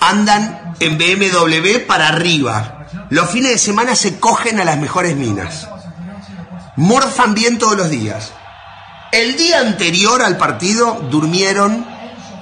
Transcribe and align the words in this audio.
Andan 0.00 0.74
en 0.80 0.98
BMW 0.98 1.86
para 1.86 2.08
arriba. 2.08 2.86
Los 3.10 3.30
fines 3.30 3.52
de 3.52 3.58
semana 3.58 3.94
se 3.94 4.18
cogen 4.18 4.60
a 4.60 4.64
las 4.64 4.78
mejores 4.78 5.16
minas. 5.16 5.68
Morfan 6.76 7.34
bien 7.34 7.58
todos 7.58 7.76
los 7.76 7.90
días. 7.90 8.32
El 9.10 9.36
día 9.36 9.60
anterior 9.60 10.22
al 10.22 10.36
partido 10.36 11.06
durmieron 11.10 11.86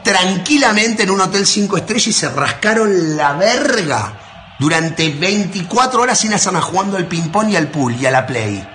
tranquilamente 0.02 1.04
en 1.04 1.10
un 1.10 1.20
hotel 1.20 1.46
5 1.46 1.76
estrellas 1.78 2.06
y 2.08 2.12
se 2.12 2.28
rascaron 2.28 3.16
la 3.16 3.32
verga 3.32 4.12
durante 4.58 5.08
24 5.10 6.00
horas 6.00 6.18
sin 6.18 6.32
hacer 6.32 6.54
jugando 6.54 6.96
al 6.96 7.06
ping-pong 7.06 7.50
y 7.50 7.56
al 7.56 7.68
pool 7.68 7.96
y 7.96 8.06
a 8.06 8.10
la 8.10 8.26
play. 8.26 8.66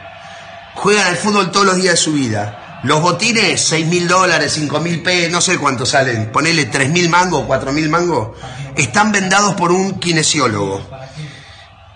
Juegan 0.76 1.08
al 1.08 1.18
fútbol 1.18 1.52
todos 1.52 1.66
los 1.66 1.76
días 1.76 1.94
de 1.94 1.98
su 1.98 2.14
vida. 2.14 2.61
Los 2.84 3.00
botines, 3.00 3.62
6 3.62 3.86
mil 3.86 4.08
dólares, 4.08 4.54
5 4.54 4.80
mil 4.80 5.04
p, 5.04 5.30
no 5.30 5.40
sé 5.40 5.60
cuánto 5.60 5.86
salen, 5.86 6.32
ponele 6.32 6.66
3 6.66 6.90
mil 6.90 7.10
mangos, 7.10 7.44
4 7.46 7.72
mil 7.72 7.90
mangos, 7.90 8.30
están 8.76 9.12
vendados 9.12 9.54
por 9.54 9.72
un 9.72 10.00
kinesiólogo. 10.00 10.82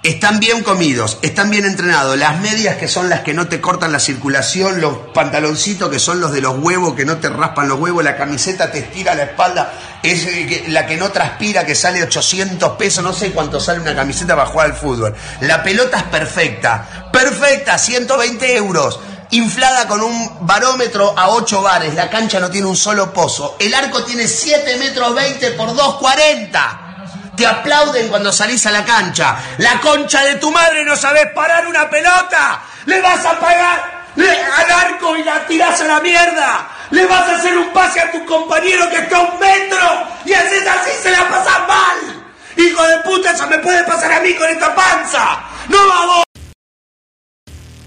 Están 0.03 0.39
bien 0.39 0.61
comidos, 0.61 1.17
están 1.23 1.49
bien 1.49 1.65
entrenados. 1.65 2.15
Las 2.19 2.39
medias 2.39 2.77
que 2.77 2.87
son 2.87 3.09
las 3.09 3.21
que 3.21 3.33
no 3.33 3.47
te 3.47 3.59
cortan 3.59 3.91
la 3.91 3.99
circulación, 3.99 4.79
los 4.79 4.95
pantaloncitos 5.15 5.89
que 5.89 5.97
son 5.97 6.21
los 6.21 6.31
de 6.31 6.41
los 6.41 6.59
huevos 6.59 6.93
que 6.93 7.05
no 7.05 7.17
te 7.17 7.29
raspan 7.29 7.67
los 7.67 7.79
huevos, 7.79 8.03
la 8.03 8.15
camiseta 8.15 8.71
te 8.71 8.77
estira 8.77 9.15
la 9.15 9.23
espalda, 9.23 9.73
es 10.03 10.27
eh, 10.27 10.65
la 10.67 10.85
que 10.85 10.97
no 10.97 11.09
transpira 11.09 11.65
que 11.65 11.73
sale 11.73 12.03
800 12.03 12.73
pesos, 12.73 13.03
no 13.03 13.13
sé 13.13 13.31
cuánto 13.31 13.59
sale 13.59 13.79
una 13.79 13.95
camiseta 13.95 14.35
para 14.35 14.47
jugar 14.47 14.67
al 14.67 14.77
fútbol. 14.77 15.15
La 15.41 15.63
pelota 15.63 15.97
es 15.97 16.03
perfecta, 16.03 17.09
perfecta, 17.11 17.79
120 17.79 18.55
euros 18.57 18.99
inflada 19.31 19.87
con 19.87 20.01
un 20.01 20.45
barómetro 20.45 21.13
a 21.17 21.29
8 21.29 21.61
bares. 21.61 21.93
La 21.93 22.09
cancha 22.09 22.39
no 22.39 22.49
tiene 22.49 22.67
un 22.67 22.75
solo 22.75 23.13
pozo. 23.13 23.55
El 23.59 23.73
arco 23.73 24.03
tiene 24.03 24.27
7 24.27 24.77
metros 24.77 25.13
20 25.13 25.51
por 25.51 25.69
2,40. 25.69 27.35
Te 27.35 27.45
aplauden 27.45 28.07
cuando 28.07 28.31
salís 28.31 28.65
a 28.65 28.71
la 28.71 28.85
cancha. 28.85 29.37
La 29.57 29.79
concha 29.81 30.23
de 30.23 30.35
tu 30.35 30.51
madre 30.51 30.85
no 30.85 30.95
sabes 30.95 31.27
parar 31.33 31.67
una 31.67 31.89
pelota. 31.89 32.61
Le 32.85 33.01
vas 33.01 33.25
a 33.25 33.39
pagar 33.39 34.05
al 34.17 34.71
arco 34.71 35.17
y 35.17 35.23
la 35.23 35.45
tirás 35.45 35.81
a 35.81 35.85
la 35.85 35.99
mierda. 35.99 36.67
Le 36.91 37.05
vas 37.05 37.27
a 37.27 37.35
hacer 37.35 37.57
un 37.57 37.73
pase 37.73 37.99
a 37.99 38.11
tu 38.11 38.25
compañero 38.25 38.89
que 38.89 38.99
está 38.99 39.17
a 39.17 39.21
un 39.21 39.39
metro. 39.39 40.07
Y 40.25 40.33
haces 40.33 40.67
así, 40.67 40.91
se 41.03 41.11
la 41.11 41.27
pasas 41.27 41.59
mal. 41.67 42.25
¡Hijo 42.57 42.83
de 42.83 42.97
puta, 42.99 43.31
eso 43.31 43.47
me 43.47 43.59
puede 43.59 43.83
pasar 43.83 44.13
a 44.13 44.19
mí 44.21 44.33
con 44.35 44.49
esta 44.49 44.73
panza! 44.73 45.41
¡No 45.67 45.87
vamos! 45.87 46.23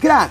Crack, 0.00 0.30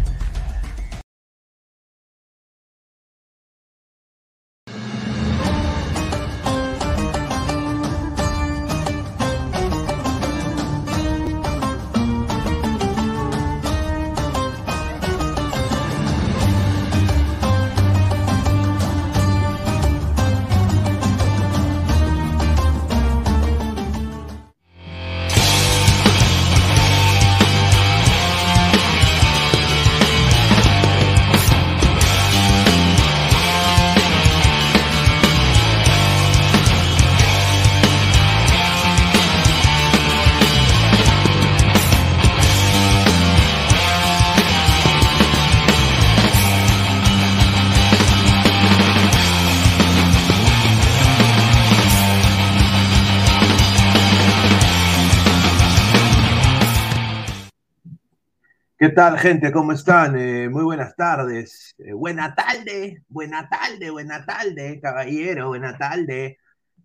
Tal, 58.91 59.17
gente? 59.17 59.51
¿Cómo 59.51 59.71
están? 59.71 60.17
Eh, 60.17 60.49
muy 60.49 60.63
buenas 60.63 60.95
tardes. 60.95 61.73
Eh, 61.77 61.93
buena 61.93 62.35
tarde, 62.35 63.03
buena 63.07 63.47
tarde, 63.47 63.89
buena 63.89 64.25
tarde, 64.25 64.79
caballero, 64.81 65.47
buena 65.47 65.77
tarde. 65.77 66.37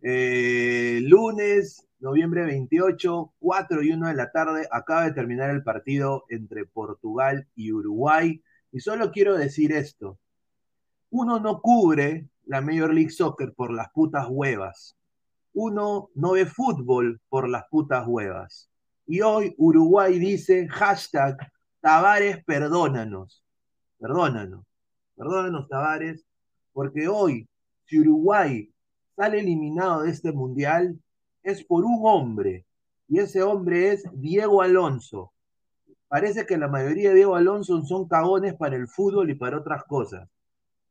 Eh, 0.03 1.01
lunes, 1.03 1.87
noviembre 1.99 2.45
28, 2.45 3.35
4 3.39 3.83
y 3.83 3.93
1 3.93 4.09
de 4.09 4.15
la 4.15 4.31
tarde, 4.31 4.69
acaba 4.71 5.05
de 5.05 5.13
terminar 5.13 5.51
el 5.51 5.65
partido 5.65 6.25
entre 6.29 6.65
Portugal 6.65 7.49
y 7.57 7.73
Uruguay. 7.73 8.43
Y 8.71 8.81
solo 8.81 9.11
quiero 9.11 9.37
decir 9.37 9.73
esto. 9.73 10.19
Uno 11.11 11.41
no 11.41 11.61
cubre 11.61 12.29
la 12.45 12.61
Major 12.61 12.95
League 12.95 13.11
Soccer 13.11 13.53
por 13.53 13.73
las 13.73 13.91
putas 13.91 14.27
huevas. 14.29 14.97
Uno 15.55 16.11
no 16.15 16.33
ve 16.33 16.47
fútbol 16.47 17.21
por 17.29 17.49
las 17.49 17.65
putas 17.69 18.07
huevas. 18.07 18.71
Y 19.07 19.23
hoy 19.23 19.55
Uruguay 19.59 20.19
dice 20.19 20.69
hashtag 20.69 21.37
Tavares, 21.87 22.43
perdónanos, 22.45 23.45
perdónanos, 24.01 24.67
perdónanos, 25.15 25.69
Tavares, 25.69 26.27
porque 26.73 27.07
hoy, 27.07 27.49
si 27.85 28.01
Uruguay 28.01 28.75
sale 29.15 29.39
eliminado 29.39 30.03
de 30.03 30.11
este 30.11 30.33
mundial, 30.33 30.99
es 31.45 31.63
por 31.63 31.85
un 31.85 32.01
hombre, 32.03 32.67
y 33.07 33.21
ese 33.21 33.41
hombre 33.41 33.93
es 33.93 34.03
Diego 34.15 34.63
Alonso. 34.63 35.33
Parece 36.09 36.45
que 36.45 36.59
la 36.59 36.67
mayoría 36.67 37.11
de 37.11 37.15
Diego 37.15 37.37
Alonso 37.37 37.81
son 37.83 38.09
cagones 38.09 38.55
para 38.55 38.75
el 38.75 38.89
fútbol 38.89 39.31
y 39.31 39.37
para 39.37 39.59
otras 39.59 39.85
cosas. 39.85 40.29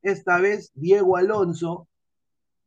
Esta 0.01 0.39
vez 0.39 0.71
Diego 0.75 1.18
Alonso 1.18 1.89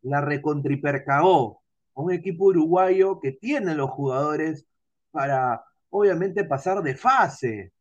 la 0.02 0.20
recontripercagó 0.20 1.62
a 1.94 2.00
un 2.02 2.12
equipo 2.12 2.44
uruguayo 2.44 3.20
que 3.20 3.32
tiene 3.32 3.74
los 3.74 3.88
jugadores 3.88 4.66
para, 5.12 5.64
obviamente, 5.88 6.44
pasar 6.44 6.82
de 6.82 6.94
fase 6.94 7.72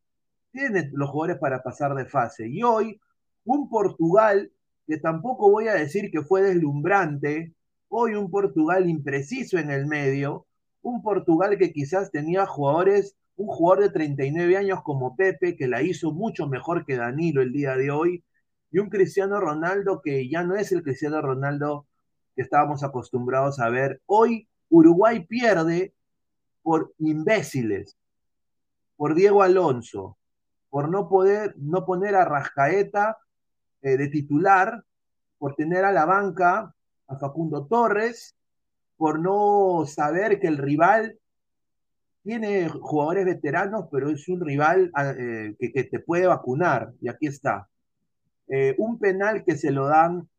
tiene 0.58 0.90
los 0.94 1.12
jugadores 1.12 1.38
para 1.38 1.62
pasar 1.62 1.94
de 1.94 2.06
fase. 2.06 2.48
Y 2.48 2.64
hoy, 2.64 3.00
un 3.46 3.70
Portugal 3.70 4.52
que 4.88 4.98
tampoco 4.98 5.52
voy 5.52 5.68
a 5.68 5.74
decir 5.74 6.10
que 6.10 6.24
fue 6.24 6.42
deslumbrante, 6.42 7.54
hoy 7.90 8.16
un 8.16 8.32
Portugal 8.32 8.90
impreciso 8.90 9.60
en 9.60 9.70
el 9.70 9.86
medio, 9.86 10.48
un 10.82 11.04
Portugal 11.04 11.58
que 11.60 11.72
quizás 11.72 12.10
tenía 12.10 12.48
jugadores, 12.48 13.16
un 13.36 13.48
jugador 13.48 13.84
de 13.84 13.90
39 13.92 14.58
años 14.58 14.82
como 14.82 15.16
Pepe, 15.16 15.56
que 15.56 15.68
la 15.68 15.84
hizo 15.84 16.12
mucho 16.12 16.48
mejor 16.48 16.86
que 16.86 16.96
Danilo 16.96 17.44
el 17.44 17.52
día 17.52 17.76
de 17.76 17.92
hoy, 17.92 18.24
y 18.72 18.80
un 18.80 18.90
Cristiano 18.90 19.40
Ronaldo 19.40 20.02
que 20.02 20.28
ya 20.28 20.44
no 20.44 20.56
es 20.56 20.72
el 20.72 20.82
Cristiano 20.82 21.22
Ronaldo 21.22 21.86
que 22.36 22.42
estábamos 22.42 22.84
acostumbrados 22.84 23.60
a 23.60 23.70
ver. 23.70 24.02
Hoy 24.08 24.48
Uruguay 24.70 25.24
pierde 25.26 25.94
por 26.64 26.94
imbéciles, 26.98 27.96
por 28.96 29.14
Diego 29.14 29.44
Alonso, 29.44 30.17
por 30.78 30.90
no 30.90 31.10
poder, 31.10 31.56
no 31.58 31.88
poner 31.88 32.14
a 32.14 32.24
Rascaeta 32.24 33.18
eh, 33.82 33.98
de 33.98 34.10
titular, 34.10 34.84
por 35.40 35.56
tener 35.56 35.84
a 35.84 35.92
la 35.92 36.06
banca 36.06 36.72
a 37.08 37.18
Facundo 37.18 37.66
Torres, 37.66 38.36
por 38.96 39.20
no 39.20 39.88
saber 39.88 40.40
que 40.40 40.46
el 40.46 40.60
rival 40.60 41.18
tiene 42.22 42.70
jugadores 42.70 43.26
veteranos, 43.26 43.88
pero 43.92 44.12
es 44.12 44.30
un 44.30 44.40
rival 44.40 44.92
ah, 44.94 45.16
eh, 45.18 45.56
que, 45.58 45.84
te 45.84 46.00
puede 46.00 46.28
vacunar, 46.28 46.94
y 47.02 47.10
aquí 47.10 47.26
está. 47.26 47.68
Eh, 48.48 48.76
un 48.78 49.00
penal 49.00 49.44
que 49.44 49.58
se 49.58 49.72
lo 49.72 49.88
dan 49.88 50.30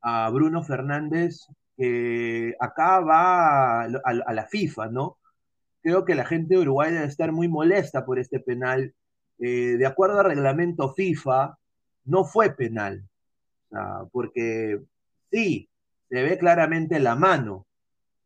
a 0.00 0.30
Bruno 0.30 0.62
Fernández, 0.62 1.46
que 1.76 2.56
acá 2.58 3.00
va 3.00 3.82
a, 3.82 3.84
a 3.84 4.32
la 4.32 4.46
FIFA, 4.46 4.88
¿no? 4.88 5.18
Creo 5.82 6.06
que 6.06 6.14
la 6.14 6.24
gente 6.24 6.54
de 6.54 6.62
Uruguay 6.62 6.90
debe 6.90 7.04
estar 7.04 7.32
muy 7.32 7.48
molesta 7.48 8.06
por 8.06 8.18
este 8.18 8.40
penal 8.40 8.94
eh, 9.42 9.76
de 9.76 9.86
acuerdo 9.86 10.20
al 10.20 10.26
reglamento 10.26 10.94
FIFA, 10.94 11.58
no 12.04 12.24
fue 12.24 12.54
penal. 12.54 13.02
porque 14.12 14.80
sí, 15.32 15.68
se 16.08 16.22
ve 16.22 16.38
claramente 16.38 17.00
la 17.00 17.16
mano, 17.16 17.66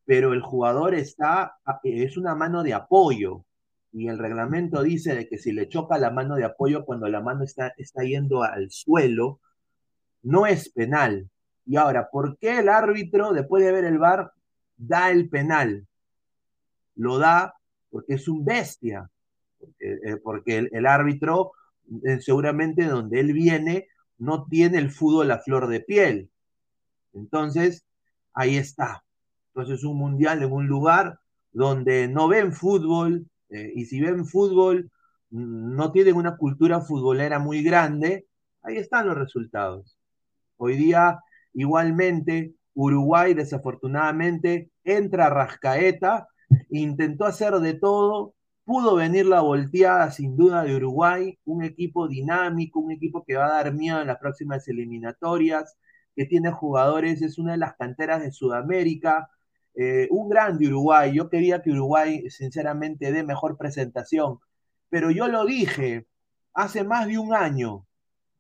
pero 0.05 0.35
el 0.35 0.43
jugador 0.43 0.95
está, 0.95 1.57
es 1.85 2.19
una 2.19 2.35
mano 2.35 2.63
de 2.63 2.75
apoyo. 2.75 3.45
Y 3.93 4.09
el 4.09 4.19
reglamento 4.19 4.83
dice 4.83 5.15
de 5.15 5.27
que 5.27 5.39
si 5.39 5.53
le 5.53 5.69
choca 5.71 5.97
la 5.97 6.11
mano 6.11 6.35
de 6.37 6.45
apoyo 6.45 6.85
cuando 6.85 7.09
la 7.09 7.23
mano 7.23 7.45
está, 7.45 7.73
está 7.79 8.03
yendo 8.03 8.43
al 8.43 8.71
suelo, 8.71 9.41
no 10.23 10.47
es 10.47 10.69
penal. 10.69 11.31
Y 11.65 11.77
ahora, 11.77 12.11
¿por 12.11 12.37
qué 12.37 12.59
el 12.59 12.69
árbitro, 12.69 13.33
después 13.33 13.65
de 13.65 13.73
ver 13.73 13.85
el 13.85 13.99
VAR, 13.99 14.33
da 14.77 15.11
el 15.11 15.31
penal? 15.31 15.87
Lo 16.95 17.19
da 17.19 17.55
porque 17.89 18.15
es 18.15 18.29
un 18.29 18.45
bestia. 18.45 19.11
Eh, 19.81 19.99
eh, 20.05 20.17
porque 20.23 20.69
el, 20.71 20.87
árbitro, 20.87 21.53
eh, 22.05 22.21
seguramente 22.21 22.85
donde 22.85 23.21
él 23.21 23.33
viene, 23.33 23.89
no 24.19 24.47
tiene 24.47 24.79
el 24.79 24.91
fútbol 24.91 25.31
a 25.31 25.39
flor 25.39 25.69
de 25.69 25.81
piel. 25.81 26.31
Entonces, 27.13 27.85
ahí 28.35 28.57
está. 28.57 29.05
Entonces, 29.55 29.85
un 29.85 29.99
mundial 29.99 30.43
en 30.43 30.53
un 30.53 30.67
lugar 30.67 31.19
donde 31.53 32.09
no 32.09 32.29
ven 32.29 32.53
fútbol, 32.53 33.27
y 33.49 33.87
si 33.87 34.01
ven 34.01 34.27
fútbol, 34.27 34.91
mm, 35.31 35.77
no 35.77 35.93
tienen 35.93 36.17
una 36.17 36.37
cultura 36.37 36.81
futbolera 36.81 37.39
muy 37.39 37.63
grande, 37.63 38.27
Ahí 38.67 38.79
están 38.79 39.07
los 39.07 39.17
resultados. 39.17 39.97
Hoy 40.57 40.75
día, 40.77 41.21
igualmente, 41.55 42.53
Uruguay 42.75 43.33
desafortunadamente 43.33 44.73
entra 44.83 45.27
a 45.27 45.31
Rascaeta, 45.31 46.27
intentó 46.71 47.27
hacer 47.27 47.55
de 47.61 47.75
todo, 47.75 48.35
pudo 48.67 48.97
venir 48.97 49.27
la 49.27 49.41
volteada 49.43 50.11
sin 50.11 50.37
duda 50.37 50.65
de 50.65 50.75
Uruguay, 50.77 51.39
un 51.45 51.63
equipo 51.63 52.09
dinámico, 52.09 52.81
un 52.81 52.91
equipo 52.91 53.25
que 53.25 53.37
va 53.37 53.47
a 53.47 53.63
dar 53.63 53.73
miedo 53.73 54.01
en 54.01 54.09
las 54.09 54.19
próximas 54.19 54.67
eliminatorias, 54.69 55.79
que 56.17 56.27
tiene 56.27 56.51
jugadores, 56.51 57.23
es 57.23 57.39
una 57.39 57.53
de 57.53 57.59
las 57.59 57.77
canteras 57.77 58.23
de 58.23 58.33
Sudamérica, 58.33 59.31
eh, 59.77 60.09
un 60.11 60.29
grande 60.29 60.67
Uruguay, 60.67 61.13
yo 61.15 61.31
quería 61.31 61.63
que 61.63 61.71
Uruguay 61.71 62.29
sinceramente 62.29 63.13
dé 63.13 63.23
mejor 63.23 63.57
presentación, 63.57 64.41
pero 64.89 65.13
yo 65.13 65.29
lo 65.29 65.47
dije 65.47 66.07
hace 66.53 66.83
más 66.83 67.07
de 67.07 67.19
un 67.19 67.35
año 67.35 67.87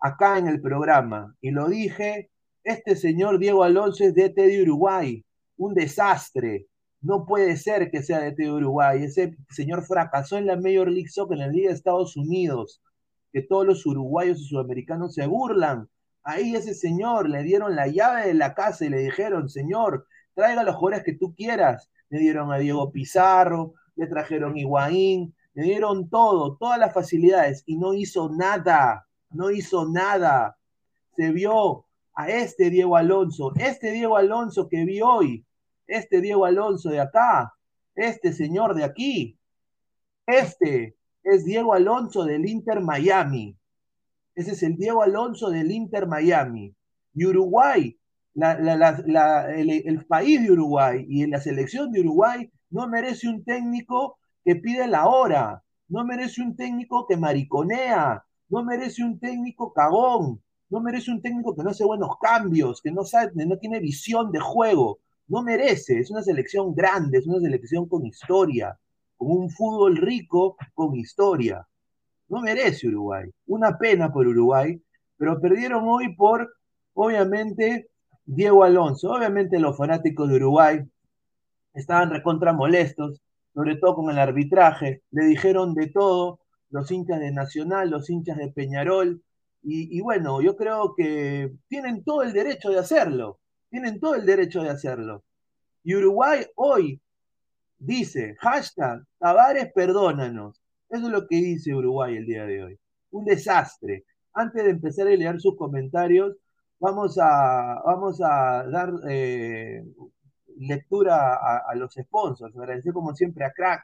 acá 0.00 0.38
en 0.38 0.48
el 0.48 0.60
programa 0.60 1.36
y 1.40 1.52
lo 1.52 1.68
dije, 1.68 2.30
este 2.64 2.96
señor 2.96 3.38
Diego 3.38 3.62
Alonso 3.62 4.02
es 4.02 4.14
DT 4.14 4.34
de 4.34 4.62
Uruguay, 4.62 5.24
un 5.56 5.74
desastre, 5.74 6.66
no 7.06 7.24
puede 7.24 7.56
ser 7.56 7.90
que 7.90 8.02
sea 8.02 8.18
de 8.18 8.50
Uruguay, 8.50 9.04
ese 9.04 9.36
señor 9.50 9.84
fracasó 9.84 10.36
en 10.38 10.46
la 10.46 10.56
Major 10.56 10.90
League 10.90 11.08
Soccer, 11.08 11.38
en 11.38 11.46
la 11.46 11.52
Liga 11.52 11.68
de 11.68 11.76
Estados 11.76 12.16
Unidos, 12.16 12.82
que 13.32 13.42
todos 13.42 13.64
los 13.64 13.86
uruguayos 13.86 14.40
y 14.40 14.44
sudamericanos 14.44 15.14
se 15.14 15.24
burlan. 15.26 15.88
Ahí 16.24 16.56
ese 16.56 16.74
señor 16.74 17.28
le 17.28 17.44
dieron 17.44 17.76
la 17.76 17.86
llave 17.86 18.26
de 18.26 18.34
la 18.34 18.54
casa 18.54 18.84
y 18.84 18.88
le 18.88 18.98
dijeron, 18.98 19.48
señor, 19.48 20.04
traiga 20.34 20.64
los 20.64 20.74
jugadores 20.74 21.04
que 21.04 21.12
tú 21.12 21.32
quieras. 21.36 21.88
Le 22.10 22.18
dieron 22.18 22.52
a 22.52 22.58
Diego 22.58 22.90
Pizarro, 22.90 23.74
le 23.94 24.08
trajeron 24.08 24.56
Higuaín, 24.56 25.32
le 25.54 25.62
dieron 25.62 26.10
todo, 26.10 26.56
todas 26.56 26.78
las 26.78 26.92
facilidades 26.92 27.62
y 27.66 27.78
no 27.78 27.94
hizo 27.94 28.30
nada, 28.30 29.06
no 29.30 29.52
hizo 29.52 29.88
nada. 29.88 30.56
Se 31.14 31.30
vio 31.30 31.86
a 32.14 32.28
este 32.30 32.68
Diego 32.68 32.96
Alonso, 32.96 33.52
este 33.54 33.92
Diego 33.92 34.16
Alonso 34.16 34.68
que 34.68 34.84
vi 34.84 35.00
hoy, 35.00 35.45
este 35.86 36.20
Diego 36.20 36.44
Alonso 36.44 36.90
de 36.90 37.00
acá, 37.00 37.54
este 37.94 38.32
señor 38.32 38.74
de 38.74 38.84
aquí, 38.84 39.38
este 40.26 40.96
es 41.22 41.44
Diego 41.44 41.74
Alonso 41.74 42.24
del 42.24 42.48
Inter 42.48 42.80
Miami. 42.80 43.56
Ese 44.34 44.52
es 44.52 44.62
el 44.62 44.76
Diego 44.76 45.02
Alonso 45.02 45.50
del 45.50 45.70
Inter 45.70 46.06
Miami. 46.06 46.74
Y 47.14 47.24
Uruguay 47.24 47.98
el, 48.36 50.04
país 50.06 50.42
de 50.42 50.52
Uruguay 50.52 51.06
y 51.08 51.22
en 51.22 51.30
la 51.30 51.40
selección 51.40 51.90
de 51.90 52.00
Uruguay 52.00 52.50
no 52.70 52.86
merece 52.88 53.28
un 53.28 53.44
técnico 53.44 54.18
que 54.44 54.56
pide 54.56 54.86
la 54.86 55.06
hora, 55.06 55.62
no 55.88 56.04
merece 56.04 56.42
un 56.42 56.54
técnico 56.54 57.06
que 57.06 57.16
mariconea, 57.16 58.24
no 58.48 58.62
merece 58.62 59.02
un 59.02 59.18
técnico 59.18 59.72
cagón, 59.72 60.42
no 60.68 60.80
merece 60.80 61.10
un 61.10 61.22
técnico 61.22 61.56
que 61.56 61.62
no 61.62 61.70
hace 61.70 61.84
buenos 61.84 62.10
cambios, 62.20 62.82
que 62.82 62.92
no 62.92 63.04
tiene 63.58 63.80
visión 63.80 64.30
de 64.32 64.40
juego, 64.40 64.98
no 65.28 65.42
merece, 65.42 65.98
es 65.98 66.10
una 66.10 66.22
selección 66.22 66.74
grande, 66.74 67.18
es 67.18 67.26
una 67.26 67.40
selección 67.40 67.88
con 67.88 68.06
historia, 68.06 68.78
con 69.16 69.30
un 69.30 69.50
fútbol 69.50 69.96
rico, 69.96 70.56
con 70.74 70.94
historia. 70.96 71.66
No 72.28 72.40
merece 72.40 72.88
Uruguay. 72.88 73.30
Una 73.46 73.78
pena 73.78 74.12
por 74.12 74.26
Uruguay, 74.26 74.80
pero 75.16 75.40
perdieron 75.40 75.84
hoy 75.86 76.14
por, 76.14 76.54
obviamente, 76.94 77.88
Diego 78.24 78.64
Alonso. 78.64 79.10
Obviamente 79.12 79.58
los 79.58 79.76
fanáticos 79.76 80.28
de 80.28 80.36
Uruguay 80.36 80.80
estaban 81.74 82.10
recontra 82.10 82.52
molestos, 82.52 83.20
sobre 83.54 83.76
todo 83.76 83.96
con 83.96 84.10
el 84.10 84.18
arbitraje. 84.18 85.02
Le 85.10 85.24
dijeron 85.26 85.74
de 85.74 85.88
todo, 85.88 86.40
los 86.70 86.90
hinchas 86.90 87.20
de 87.20 87.32
Nacional, 87.32 87.90
los 87.90 88.10
hinchas 88.10 88.36
de 88.36 88.48
Peñarol. 88.48 89.22
Y, 89.68 90.00
bueno, 90.00 90.40
yo 90.42 90.56
creo 90.56 90.94
que 90.96 91.52
tienen 91.68 92.04
todo 92.04 92.22
el 92.22 92.32
derecho 92.32 92.70
de 92.70 92.78
hacerlo. 92.78 93.40
Tienen 93.76 94.00
todo 94.00 94.14
el 94.14 94.24
derecho 94.24 94.62
de 94.62 94.70
hacerlo. 94.70 95.22
Y 95.84 95.94
Uruguay 95.94 96.46
hoy 96.54 96.98
dice, 97.76 98.34
hashtag, 98.40 99.04
Tavares, 99.18 99.70
perdónanos. 99.74 100.62
Eso 100.88 101.04
es 101.04 101.12
lo 101.12 101.26
que 101.26 101.36
dice 101.36 101.74
Uruguay 101.74 102.16
el 102.16 102.24
día 102.24 102.46
de 102.46 102.64
hoy. 102.64 102.80
Un 103.10 103.26
desastre. 103.26 104.06
Antes 104.32 104.64
de 104.64 104.70
empezar 104.70 105.08
a 105.08 105.10
leer 105.10 105.38
sus 105.42 105.58
comentarios, 105.58 106.38
vamos 106.78 107.18
a, 107.20 107.82
vamos 107.84 108.18
a 108.22 108.64
dar 108.66 108.94
eh, 109.10 109.84
lectura 110.56 111.34
a, 111.34 111.74
los 111.74 111.92
sponsors. 111.92 112.56
Agradecer 112.56 112.94
como 112.94 113.14
siempre 113.14 113.44
a 113.44 113.52
Crack, 113.52 113.82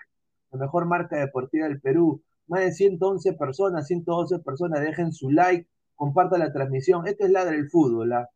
la 0.53 0.59
mejor 0.59 0.87
marca 0.87 1.19
deportiva 1.19 1.69
del 1.69 1.83
Perú. 1.83 2.23
Más 2.47 2.61
de 2.61 2.73
111 2.73 3.35
personas, 3.35 3.89
112 3.89 4.39
personas, 4.39 4.81
dejen 4.81 5.13
su 5.13 5.31
like, 5.31 5.69
compartan 5.97 6.41
la 6.41 6.51
transmisión. 6.51 7.07
Esto 7.07 7.27
es 7.27 7.31
Ladra 7.31 7.55
el 7.55 7.69
Fútbol, 7.69 8.09
la, 8.09 8.31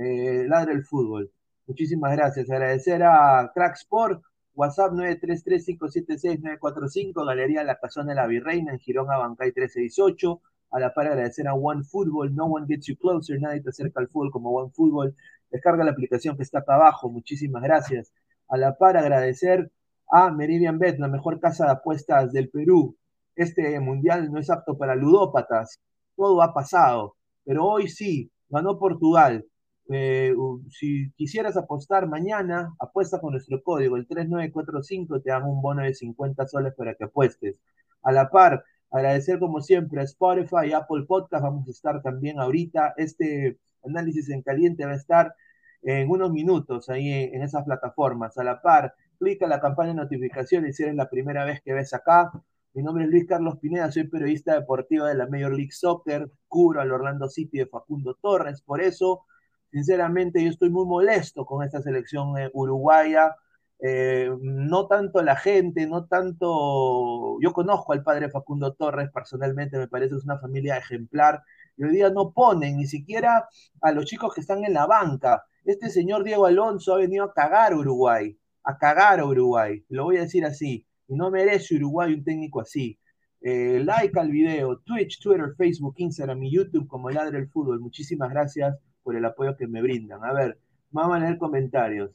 eh, 0.00 0.44
Ladra 0.48 0.72
el 0.72 0.84
Fútbol. 0.84 1.30
Muchísimas 1.66 2.12
gracias. 2.16 2.50
Agradecer 2.50 3.02
a 3.02 3.50
Crack 3.54 3.76
Sport, 3.76 4.22
WhatsApp 4.54 4.92
933-576-945, 4.92 7.26
Galería 7.26 7.64
La 7.64 7.78
Casona 7.78 8.10
de 8.10 8.16
la 8.16 8.26
Virreina 8.26 8.72
en 8.72 8.78
Girón 8.78 9.10
Abancay 9.10 9.48
1318 9.48 10.40
a 10.70 10.78
la 10.78 10.94
par 10.94 11.06
agradecer 11.06 11.48
a 11.48 11.54
One 11.54 11.82
Football, 11.84 12.34
No 12.34 12.46
One 12.46 12.66
Gets 12.66 12.86
You 12.86 12.96
Closer, 12.96 13.40
nadie 13.40 13.60
te 13.60 13.70
acerca 13.70 14.00
al 14.00 14.08
fútbol 14.08 14.30
como 14.30 14.50
One 14.50 14.70
Football. 14.70 15.14
Descarga 15.50 15.84
la 15.84 15.90
aplicación 15.90 16.36
que 16.36 16.44
está 16.44 16.60
acá 16.60 16.76
abajo, 16.76 17.10
muchísimas 17.10 17.62
gracias. 17.62 18.12
A 18.48 18.56
la 18.56 18.76
par 18.76 18.96
agradecer 18.96 19.70
a 20.10 20.30
Meridian 20.30 20.78
Bet, 20.78 20.98
la 20.98 21.08
mejor 21.08 21.40
casa 21.40 21.66
de 21.66 21.72
apuestas 21.72 22.32
del 22.32 22.48
Perú. 22.50 22.96
Este 23.34 23.78
mundial 23.80 24.30
no 24.32 24.38
es 24.38 24.50
apto 24.50 24.78
para 24.78 24.94
ludópatas, 24.94 25.80
todo 26.16 26.42
ha 26.42 26.54
pasado, 26.54 27.16
pero 27.44 27.64
hoy 27.64 27.88
sí, 27.88 28.30
ganó 28.48 28.78
Portugal. 28.78 29.44
Eh, 29.92 30.34
si 30.70 31.10
quisieras 31.12 31.56
apostar 31.56 32.08
mañana, 32.08 32.74
apuesta 32.78 33.20
con 33.20 33.32
nuestro 33.32 33.62
código, 33.62 33.96
el 33.96 34.06
3945, 34.06 35.20
te 35.20 35.30
dan 35.30 35.44
un 35.44 35.60
bono 35.60 35.82
de 35.82 35.94
50 35.94 36.46
soles 36.46 36.74
para 36.74 36.94
que 36.94 37.04
apuestes. 37.04 37.56
A 38.02 38.12
la 38.12 38.30
par, 38.30 38.64
Agradecer 38.92 39.38
como 39.38 39.60
siempre 39.60 40.00
a 40.00 40.04
Spotify 40.04 40.66
y 40.68 40.72
Apple 40.72 41.04
Podcast. 41.06 41.44
Vamos 41.44 41.68
a 41.68 41.70
estar 41.70 42.02
también 42.02 42.40
ahorita. 42.40 42.94
Este 42.96 43.58
análisis 43.84 44.28
en 44.30 44.42
caliente 44.42 44.84
va 44.84 44.92
a 44.92 44.96
estar 44.96 45.34
en 45.82 46.10
unos 46.10 46.32
minutos 46.32 46.88
ahí 46.88 47.08
en, 47.08 47.42
esas 47.42 47.64
plataformas. 47.64 48.36
A 48.36 48.42
la 48.42 48.60
par, 48.60 48.94
clica 49.18 49.46
la 49.46 49.60
campana 49.60 49.90
de 49.90 49.94
notificaciones 49.94 50.76
si 50.76 50.82
eres 50.82 50.96
la 50.96 51.08
primera 51.08 51.44
vez 51.44 51.60
que 51.62 51.72
ves 51.72 51.94
acá. 51.94 52.32
Mi 52.74 52.82
nombre 52.82 53.04
es 53.04 53.10
Luis 53.10 53.26
Carlos 53.26 53.58
Pineda, 53.60 53.90
soy 53.92 54.08
periodista 54.08 54.54
deportivo 54.54 55.04
de 55.06 55.14
la 55.14 55.26
Major 55.28 55.52
League 55.52 55.72
Soccer, 55.72 56.30
cubro 56.48 56.80
al 56.80 56.90
Orlando 56.90 57.28
City 57.28 57.58
de 57.58 57.66
Facundo 57.66 58.16
Torres. 58.20 58.60
Por 58.60 58.80
eso, 58.80 59.22
sinceramente, 59.70 60.42
yo 60.42 60.50
estoy 60.50 60.70
muy 60.70 60.86
molesto 60.86 61.44
con 61.46 61.64
esta 61.64 61.82
selección 61.82 62.38
eh, 62.38 62.50
uruguaya 62.52 63.36
eh, 63.82 64.30
no 64.42 64.86
tanto 64.88 65.22
la 65.22 65.36
gente, 65.36 65.86
no 65.86 66.06
tanto, 66.06 67.38
yo 67.40 67.52
conozco 67.52 67.92
al 67.94 68.02
padre 68.02 68.28
Facundo 68.28 68.74
Torres 68.74 69.10
personalmente, 69.12 69.78
me 69.78 69.88
parece 69.88 70.10
que 70.10 70.18
es 70.18 70.24
una 70.24 70.38
familia 70.38 70.76
ejemplar, 70.76 71.42
y 71.76 71.84
hoy 71.84 71.92
día 71.92 72.10
no 72.10 72.32
ponen 72.32 72.76
ni 72.76 72.86
siquiera 72.86 73.48
a 73.80 73.92
los 73.92 74.04
chicos 74.04 74.34
que 74.34 74.42
están 74.42 74.64
en 74.64 74.74
la 74.74 74.86
banca. 74.86 75.44
Este 75.64 75.88
señor 75.88 76.24
Diego 76.24 76.44
Alonso 76.46 76.94
ha 76.94 76.98
venido 76.98 77.24
a 77.24 77.32
cagar 77.32 77.72
a 77.72 77.76
Uruguay, 77.76 78.38
a 78.64 78.76
cagar 78.76 79.20
a 79.20 79.24
Uruguay, 79.24 79.82
lo 79.88 80.04
voy 80.04 80.18
a 80.18 80.22
decir 80.22 80.44
así, 80.44 80.86
y 81.08 81.14
no 81.14 81.30
merece 81.30 81.76
Uruguay 81.76 82.12
un 82.12 82.24
técnico 82.24 82.60
así. 82.60 82.98
Eh, 83.42 83.80
like 83.82 84.18
al 84.20 84.30
video, 84.30 84.78
Twitch, 84.80 85.18
Twitter, 85.22 85.54
Facebook, 85.56 85.94
Instagram 85.96 86.42
y 86.42 86.52
YouTube 86.54 86.86
como 86.86 87.08
Ladre 87.08 87.38
el 87.38 87.48
Fútbol. 87.48 87.80
Muchísimas 87.80 88.28
gracias 88.30 88.76
por 89.02 89.16
el 89.16 89.24
apoyo 89.24 89.56
que 89.56 89.66
me 89.66 89.82
brindan. 89.82 90.24
A 90.24 90.32
ver, 90.32 90.58
vamos 90.90 91.16
a 91.16 91.20
leer 91.20 91.38
comentarios. 91.38 92.10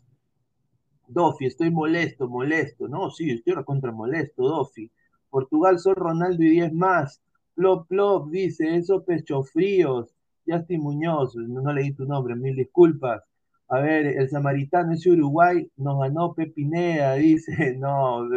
Dofi, 1.07 1.45
estoy 1.45 1.71
molesto, 1.71 2.27
molesto. 2.27 2.87
No, 2.87 3.11
sí, 3.11 3.31
estoy 3.31 3.53
recontra 3.53 3.91
molesto, 3.91 4.43
Dofi. 4.43 4.91
Portugal 5.29 5.79
son 5.79 5.95
Ronaldo 5.95 6.43
y 6.43 6.49
10 6.51 6.73
más. 6.73 7.21
Plop, 7.55 7.87
plop, 7.87 8.29
dice, 8.29 8.75
eso 8.75 9.03
pecho 9.03 9.43
fríos. 9.43 10.15
Justin 10.47 10.81
Muñoz, 10.81 11.35
no, 11.35 11.73
leí 11.73 11.91
tu 11.93 12.05
nombre, 12.05 12.35
mil 12.35 12.55
disculpas. 12.55 13.23
A 13.67 13.79
ver, 13.79 14.05
el 14.05 14.29
samaritano 14.29 14.93
ese 14.93 15.09
Uruguay 15.11 15.69
nos 15.77 15.99
ganó 15.99 16.33
Pepinea, 16.33 17.15
dice. 17.15 17.75
No, 17.79 18.27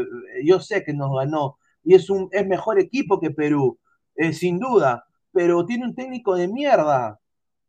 yo 0.45 0.61
sé 0.61 0.85
que 0.85 0.95
nos 0.95 1.15
ganó. 1.15 1.59
Y 1.85 1.95
es 1.95 2.11
un 2.11 2.29
es 2.33 2.47
mejor 2.47 2.81
equipo 2.81 3.21
que 3.21 3.31
Perú, 3.31 3.79
eh, 4.17 4.33
sin 4.33 4.59
duda. 4.59 5.05
Pero 5.33 5.67
tiene 5.67 5.85
un 5.85 5.95
técnico 5.95 6.35
de 6.35 6.49
mierda. 6.49 7.21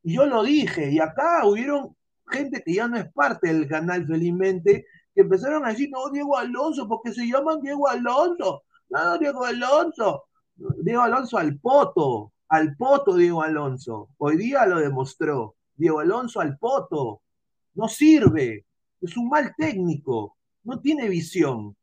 Y 0.04 0.16
yo 0.16 0.26
lo 0.26 0.44
dije, 0.44 0.92
y 0.92 1.00
acá 1.00 1.46
hubieron 1.46 1.96
gente 2.28 2.62
que 2.64 2.74
ya 2.74 2.88
no 2.88 2.98
es 2.98 3.12
parte 3.12 3.48
del 3.48 3.68
canal, 3.68 4.06
felizmente, 4.06 4.86
que 5.14 5.22
empezaron 5.22 5.66
a 5.66 5.70
decir, 5.70 5.90
no, 5.92 6.10
Diego 6.10 6.38
Alonso, 6.38 6.88
porque 6.88 7.12
se 7.12 7.28
llaman 7.28 7.62
Diego 7.62 7.88
Alonso. 7.88 8.64
No, 8.90 9.18
Diego 9.18 9.46
Alonso. 9.46 10.24
Diego 10.56 11.02
Alonso 11.02 11.38
al 11.38 11.58
poto, 11.60 12.34
al 12.50 12.76
poto 12.76 13.16
Diego 13.16 13.42
Alonso. 13.42 14.10
Hoy 14.18 14.38
día 14.38 14.66
lo 14.66 14.80
demostró. 14.80 15.56
Diego 15.76 16.00
Alonso 16.00 16.42
al 16.42 16.58
poto. 16.58 17.22
No 17.76 17.88
sirve. 17.88 18.66
Es 19.02 19.16
un 19.16 19.30
mal 19.30 19.54
técnico. 19.58 20.38
No 20.64 20.80
tiene 20.80 21.08
visión. 21.08 21.76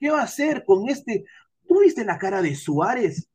¿Qué 0.00 0.10
va 0.10 0.20
a 0.20 0.24
hacer 0.24 0.64
con 0.64 0.88
este? 0.88 1.24
¿Tú 1.68 1.80
viste 1.80 2.04
la 2.04 2.18
cara 2.18 2.42
de 2.42 2.56
Suárez? 2.56 3.28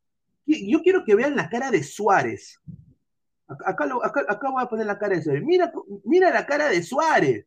Yo 0.45 0.81
quiero 0.81 1.03
que 1.05 1.15
vean 1.15 1.35
la 1.35 1.49
cara 1.49 1.71
de 1.71 1.83
Suárez. 1.83 2.59
Acá, 3.47 3.71
acá, 4.27 4.51
voy 4.51 4.63
a 4.63 4.67
poner 4.67 4.85
la 4.85 4.99
cara 4.99 5.15
de 5.15 5.21
Suárez. 5.21 5.43
Mira, 5.43 5.71
mira 6.03 6.31
la 6.31 6.45
cara 6.45 6.67
de 6.69 6.83
Suárez. 6.83 7.45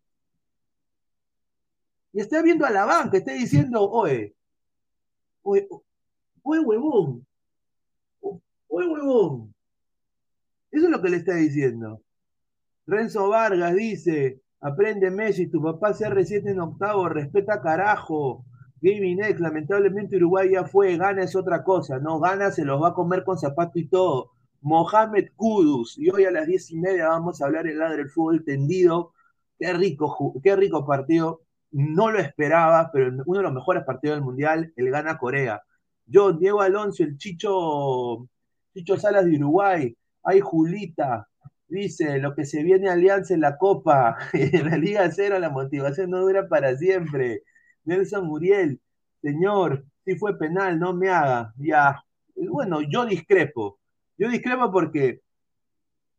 Y 2.12 2.20
está 2.20 2.42
viendo 2.42 2.64
a 2.64 2.70
la 2.70 2.84
banca, 2.84 3.18
está 3.18 3.32
diciendo, 3.32 3.88
oye, 3.88 4.34
oye, 5.42 5.68
oye, 6.42 6.60
huevón, 6.60 7.26
oye, 8.20 8.88
huevón. 8.88 9.54
Eso 10.72 10.86
es 10.86 10.90
lo 10.90 11.02
que 11.02 11.08
le 11.08 11.18
está 11.18 11.34
diciendo. 11.34 12.02
Renzo 12.86 13.28
Vargas 13.28 13.74
dice, 13.74 14.40
aprende 14.60 15.10
Messi, 15.10 15.48
tu 15.48 15.62
papá 15.62 15.92
CR7 15.92 16.50
en 16.50 16.60
octavo, 16.60 17.08
respeta 17.08 17.60
carajo. 17.60 18.44
Gaming 18.80 19.22
X, 19.22 19.40
lamentablemente 19.40 20.16
Uruguay 20.16 20.52
ya 20.52 20.64
fue, 20.64 20.96
gana 20.96 21.22
es 21.22 21.36
otra 21.36 21.62
cosa, 21.62 21.98
no, 21.98 22.18
gana 22.18 22.50
se 22.50 22.64
los 22.64 22.82
va 22.82 22.88
a 22.88 22.94
comer 22.94 23.24
con 23.24 23.38
zapato 23.38 23.78
y 23.78 23.86
todo. 23.86 24.32
Mohamed 24.62 25.30
Kudus, 25.36 25.98
y 25.98 26.10
hoy 26.10 26.24
a 26.24 26.30
las 26.30 26.46
diez 26.46 26.70
y 26.70 26.76
media 26.78 27.08
vamos 27.08 27.40
a 27.40 27.46
hablar 27.46 27.66
el 27.66 27.78
lado 27.78 27.96
del 27.96 28.10
fútbol 28.10 28.44
tendido. 28.44 29.12
Qué 29.58 29.72
rico, 29.72 30.34
qué 30.42 30.56
rico 30.56 30.86
partido. 30.86 31.42
No 31.70 32.10
lo 32.10 32.18
esperaba, 32.18 32.90
pero 32.92 33.12
uno 33.26 33.38
de 33.38 33.44
los 33.44 33.52
mejores 33.54 33.84
partidos 33.84 34.16
del 34.16 34.24
mundial, 34.24 34.72
el 34.76 34.90
gana 34.90 35.18
Corea. 35.18 35.62
Yo, 36.06 36.32
Diego 36.32 36.60
Alonso, 36.62 37.04
el 37.04 37.16
Chicho, 37.18 38.28
Chicho 38.74 38.96
Salas 38.98 39.24
de 39.24 39.36
Uruguay, 39.36 39.96
hay 40.24 40.40
Julita, 40.40 41.28
dice, 41.68 42.18
lo 42.18 42.34
que 42.34 42.44
se 42.44 42.62
viene 42.62 42.90
Alianza 42.90 43.34
en 43.34 43.40
la 43.40 43.56
Copa, 43.56 44.16
en 44.32 44.70
la 44.70 44.76
Liga 44.76 45.10
Cero, 45.12 45.38
la 45.38 45.50
motivación 45.50 46.10
no 46.10 46.20
dura 46.20 46.48
para 46.48 46.76
siempre. 46.76 47.44
Nelson 47.84 48.26
Muriel, 48.26 48.80
señor, 49.22 49.84
si 50.04 50.16
fue 50.16 50.38
penal, 50.38 50.78
no 50.78 50.92
me 50.94 51.08
haga. 51.08 51.54
Ya, 51.56 52.04
bueno, 52.36 52.80
yo 52.82 53.06
discrepo. 53.06 53.79
Yo 54.20 54.28
discrepo 54.28 54.70
porque, 54.70 55.22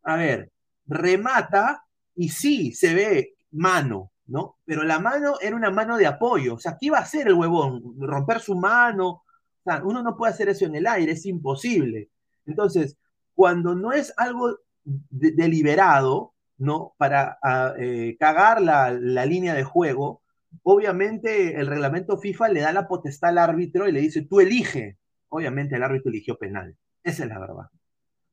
a 0.02 0.16
ver, 0.16 0.52
remata 0.88 1.86
y 2.16 2.30
sí, 2.30 2.74
se 2.74 2.96
ve 2.96 3.36
mano, 3.52 4.12
¿no? 4.26 4.58
Pero 4.66 4.82
la 4.84 4.98
mano 4.98 5.36
era 5.40 5.56
una 5.56 5.70
mano 5.70 5.98
de 5.98 6.08
apoyo. 6.08 6.56
O 6.56 6.60
sea, 6.60 6.78
¿qué 6.80 6.88
iba 6.88 6.98
a 6.98 7.02
hacer 7.02 7.28
el 7.28 7.36
huevón? 7.36 7.94
Romper 8.00 8.40
su 8.40 8.56
mano. 8.56 9.08
O 9.08 9.24
sea, 9.64 9.84
uno 9.84 10.02
no 10.02 10.18
puede 10.18 10.34
hacer 10.34 10.50
eso 10.50 10.66
en 10.66 10.76
el 10.78 10.88
aire, 10.88 11.12
es 11.12 11.28
imposible. 11.28 12.10
Entonces, 12.48 12.98
cuando 13.36 13.76
no 13.76 13.94
es 13.94 14.12
algo 14.18 14.58
deliberado, 14.84 16.34
¿no? 16.58 16.96
Para 16.98 17.38
eh, 17.78 18.18
cagar 18.20 18.64
la, 18.64 18.90
línea 19.28 19.54
de 19.54 19.64
juego, 19.64 20.24
obviamente 20.64 21.60
el 21.60 21.68
reglamento 21.68 22.18
FIFA 22.18 22.50
le 22.50 22.62
da 22.62 22.74
la 22.74 22.88
potestad 22.88 23.30
al 23.30 23.38
árbitro 23.38 23.88
y 23.88 23.92
le 23.92 24.02
dice, 24.02 24.24
tú 24.24 24.40
elige. 24.40 24.98
Obviamente 25.30 25.76
el 25.76 25.84
árbitro 25.84 26.10
eligió 26.10 26.40
penal. 26.40 26.76
Esa 27.04 27.24
es 27.26 27.30
la 27.30 27.38
verdad. 27.38 27.70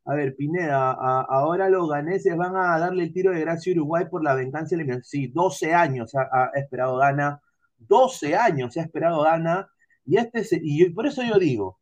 A 0.09 0.15
ver, 0.15 0.35
Pineda, 0.37 0.93
ahora 0.93 1.69
los 1.69 1.88
ganeses 1.88 2.37
van 2.37 2.57
a 2.57 2.79
darle 2.79 3.05
el 3.05 3.12
tiro 3.12 3.33
de 3.33 3.41
gracia 3.41 3.73
a 3.73 3.77
Uruguay 3.77 4.07
por 4.11 4.25
la 4.25 4.35
venganza 4.35 4.77
Sí, 5.03 5.29
12 5.29 5.75
años 5.75 6.15
ha, 6.15 6.50
esperado 6.55 6.97
Gana. 6.97 7.41
12 7.79 8.35
años 8.37 8.77
ha 8.77 8.83
esperado 8.83 9.23
Gana. 9.23 9.69
Y, 10.07 10.17
este 10.17 10.47
y 10.62 10.88
por 10.91 11.07
eso 11.07 11.23
yo 11.23 11.38
digo, 11.38 11.79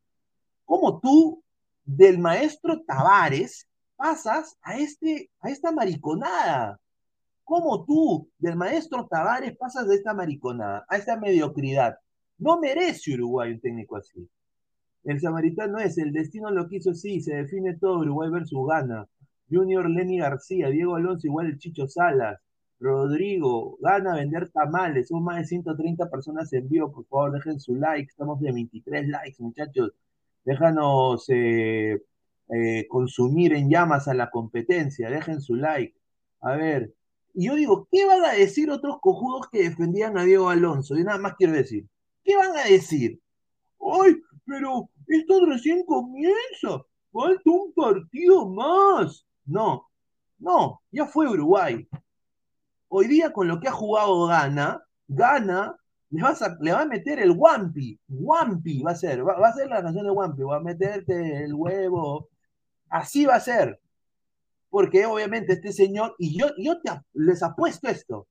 ¿cómo 0.64 1.00
tú 1.00 1.42
del 1.84 2.18
maestro 2.18 2.82
Tavares 2.82 3.68
pasas 3.96 4.56
a, 4.62 4.76
este, 4.78 5.30
a 5.40 5.50
esta 5.50 5.72
mariconada. 5.72 6.78
¿Cómo 7.44 7.84
tú, 7.84 8.28
del 8.38 8.56
maestro 8.56 9.06
Tavares, 9.06 9.56
pasas 9.56 9.86
de 9.88 9.94
esta 9.94 10.12
mariconada, 10.12 10.84
a 10.88 10.96
esta 10.96 11.16
mediocridad? 11.16 11.96
No 12.38 12.58
merece 12.58 13.14
Uruguay 13.14 13.52
un 13.52 13.60
técnico 13.60 13.96
así. 13.96 14.28
El 15.06 15.20
samaritano 15.20 15.78
es, 15.78 15.98
el 15.98 16.12
destino 16.12 16.50
lo 16.50 16.68
quiso 16.68 16.92
sí, 16.92 17.20
se 17.20 17.36
define 17.36 17.74
todo 17.78 18.00
Uruguay 18.00 18.28
versus 18.28 18.66
Gana. 18.68 19.06
Junior 19.48 19.88
Lenny 19.88 20.18
García, 20.18 20.68
Diego 20.68 20.96
Alonso 20.96 21.28
igual 21.28 21.46
el 21.46 21.58
Chicho 21.58 21.86
Salas, 21.86 22.40
Rodrigo, 22.80 23.78
gana 23.80 24.16
vender 24.16 24.50
tamales, 24.50 25.06
son 25.08 25.22
más 25.22 25.38
de 25.38 25.44
130 25.44 26.10
personas 26.10 26.52
en 26.52 26.68
vivo, 26.68 26.92
por 26.92 27.06
favor 27.06 27.32
dejen 27.32 27.60
su 27.60 27.76
like, 27.76 28.10
estamos 28.10 28.40
de 28.40 28.50
23 28.50 29.08
likes 29.08 29.36
muchachos, 29.38 29.92
déjanos 30.44 31.24
eh, 31.28 32.02
eh, 32.48 32.86
consumir 32.88 33.54
en 33.54 33.70
llamas 33.70 34.08
a 34.08 34.14
la 34.14 34.30
competencia, 34.30 35.08
dejen 35.08 35.40
su 35.40 35.54
like. 35.54 35.94
A 36.40 36.56
ver, 36.56 36.92
y 37.32 37.46
yo 37.46 37.54
digo, 37.54 37.86
¿qué 37.92 38.04
van 38.06 38.24
a 38.24 38.32
decir 38.32 38.70
otros 38.70 38.98
cojudos 39.00 39.48
que 39.50 39.62
defendían 39.62 40.18
a 40.18 40.24
Diego 40.24 40.48
Alonso? 40.48 40.96
Yo 40.96 41.04
nada 41.04 41.18
más 41.18 41.34
quiero 41.36 41.52
decir, 41.52 41.86
¿qué 42.24 42.36
van 42.36 42.56
a 42.56 42.64
decir? 42.64 43.20
¡Ay, 43.80 44.16
pero 44.44 44.90
esto 45.08 45.46
recién 45.46 45.84
comienza! 45.84 46.84
Falta 47.12 47.50
un 47.50 47.72
partido 47.72 48.48
más. 48.48 49.26
No, 49.44 49.86
no, 50.38 50.82
ya 50.90 51.06
fue 51.06 51.28
Uruguay. 51.28 51.88
Hoy 52.88 53.06
día 53.08 53.32
con 53.32 53.48
lo 53.48 53.58
que 53.58 53.68
ha 53.68 53.72
jugado 53.72 54.26
Gana, 54.26 54.82
Gana 55.08 55.76
le, 56.10 56.72
va 56.72 56.80
a 56.80 56.86
meter 56.86 57.20
el 57.20 57.32
Wampi. 57.32 57.98
Wampi 58.08 58.82
va 58.82 58.92
a 58.92 58.96
ser, 58.96 59.26
va, 59.26 59.38
va, 59.38 59.48
a 59.48 59.54
ser 59.54 59.68
la 59.68 59.82
canción 59.82 60.04
de 60.04 60.12
Wampi, 60.12 60.42
va 60.42 60.56
a 60.56 60.60
meterte 60.60 61.44
el 61.44 61.54
huevo, 61.54 62.28
Así 62.88 63.26
va 63.26 63.36
a 63.36 63.40
ser. 63.40 63.80
Porque 64.70 65.06
obviamente 65.06 65.54
este 65.54 65.72
señor, 65.72 66.14
y 66.18 66.38
yo, 66.38 66.48
yo 66.58 66.80
te, 66.80 66.90
les 67.14 67.42
apuesto 67.42 67.88
esto. 67.88 68.28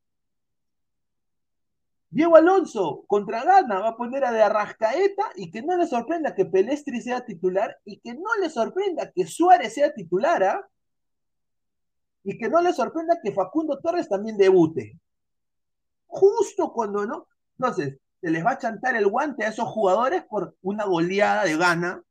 Diego 2.09 2.35
Alonso 2.37 3.03
contra 3.07 3.43
Gana 3.43 3.79
va 3.79 3.89
a 3.89 3.97
poner 3.97 4.23
a 4.23 4.31
de 4.31 4.41
Arrascaeta 4.41 5.31
y 5.35 5.51
que 5.51 5.61
no 5.61 5.75
le 5.75 5.87
sorprenda 5.87 6.33
que 6.33 6.45
Pelestri 6.45 7.01
sea 7.01 7.25
titular 7.25 7.77
y 7.83 7.99
que 7.99 8.13
no 8.13 8.29
le 8.39 8.49
sorprenda 8.49 9.11
que 9.11 9.27
Suárez 9.27 9.73
sea 9.73 9.93
titular 9.93 10.43
¿ah? 10.43 10.67
y 12.23 12.37
que 12.37 12.49
no 12.49 12.61
le 12.61 12.73
sorprenda 12.73 13.19
que 13.21 13.33
Facundo 13.33 13.79
Torres 13.79 14.07
también 14.07 14.37
debute. 14.37 14.97
Justo 16.07 16.71
cuando 16.71 17.05
no. 17.05 17.27
Entonces, 17.59 17.97
se 18.21 18.29
les 18.31 18.45
va 18.45 18.51
a 18.51 18.57
chantar 18.57 18.95
el 18.95 19.07
guante 19.07 19.43
a 19.43 19.49
esos 19.49 19.67
jugadores 19.67 20.23
por 20.23 20.55
una 20.61 20.85
goleada 20.85 21.43
de 21.43 21.57
Gana. 21.57 22.01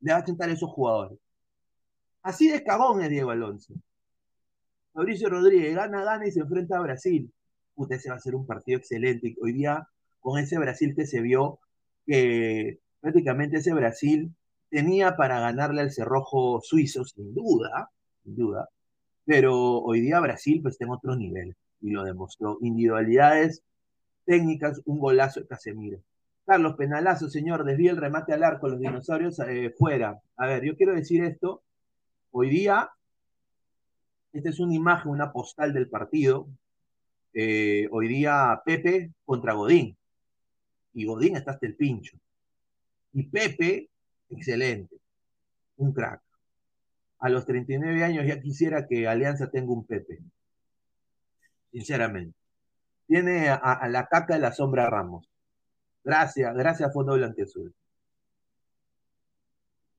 Le 0.00 0.12
va 0.12 0.18
a 0.18 0.24
chantar 0.24 0.48
a 0.48 0.52
esos 0.52 0.70
jugadores. 0.70 1.18
Así 2.22 2.48
de 2.48 2.62
cagón 2.62 3.02
es 3.02 3.10
Diego 3.10 3.30
Alonso. 3.30 3.74
Mauricio 4.92 5.28
Rodríguez 5.28 5.74
gana, 5.74 6.04
gana 6.04 6.26
y 6.26 6.32
se 6.32 6.40
enfrenta 6.40 6.76
a 6.76 6.82
Brasil. 6.82 7.32
Usted 7.82 7.96
ese 7.96 8.10
va 8.10 8.16
a 8.16 8.20
ser 8.20 8.34
un 8.34 8.46
partido 8.46 8.78
excelente. 8.78 9.34
Hoy 9.40 9.52
día, 9.52 9.88
con 10.20 10.38
ese 10.38 10.58
Brasil 10.58 10.94
que 10.94 11.06
se 11.06 11.20
vio, 11.20 11.60
que 12.06 12.80
prácticamente 13.00 13.58
ese 13.58 13.72
Brasil 13.72 14.34
tenía 14.70 15.16
para 15.16 15.40
ganarle 15.40 15.82
al 15.82 15.92
cerrojo 15.92 16.60
suizo, 16.62 17.04
sin 17.04 17.34
duda, 17.34 17.90
sin 18.22 18.36
duda. 18.36 18.68
Pero 19.24 19.78
hoy 19.80 20.00
día 20.00 20.20
Brasil 20.20 20.60
pues 20.62 20.74
está 20.74 20.84
en 20.84 20.92
otro 20.92 21.16
nivel 21.16 21.56
y 21.80 21.90
lo 21.90 22.04
demostró. 22.04 22.58
Individualidades, 22.60 23.62
técnicas, 24.24 24.82
un 24.84 24.98
golazo 24.98 25.40
de 25.40 25.46
Casemiro. 25.46 26.00
Carlos 26.46 26.74
Penalazo, 26.76 27.28
señor, 27.28 27.64
desvía 27.64 27.92
el 27.92 27.96
remate 27.96 28.32
al 28.32 28.42
arco, 28.42 28.68
los 28.68 28.80
dinosaurios 28.80 29.38
eh, 29.40 29.74
fuera. 29.78 30.20
A 30.36 30.46
ver, 30.46 30.64
yo 30.64 30.76
quiero 30.76 30.94
decir 30.94 31.22
esto 31.24 31.62
Hoy 32.32 32.48
día, 32.48 32.88
esta 34.32 34.50
es 34.50 34.60
una 34.60 34.74
imagen, 34.74 35.10
una 35.10 35.32
postal 35.32 35.72
del 35.72 35.88
partido. 35.88 36.46
Eh, 37.32 37.88
hoy 37.92 38.08
día 38.08 38.60
Pepe 38.64 39.12
contra 39.24 39.54
Godín. 39.54 39.96
Y 40.92 41.04
Godín 41.06 41.36
está 41.36 41.52
hasta 41.52 41.66
el 41.66 41.76
pincho. 41.76 42.16
Y 43.12 43.24
Pepe, 43.24 43.88
excelente. 44.28 44.96
Un 45.76 45.92
crack. 45.92 46.20
A 47.20 47.28
los 47.28 47.44
39 47.46 48.02
años 48.02 48.26
ya 48.26 48.40
quisiera 48.40 48.86
que 48.86 49.06
Alianza 49.06 49.50
tenga 49.50 49.72
un 49.72 49.86
Pepe. 49.86 50.20
Sinceramente. 51.70 52.36
Tiene 53.06 53.48
a, 53.48 53.88
la 53.88 54.06
caca 54.06 54.34
de 54.34 54.40
la 54.40 54.52
sombra 54.52 54.88
Ramos. 54.88 55.28
Gracias, 56.04 56.54
gracias 56.54 56.92
Fondo 56.92 57.14
Blanqueazul. 57.14 57.74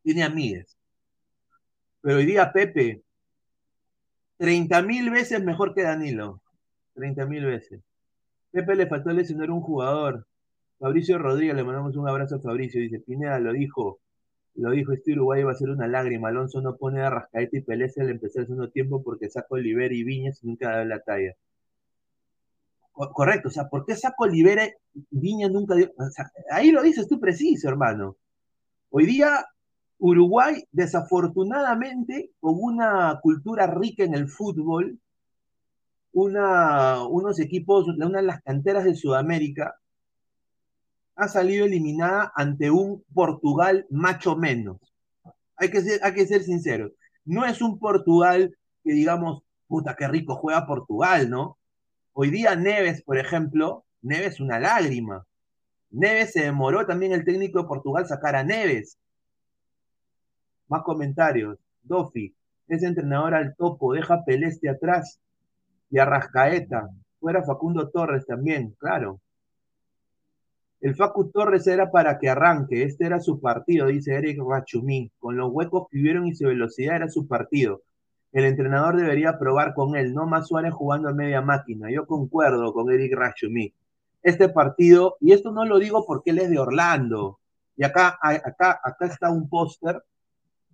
Tiene 0.02 0.24
a 0.24 0.30
Míguez. 0.30 0.78
Pero 2.02 2.17
hoy 2.17 2.26
día 2.26 2.52
Pepe, 2.52 3.04
30 4.38 4.82
mil 4.82 5.12
veces 5.12 5.44
mejor 5.44 5.74
que 5.76 5.84
Danilo. 5.84 6.41
30 6.94 7.26
mil 7.26 7.46
veces. 7.46 7.82
Pepe 8.52 8.76
le 8.76 8.88
faltó 8.88 9.12
lesionar 9.12 9.52
un 9.52 9.62
jugador. 9.62 10.26
Fabricio 10.80 11.18
Rodríguez, 11.18 11.56
le 11.56 11.64
mandamos 11.64 11.96
un 11.96 12.08
abrazo 12.08 12.36
a 12.36 12.40
Fabricio. 12.40 12.82
Dice, 12.82 13.00
Pineda 13.00 13.40
lo 13.40 13.54
dijo, 13.54 14.00
lo 14.56 14.72
dijo, 14.72 14.94
este 14.94 15.14
Uruguay 15.14 15.44
va 15.44 15.52
a 15.52 15.56
ser 15.56 15.70
una 15.70 15.88
lágrima. 15.88 16.30
Alonso 16.30 16.62
no 16.62 16.76
pone 16.76 17.02
a 17.02 17.10
Rascaeta 17.10 17.58
y 17.58 17.62
Peleza 17.62 18.02
al 18.02 18.10
empezar 18.10 18.42
el 18.42 18.48
segundo 18.48 18.70
tiempo 18.70 19.04
porque 19.04 19.30
saco 19.30 19.56
Olivera 19.56 19.94
y 19.94 20.04
Viñas 20.04 20.44
y 20.44 20.48
nunca 20.48 20.72
da 20.72 20.86
la 20.86 21.00
talla. 21.00 21.36
correcto, 22.94 23.48
o 23.50 23.52
sea, 23.52 23.70
¿por 23.70 23.86
qué 23.86 23.96
saco 23.96 24.26
Olivera 24.26 24.66
y 24.66 25.06
Viñas 25.12 25.52
nunca 25.52 25.76
dio? 25.76 25.92
ahí 26.52 26.72
lo 26.72 26.82
dices 26.84 27.08
tú 27.08 27.20
preciso, 27.20 27.70
hermano. 27.70 28.18
Hoy 28.90 29.06
día 29.06 29.46
Uruguay, 30.02 30.64
desafortunadamente, 30.72 32.32
con 32.40 32.56
una 32.60 33.20
cultura 33.22 33.68
rica 33.68 34.04
en 34.04 34.16
el 34.16 34.28
fútbol, 34.28 35.00
una, 36.13 37.04
unos 37.08 37.39
equipos, 37.39 37.88
una 37.88 38.19
de 38.19 38.26
las 38.26 38.41
canteras 38.41 38.84
de 38.84 38.95
Sudamérica, 38.95 39.76
ha 41.15 41.28
salido 41.28 41.65
eliminada 41.65 42.32
ante 42.36 42.71
un 42.71 43.04
Portugal 43.13 43.86
macho 43.89 44.36
menos. 44.36 44.78
Hay 45.56 45.69
que 45.69 45.82
ser, 45.82 46.00
hay 46.04 46.13
que 46.13 46.26
ser 46.26 46.43
sinceros. 46.43 46.91
no 47.26 47.45
es 47.45 47.62
un 47.62 47.78
Portugal 47.80 48.58
que 48.84 48.93
digamos, 48.93 49.43
puta, 49.67 49.95
qué 49.95 50.08
rico 50.08 50.36
juega 50.36 50.65
Portugal, 50.65 51.30
¿no? 51.30 51.58
Hoy 52.13 52.30
día 52.32 52.56
Neves, 52.56 53.04
por 53.04 53.17
ejemplo, 53.17 53.86
Neves 54.02 54.39
una 54.39 54.60
lágrima. 54.60 55.26
Neves 55.91 56.32
se 56.32 56.43
demoró 56.43 56.86
también 56.86 57.12
el 57.12 57.24
técnico 57.24 57.62
de 57.62 57.67
Portugal 57.67 58.08
sacar 58.08 58.36
a 58.36 58.43
Neves. 58.43 58.97
Más 60.67 60.82
comentarios. 60.84 61.60
Dofi, 61.84 62.34
ese 62.67 62.88
entrenador 62.88 63.36
al 63.36 63.56
topo, 63.56 63.93
deja 63.93 64.24
Peleste 64.26 64.69
atrás 64.69 65.19
y 65.92 66.00
Arrascaeta. 66.00 66.90
Fuera 67.20 67.44
Facundo 67.44 67.90
Torres 67.90 68.26
también, 68.26 68.74
claro. 68.80 69.20
El 70.80 70.96
Facu 70.96 71.30
Torres 71.30 71.68
era 71.68 71.92
para 71.92 72.18
que 72.18 72.28
arranque, 72.28 72.82
este 72.82 73.06
era 73.06 73.20
su 73.20 73.40
partido, 73.40 73.86
dice 73.86 74.16
Eric 74.16 74.40
Rachumí. 74.44 75.12
Con 75.20 75.38
los 75.38 75.52
huecos 75.52 75.88
que 75.92 76.00
hubieron 76.00 76.26
y 76.26 76.34
su 76.34 76.46
velocidad 76.46 76.96
era 76.96 77.10
su 77.10 77.28
partido. 77.28 77.84
El 78.32 78.46
entrenador 78.46 78.96
debería 78.96 79.38
probar 79.38 79.76
con 79.76 79.96
él, 79.96 80.16
no 80.16 80.26
más 80.26 80.48
Suárez 80.48 80.74
jugando 80.74 81.10
a 81.10 81.14
media 81.14 81.42
máquina. 81.42 81.92
Yo 81.92 82.08
concuerdo 82.08 82.74
con 82.74 82.90
Eric 82.92 83.14
Rachumí. 83.14 83.72
Este 84.24 84.50
partido, 84.50 85.18
y 85.20 85.34
esto 85.34 85.52
no 85.52 85.66
lo 85.66 85.78
digo 85.78 86.06
porque 86.08 86.32
él 86.32 86.40
es 86.40 86.50
de 86.50 86.58
Orlando, 86.58 87.40
y 87.76 87.84
acá, 87.84 88.18
acá, 88.22 88.80
acá 88.84 89.06
está 89.06 89.30
un 89.30 89.50
póster 89.50 90.04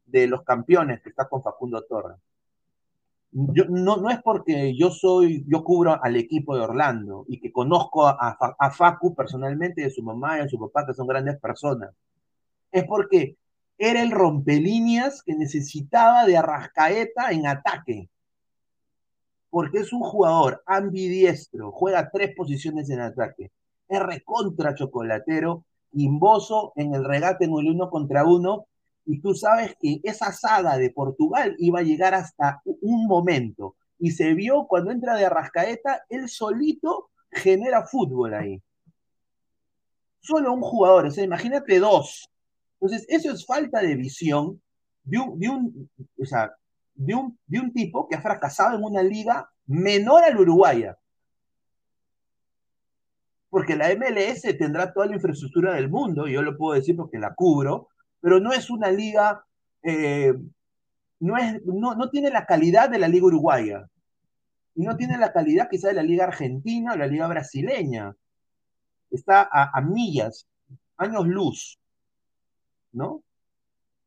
de 0.05 0.27
los 0.27 0.43
campeones 0.43 1.01
que 1.01 1.09
está 1.09 1.27
con 1.27 1.41
Facundo 1.41 1.81
Torres 1.83 2.17
yo, 3.31 3.65
no, 3.69 3.97
no 3.97 4.09
es 4.09 4.21
porque 4.21 4.75
yo 4.75 4.89
soy, 4.89 5.43
yo 5.47 5.63
cubro 5.63 6.01
al 6.01 6.15
equipo 6.15 6.55
de 6.55 6.63
Orlando 6.63 7.25
y 7.27 7.39
que 7.39 7.51
conozco 7.51 8.07
a, 8.07 8.37
a, 8.57 8.71
Facu 8.71 9.13
personalmente, 9.13 9.81
de 9.81 9.89
su 9.89 10.01
mamá 10.01 10.37
y 10.37 10.41
a 10.41 10.47
su 10.47 10.59
papá, 10.59 10.85
que 10.85 10.93
son 10.93 11.07
grandes 11.07 11.39
personas. 11.39 11.93
Es 12.71 12.85
porque 12.85 13.37
era 13.77 14.01
el 14.01 14.11
rompelíneas 14.11 15.21
que 15.21 15.35
necesitaba 15.35 16.25
de 16.25 16.37
Arrascaeta 16.37 17.31
en 17.31 17.47
ataque. 17.47 18.09
Porque 19.49 19.79
es 19.79 19.93
un 19.93 20.01
jugador 20.01 20.63
ambidiestro, 20.65 21.71
juega 21.71 22.09
tres 22.11 22.35
posiciones 22.35 22.89
en 22.89 23.01
ataque. 23.01 23.51
Es 23.87 23.99
recontra 24.01 24.75
chocolatero, 24.75 25.63
imboso 25.93 26.73
en 26.75 26.93
el 26.93 27.05
regate 27.05 27.45
en 27.45 27.51
el 27.51 27.69
uno 27.69 27.89
contra 27.89 28.25
uno 28.25 28.67
y 29.07 29.21
tú 29.21 29.33
sabes 29.33 29.75
que 29.79 30.01
esa 30.03 30.33
saga 30.33 30.77
de 30.77 30.91
Portugal 30.91 31.55
iba 31.59 31.79
a 31.79 31.83
llegar 31.83 32.13
hasta 32.13 32.61
un 32.65 33.07
momento. 33.07 33.77
Y 33.97 34.11
se 34.11 34.33
vio 34.33 34.67
cuando 34.67 34.91
entra 34.91 35.15
de 35.15 35.25
Arrascaeta, 35.25 36.03
él 36.09 36.27
solito 36.27 37.09
genera 37.31 37.87
fútbol 37.87 38.33
ahí. 38.33 38.61
Solo 40.19 40.51
un 40.51 40.61
jugador, 40.61 41.05
o 41.05 41.11
sea, 41.11 41.23
imagínate 41.23 41.79
dos. 41.79 42.29
Entonces, 42.81 43.05
eso 43.07 43.31
es 43.31 43.45
falta 43.45 43.79
de 43.79 43.95
visión 43.95 44.61
de 45.03 45.19
un, 45.19 45.39
de 45.39 45.49
un, 45.49 45.89
o 46.21 46.25
sea, 46.25 46.53
de 46.93 47.15
un, 47.15 47.39
de 47.47 47.59
un 47.61 47.71
tipo 47.71 48.09
que 48.09 48.17
ha 48.17 48.21
fracasado 48.21 48.75
en 48.75 48.83
una 48.83 49.01
liga 49.01 49.49
menor 49.67 50.25
al 50.25 50.37
uruguaya. 50.37 50.97
Porque 53.49 53.77
la 53.77 53.87
MLS 53.95 54.41
tendrá 54.57 54.91
toda 54.91 55.05
la 55.05 55.15
infraestructura 55.15 55.75
del 55.75 55.89
mundo, 55.89 56.27
y 56.27 56.33
yo 56.33 56.41
lo 56.41 56.57
puedo 56.57 56.77
decir 56.77 56.97
porque 56.97 57.17
la 57.17 57.33
cubro, 57.33 57.87
pero 58.21 58.39
no 58.39 58.51
es 58.51 58.69
una 58.69 58.91
liga, 58.91 59.45
eh, 59.83 60.33
no, 61.19 61.37
es, 61.37 61.63
no, 61.65 62.09
tiene 62.09 62.29
la 62.29 62.45
calidad 62.45 62.89
de 62.89 62.99
la 62.99 63.07
liga 63.07 63.25
uruguaya, 63.27 63.87
y 64.75 64.83
no 64.83 64.95
tiene 64.95 65.17
la 65.17 65.33
calidad 65.33 65.69
quizá 65.69 65.87
de 65.87 65.95
la 65.95 66.03
liga 66.03 66.25
argentina 66.25 66.93
o 66.93 66.97
la 66.97 67.07
liga 67.07 67.27
brasileña. 67.27 68.15
Está 69.09 69.41
a, 69.51 69.71
a 69.73 69.81
millas, 69.81 70.45
años 70.97 71.27
luz, 71.27 71.79
¿no? 72.91 73.23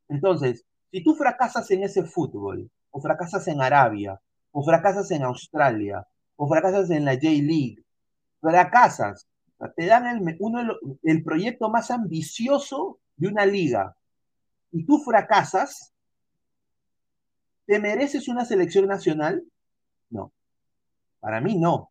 Entonces, 0.08 0.64
si 0.90 1.02
tú 1.02 1.14
fracasas 1.14 1.70
en 1.70 1.82
ese 1.84 2.04
fútbol, 2.04 2.70
o 2.90 3.00
fracasas 3.00 3.46
en 3.48 3.60
Arabia, 3.60 4.20
o 4.52 4.62
fracasas 4.62 5.10
en 5.10 5.22
Australia, 5.22 6.06
o 6.36 6.48
fracasas 6.48 6.90
en 6.90 7.04
la 7.04 7.14
J-League, 7.14 7.84
fracasas, 8.40 9.26
te 9.76 9.86
dan 9.86 10.06
el, 10.06 10.36
uno, 10.40 10.76
el 11.02 11.22
proyecto 11.22 11.68
más 11.68 11.90
ambicioso 11.90 12.98
de 13.16 13.28
una 13.28 13.44
liga, 13.44 13.94
y 14.72 14.84
tú 14.84 14.98
fracasas, 14.98 15.92
¿te 17.66 17.78
mereces 17.78 18.28
una 18.28 18.44
selección 18.44 18.86
nacional? 18.86 19.44
No. 20.10 20.32
Para 21.20 21.40
mí 21.40 21.56
no. 21.56 21.90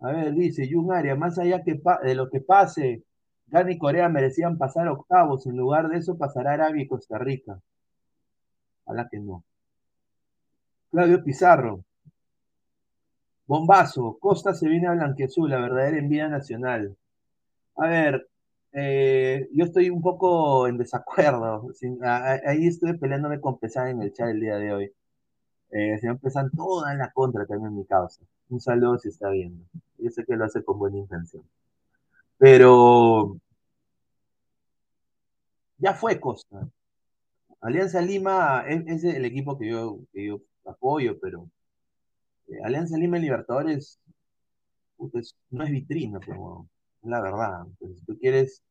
A 0.00 0.12
ver, 0.12 0.34
dice 0.34 0.68
Jun 0.70 0.92
Aria, 0.92 1.14
más 1.14 1.38
allá 1.38 1.62
que 1.62 1.80
de 2.02 2.14
lo 2.14 2.28
que 2.28 2.40
pase, 2.40 3.04
Ghana 3.46 3.72
y 3.72 3.78
Corea 3.78 4.08
merecían 4.08 4.58
pasar 4.58 4.88
octavos, 4.88 5.46
en 5.46 5.56
lugar 5.56 5.88
de 5.88 5.98
eso 5.98 6.16
pasará 6.16 6.52
Arabia 6.54 6.82
y 6.82 6.88
Costa 6.88 7.18
Rica. 7.18 7.60
Ojalá 8.84 9.08
que 9.10 9.20
no. 9.20 9.44
Claudio 10.90 11.22
Pizarro. 11.22 11.84
Bombazo, 13.46 14.18
Costa 14.18 14.54
se 14.54 14.68
viene 14.68 14.88
a 14.88 14.92
Blanqueazul, 14.92 15.50
la 15.50 15.60
verdadera 15.60 15.98
envidia 15.98 16.28
nacional. 16.28 16.96
A 17.76 17.86
ver, 17.86 18.28
eh, 18.72 19.48
yo 19.52 19.64
estoy 19.64 19.90
un 19.90 20.02
poco 20.02 20.66
en 20.66 20.78
desacuerdo. 20.78 21.70
ahí 22.46 22.66
estoy 22.66 22.96
peleándome 22.98 23.40
con 23.40 23.58
Pesan 23.58 23.88
en 23.88 24.02
el 24.02 24.12
chat 24.12 24.28
el 24.30 24.40
día 24.40 24.56
de 24.56 24.72
hoy. 24.72 24.92
Eh, 25.70 25.98
señor 26.00 26.20
Pesan, 26.20 26.50
toda 26.50 26.94
la 26.94 27.12
contra 27.12 27.46
también 27.46 27.72
en 27.72 27.78
mi 27.78 27.84
causa. 27.86 28.22
Un 28.48 28.60
saludo 28.60 28.98
si 28.98 29.08
está 29.10 29.30
viendo. 29.30 29.64
Yo 29.98 30.10
sé 30.10 30.24
que 30.24 30.36
lo 30.36 30.44
hace 30.44 30.64
con 30.64 30.78
buena 30.78 30.98
intención. 30.98 31.44
Pero 32.38 33.38
ya 35.78 35.94
fue 35.94 36.20
Costa. 36.20 36.68
Alianza 37.60 38.00
Lima 38.00 38.64
es, 38.68 39.04
el 39.04 39.24
equipo 39.24 39.58
que 39.58 39.70
yo, 39.70 40.00
apoyo, 40.64 41.18
pero 41.20 41.48
eh, 42.48 42.58
Alianza 42.64 42.96
Lima 42.96 43.16
en 43.18 43.24
Libertadores 43.24 44.00
no 45.50 45.64
es 45.64 45.70
vitrina, 45.70 46.20
pero 46.20 46.68
la 47.02 47.20
verdad. 47.20 47.66
si 47.80 48.04
tú 48.04 48.18
quieres 48.18 48.62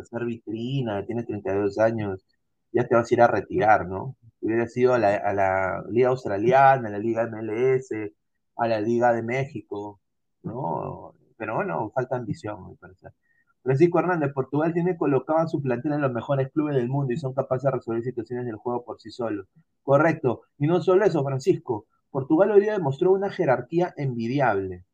hacer 0.00 0.24
vitrina, 0.24 1.04
tienes 1.06 1.26
32 1.26 1.78
años, 1.78 2.24
ya 2.72 2.86
te 2.86 2.94
vas 2.94 3.10
a 3.10 3.14
ir 3.14 3.22
a 3.22 3.28
retirar, 3.28 3.86
¿no? 3.88 4.16
Hubiera 4.40 4.66
sido 4.68 4.94
a 4.94 4.98
la, 4.98 5.84
Liga 5.90 6.08
Australiana, 6.08 6.88
a 6.88 6.92
la 6.92 6.98
Liga 6.98 7.26
MLS, 7.26 8.12
a 8.56 8.68
la 8.68 8.80
Liga 8.80 9.12
de 9.12 9.22
México, 9.22 10.00
¿no? 10.42 11.14
Pero 11.36 11.56
bueno, 11.56 11.90
falta 11.94 12.16
ambición, 12.16 12.70
me 12.70 12.76
parece. 12.76 13.08
Francisco 13.62 13.98
Hernández, 13.98 14.32
Portugal 14.34 14.74
tiene 14.74 14.96
colocado 14.96 15.38
a 15.38 15.48
su 15.48 15.62
plantel 15.62 15.94
en 15.94 16.02
los 16.02 16.12
mejores 16.12 16.52
clubes 16.52 16.76
del 16.76 16.88
mundo 16.88 17.14
y 17.14 17.16
son 17.16 17.32
capaces 17.32 17.64
de 17.64 17.70
resolver 17.70 18.02
situaciones 18.02 18.46
del 18.46 18.56
juego 18.56 18.84
por 18.84 19.00
sí 19.00 19.10
solos. 19.10 19.48
Correcto. 19.82 20.42
Y 20.58 20.66
no 20.66 20.82
solo 20.82 21.04
eso, 21.04 21.24
Francisco. 21.24 21.86
Portugal 22.10 22.50
hoy 22.50 22.60
día 22.60 22.74
demostró 22.74 23.12
una 23.12 23.30
jerarquía 23.30 23.94
envidiable. 23.96 24.84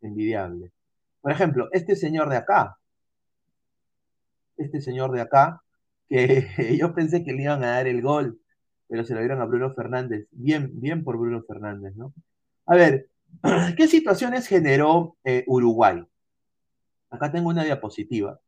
Envidiable. 0.00 0.72
Por 1.26 1.32
ejemplo, 1.32 1.68
este 1.72 1.96
señor 1.96 2.28
de 2.28 2.36
acá, 2.36 2.78
este 4.56 4.80
señor 4.80 5.10
de 5.10 5.22
acá, 5.22 5.60
que 6.08 6.46
yo 6.78 6.94
pensé 6.94 7.24
que 7.24 7.32
le 7.32 7.42
iban 7.42 7.64
a 7.64 7.70
dar 7.72 7.88
el 7.88 8.00
gol, 8.00 8.40
pero 8.86 9.02
se 9.02 9.12
lo 9.12 9.18
dieron 9.18 9.40
a 9.40 9.44
Bruno 9.44 9.74
Fernández. 9.74 10.28
Bien, 10.30 10.70
bien 10.80 11.02
por 11.02 11.18
Bruno 11.18 11.42
Fernández, 11.42 11.96
¿no? 11.96 12.14
A 12.66 12.76
ver, 12.76 13.08
¿qué 13.76 13.88
situaciones 13.88 14.46
generó 14.46 15.16
eh, 15.24 15.42
Uruguay? 15.48 16.06
Acá 17.10 17.32
tengo 17.32 17.48
una 17.48 17.64
diapositiva, 17.64 18.38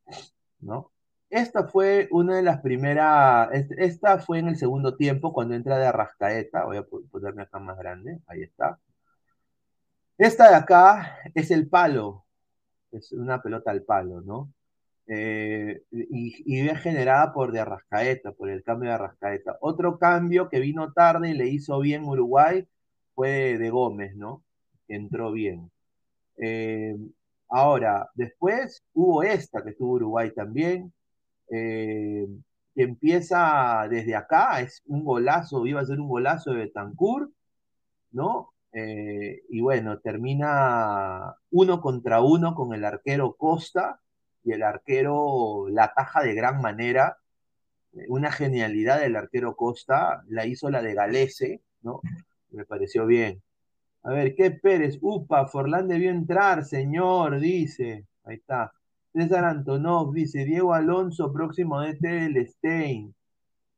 ¿no? 0.60 0.92
Esta 1.30 1.66
fue 1.66 2.06
una 2.12 2.36
de 2.36 2.44
las 2.44 2.60
primeras, 2.60 3.48
esta 3.76 4.20
fue 4.20 4.38
en 4.38 4.46
el 4.46 4.56
segundo 4.56 4.96
tiempo 4.96 5.32
cuando 5.32 5.56
entra 5.56 5.78
de 5.78 5.86
Arrascaeta, 5.88 6.64
voy 6.64 6.76
a 6.76 6.86
ponerme 7.10 7.42
acá 7.42 7.58
más 7.58 7.76
grande, 7.76 8.20
ahí 8.28 8.42
está. 8.42 8.78
Esta 10.16 10.50
de 10.50 10.54
acá 10.54 11.18
es 11.34 11.50
el 11.50 11.68
palo 11.68 12.24
es 12.92 13.12
una 13.12 13.42
pelota 13.42 13.70
al 13.70 13.82
palo, 13.82 14.20
¿no? 14.20 14.52
Eh, 15.08 15.82
y, 15.90 16.68
es 16.68 16.80
generada 16.80 17.32
por 17.32 17.50
de 17.52 17.60
Arrascaeta, 17.60 18.32
por 18.32 18.50
el 18.50 18.62
cambio 18.62 18.90
de 18.90 18.96
Arrascaeta. 18.96 19.56
Otro 19.60 19.98
cambio 19.98 20.48
que 20.50 20.60
vino 20.60 20.92
tarde 20.92 21.30
y 21.30 21.34
le 21.34 21.48
hizo 21.48 21.80
bien 21.80 22.04
Uruguay 22.04 22.66
fue 23.14 23.58
de, 23.58 23.70
Gómez, 23.70 24.14
¿no? 24.16 24.44
Entró 24.88 25.32
bien. 25.32 25.70
Eh, 26.36 26.96
ahora, 27.48 28.10
después 28.14 28.84
hubo 28.94 29.22
esta 29.22 29.62
que 29.64 29.72
tuvo 29.72 29.94
Uruguay 29.94 30.32
también, 30.34 30.92
eh, 31.50 32.26
que 32.74 32.82
empieza 32.82 33.86
desde 33.90 34.14
acá, 34.14 34.60
es 34.60 34.82
un 34.86 35.04
golazo, 35.04 35.66
iba 35.66 35.80
a 35.80 35.86
ser 35.86 36.00
un 36.00 36.08
golazo 36.08 36.52
de 36.52 36.58
Betancourt, 36.58 37.30
¿no? 38.12 38.52
Eh, 38.72 39.42
y 39.48 39.60
bueno, 39.60 39.98
termina 40.00 41.34
uno 41.50 41.80
contra 41.80 42.20
uno 42.20 42.54
con 42.54 42.74
el 42.74 42.84
arquero 42.84 43.34
Costa 43.36 44.00
y 44.44 44.52
el 44.52 44.62
arquero 44.62 45.68
la 45.70 45.92
taja 45.94 46.22
de 46.22 46.34
gran 46.34 46.60
manera. 46.60 47.18
Eh, 47.94 48.06
una 48.08 48.30
genialidad 48.32 49.00
del 49.00 49.16
arquero 49.16 49.56
Costa, 49.56 50.22
la 50.28 50.46
hizo 50.46 50.70
la 50.70 50.82
de 50.82 50.94
Galese, 50.94 51.62
¿no? 51.82 52.00
Me 52.50 52.64
pareció 52.64 53.06
bien. 53.06 53.42
A 54.02 54.10
ver, 54.12 54.34
¿qué 54.34 54.50
Pérez? 54.50 54.98
Upa, 55.02 55.46
Forlán 55.46 55.88
debió 55.88 56.10
entrar, 56.10 56.64
señor, 56.64 57.40
dice. 57.40 58.06
Ahí 58.24 58.36
está. 58.36 58.72
César 59.12 59.44
Antonov 59.44 60.12
dice, 60.14 60.44
Diego 60.44 60.74
Alonso, 60.74 61.32
próximo 61.32 61.80
DT 61.80 62.00
del 62.06 62.46
Stein. 62.46 63.14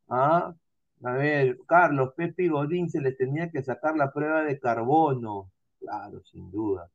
¿Ah? 0.08 0.54
A 1.02 1.12
ver, 1.12 1.58
Carlos, 1.66 2.12
Pepe 2.14 2.44
y 2.44 2.48
Godín 2.48 2.90
se 2.90 3.00
les 3.00 3.16
tenía 3.16 3.50
que 3.50 3.62
sacar 3.62 3.96
la 3.96 4.12
prueba 4.12 4.42
de 4.42 4.58
carbono. 4.58 5.50
Claro, 5.78 6.22
sin 6.24 6.50
duda. 6.50 6.90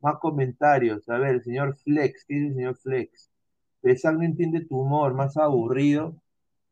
Más 0.00 0.18
comentarios. 0.18 1.08
A 1.08 1.18
ver, 1.18 1.36
el 1.36 1.42
señor 1.44 1.76
Flex, 1.76 2.24
¿qué 2.24 2.34
dice 2.34 2.48
el 2.48 2.54
señor 2.54 2.76
Flex? 2.76 3.30
Pesán 3.80 4.18
no 4.18 4.24
entiende 4.24 4.60
tu 4.64 4.78
humor, 4.80 5.14
más 5.14 5.36
aburrido. 5.36 6.16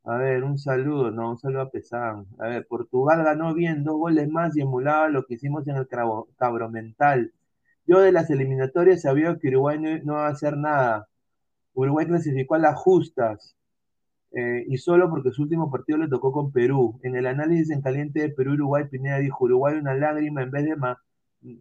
A 0.04 0.16
ver, 0.18 0.44
un 0.44 0.58
saludo, 0.58 1.10
no, 1.10 1.30
un 1.30 1.38
saludo 1.38 1.62
a 1.62 1.70
Pesán. 1.70 2.26
A 2.38 2.48
ver, 2.48 2.66
Portugal 2.66 3.24
ganó 3.24 3.54
bien, 3.54 3.84
dos 3.84 3.96
goles 3.96 4.28
más 4.28 4.56
y 4.56 4.60
emulaba 4.62 5.08
lo 5.08 5.24
que 5.26 5.34
hicimos 5.34 5.66
en 5.68 5.76
el 5.76 5.88
cabromental. 6.36 7.32
Yo 7.86 8.00
de 8.00 8.12
las 8.12 8.30
eliminatorias 8.30 9.02
sabía 9.02 9.38
que 9.38 9.48
Uruguay 9.48 9.78
no, 9.78 9.98
no 10.04 10.14
va 10.14 10.26
a 10.28 10.30
hacer 10.30 10.56
nada. 10.56 11.08
Uruguay 11.74 12.06
clasificó 12.06 12.56
a 12.56 12.58
las 12.58 12.76
justas. 12.76 13.56
Eh, 14.36 14.64
y 14.68 14.78
solo 14.78 15.08
porque 15.10 15.30
su 15.30 15.42
último 15.42 15.70
partido 15.70 15.98
le 15.98 16.08
tocó 16.08 16.32
con 16.32 16.50
Perú. 16.52 16.98
En 17.02 17.16
el 17.16 17.26
análisis 17.26 17.70
en 17.70 17.82
caliente 17.82 18.20
de 18.20 18.30
Perú-Uruguay, 18.30 18.86
Pineda 18.90 19.18
dijo, 19.18 19.44
Uruguay 19.44 19.76
una 19.76 19.94
lágrima 19.94 20.42
en 20.42 20.50
vez 20.50 20.64
de 20.64 20.76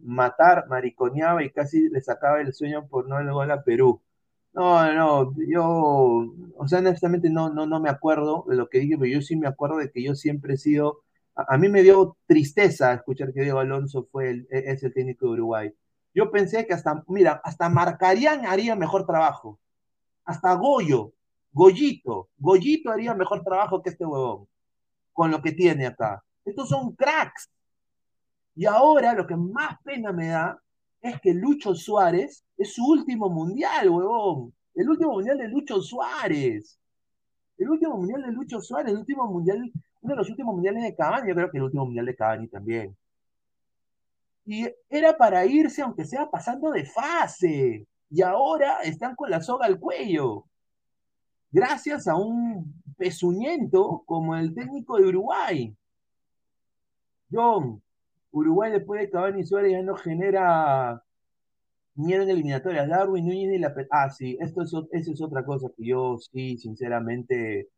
matar, 0.02 0.66
mariconeaba 0.68 1.44
y 1.44 1.50
casi 1.50 1.88
le 1.88 2.00
sacaba 2.00 2.40
el 2.40 2.52
sueño 2.54 2.88
por 2.88 3.08
no 3.08 3.18
el 3.20 3.30
gol 3.32 3.50
a 3.50 3.62
Perú. 3.62 4.02
No, 4.54 4.92
no, 4.94 5.34
yo, 5.48 5.64
o 6.56 6.68
sea, 6.68 6.78
honestamente 6.78 7.28
no, 7.30 7.50
no, 7.50 7.66
no 7.66 7.80
me 7.80 7.90
acuerdo 7.90 8.44
de 8.48 8.56
lo 8.56 8.68
que 8.68 8.78
dije, 8.80 8.96
pero 8.96 9.10
yo 9.12 9.20
sí 9.20 9.36
me 9.36 9.48
acuerdo 9.48 9.78
de 9.78 9.90
que 9.90 10.02
yo 10.02 10.14
siempre 10.14 10.54
he 10.54 10.56
sido, 10.56 11.02
a, 11.34 11.58
mí 11.58 11.68
me 11.68 11.82
dio 11.82 12.16
tristeza 12.26 12.94
escuchar 12.94 13.32
que 13.32 13.42
Diego 13.42 13.58
Alonso 13.58 14.08
fue 14.12 14.30
el, 14.30 14.48
e, 14.50 14.72
es 14.72 14.82
el 14.84 14.94
técnico 14.94 15.26
de 15.26 15.32
Uruguay. 15.32 15.74
Yo 16.14 16.30
pensé 16.30 16.66
que 16.66 16.74
hasta, 16.74 17.04
mira, 17.08 17.40
hasta 17.44 17.68
Marcarían 17.68 18.46
haría 18.46 18.76
mejor 18.76 19.06
trabajo. 19.06 19.58
Hasta 20.24 20.54
Goyo, 20.54 21.12
Goyito, 21.54 22.30
Goyito 22.36 22.90
haría 22.90 23.14
mejor 23.14 23.44
trabajo 23.44 23.80
que 23.80 23.90
este 23.90 24.04
huevón, 24.04 24.48
con 25.12 25.30
lo 25.30 25.40
que 25.40 25.52
tiene 25.52 25.86
acá. 25.86 26.22
Estos 26.44 26.68
son 26.68 26.96
cracks. 26.96 27.48
Y 28.56 28.66
ahora 28.66 29.14
lo 29.14 29.24
que 29.24 29.36
más 29.36 29.80
pena 29.84 30.12
me 30.12 30.28
da 30.28 30.60
es 31.00 31.20
que 31.20 31.32
Lucho 31.32 31.76
Suárez 31.76 32.44
es 32.56 32.74
su 32.74 32.84
último 32.84 33.30
mundial, 33.30 33.88
huevón. 33.88 34.52
El 34.74 34.90
último 34.90 35.12
mundial 35.12 35.38
de 35.38 35.48
Lucho 35.48 35.80
Suárez. 35.80 36.76
El 37.56 37.70
último 37.70 37.98
mundial 37.98 38.22
de 38.22 38.32
Lucho 38.32 38.60
Suárez, 38.60 38.90
el 38.90 38.98
último 38.98 39.24
mundial, 39.28 39.72
uno 40.00 40.12
de 40.12 40.16
los 40.16 40.28
últimos 40.28 40.54
mundiales 40.56 40.82
de 40.82 40.96
Cavani, 40.96 41.28
yo 41.28 41.34
creo 41.36 41.50
que 41.52 41.58
el 41.58 41.64
último 41.64 41.84
mundial 41.84 42.06
de 42.06 42.16
Cavani 42.16 42.48
también. 42.48 42.96
Y 44.44 44.66
era 44.88 45.16
para 45.16 45.46
irse, 45.46 45.82
aunque 45.82 46.04
sea 46.04 46.28
pasando 46.28 46.72
de 46.72 46.84
fase. 46.84 47.86
Y 48.10 48.22
ahora 48.22 48.80
están 48.82 49.14
con 49.14 49.30
la 49.30 49.40
soga 49.40 49.66
al 49.66 49.78
cuello 49.78 50.46
gracias 51.54 52.08
a 52.08 52.16
un 52.16 52.82
pezuñento 52.98 54.02
como 54.06 54.36
el 54.36 54.52
técnico 54.54 54.98
de 54.98 55.06
Uruguay. 55.06 55.76
John, 57.30 57.80
Uruguay 58.32 58.72
después 58.72 59.00
de 59.00 59.10
Cavani 59.10 59.44
Suárez 59.44 59.72
ya 59.72 59.82
no 59.82 59.94
genera 59.94 61.00
miedo 61.94 62.24
en 62.24 62.30
eliminatorias. 62.30 62.88
Darwin 62.88 63.26
Núñez 63.26 63.54
y 63.54 63.58
la... 63.58 63.72
Ah, 63.90 64.10
sí, 64.10 64.36
esto 64.40 64.62
es, 64.62 64.72
eso 64.90 65.12
es 65.12 65.22
otra 65.22 65.44
cosa 65.44 65.68
que 65.76 65.86
yo 65.86 66.18
sí, 66.18 66.58
sinceramente... 66.58 67.68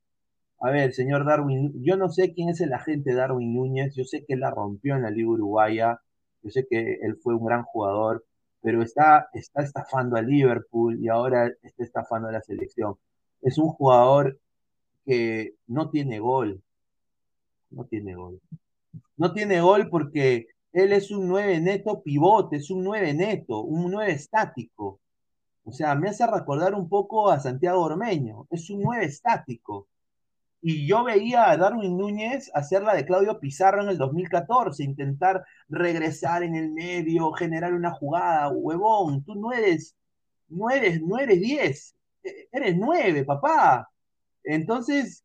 A 0.61 0.71
ver, 0.71 0.95
señor 0.95 1.27
Darwin, 1.27 1.75
yo 1.85 1.99
no 1.99 2.09
sé 2.09 2.33
quién 2.33 2.49
es 2.49 2.63
el 2.63 2.73
agente 2.73 3.13
Darwin 3.13 3.55
Núñez, 3.55 3.95
yo 3.95 4.05
sé 4.05 4.25
que 4.25 4.37
la 4.37 4.51
rompió 4.51 4.97
en 4.97 5.03
la 5.03 5.11
Liga 5.11 5.29
Uruguaya, 5.29 6.01
yo 6.43 6.51
sé 6.51 6.67
que 6.67 6.95
él 7.03 7.19
fue 7.23 7.35
un 7.35 7.45
gran 7.45 7.63
jugador, 7.65 8.25
pero 8.63 8.83
está, 8.83 9.29
está 9.35 9.63
estafando 9.63 10.17
a 10.17 10.23
Liverpool 10.23 10.99
y 10.99 11.09
ahora 11.09 11.49
está 11.63 11.85
estafando 11.85 12.29
a 12.29 12.33
la 12.33 12.41
selección 12.41 12.97
es 13.47 13.59
un 13.59 13.69
jugador 13.69 14.41
que 15.05 15.55
no 15.69 15.89
tiene 15.89 16.19
gol. 16.19 16.61
No 17.71 17.85
tiene 17.85 18.17
gol. 18.17 18.41
No 19.17 19.33
tiene 19.33 19.61
gol 19.61 19.89
porque 19.89 20.49
él 20.73 20.93
es 20.93 21.13
un 21.13 21.29
9 21.29 21.61
neto 21.61 22.03
pivote, 22.03 22.57
es 22.57 22.71
un 22.71 22.83
9 22.83 23.15
neto, 23.15 23.61
un 23.61 23.93
9 23.93 24.13
estático. 24.13 25.01
O 25.65 25.71
sea, 25.73 25.95
me 25.95 26.09
hace 26.09 26.27
recordar 26.27 26.75
un 26.75 26.89
poco 26.89 27.31
a 27.31 27.39
Santiago 27.39 27.83
Ormeño. 27.83 28.49
Es 28.51 28.69
un 28.69 28.83
9 28.83 29.05
estático. 29.05 29.87
Y 30.61 30.89
yo 30.89 31.05
veía 31.05 31.49
a 31.49 31.57
Darwin 31.57 31.97
Núñez 31.97 32.51
hacer 32.53 32.83
la 32.83 32.95
de 32.97 33.07
Claudio 33.07 33.39
Pizarro 33.39 33.83
en 33.83 33.91
el 33.91 33.99
2014, 33.99 34.83
intentar 34.83 35.45
regresar 35.69 36.43
en 36.43 36.57
el 36.57 36.73
medio, 36.73 37.31
generar 37.33 37.75
una 37.75 37.93
jugada. 37.93 38.49
Huevón, 38.49 39.23
tú 39.23 39.37
no 39.37 39.53
eres, 39.53 39.95
no 40.49 40.69
eres, 40.71 41.01
no 41.01 41.19
eres 41.19 41.41
10 41.41 41.96
eres 42.53 42.77
nueve, 42.77 43.25
papá. 43.25 43.91
Entonces, 44.45 45.25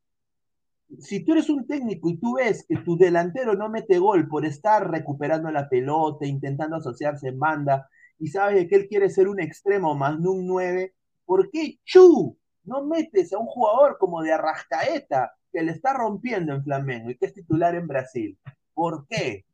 si 1.00 1.24
tú 1.24 1.34
eres 1.34 1.50
un 1.50 1.66
técnico 1.66 2.10
y 2.10 2.18
tú 2.18 2.36
ves 2.36 2.66
que 2.68 2.78
tu 2.78 2.98
delantero 2.98 3.56
no 3.56 3.70
mete 3.70 3.98
gol 3.98 4.28
por 4.28 4.46
estar 4.46 4.90
recuperando 4.90 5.50
la 5.52 5.70
pelota, 5.70 6.26
intentando 6.26 6.78
asociarse 6.78 7.30
en 7.30 7.40
banda, 7.40 7.90
y 8.20 8.28
sabes 8.28 8.68
que 8.68 8.76
él 8.76 8.88
quiere 8.88 9.10
ser 9.10 9.28
un 9.28 9.40
extremo 9.40 9.96
más 9.96 10.20
no 10.20 10.32
un 10.32 10.48
nueve, 10.48 10.94
¿por 11.26 11.50
qué 11.50 11.80
chu? 11.84 12.38
No 12.64 12.86
metes 12.86 13.34
a 13.34 13.40
un 13.40 13.48
jugador 13.48 13.98
como 13.98 14.22
de 14.22 14.34
Arrascaeta, 14.34 15.34
que 15.52 15.64
le 15.64 15.72
está 15.72 15.94
rompiendo 15.94 16.54
en 16.54 16.64
Flamengo 16.64 17.10
y 17.10 17.18
que 17.18 17.26
es 17.26 17.34
titular 17.34 17.76
en 17.76 17.88
Brasil. 17.88 18.38
¿Por 18.74 19.08
qué? 19.08 19.46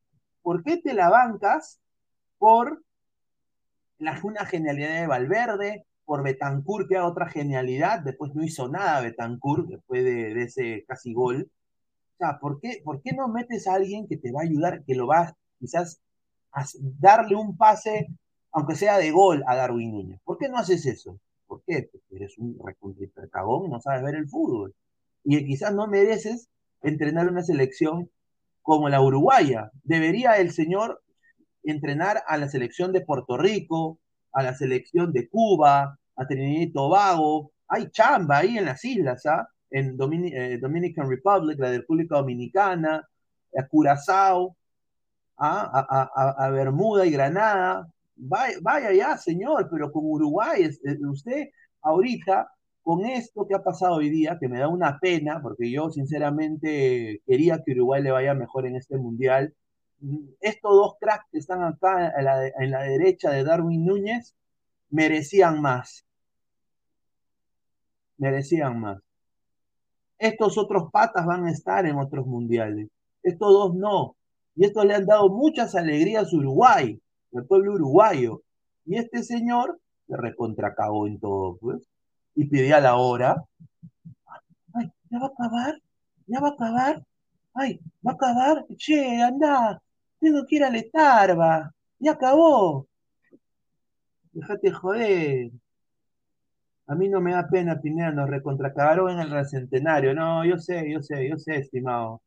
¿Por 0.42 0.64
qué 0.64 0.78
te 0.78 0.94
la 0.94 1.10
bancas 1.10 1.80
por 2.38 2.84
la, 4.00 4.20
una 4.24 4.46
genialidad 4.46 5.02
de 5.02 5.08
Valverde, 5.08 5.86
por 6.08 6.24
Betancourt, 6.24 6.88
que 6.88 6.96
era 6.96 7.06
otra 7.06 7.28
genialidad, 7.28 8.00
después 8.00 8.34
no 8.34 8.42
hizo 8.42 8.70
nada 8.70 9.02
Betancourt, 9.02 9.68
después 9.68 10.06
de, 10.06 10.42
ese 10.42 10.86
casi 10.88 11.14
gol. 11.14 11.52
O 12.16 12.18
sea, 12.18 12.40
¿por 12.40 12.62
qué, 12.62 12.82
¿por 12.82 13.02
qué 13.02 13.12
no 13.12 13.28
metes 13.28 13.68
a 13.68 13.74
alguien 13.74 14.08
que 14.08 14.16
te 14.16 14.32
va 14.32 14.40
a 14.40 14.46
ayudar, 14.46 14.86
que 14.86 14.96
lo 14.96 15.06
va 15.06 15.36
quizás 15.60 16.00
a 16.54 16.64
darle 16.98 17.36
un 17.36 17.58
pase, 17.58 18.08
aunque 18.54 18.76
sea 18.76 18.98
de 18.98 19.12
gol, 19.12 19.44
a 19.48 19.58
Darwin 19.58 19.92
Núñez? 19.92 20.22
¿Por 20.24 20.38
qué 20.38 20.48
no 20.48 20.58
haces 20.58 20.86
eso? 20.86 21.20
¿Por 21.46 21.62
qué? 21.68 21.90
Porque 21.92 22.16
eres 22.16 22.38
un 22.38 22.58
cagón 23.30 23.66
y 23.66 23.70
no 23.70 23.82
sabes 23.82 24.02
ver 24.02 24.16
el 24.16 24.30
fútbol. 24.30 24.74
Y 25.26 25.46
quizás 25.46 25.76
no 25.76 25.88
mereces 25.88 26.48
entrenar 26.82 27.28
una 27.28 27.44
selección 27.44 28.10
como 28.62 28.88
la 28.88 29.02
uruguaya. 29.02 29.72
Debería 29.84 30.38
el 30.38 30.52
señor 30.52 31.02
entrenar 31.64 32.24
a 32.28 32.38
la 32.38 32.48
selección 32.48 32.94
de 32.94 33.02
Puerto 33.02 33.38
Rico, 33.38 34.00
a 34.38 34.44
la 34.44 34.54
selección 34.54 35.12
de 35.12 35.28
Cuba, 35.28 35.98
a 36.16 36.28
Trinidad 36.28 36.62
y 36.62 36.72
Tobago. 36.72 37.52
Hay 37.68 37.90
chamba 37.90 38.38
ahí 38.38 38.60
en 38.60 38.66
las 38.66 38.86
islas, 38.86 39.26
¿ah? 39.26 39.50
En 39.72 39.98
eh, 40.00 40.60
Dominican 40.60 41.10
Republic, 41.10 41.58
la 41.60 41.72
República 41.72 42.18
Dominicana, 42.18 43.04
a 43.58 43.68
Curazao, 43.68 44.56
¿ah? 45.40 46.36
a, 46.38 46.50
Bermuda 46.52 47.08
y 47.08 47.12
Granada. 47.12 47.88
Vaya, 48.16 48.58
vaya 48.62 48.94
ya, 48.94 49.18
señor, 49.18 49.70
pero 49.72 49.92
con 49.92 50.06
Uruguay, 50.06 50.66
eh, 50.66 50.98
usted 51.10 51.50
ahorita, 51.82 52.48
con 52.84 53.06
esto 53.06 53.48
que 53.48 53.56
ha 53.56 53.64
pasado 53.64 53.96
hoy 53.96 54.12
día, 54.12 54.38
que 54.40 54.48
me 54.48 54.60
da 54.60 54.68
una 54.68 55.00
pena, 55.00 55.42
porque 55.42 55.72
yo 55.72 55.90
sinceramente 55.90 57.24
quería 57.26 57.64
que 57.64 57.72
Uruguay 57.72 58.04
le 58.04 58.12
vaya 58.12 58.36
mejor 58.36 58.68
en 58.68 58.76
este 58.76 58.98
mundial, 58.98 59.52
estos 60.42 60.72
dos 60.72 60.96
cracks 61.00 61.26
que 61.32 61.40
están 61.40 61.64
acá 61.64 62.14
en 62.18 62.72
la, 62.72 62.82
derecha 62.84 63.32
de 63.32 63.44
Darwin 63.44 63.86
Núñez 63.86 64.36
merecían 64.90 65.62
más. 65.62 66.06
Merecían 68.18 68.80
más. 68.80 69.02
Estos 70.18 70.58
otros 70.58 70.92
patas 70.92 71.26
van 71.26 71.46
a 71.46 71.52
estar 71.52 71.86
en 71.86 71.98
otros 71.98 72.26
mundiales. 72.26 72.90
Estos 73.24 73.52
dos 73.52 73.76
no. 73.76 74.16
Y 74.56 74.66
estos 74.66 74.86
le 74.86 74.96
han 74.96 75.06
dado 75.06 75.30
muchas 75.30 75.76
alegrías 75.76 76.34
a 76.34 76.36
Uruguay, 76.36 77.00
al 77.36 77.46
pueblo 77.46 77.74
uruguayo. 77.74 78.42
Y 78.86 78.98
este 78.98 79.22
señor 79.22 79.80
se 80.08 80.18
recontracagó 80.18 81.08
en 81.08 81.20
todo, 81.20 81.58
pues. 81.58 81.84
Y 82.36 82.46
pedía 82.46 82.80
la 82.80 82.96
hora. 82.96 83.44
Ay, 84.74 84.92
¿ya 85.10 85.20
va 85.20 85.28
a 85.28 85.30
acabar? 85.30 85.82
¿Ya 86.28 86.40
va 86.40 86.48
a 86.50 86.52
acabar? 86.52 87.04
Ay, 87.54 87.80
¿va 88.06 88.12
a 88.12 88.16
acabar? 88.16 88.66
Che, 88.78 89.22
anda, 89.22 89.82
tengo 90.20 90.46
que 90.46 90.56
ir 90.58 90.64
a 90.64 90.70
Letarba. 90.70 91.72
Ya 92.00 92.12
acabó. 92.14 92.88
Déjate 94.32 94.72
joder. 94.72 95.52
A 96.88 96.96
mí 96.96 97.10
no 97.10 97.20
me 97.22 97.34
da 97.34 97.48
pena, 97.50 97.82
Pineda, 97.82 98.12
nos 98.12 98.30
recontracagaron 98.30 99.12
en 99.12 99.20
el 99.20 99.32
recentenario. 99.32 100.14
No, 100.14 100.46
yo 100.46 100.58
sé, 100.58 100.90
yo 100.90 101.02
sé, 101.02 101.28
yo 101.30 101.38
sé, 101.38 101.58
estimado. 101.58 102.22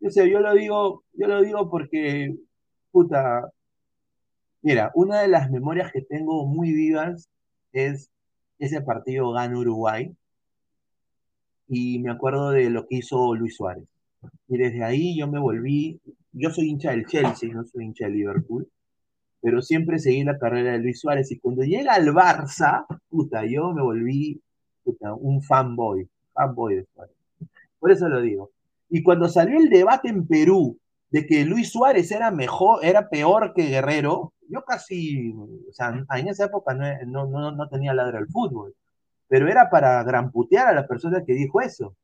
Yo 0.00 0.10
sé, 0.10 0.30
yo 0.30 0.40
lo 0.40 0.54
digo, 0.54 1.04
yo 1.12 1.26
lo 1.28 1.42
digo 1.42 1.70
porque, 1.70 2.34
puta, 2.92 3.50
mira, 4.62 4.90
una 4.94 5.20
de 5.20 5.28
las 5.28 5.50
memorias 5.50 5.92
que 5.92 6.02
tengo 6.02 6.46
muy 6.46 6.72
vivas 6.72 7.28
es 7.72 8.10
ese 8.58 8.80
partido 8.82 9.32
Gana 9.32 9.58
Uruguay. 9.58 10.14
Y 11.68 11.98
me 11.98 12.10
acuerdo 12.10 12.50
de 12.50 12.70
lo 12.70 12.86
que 12.86 12.96
hizo 12.96 13.34
Luis 13.34 13.56
Suárez. 13.56 13.84
Y 14.48 14.58
desde 14.58 14.84
ahí 14.84 15.18
yo 15.18 15.26
me 15.26 15.38
volví, 15.38 16.00
yo 16.32 16.50
soy 16.50 16.68
hincha 16.70 16.90
del 16.90 17.06
Chelsea, 17.06 17.52
no 17.52 17.64
soy 17.64 17.84
hincha 17.84 18.06
del 18.06 18.14
Liverpool, 18.14 18.68
pero 19.40 19.62
siempre 19.62 19.98
seguí 19.98 20.24
la 20.24 20.38
carrera 20.38 20.72
de 20.72 20.78
Luis 20.78 21.00
Suárez 21.00 21.30
y 21.30 21.38
cuando 21.38 21.62
llega 21.62 21.94
al 21.94 22.06
Barça, 22.08 22.86
puta, 23.08 23.44
yo 23.46 23.72
me 23.72 23.82
volví 23.82 24.40
puta, 24.84 25.14
un 25.14 25.42
fanboy, 25.42 26.08
fanboy 26.32 26.76
de 26.76 26.86
Suárez. 26.94 27.14
Por 27.78 27.90
eso 27.90 28.08
lo 28.08 28.20
digo. 28.20 28.50
Y 28.88 29.02
cuando 29.02 29.28
salió 29.28 29.58
el 29.58 29.68
debate 29.68 30.08
en 30.08 30.26
Perú 30.26 30.78
de 31.10 31.26
que 31.26 31.44
Luis 31.44 31.70
Suárez 31.70 32.10
era 32.10 32.30
mejor, 32.30 32.84
era 32.84 33.08
peor 33.08 33.52
que 33.54 33.66
Guerrero, 33.66 34.32
yo 34.48 34.62
casi, 34.64 35.32
o 35.32 35.72
sea, 35.72 35.94
en 36.16 36.28
esa 36.28 36.46
época 36.46 36.74
no, 36.74 37.26
no, 37.26 37.52
no, 37.52 37.68
tenía 37.68 37.94
ladra 37.94 38.18
el 38.18 38.28
fútbol, 38.28 38.74
pero 39.28 39.48
era 39.48 39.68
para 39.70 40.02
gramputear 40.04 40.68
a 40.68 40.74
la 40.74 40.86
persona 40.86 41.24
que 41.24 41.34
dijo 41.34 41.60
eso, 41.60 41.96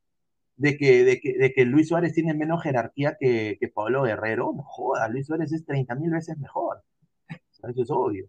de 0.62 0.76
que, 0.76 1.04
de 1.04 1.20
que, 1.20 1.36
de 1.36 1.52
que 1.52 1.64
Luis 1.64 1.88
Suárez 1.88 2.14
tiene 2.14 2.34
menos 2.34 2.62
jerarquía 2.62 3.16
que, 3.18 3.56
que 3.60 3.68
Pablo 3.68 4.04
Guerrero, 4.04 4.52
no 4.54 4.64
Luis 5.10 5.26
Suárez 5.26 5.52
es 5.52 5.64
30 5.66 5.96
mil 5.96 6.10
veces 6.12 6.38
mejor, 6.38 6.82
eso 7.28 7.82
es 7.82 7.90
obvio. 7.90 8.26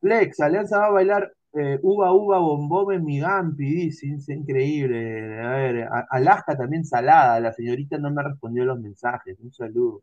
Flex, 0.00 0.40
Alianza 0.40 0.78
va 0.78 0.86
a 0.86 0.90
bailar 0.90 1.32
eh, 1.54 1.78
uva, 1.82 2.12
uva, 2.12 2.38
bombón 2.38 2.94
en 2.94 3.04
mi 3.04 3.20
dice, 3.56 4.14
es 4.14 4.28
increíble. 4.28 5.40
A 5.40 5.50
ver, 5.50 5.88
Alaska 6.10 6.56
también 6.56 6.84
salada, 6.84 7.40
la 7.40 7.52
señorita 7.52 7.96
no 7.98 8.10
me 8.10 8.22
respondió 8.22 8.64
los 8.66 8.78
mensajes, 8.80 9.38
un 9.40 9.52
saludo. 9.52 10.02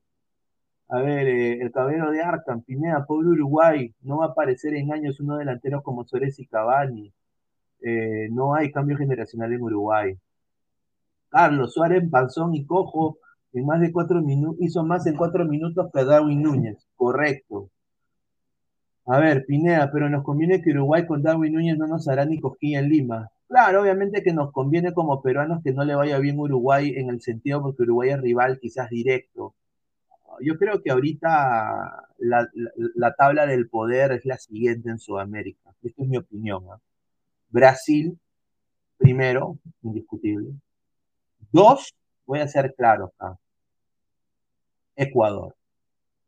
A 0.89 1.01
ver, 1.01 1.27
eh, 1.27 1.61
el 1.61 1.71
caballero 1.71 2.11
de 2.11 2.23
Arkham, 2.23 2.63
Pineda, 2.63 3.05
pobre 3.05 3.29
Uruguay, 3.29 3.93
no 4.01 4.17
va 4.19 4.25
a 4.25 4.29
aparecer 4.29 4.73
en 4.75 4.91
años 4.91 5.19
uno 5.19 5.37
delantero 5.37 5.83
como 5.83 6.05
Suárez 6.05 6.39
y 6.39 6.47
Cavani. 6.47 7.13
Eh, 7.81 8.29
no 8.31 8.55
hay 8.55 8.71
cambio 8.71 8.97
generacional 8.97 9.53
en 9.53 9.61
Uruguay. 9.61 10.17
Carlos 11.29 11.73
Suárez, 11.73 12.03
Panzón 12.09 12.55
y 12.55 12.65
Cojo 12.65 13.17
en 13.53 13.65
más 13.65 13.81
de 13.81 13.91
cuatro 13.91 14.21
minutos, 14.21 14.57
hizo 14.61 14.83
más 14.83 15.05
en 15.07 15.15
cuatro 15.15 15.45
minutos 15.45 15.89
que 15.93 16.05
Darwin 16.05 16.41
Núñez. 16.41 16.77
Correcto. 16.95 17.69
A 19.05 19.19
ver, 19.19 19.45
Pineda, 19.45 19.89
pero 19.91 20.07
nos 20.09 20.23
conviene 20.23 20.61
que 20.61 20.69
Uruguay 20.71 21.07
con 21.07 21.23
Darwin 21.23 21.53
Núñez 21.53 21.77
no 21.77 21.87
nos 21.87 22.07
hará 22.07 22.25
ni 22.25 22.39
cosquilla 22.39 22.79
en 22.79 22.89
Lima. 22.89 23.31
Claro, 23.47 23.81
obviamente 23.81 24.21
que 24.21 24.33
nos 24.33 24.51
conviene 24.51 24.93
como 24.93 25.23
peruanos 25.23 25.63
que 25.63 25.73
no 25.73 25.83
le 25.83 25.95
vaya 25.95 26.19
bien 26.19 26.37
Uruguay 26.39 26.93
en 26.95 27.09
el 27.09 27.19
sentido 27.21 27.61
porque 27.63 27.83
Uruguay 27.83 28.11
es 28.11 28.21
rival 28.21 28.59
quizás 28.59 28.89
directo. 28.91 29.55
Yo 30.41 30.57
creo 30.57 30.83
que 30.83 30.91
ahorita 30.91 32.07
la, 32.19 33.15
tabla 33.17 33.47
del 33.47 33.67
poder 33.67 34.11
es 34.11 34.25
la 34.25 34.37
siguiente 34.37 34.89
en 34.89 34.99
Sudamérica. 34.99 35.73
Esta 35.81 36.03
es 36.03 36.07
mi 36.07 36.17
opinión. 36.17 36.63
Brasil, 37.49 38.19
primero, 38.97 39.57
indiscutible. 39.81 40.51
Dos, 41.51 41.95
voy 42.25 42.39
a 42.39 42.47
ser 42.47 42.73
claro 42.75 43.13
acá. 43.17 43.37
Ecuador. 44.95 45.55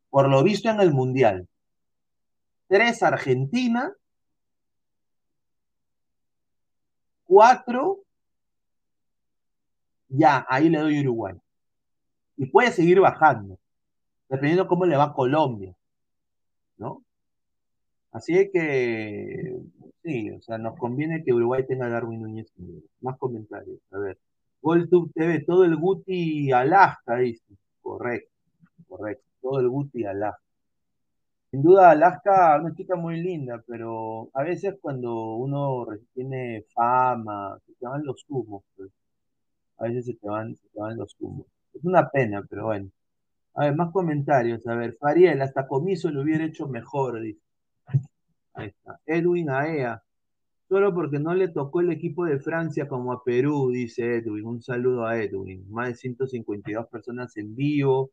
Por 0.10 0.30
lo 0.30 0.44
visto 0.44 0.70
en 0.70 0.80
el 0.82 0.94
Mundial, 0.94 1.48
Tres, 2.72 3.04
Argentina. 3.04 3.94
Cuatro, 7.26 8.00
ya, 10.08 10.46
ahí 10.50 10.70
le 10.70 10.80
doy 10.80 11.02
Uruguay. 11.02 11.36
Y 12.38 12.46
puede 12.46 12.72
seguir 12.72 13.02
bajando, 13.02 13.60
dependiendo 14.30 14.68
cómo 14.68 14.86
le 14.86 14.96
va 14.96 15.14
Colombia, 15.14 15.76
¿no? 16.78 17.04
Así 18.14 18.50
que, 18.54 19.58
sí, 20.04 20.32
o 20.32 20.42
sea, 20.42 20.58
nos 20.58 20.78
conviene 20.78 21.24
que 21.26 21.34
Uruguay 21.34 21.66
tenga 21.68 21.88
a 21.88 21.90
Darwin 21.90 22.22
Núñez. 22.22 22.54
Más 23.02 23.18
comentarios, 23.18 23.80
a 23.92 23.98
ver. 23.98 24.18
GolTube 24.62 25.12
TV, 25.14 25.44
todo 25.46 25.66
el 25.66 25.76
Guti 25.76 26.52
Alaska, 26.52 27.18
dice. 27.18 27.44
Correcto, 27.82 28.32
correcto. 28.88 29.26
Todo 29.42 29.60
el 29.60 29.70
Guti 29.70 30.06
Alaska. 30.06 30.42
Sin 31.52 31.64
duda, 31.64 31.92
Alaska, 31.92 32.58
una 32.62 32.74
chica 32.74 32.96
muy 32.96 33.22
linda, 33.22 33.62
pero 33.68 34.30
a 34.34 34.44
veces 34.44 34.76
cuando 34.82 35.36
uno 35.36 35.86
tiene 36.14 36.64
fama, 36.74 37.58
se 37.66 37.74
te 37.74 37.86
van 37.86 38.06
los 38.06 38.26
humos, 38.30 38.64
pues. 38.76 38.90
A 39.78 39.86
veces 39.86 40.06
se 40.06 40.14
te 40.14 40.28
van, 40.30 40.56
se 40.56 40.70
te 40.70 40.80
van 40.80 40.98
los 40.98 41.16
humos. 41.20 41.48
Es 41.74 41.84
una 41.84 42.10
pena, 42.10 42.44
pero 42.50 42.66
bueno. 42.66 42.90
A 43.56 43.66
ver, 43.66 43.76
más 43.76 43.92
comentarios. 43.92 44.66
A 44.68 44.76
ver, 44.76 44.94
Fariel, 44.94 45.42
hasta 45.42 45.68
Comiso 45.68 46.10
lo 46.12 46.22
hubiera 46.22 46.46
hecho 46.46 46.68
mejor, 46.68 47.22
dice. 47.22 47.42
Ahí 48.54 48.68
está. 48.68 49.00
Edwin 49.06 49.50
Aea. 49.50 50.02
Solo 50.72 50.94
porque 50.94 51.20
no 51.20 51.34
le 51.34 51.50
tocó 51.50 51.82
el 51.82 51.92
equipo 51.92 52.24
de 52.24 52.40
Francia 52.40 52.88
como 52.88 53.12
a 53.12 53.22
Perú, 53.26 53.72
dice 53.72 54.16
Edwin. 54.16 54.46
Un 54.46 54.62
saludo 54.62 55.06
a 55.06 55.22
Edwin. 55.22 55.70
Más 55.70 55.90
de 55.90 55.96
152 55.96 56.88
personas 56.88 57.36
en 57.36 57.54
vivo. 57.54 58.12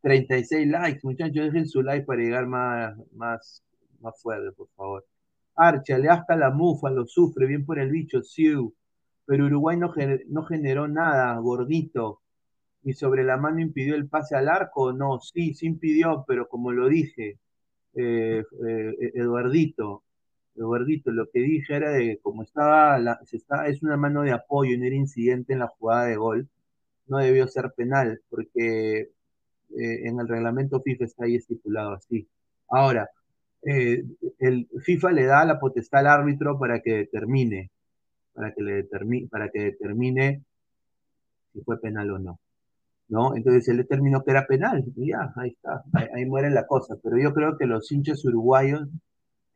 36 0.00 0.68
likes, 0.68 1.00
muchachos, 1.02 1.34
dejen 1.34 1.68
su 1.68 1.82
like 1.82 2.06
para 2.06 2.22
llegar 2.22 2.46
más, 2.46 2.96
más, 3.12 3.62
más 4.00 4.22
fuerte, 4.22 4.52
por 4.52 4.68
favor. 4.70 5.04
Archa, 5.54 5.98
le 5.98 6.08
hasta 6.08 6.34
la 6.34 6.48
mufa, 6.50 6.88
lo 6.88 7.06
sufre, 7.06 7.46
bien 7.46 7.66
por 7.66 7.78
el 7.78 7.90
bicho, 7.90 8.22
Siu. 8.22 8.74
Pero 9.26 9.44
Uruguay 9.44 9.76
no, 9.76 9.92
no 10.28 10.44
generó 10.44 10.88
nada, 10.88 11.36
gordito. 11.40 12.22
¿Y 12.84 12.94
sobre 12.94 13.22
la 13.22 13.36
mano 13.36 13.60
impidió 13.60 13.94
el 13.94 14.08
pase 14.08 14.34
al 14.34 14.48
arco? 14.48 14.94
No, 14.94 15.20
sí, 15.20 15.52
sí 15.52 15.66
impidió, 15.66 16.24
pero 16.26 16.48
como 16.48 16.72
lo 16.72 16.88
dije, 16.88 17.38
eh, 17.92 18.42
eh, 18.66 19.10
Eduardito, 19.12 20.04
Eduardito, 20.58 21.10
lo 21.10 21.30
que 21.30 21.40
dije 21.40 21.76
era 21.76 21.90
de 21.92 22.18
como 22.22 22.42
estaba, 22.42 22.98
la, 22.98 23.20
está, 23.32 23.66
es 23.68 23.82
una 23.82 23.96
mano 23.96 24.22
de 24.22 24.32
apoyo, 24.32 24.76
no 24.78 24.84
era 24.84 24.96
incidente 24.96 25.52
en 25.52 25.60
la 25.60 25.68
jugada 25.68 26.06
de 26.06 26.16
gol, 26.16 26.48
no 27.06 27.18
debió 27.18 27.46
ser 27.48 27.72
penal, 27.76 28.20
porque 28.30 28.98
eh, 29.00 30.08
en 30.08 30.20
el 30.20 30.28
reglamento 30.28 30.82
FIFA 30.82 31.04
está 31.04 31.24
ahí 31.24 31.36
estipulado 31.36 31.92
así. 31.92 32.28
Ahora, 32.68 33.08
eh, 33.62 34.04
el 34.38 34.68
FIFA 34.82 35.12
le 35.12 35.26
da 35.26 35.44
la 35.44 35.58
potestad 35.60 36.00
al 36.00 36.06
árbitro 36.08 36.58
para 36.58 36.80
que 36.80 36.92
determine, 36.96 37.70
para 38.34 38.52
que 38.52 38.62
le 38.62 38.72
determine, 38.74 39.28
para 39.28 39.50
que 39.50 39.60
determine 39.60 40.44
si 41.52 41.60
fue 41.62 41.80
penal 41.80 42.10
o 42.12 42.18
no. 42.18 42.40
¿No? 43.08 43.34
Entonces 43.36 43.66
él 43.68 43.78
determinó 43.78 44.22
que 44.22 44.32
era 44.32 44.46
penal, 44.46 44.84
y 44.96 45.08
ya, 45.10 45.32
ahí 45.36 45.50
está, 45.50 45.82
ahí, 46.14 46.26
muere 46.26 46.50
la 46.50 46.66
cosa. 46.66 46.96
Pero 47.02 47.18
yo 47.18 47.32
creo 47.32 47.56
que 47.56 47.66
los 47.66 47.90
hinchas 47.90 48.24
uruguayos 48.24 48.86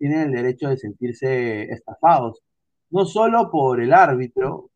tienen 0.02 0.22
el 0.22 0.32
derecho 0.32 0.68
de 0.68 0.76
sentirse 0.76 1.62
estafados, 1.72 2.42
no 2.90 3.04
solo 3.04 3.52
por 3.52 3.80
el 3.80 3.92
árbitro 3.92 4.68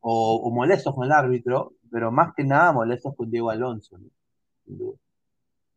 o, 0.00 0.50
molestos 0.50 0.92
con 0.92 1.04
el 1.04 1.12
árbitro, 1.12 1.74
pero 1.88 2.10
más 2.10 2.34
que 2.34 2.42
nada 2.42 2.72
molestos 2.72 3.14
con 3.14 3.30
Diego 3.30 3.50
Alonso. 3.50 3.96
¿no? 4.66 4.94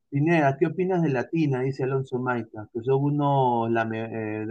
Pineda, 0.10 0.58
¿qué 0.58 0.66
opinas 0.66 1.04
de 1.04 1.10
Latina? 1.10 1.62
Dice 1.62 1.84
Alonso 1.84 2.18
Maita, 2.18 2.68
que 2.74 2.80
uno, 2.92 3.68
eh, 3.94 4.48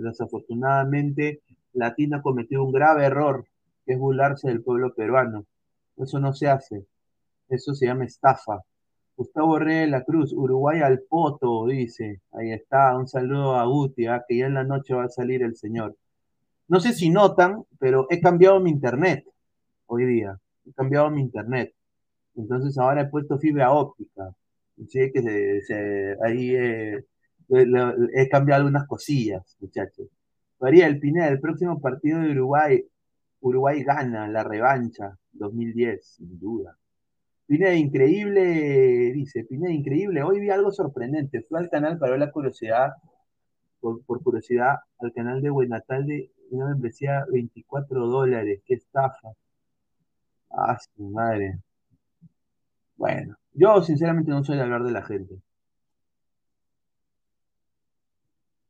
desafortunadamente, 0.00 1.42
Latina 1.74 2.22
cometió 2.22 2.64
un 2.64 2.72
grave 2.72 3.04
error, 3.04 3.44
que 3.84 3.92
es 3.92 3.98
burlarse 3.98 4.48
del 4.48 4.62
pueblo 4.62 4.94
peruano. 4.94 5.44
Eso 5.98 6.18
no 6.18 6.32
se 6.32 6.48
hace. 6.48 6.86
Eso 7.50 7.74
se 7.74 7.84
llama 7.84 8.06
estafa. 8.06 8.62
Gustavo 9.18 9.58
Reyes 9.58 9.86
de 9.86 9.90
la 9.90 10.04
Cruz, 10.04 10.32
Uruguay 10.32 10.80
al 10.80 11.00
Poto, 11.00 11.66
dice. 11.66 12.22
Ahí 12.32 12.52
está, 12.52 12.96
un 12.96 13.08
saludo 13.08 13.56
a 13.56 13.64
Guti, 13.66 14.06
ah, 14.06 14.24
que 14.26 14.38
ya 14.38 14.46
en 14.46 14.54
la 14.54 14.62
noche 14.62 14.94
va 14.94 15.04
a 15.06 15.08
salir 15.08 15.42
el 15.42 15.56
señor. 15.56 15.96
No 16.68 16.78
sé 16.80 16.92
si 16.92 17.10
notan, 17.10 17.64
pero 17.80 18.06
he 18.10 18.20
cambiado 18.20 18.60
mi 18.60 18.70
internet 18.70 19.24
hoy 19.86 20.06
día. 20.06 20.38
He 20.64 20.72
cambiado 20.72 21.10
mi 21.10 21.20
internet. 21.20 21.74
Entonces 22.36 22.78
ahora 22.78 23.02
he 23.02 23.06
puesto 23.08 23.38
fibra 23.38 23.72
óptica. 23.72 24.32
Sí, 24.88 25.10
que 25.12 25.62
ahí 26.24 26.54
eh, 26.54 27.04
he 28.14 28.28
cambiado 28.28 28.62
algunas 28.62 28.86
cosillas, 28.86 29.56
muchachos. 29.60 30.06
María 30.60 30.86
el 30.86 31.00
Pineda, 31.00 31.28
el 31.28 31.40
próximo 31.40 31.80
partido 31.80 32.20
de 32.20 32.30
Uruguay, 32.30 32.84
Uruguay 33.40 33.82
gana 33.82 34.28
la 34.28 34.44
revancha 34.44 35.18
2010, 35.32 36.06
sin 36.06 36.38
duda. 36.38 36.76
Pineda, 37.48 37.74
increíble, 37.74 39.12
dice, 39.14 39.42
Pineda, 39.44 39.72
increíble. 39.72 40.22
Hoy 40.22 40.38
vi 40.38 40.50
algo 40.50 40.70
sorprendente. 40.70 41.42
Fui 41.48 41.58
al 41.58 41.70
canal 41.70 41.98
para 41.98 42.12
ver 42.12 42.20
la 42.20 42.30
curiosidad, 42.30 42.92
por, 43.80 44.22
curiosidad, 44.22 44.76
al 45.00 45.12
canal 45.14 45.40
de 45.40 45.48
Buenatal 45.48 46.04
de 46.06 46.30
una 46.50 46.66
membresía 46.66 47.24
24 47.32 48.06
dólares. 48.06 48.60
Qué 48.66 48.74
estafa. 48.74 49.30
Ah, 50.50 50.78
su 50.94 51.04
madre. 51.04 51.58
Bueno, 52.96 53.38
yo 53.54 53.80
sinceramente 53.82 54.30
no 54.30 54.44
soy 54.44 54.56
de 54.56 54.62
hablar 54.64 54.82
de 54.84 54.92
la 54.92 55.02
gente. 55.02 55.40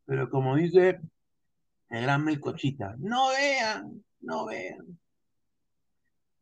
Pero 0.07 0.31
como 0.31 0.55
dice 0.55 1.01
el 1.91 2.03
gran 2.03 2.25
Melcochita, 2.25 2.95
no 2.99 3.31
vean, 3.31 4.05
no 4.21 4.47
vean. 4.47 4.99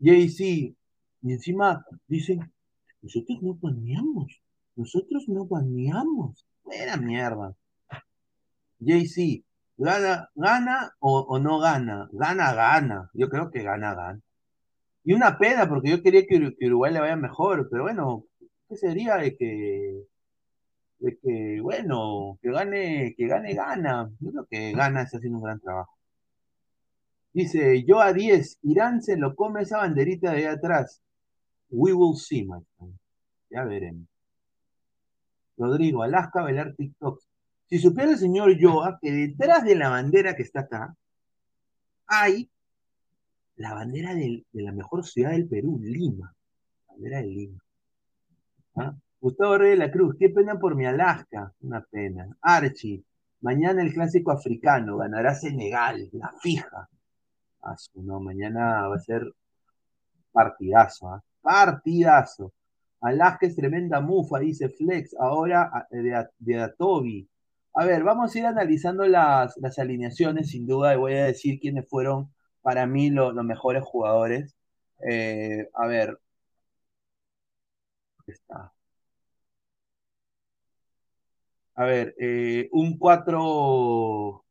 Jay-Z, 0.01 0.77
y 1.23 1.33
encima 1.33 1.85
dicen, 2.07 2.53
nosotros 3.03 3.43
no 3.43 3.55
baneamos, 3.55 4.41
nosotros 4.77 5.25
no 5.29 5.47
baneamos. 5.47 6.47
Era 6.71 6.97
mierda. 6.97 7.55
Jay-Z, 8.81 9.45
gana, 9.77 10.29
gana 10.35 10.93
o, 11.01 11.21
o, 11.21 11.39
no 11.39 11.59
gana, 11.59 12.09
gana, 12.13 12.53
gana. 12.55 13.11
Yo 13.15 13.29
creo 13.29 13.51
que 13.51 13.63
gana, 13.63 13.95
gana. 13.95 14.21
Y 15.05 15.15
una 15.15 15.39
pena, 15.39 15.69
porque 15.69 15.91
yo 15.91 16.03
quería 16.03 16.27
que, 16.27 16.37
Uruguay 16.67 16.93
le 16.93 17.01
vaya 17.01 17.17
mejor, 17.17 17.69
pero 17.71 17.85
bueno, 17.85 18.25
¿qué 18.69 18.77
sería 18.77 19.17
de 19.17 19.37
que, 19.37 20.03
de 20.99 21.19
que, 21.19 21.61
bueno, 21.63 22.39
que 22.43 22.51
gane, 22.51 23.15
que 23.17 23.27
gane, 23.29 23.55
gana? 23.55 24.11
Yo 24.21 24.31
creo 24.33 24.47
que 24.51 24.73
gana 24.73 25.03
está 25.03 25.19
haciendo 25.19 25.39
un 25.39 25.45
gran 25.45 25.61
trabajo. 25.61 25.93
Dice, 27.33 27.85
yo 27.85 28.01
a 28.01 28.13
10, 28.13 28.59
Irán 28.63 29.03
se 29.03 29.17
lo 29.17 29.37
come 29.37 29.63
esa 29.63 29.79
banderita 29.79 30.33
de 30.33 30.39
ahí 30.39 30.45
atrás. 30.45 31.03
We 31.71 31.93
will 31.93 32.17
see, 32.17 32.45
my 32.45 32.59
friend. 32.77 32.99
Ya 33.51 33.65
veremos. 33.65 34.09
Rodrigo, 35.57 36.03
Alaska, 36.03 36.43
velar 36.43 36.75
TikTok. 36.75 37.21
Si 37.69 37.79
supiera 37.79 38.13
el 38.13 38.19
señor 38.19 38.57
Yoa 38.59 38.99
que 39.01 39.11
detrás 39.11 39.65
de 39.65 39.75
la 39.75 39.89
bandera 39.89 40.37
que 40.37 40.43
está 40.43 40.61
acá 40.61 40.95
hay 42.07 42.49
la 43.57 43.75
bandera 43.75 44.15
de 44.15 44.45
la 44.53 44.73
mejor 44.73 45.05
ciudad 45.05 45.31
del 45.31 45.49
Perú, 45.49 45.81
Lima. 45.83 46.33
bandera 46.89 47.19
de 47.19 47.27
Lima. 47.27 47.59
¿Ah? 48.77 48.95
Gustavo 49.21 49.59
Rey 49.59 49.71
de 49.71 49.77
la 49.77 49.91
Cruz, 49.91 50.15
qué 50.19 50.29
pena 50.29 50.59
por 50.59 50.75
mi 50.77 50.85
Alaska. 50.85 51.53
Una 51.63 51.81
pena. 51.81 52.37
Archie, 52.43 53.03
mañana 53.41 53.83
el 53.83 53.93
clásico 53.93 54.31
africano, 54.31 54.99
ganará 54.99 55.35
Senegal, 55.35 56.09
la 56.13 56.33
fija. 56.41 56.89
Ah, 57.63 57.77
no, 57.95 58.21
mañana 58.21 58.87
va 58.89 58.95
a 58.95 59.01
ser 59.01 59.33
partidazo, 60.31 61.09
¿ah? 61.09 61.23
Partidazo. 61.47 62.53
Alaska 63.01 63.47
es 63.47 63.55
tremenda 63.57 64.01
mufa, 64.01 64.41
dice 64.41 64.69
Flex, 64.69 65.15
ahora 65.19 65.87
de, 65.91 66.27
de 66.39 66.61
Atobi. 66.61 67.29
A 67.75 67.85
ver, 67.85 68.03
vamos 68.03 68.35
a 68.35 68.39
ir 68.39 68.47
analizando 68.47 69.07
las, 69.07 69.57
las 69.59 69.79
alineaciones, 69.79 70.51
sin 70.51 70.67
duda, 70.67 70.95
y 70.95 70.97
voy 70.99 71.15
a 71.15 71.27
decir 71.27 71.61
quiénes 71.61 71.89
fueron 71.89 72.33
para 72.63 72.87
mí 72.87 73.11
los 73.11 73.35
mejores 73.45 73.85
jugadores. 73.85 74.57
Eh, 75.09 75.69
a 75.75 75.87
ver. 75.87 76.19
Está. 78.27 78.73
A 81.75 81.85
ver, 81.85 82.15
eh, 82.19 82.69
un 82.73 82.99
4. 82.99 84.45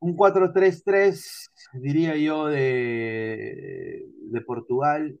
Un 0.00 0.16
4-3-3, 0.16 1.50
diría 1.74 2.16
yo, 2.16 2.46
de, 2.46 4.04
de 4.30 4.40
Portugal. 4.42 5.18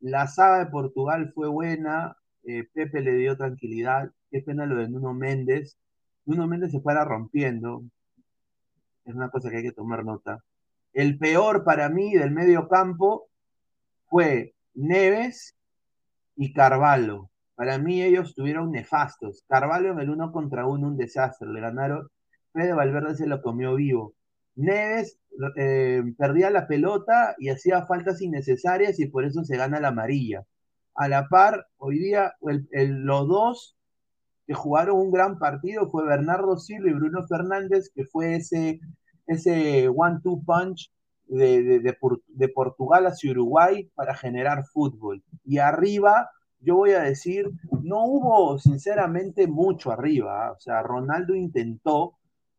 La 0.00 0.26
saga 0.26 0.64
de 0.64 0.70
Portugal 0.70 1.32
fue 1.34 1.48
buena. 1.48 2.16
Eh, 2.44 2.64
Pepe 2.72 3.00
le 3.00 3.12
dio 3.12 3.36
tranquilidad. 3.36 4.10
Qué 4.30 4.42
pena 4.42 4.66
lo 4.66 4.76
de 4.76 4.88
Nuno 4.88 5.14
Méndez. 5.14 5.76
Nuno 6.24 6.46
Méndez 6.46 6.72
se 6.72 6.80
fuera 6.80 7.04
rompiendo. 7.04 7.82
Es 9.04 9.14
una 9.14 9.30
cosa 9.30 9.50
que 9.50 9.56
hay 9.56 9.62
que 9.62 9.72
tomar 9.72 10.04
nota. 10.04 10.44
El 10.92 11.18
peor 11.18 11.64
para 11.64 11.88
mí 11.88 12.14
del 12.14 12.30
medio 12.30 12.68
campo 12.68 13.28
fue 14.06 14.54
Neves 14.74 15.56
y 16.36 16.52
Carvalho. 16.52 17.30
Para 17.54 17.78
mí 17.78 18.02
ellos 18.02 18.34
tuvieron 18.34 18.70
nefastos. 18.70 19.44
Carvalho 19.48 19.92
en 19.92 20.00
el 20.00 20.10
uno 20.10 20.30
contra 20.30 20.66
uno, 20.66 20.88
un 20.88 20.96
desastre. 20.96 21.48
Le 21.48 21.60
ganaron. 21.60 22.08
Fede 22.52 22.72
Valverde 22.72 23.16
se 23.16 23.26
lo 23.26 23.42
comió 23.42 23.74
vivo. 23.74 24.14
Neves 24.54 25.18
eh, 25.56 26.02
perdía 26.16 26.50
la 26.50 26.66
pelota 26.66 27.34
y 27.38 27.48
hacía 27.50 27.86
faltas 27.86 28.20
innecesarias 28.20 28.98
y 28.98 29.06
por 29.06 29.24
eso 29.24 29.44
se 29.44 29.56
gana 29.56 29.80
la 29.80 29.88
amarilla. 29.88 30.44
A 30.94 31.08
la 31.08 31.28
par, 31.28 31.66
hoy 31.76 31.98
día 31.98 32.34
los 32.40 33.28
dos 33.28 33.76
que 34.46 34.54
jugaron 34.54 34.98
un 34.98 35.12
gran 35.12 35.38
partido 35.38 35.88
fue 35.88 36.06
Bernardo 36.06 36.56
Silva 36.56 36.90
y 36.90 36.94
Bruno 36.94 37.26
Fernández, 37.26 37.90
que 37.94 38.04
fue 38.04 38.36
ese, 38.36 38.80
ese 39.26 39.88
one-two 39.88 40.42
punch 40.44 40.90
de, 41.26 41.80
de, 41.80 42.48
Portugal 42.48 43.06
hacia 43.06 43.30
Uruguay 43.30 43.90
para 43.94 44.14
generar 44.14 44.64
fútbol. 44.64 45.22
Y 45.44 45.58
arriba, 45.58 46.30
yo 46.60 46.76
voy 46.76 46.92
a 46.92 47.00
decir, 47.00 47.50
no 47.82 48.04
hubo 48.06 48.58
sinceramente 48.58 49.46
mucho 49.46 49.92
arriba. 49.92 50.46
¿ah? 50.46 50.52
O 50.52 50.60
sea, 50.60 50.82
Ronaldo 50.82 51.34
intentó, 51.34 52.17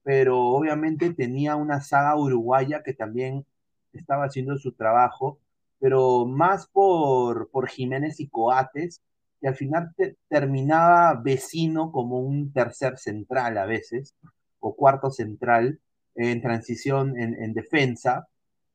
pero 0.09 0.39
obviamente 0.41 1.13
tenía 1.13 1.55
una 1.55 1.81
saga 1.81 2.15
uruguaya 2.15 2.81
que 2.81 2.95
también 2.95 3.45
estaba 3.93 4.25
haciendo 4.25 4.57
su 4.57 4.71
trabajo, 4.71 5.37
pero 5.79 6.25
más 6.25 6.65
por, 6.65 7.51
por 7.51 7.69
Jiménez 7.69 8.19
y 8.19 8.27
Coates, 8.27 9.03
que 9.39 9.49
al 9.49 9.55
final 9.55 9.93
terminaba 10.27 11.13
vecino 11.13 11.91
como 11.91 12.21
un 12.21 12.51
tercer 12.51 12.97
central 12.97 13.59
a 13.59 13.67
veces, 13.67 14.15
o 14.59 14.75
cuarto 14.75 15.11
central 15.11 15.79
en 16.15 16.41
transición 16.41 17.15
en, 17.15 17.53
defensa. 17.53 18.27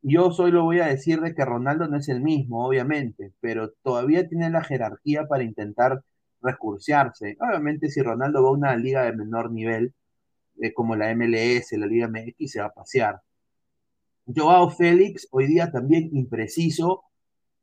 Yo 0.02 0.30
solo 0.30 0.62
voy 0.62 0.78
a 0.78 0.86
decir 0.86 1.20
de 1.20 1.34
que 1.34 1.44
Ronaldo 1.44 1.88
no 1.88 1.96
es 1.96 2.08
el 2.08 2.20
mismo, 2.20 2.64
obviamente, 2.64 3.32
pero 3.40 3.72
todavía 3.82 4.28
tiene 4.28 4.50
la 4.50 4.62
jerarquía 4.62 5.26
para 5.26 5.42
intentar 5.42 6.00
recursearse. 6.40 7.36
Obviamente 7.40 7.90
si 7.90 8.02
Ronaldo 8.02 8.44
va 8.44 8.50
a 8.50 8.52
una 8.52 8.76
liga 8.76 9.02
de 9.02 9.16
menor 9.16 9.50
nivel, 9.50 9.94
eh, 10.60 10.72
como 10.72 10.96
la 10.96 11.14
MLS, 11.14 11.72
la 11.72 11.86
Liga 11.86 12.08
MX, 12.08 12.50
se 12.50 12.60
va 12.60 12.66
a 12.66 12.72
pasear. 12.74 13.20
Joao 14.26 14.70
Félix, 14.70 15.28
hoy 15.30 15.46
día 15.46 15.70
también 15.70 16.10
impreciso, 16.12 17.02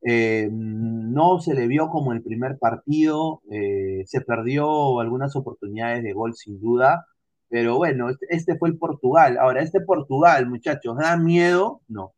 eh, 0.04 0.50
no 0.52 1.40
se 1.40 1.54
le 1.54 1.68
vio 1.68 1.90
como 1.90 2.14
el 2.14 2.22
primer 2.22 2.58
partido, 2.58 3.42
eh, 3.52 4.04
se 4.06 4.22
perdió 4.22 5.00
algunas 5.00 5.36
oportunidades 5.36 6.04
de 6.04 6.14
gol 6.14 6.36
sin 6.36 6.60
duda, 6.60 7.06
pero 7.50 7.78
bueno, 7.78 8.10
este, 8.10 8.26
este, 8.30 8.58
fue 8.58 8.70
el 8.70 8.78
Portugal. 8.78 9.38
Ahora, 9.38 9.62
este 9.62 9.82
Portugal, 9.82 10.48
muchachos, 10.48 10.98
¿da 10.98 11.18
miedo? 11.18 11.82
No. 11.88 12.14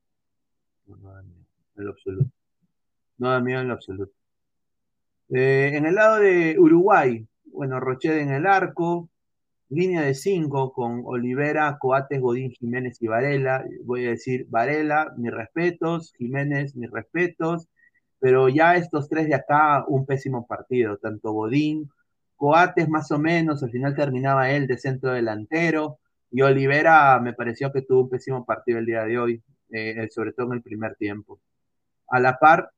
No, 0.87 1.11
da 1.11 1.21
miedo, 1.23 1.45
en 1.77 1.85
lo 1.85 1.91
absoluto. 1.91 2.31
No 3.17 3.29
da 3.29 3.39
miedo 3.39 3.61
en 3.61 3.67
lo 3.67 3.73
absoluto. 3.73 4.13
en 5.29 5.85
el 5.85 5.95
lado 5.95 6.19
de 6.19 6.57
Uruguay, 6.59 7.25
bueno, 7.45 7.79
Rochet 7.79 8.21
en 8.21 8.31
el 8.31 8.45
arco, 8.45 9.09
línea 9.73 10.01
de 10.01 10.13
cinco 10.13 10.71
con 10.73 11.01
Olivera, 11.05 11.77
Coates, 11.79 12.21
Godín, 12.21 12.51
Jiménez 12.51 13.01
y 13.01 13.07
Varela. 13.07 13.65
Voy 13.83 14.05
a 14.05 14.11
decir 14.11 14.45
Varela, 14.49 15.13
mis 15.17 15.31
respetos, 15.31 16.13
Jiménez, 16.17 16.75
mis 16.75 16.91
respetos, 16.91 17.67
pero 18.19 18.49
ya 18.49 18.75
estos 18.75 19.09
tres 19.09 19.27
de 19.27 19.35
acá, 19.35 19.83
un 19.87 20.05
pésimo 20.05 20.47
partido, 20.47 20.97
tanto 20.97 21.31
Godín, 21.31 21.89
Coates 22.35 22.89
más 22.89 23.11
o 23.11 23.19
menos, 23.19 23.63
al 23.63 23.71
final 23.71 23.95
terminaba 23.95 24.51
él 24.51 24.67
de 24.67 24.77
centro 24.77 25.11
delantero, 25.11 25.99
y 26.31 26.41
Olivera 26.41 27.19
me 27.19 27.33
pareció 27.33 27.71
que 27.71 27.83
tuvo 27.83 28.01
un 28.01 28.09
pésimo 28.09 28.45
partido 28.45 28.79
el 28.79 28.85
día 28.85 29.03
de 29.03 29.19
hoy, 29.19 29.43
eh, 29.69 30.07
sobre 30.09 30.33
todo 30.33 30.47
en 30.47 30.53
el 30.53 30.61
primer 30.61 30.95
tiempo. 30.95 31.39
A 32.09 32.19
la 32.19 32.37
par, 32.39 32.71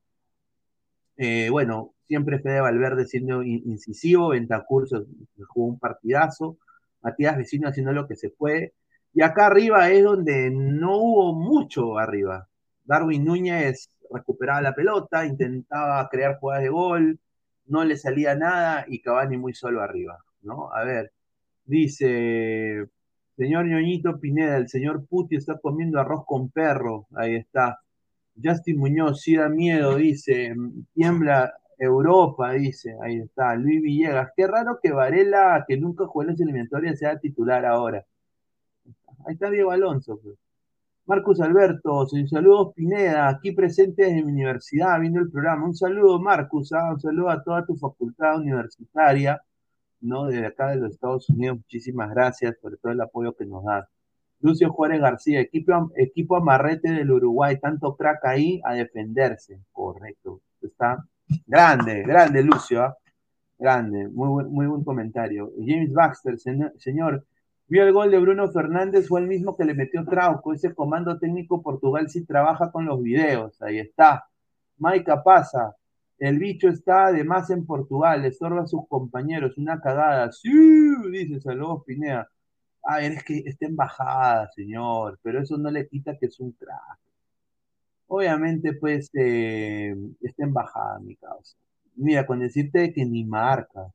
eh, 1.18 1.50
bueno, 1.50 1.94
siempre 2.08 2.40
Fede 2.40 2.60
Valverde 2.62 3.06
siendo 3.06 3.44
incisivo, 3.44 4.30
Ventacurso 4.30 5.06
jugó 5.48 5.68
un 5.68 5.80
partidazo, 5.80 6.58
Matías 7.06 7.38
Vecino 7.38 7.70
haciendo 7.70 7.94
lo 7.94 8.08
que 8.08 8.16
se 8.16 8.32
puede. 8.32 8.74
Y 9.14 9.22
acá 9.22 9.46
arriba 9.46 9.90
es 9.92 10.04
donde 10.04 10.50
no 10.52 10.98
hubo 10.98 11.34
mucho 11.34 12.00
arriba. 12.00 12.50
Darwin 12.84 13.24
Núñez 13.24 13.92
recuperaba 14.12 14.62
la 14.62 14.74
pelota, 14.74 15.26
intentaba 15.26 16.10
crear 16.10 16.40
jugadas 16.40 16.64
de 16.64 16.70
gol, 16.70 17.20
no 17.68 17.84
le 17.84 17.96
salía 17.96 18.36
nada 18.36 18.86
y 18.88 19.02
Cavani 19.02 19.38
muy 19.38 19.54
solo 19.54 19.82
arriba, 19.82 20.18
¿no? 20.42 20.72
A 20.74 20.84
ver, 20.84 21.12
dice, 21.66 22.88
señor 23.38 23.66
ñoñito 23.68 24.20
Pineda, 24.20 24.58
el 24.58 24.68
señor 24.68 25.06
Puti 25.08 25.36
está 25.36 25.60
comiendo 25.60 26.00
arroz 26.00 26.26
con 26.26 26.50
perro, 26.50 27.08
ahí 27.16 27.36
está. 27.36 27.80
Justin 28.44 28.78
Muñoz, 28.80 29.22
sí 29.22 29.36
da 29.38 29.48
miedo, 29.50 29.96
dice, 29.96 30.56
tiembla 30.94 31.54
Europa, 31.78 32.52
dice, 32.54 32.96
ahí 33.02 33.20
está, 33.20 33.56
Luis 33.56 33.82
Villegas. 33.82 34.32
Qué 34.36 34.48
raro 34.48 34.80
que 34.82 34.92
Varela, 34.92 35.66
que 35.68 35.78
nunca 35.78 36.06
jugó 36.06 36.24
en 36.24 36.30
las 36.30 36.40
eliminatorias, 36.42 37.00
sea 37.00 37.20
titular 37.20 37.66
ahora. 37.66 38.06
Ahí 39.26 39.34
está 39.34 39.50
Diego 39.50 39.72
Alonso. 39.72 40.20
Pues. 40.22 40.36
Marcus 41.08 41.40
Alberto, 41.40 42.08
saludos 42.08 42.74
Pineda, 42.74 43.30
aquí 43.30 43.52
presente 43.52 44.08
en 44.08 44.26
mi 44.26 44.32
universidad, 44.32 45.00
viendo 45.00 45.20
el 45.20 45.30
programa. 45.30 45.66
Un 45.66 45.76
saludo, 45.76 46.20
Marcus, 46.20 46.74
¿ah? 46.74 46.94
un 46.94 47.00
saludo 47.00 47.30
a 47.30 47.44
toda 47.44 47.66
tu 47.66 47.76
facultad 47.76 48.38
universitaria, 48.38 49.42
¿no? 50.02 50.26
Desde 50.26 50.48
acá 50.48 50.70
de 50.70 50.78
los 50.78 50.94
Estados 50.94 51.30
Unidos, 51.30 51.58
muchísimas 51.58 52.10
gracias 52.10 52.56
por 52.62 52.78
todo 52.78 52.92
el 52.92 53.02
apoyo 53.02 53.36
que 53.36 53.46
nos 53.46 53.64
da. 53.64 53.88
Lucio 54.42 54.72
Juárez 54.72 55.02
García, 55.02 55.42
equipo, 55.42 55.92
equipo 55.96 56.38
amarrete 56.38 56.92
del 56.92 57.12
Uruguay, 57.12 57.60
tanto 57.60 57.96
crack 57.96 58.26
ahí 58.26 58.62
a 58.64 58.74
defenderse. 58.74 59.60
Correcto. 59.72 60.42
Está 60.62 61.06
Grande, 61.46 62.04
grande, 62.04 62.44
Lucio. 62.44 62.84
¿ah? 62.84 62.98
Grande, 63.58 64.08
muy 64.10 64.28
buen, 64.28 64.52
muy 64.52 64.68
buen 64.68 64.84
comentario. 64.84 65.52
James 65.58 65.92
Baxter, 65.94 66.38
señor, 66.40 67.26
vio 67.68 67.84
el 67.84 67.94
gol 67.94 68.12
de 68.12 68.20
Bruno 68.20 68.52
Fernández, 68.52 69.08
fue 69.08 69.22
el 69.22 69.28
mismo 69.28 69.56
que 69.56 69.66
le 69.66 69.74
metió 69.74 70.06
Trauco. 70.06 70.54
Ese 70.54 70.74
comando 70.74 71.18
técnico 71.18 71.62
Portugal 71.62 72.10
sí 72.10 72.26
trabaja 72.26 72.72
con 72.72 72.86
los 72.86 73.02
videos. 73.02 73.62
Ahí 73.62 73.80
está. 73.80 74.26
Maika 74.78 75.24
pasa. 75.24 75.76
El 76.18 76.40
bicho 76.40 76.70
está 76.70 77.08
además 77.08 77.50
en 77.50 77.66
Portugal, 77.66 78.24
estorba 78.26 78.64
a 78.64 78.68
sus 78.68 78.88
compañeros. 78.88 79.58
Una 79.58 79.80
cagada. 79.82 80.32
Sí, 80.32 80.52
dice 81.12 81.40
saludos 81.42 81.84
Pinea. 81.86 82.28
A 82.84 82.98
ver, 82.98 83.14
es 83.14 83.24
que 83.24 83.44
está 83.46 83.66
embajada, 83.66 84.50
señor, 84.52 85.20
pero 85.24 85.42
eso 85.42 85.58
no 85.58 85.72
le 85.72 85.88
quita 85.88 86.18
que 86.18 86.28
es 86.28 86.40
un 86.40 86.52
crack. 86.52 87.00
Obviamente, 88.08 88.74
pues, 88.74 89.10
eh, 89.14 89.96
está 90.22 90.44
en 90.44 90.54
bajada 90.54 91.00
mi 91.00 91.16
causa. 91.16 91.58
Mira, 91.96 92.26
con 92.26 92.40
decirte 92.40 92.94
que 92.94 93.06
ni 93.06 93.26
marca. 93.26 93.88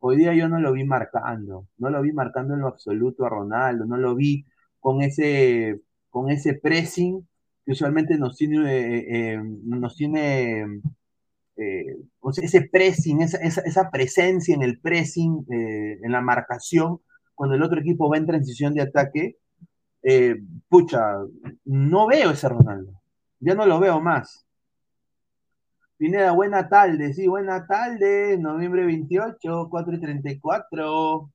Hoy 0.00 0.16
día 0.18 0.34
yo 0.34 0.48
no 0.48 0.60
lo 0.60 0.72
vi 0.72 0.84
marcando, 0.84 1.66
no 1.78 1.90
lo 1.90 2.02
vi 2.02 2.12
marcando 2.12 2.54
en 2.54 2.60
lo 2.60 2.68
absoluto 2.68 3.24
a 3.24 3.30
Ronaldo, 3.30 3.86
no 3.86 3.96
lo 3.96 4.14
vi 4.14 4.44
con 4.80 5.02
ese, 5.02 5.80
con 6.10 6.30
ese 6.30 6.54
pressing 6.54 7.26
que 7.64 7.72
usualmente 7.72 8.18
nos 8.18 8.36
tiene, 8.36 8.58
eh, 8.70 9.34
eh, 9.34 9.40
nos 9.64 9.96
tiene 9.96 10.82
eh, 11.56 11.96
o 12.20 12.32
sea, 12.32 12.44
ese 12.44 12.68
pressing, 12.70 13.22
esa, 13.22 13.38
esa, 13.38 13.90
presencia 13.90 14.54
en 14.54 14.62
el 14.62 14.78
pressing, 14.80 15.46
en 15.48 16.12
la 16.12 16.20
marcación, 16.20 17.00
cuando 17.34 17.56
el 17.56 17.62
otro 17.62 17.80
equipo 17.80 18.08
va 18.10 18.18
en 18.18 18.26
transición 18.26 18.74
de 18.74 18.82
ataque, 18.82 19.38
pucha, 20.68 21.00
no 21.64 22.06
veo 22.06 22.32
ese 22.32 22.48
Ronaldo. 22.48 22.92
Ya 23.44 23.54
no 23.54 23.66
lo 23.66 23.78
veo 23.78 24.00
más. 24.00 24.46
Pineda, 25.98 26.32
buena 26.32 26.66
tarde, 26.66 27.12
sí, 27.12 27.26
buena 27.26 27.66
tarde, 27.66 28.38
noviembre 28.38 28.86
28, 28.86 29.68
4 29.70 29.94
y 29.96 30.00
34. 30.00 31.30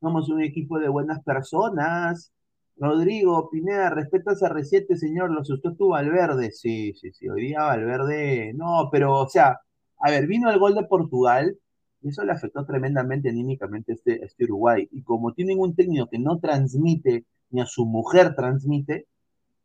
Somos 0.00 0.28
un 0.28 0.40
equipo 0.40 0.78
de 0.78 0.88
buenas 0.88 1.20
personas. 1.24 2.32
Rodrigo, 2.76 3.50
Pineda, 3.50 3.90
respetas 3.90 4.40
a 4.44 4.50
R7, 4.50 4.94
señor, 4.94 5.32
lo 5.32 5.40
asustó 5.40 5.74
tu 5.74 5.88
Valverde. 5.88 6.52
Sí, 6.52 6.94
sí, 6.94 7.10
sí, 7.12 7.28
hoy 7.28 7.42
día 7.48 7.62
Valverde, 7.62 8.52
no, 8.54 8.88
pero, 8.92 9.12
o 9.22 9.28
sea, 9.28 9.58
a 9.98 10.10
ver, 10.10 10.28
vino 10.28 10.48
el 10.48 10.60
gol 10.60 10.76
de 10.76 10.84
Portugal, 10.84 11.58
y 12.02 12.10
eso 12.10 12.22
le 12.24 12.32
afectó 12.32 12.64
tremendamente 12.64 13.30
anímicamente 13.30 13.92
a 13.92 13.94
este, 13.96 14.24
este 14.24 14.44
Uruguay. 14.44 14.88
Y 14.92 15.02
como 15.02 15.34
tienen 15.34 15.58
un 15.58 15.74
técnico 15.74 16.08
que 16.08 16.20
no 16.20 16.38
transmite, 16.38 17.24
ni 17.50 17.60
a 17.60 17.66
su 17.66 17.84
mujer 17.84 18.36
transmite, 18.36 19.08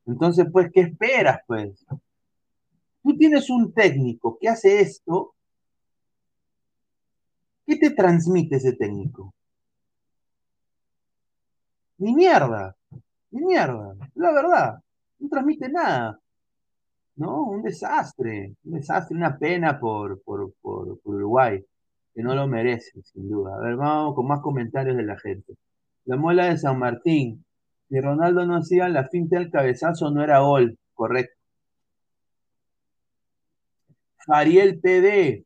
entonces, 0.07 0.47
pues, 0.51 0.71
¿qué 0.73 0.81
esperas, 0.81 1.39
pues? 1.45 1.85
Tú 3.03 3.15
tienes 3.17 3.49
un 3.49 3.73
técnico 3.73 4.37
que 4.39 4.47
hace 4.49 4.79
esto, 4.79 5.35
¿qué 7.65 7.75
te 7.75 7.91
transmite 7.91 8.55
ese 8.55 8.73
técnico? 8.73 9.33
Ni 11.97 12.13
mierda, 12.13 12.75
ni 13.31 13.45
mierda, 13.45 13.95
la 14.15 14.31
verdad, 14.31 14.79
no 15.19 15.29
transmite 15.29 15.69
nada. 15.69 16.19
¿No? 17.15 17.43
Un 17.45 17.63
desastre, 17.63 18.55
un 18.63 18.73
desastre, 18.73 19.17
una 19.17 19.37
pena 19.37 19.79
por, 19.79 20.21
por, 20.21 20.53
por, 20.61 20.99
Uruguay, 21.03 21.63
que 22.13 22.21
no 22.21 22.35
lo 22.35 22.47
merece, 22.47 23.01
sin 23.01 23.27
duda. 23.27 23.55
A 23.55 23.59
ver, 23.59 23.75
vamos 23.75 24.13
con 24.15 24.27
más 24.27 24.39
comentarios 24.39 24.95
de 24.95 25.03
la 25.03 25.17
gente. 25.17 25.55
La 26.05 26.15
muela 26.15 26.45
de 26.45 26.59
San 26.59 26.77
Martín, 26.77 27.43
si 27.89 27.99
Ronaldo 28.01 28.45
no 28.45 28.57
hacía 28.57 28.89
la 28.89 29.07
finta 29.07 29.39
del 29.39 29.51
cabezazo, 29.51 30.11
no 30.11 30.23
era 30.23 30.39
gol, 30.39 30.77
correcto. 30.93 31.35
Ariel 34.27 34.79
PD, 34.79 35.45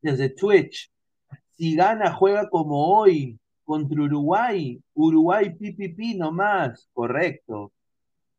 desde 0.00 0.30
Twitch. 0.30 0.90
Si 1.56 1.74
gana, 1.74 2.12
juega 2.12 2.48
como 2.48 2.96
hoy 2.96 3.38
contra 3.64 4.02
Uruguay. 4.02 4.80
Uruguay 4.94 5.50
PPP 5.50 6.16
nomás, 6.16 6.88
correcto. 6.92 7.72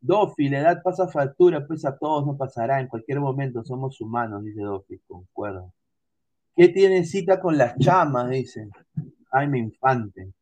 Dofi, 0.01 0.47
la 0.47 0.59
edad 0.59 0.81
pasa 0.81 1.09
factura, 1.09 1.67
pues 1.67 1.83
a 1.85 1.97
todos 1.97 2.25
nos 2.25 2.37
pasará 2.37 2.79
en 2.79 2.87
cualquier 2.87 3.19
momento, 3.19 3.63
somos 3.65 3.99
humanos, 3.99 4.45
dice 4.45 4.61
Dofi, 4.61 4.99
concuerdo. 5.05 5.73
¿Qué 6.55 6.69
tiene 6.69 7.05
cita 7.05 7.39
con 7.39 7.57
las 7.57 7.77
chamas? 7.77 8.29
Dice. 8.29 8.69
Jaime 9.31 9.59
Infante. 9.59 10.33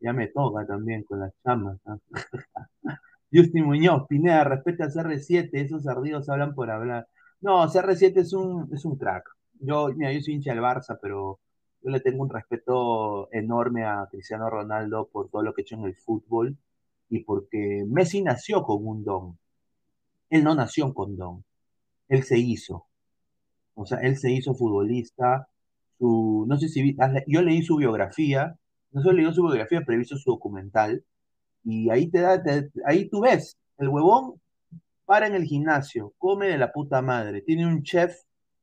Ya 0.00 0.12
me 0.12 0.28
toca 0.28 0.66
también 0.66 1.04
con 1.04 1.20
las 1.20 1.32
chamas. 1.44 1.78
Justin 3.32 3.64
Muñoz, 3.64 4.06
Pineda, 4.08 4.44
respeta 4.44 4.84
a 4.84 4.88
CR7, 4.88 5.50
esos 5.52 5.86
ardidos 5.86 6.28
hablan 6.28 6.54
por 6.54 6.70
hablar. 6.70 7.06
No, 7.40 7.66
CR7 7.68 8.16
es 8.18 8.32
un, 8.32 8.68
es 8.72 8.84
un 8.84 8.96
crack. 8.96 9.24
Yo, 9.60 9.88
mira, 9.94 10.12
yo 10.12 10.20
soy 10.20 10.34
hincha 10.34 10.52
del 10.52 10.62
Barça, 10.62 10.98
pero 11.00 11.38
yo 11.82 11.90
le 11.90 12.00
tengo 12.00 12.22
un 12.22 12.30
respeto 12.30 13.32
enorme 13.32 13.84
a 13.84 14.06
Cristiano 14.10 14.50
Ronaldo 14.50 15.08
por 15.12 15.28
todo 15.30 15.42
lo 15.42 15.54
que 15.54 15.62
ha 15.62 15.64
hecho 15.64 15.76
en 15.76 15.84
el 15.84 15.96
fútbol 15.96 16.56
y 17.08 17.20
porque 17.24 17.84
Messi 17.88 18.22
nació 18.22 18.62
con 18.62 18.86
un 18.86 19.04
don. 19.04 19.38
Él 20.30 20.44
no 20.44 20.54
nació 20.54 20.94
con 20.94 21.16
don. 21.16 21.44
Él 22.08 22.24
se 22.24 22.38
hizo. 22.38 22.86
O 23.74 23.86
sea, 23.86 23.98
él 24.00 24.16
se 24.18 24.30
hizo 24.32 24.54
futbolista. 24.54 25.48
Su, 25.98 26.46
no 26.48 26.58
sé 26.58 26.68
si 26.68 26.96
yo 27.26 27.42
leí 27.42 27.62
su 27.62 27.76
biografía, 27.76 28.56
no 28.92 29.02
solo 29.02 29.18
leí 29.18 29.32
su 29.32 29.42
biografía, 29.42 29.82
pero 29.86 30.00
he 30.00 30.04
su 30.04 30.18
documental. 30.30 31.04
Y 31.64 31.90
ahí 31.90 32.10
te 32.10 32.20
da, 32.20 32.42
ahí 32.86 33.08
tú 33.08 33.20
ves, 33.20 33.58
el 33.78 33.88
huevón 33.88 34.40
para 35.10 35.26
en 35.26 35.34
el 35.34 35.44
gimnasio, 35.44 36.14
come 36.18 36.48
de 36.48 36.58
la 36.58 36.72
puta 36.72 37.02
madre, 37.02 37.42
tiene 37.42 37.66
un 37.66 37.82
chef 37.82 38.16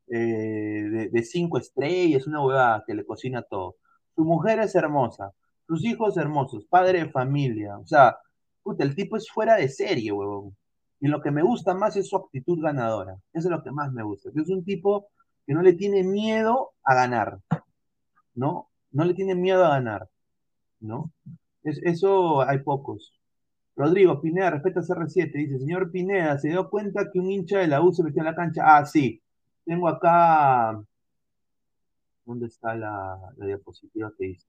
eh, 0.07 1.09
de, 1.11 1.23
cinco 1.23 1.57
estrellas, 1.57 2.25
una 2.25 2.41
huevada 2.41 2.83
que 2.87 2.93
le 2.95 3.05
cocina 3.05 3.41
todo. 3.41 3.75
Su 4.15 4.23
mujer 4.23 4.59
es 4.59 4.73
hermosa, 4.75 5.33
sus 5.67 5.83
hijos 5.83 6.15
hermosos, 6.15 6.65
padre 6.65 6.99
de 6.99 7.11
familia, 7.11 7.77
o 7.77 7.85
sea, 7.85 8.17
puta, 8.63 8.85
el 8.85 8.95
tipo 8.95 9.17
es 9.17 9.29
fuera 9.29 9.55
de 9.55 9.67
serie, 9.67 10.11
huevón. 10.13 10.55
Y 11.01 11.07
lo 11.07 11.21
que 11.21 11.31
me 11.31 11.43
gusta 11.43 11.73
más 11.73 11.97
es 11.97 12.07
su 12.07 12.15
actitud 12.15 12.61
ganadora. 12.61 13.17
Eso 13.33 13.49
es 13.49 13.51
lo 13.51 13.61
que 13.61 13.71
más 13.71 13.91
me 13.91 14.03
gusta. 14.03 14.29
Es 14.33 14.49
un 14.49 14.63
tipo 14.63 15.09
que 15.45 15.53
no 15.53 15.61
le 15.61 15.73
tiene 15.73 16.03
miedo 16.03 16.71
a 16.83 16.95
ganar, 16.95 17.39
¿no? 18.35 18.69
No 18.91 19.03
le 19.03 19.13
tiene 19.13 19.35
miedo 19.35 19.65
a 19.65 19.69
ganar, 19.69 20.07
¿no? 20.79 21.11
Es, 21.63 21.79
eso 21.83 22.41
hay 22.41 22.59
pocos. 22.59 23.13
Rodrigo 23.75 24.19
Pineda, 24.21 24.51
respeta 24.51 24.81
CR7, 24.81 25.31
dice, 25.33 25.59
señor 25.59 25.91
Pineda, 25.91 26.37
¿se 26.39 26.49
dio 26.49 26.69
cuenta 26.69 27.11
que 27.11 27.19
un 27.19 27.29
hincha 27.29 27.59
de 27.59 27.67
la 27.67 27.81
U 27.81 27.93
se 27.93 28.03
metió 28.03 28.21
en 28.21 28.25
la 28.25 28.35
cancha? 28.35 28.63
Ah, 28.65 28.85
sí. 28.85 29.21
Tengo 29.65 29.87
acá, 29.87 30.81
¿dónde 32.25 32.47
está 32.47 32.75
la, 32.75 33.19
diapositiva 33.37 34.11
que 34.17 34.27
hice? 34.27 34.47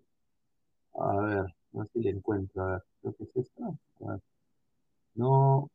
A 0.95 1.17
ver, 1.21 1.55
no 1.73 1.85
sé 1.85 1.93
si 1.93 2.01
le 2.01 2.11
encuentro, 2.11 2.63
a 2.63 2.71
ver, 2.73 2.83
creo 3.03 3.15
que 3.17 3.25
es 3.25 3.37
esta. 3.37 3.65
No, 5.15 5.71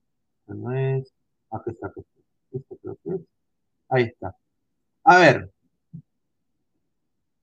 no 0.47 0.71
es. 0.73 1.13
Aquí 1.51 1.69
está, 1.71 1.87
aquí 1.87 2.01
está. 2.51 2.75
creo 2.81 2.97
que 3.03 3.09
es. 3.15 3.21
Ahí 3.89 4.03
está. 4.03 4.35
A 5.03 5.17
ver, 5.17 5.51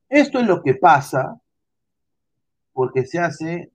esto 0.09 0.41
es 0.41 0.47
lo 0.47 0.63
que 0.63 0.75
pasa 0.75 1.41
porque 2.73 3.07
se 3.07 3.19
hace 3.19 3.73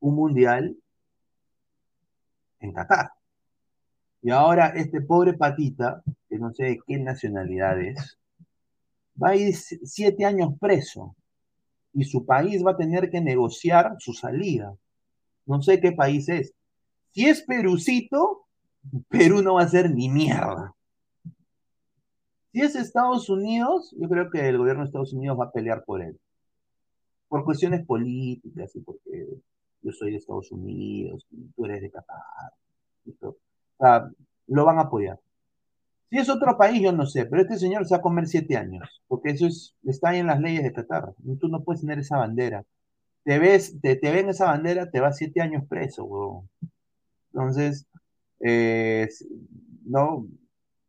un 0.00 0.14
mundial 0.14 0.76
en 2.60 2.72
Qatar. 2.72 3.10
Y 4.22 4.30
ahora 4.30 4.68
este 4.68 5.00
pobre 5.02 5.34
patita, 5.34 6.02
que 6.28 6.38
no 6.38 6.52
sé 6.52 6.64
de 6.64 6.80
qué 6.86 6.98
nacionalidad 6.98 7.80
es, 7.80 8.18
va 9.22 9.30
a 9.30 9.36
ir 9.36 9.54
siete 9.54 10.24
años 10.24 10.54
preso 10.58 11.14
y 11.92 12.04
su 12.04 12.24
país 12.24 12.64
va 12.64 12.72
a 12.72 12.76
tener 12.76 13.10
que 13.10 13.20
negociar 13.20 13.96
su 13.98 14.12
salida. 14.12 14.74
No 15.46 15.62
sé 15.62 15.80
qué 15.80 15.92
país 15.92 16.28
es. 16.28 16.54
Si 17.12 17.26
es 17.26 17.42
Perucito, 17.42 18.46
Perú 19.08 19.42
no 19.42 19.54
va 19.54 19.62
a 19.62 19.68
ser 19.68 19.90
ni 19.90 20.08
mierda. 20.08 20.74
Si 22.52 22.60
es 22.60 22.74
Estados 22.76 23.28
Unidos, 23.28 23.94
yo 23.98 24.08
creo 24.08 24.30
que 24.30 24.48
el 24.48 24.58
gobierno 24.58 24.82
de 24.82 24.86
Estados 24.86 25.12
Unidos 25.12 25.38
va 25.38 25.46
a 25.46 25.52
pelear 25.52 25.84
por 25.84 26.02
él. 26.02 26.18
Por 27.34 27.44
cuestiones 27.44 27.84
políticas 27.84 28.76
y 28.76 28.80
porque 28.80 29.26
yo 29.82 29.90
soy 29.90 30.12
de 30.12 30.18
Estados 30.18 30.52
Unidos, 30.52 31.26
tú 31.56 31.64
eres 31.64 31.82
de 31.82 31.90
Qatar. 31.90 32.52
Lo 34.46 34.64
van 34.64 34.78
a 34.78 34.82
apoyar. 34.82 35.18
Si 36.10 36.18
es 36.18 36.28
otro 36.28 36.56
país, 36.56 36.80
yo 36.80 36.92
no 36.92 37.06
sé, 37.06 37.26
pero 37.26 37.42
este 37.42 37.58
señor 37.58 37.86
se 37.86 37.94
va 37.94 37.98
a 37.98 38.02
comer 38.02 38.28
siete 38.28 38.56
años, 38.56 39.02
porque 39.08 39.30
eso 39.30 39.48
es, 39.48 39.74
está 39.82 40.10
ahí 40.10 40.20
en 40.20 40.28
las 40.28 40.38
leyes 40.38 40.62
de 40.62 40.72
Qatar. 40.72 41.12
Tú 41.40 41.48
no 41.48 41.64
puedes 41.64 41.80
tener 41.80 41.98
esa 41.98 42.18
bandera. 42.18 42.64
Te 43.24 43.40
ves, 43.40 43.80
te, 43.82 43.98
ven 44.00 44.28
esa 44.28 44.44
bandera, 44.44 44.88
te 44.88 45.00
vas 45.00 45.16
siete 45.16 45.40
años 45.40 45.64
preso, 45.68 46.04
huevón. 46.04 46.48
Entonces, 47.32 47.88
eh, 48.38 49.08
no, 49.86 50.28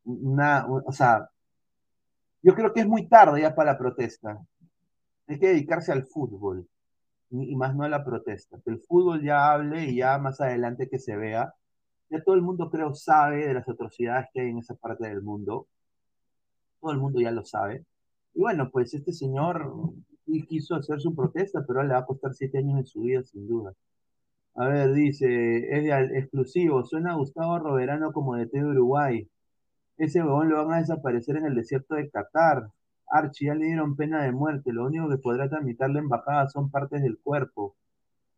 una, 0.04 0.68
o 0.68 0.92
sea, 0.92 1.28
yo 2.44 2.54
creo 2.54 2.72
que 2.72 2.82
es 2.82 2.88
muy 2.88 3.08
tarde 3.08 3.42
ya 3.42 3.56
para 3.56 3.72
la 3.72 3.80
protesta. 3.80 4.40
Hay 5.28 5.40
que 5.40 5.48
dedicarse 5.48 5.92
al 5.92 6.06
fútbol 6.06 6.68
y 7.32 7.56
más 7.56 7.76
no 7.76 7.84
a 7.84 7.90
la 7.90 8.04
protesta. 8.06 8.60
Que 8.64 8.72
el 8.72 8.80
fútbol 8.80 9.24
ya 9.24 9.52
hable 9.52 9.86
y 9.86 9.98
ya 9.98 10.18
más 10.20 10.40
adelante 10.42 10.90
que 10.90 11.00
se 11.00 11.16
vea. 11.18 11.54
Ya 12.10 12.24
todo 12.24 12.36
el 12.36 12.42
mundo 12.42 12.70
creo 12.70 12.94
sabe 12.94 13.48
de 13.48 13.54
las 13.54 13.68
atrocidades 13.68 14.28
que 14.34 14.42
hay 14.42 14.50
en 14.50 14.60
esa 14.60 14.76
parte 14.76 15.08
del 15.08 15.22
mundo. 15.22 15.68
Todo 16.80 16.92
el 16.92 17.00
mundo 17.00 17.20
ya 17.22 17.32
lo 17.32 17.44
sabe. 17.46 17.86
Y 18.34 18.42
bueno, 18.42 18.70
pues 18.72 18.94
este 18.94 19.14
señor 19.14 19.72
quiso 20.48 20.76
hacer 20.76 21.00
su 21.00 21.16
protesta, 21.16 21.64
pero 21.66 21.84
le 21.84 21.94
va 21.94 22.00
a 22.00 22.06
costar 22.06 22.34
siete 22.34 22.58
años 22.58 22.80
en 22.80 22.86
su 22.86 23.02
vida, 23.02 23.24
sin 23.24 23.48
duda. 23.48 23.74
A 24.56 24.68
ver, 24.68 24.94
dice, 24.94 25.58
es 25.78 25.84
de 25.84 26.20
exclusivo, 26.20 26.84
suena 26.86 27.12
a 27.12 27.16
Gustavo 27.16 27.60
Roberano 27.60 28.14
como 28.14 28.36
de 28.36 28.48
T 28.48 28.58
de 28.58 28.66
Uruguay. 28.66 29.28
Ese 29.98 30.22
huevón 30.24 30.50
lo 30.50 30.66
van 30.66 30.76
a 30.76 30.80
desaparecer 30.80 31.38
en 31.38 31.46
el 31.46 31.56
desierto 31.56 31.96
de 31.96 32.10
Qatar. 32.10 32.70
Archie, 33.10 33.48
ya 33.48 33.56
le 33.56 33.66
dieron 33.66 33.96
pena 33.96 34.24
de 34.24 34.32
muerte, 34.32 34.72
lo 34.74 34.86
único 34.86 35.10
que 35.10 35.18
podrá 35.18 35.50
tramitar 35.50 35.90
la 35.90 36.00
embajada 36.00 36.48
son 36.50 36.70
partes 36.72 37.02
del 37.02 37.18
cuerpo. 37.20 37.76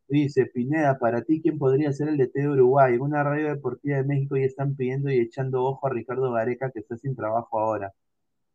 Dice, 0.10 0.46
Pineda, 0.48 1.00
para 1.00 1.24
ti, 1.24 1.42
¿quién 1.42 1.58
podría 1.60 1.92
ser 1.94 2.10
el 2.10 2.18
DT 2.18 2.42
de 2.42 2.50
Uruguay? 2.50 2.96
En 2.96 3.02
una 3.02 3.24
radio 3.24 3.50
deportiva 3.50 3.98
de 3.98 4.04
México 4.06 4.38
ya 4.38 4.46
están 4.46 4.76
pidiendo 4.76 5.12
y 5.12 5.20
echando 5.20 5.64
ojo 5.66 5.88
a 5.88 5.90
Ricardo 5.92 6.32
Gareca, 6.32 6.72
que 6.72 6.80
está 6.80 6.98
sin 6.98 7.16
trabajo 7.16 7.60
ahora. 7.60 7.94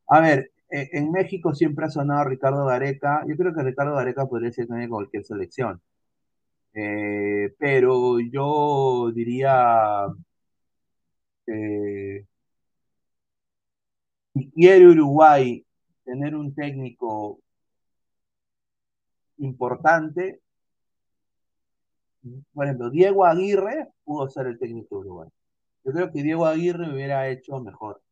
A 0.09 0.21
ver, 0.21 0.53
e, 0.71 0.89
en 0.93 1.13
México 1.13 1.55
siempre 1.55 1.87
ha 1.87 1.91
sonado 1.91 2.25
Ricardo 2.25 2.67
Gareca. 2.67 3.25
Yo 3.29 3.37
creo 3.37 3.55
que 3.55 3.63
Ricardo 3.63 3.95
Gareca 3.97 4.27
podría 4.27 4.53
ser 4.53 4.67
también 4.69 4.91
cualquier 4.91 5.25
selección. 5.25 5.81
Eh, 6.75 7.55
pero 7.59 8.19
yo 8.21 9.11
diría, 9.15 10.07
eh, 11.47 12.27
si 14.35 14.51
quiere 14.51 14.89
Uruguay 14.89 15.65
tener 16.13 16.37
un 16.37 16.55
técnico 16.55 17.41
importante, 19.39 20.43
por 22.53 22.67
ejemplo, 22.67 22.91
Diego 22.91 23.25
Aguirre 23.25 23.89
pudo 24.05 24.29
ser 24.29 24.47
el 24.47 24.59
técnico 24.59 24.97
de 24.97 25.01
Uruguay. 25.09 25.29
Yo 25.85 25.93
creo 25.93 26.13
que 26.13 26.23
Diego 26.23 26.45
Aguirre 26.45 26.93
hubiera 26.93 27.29
hecho 27.31 27.59
mejor. 27.61 28.03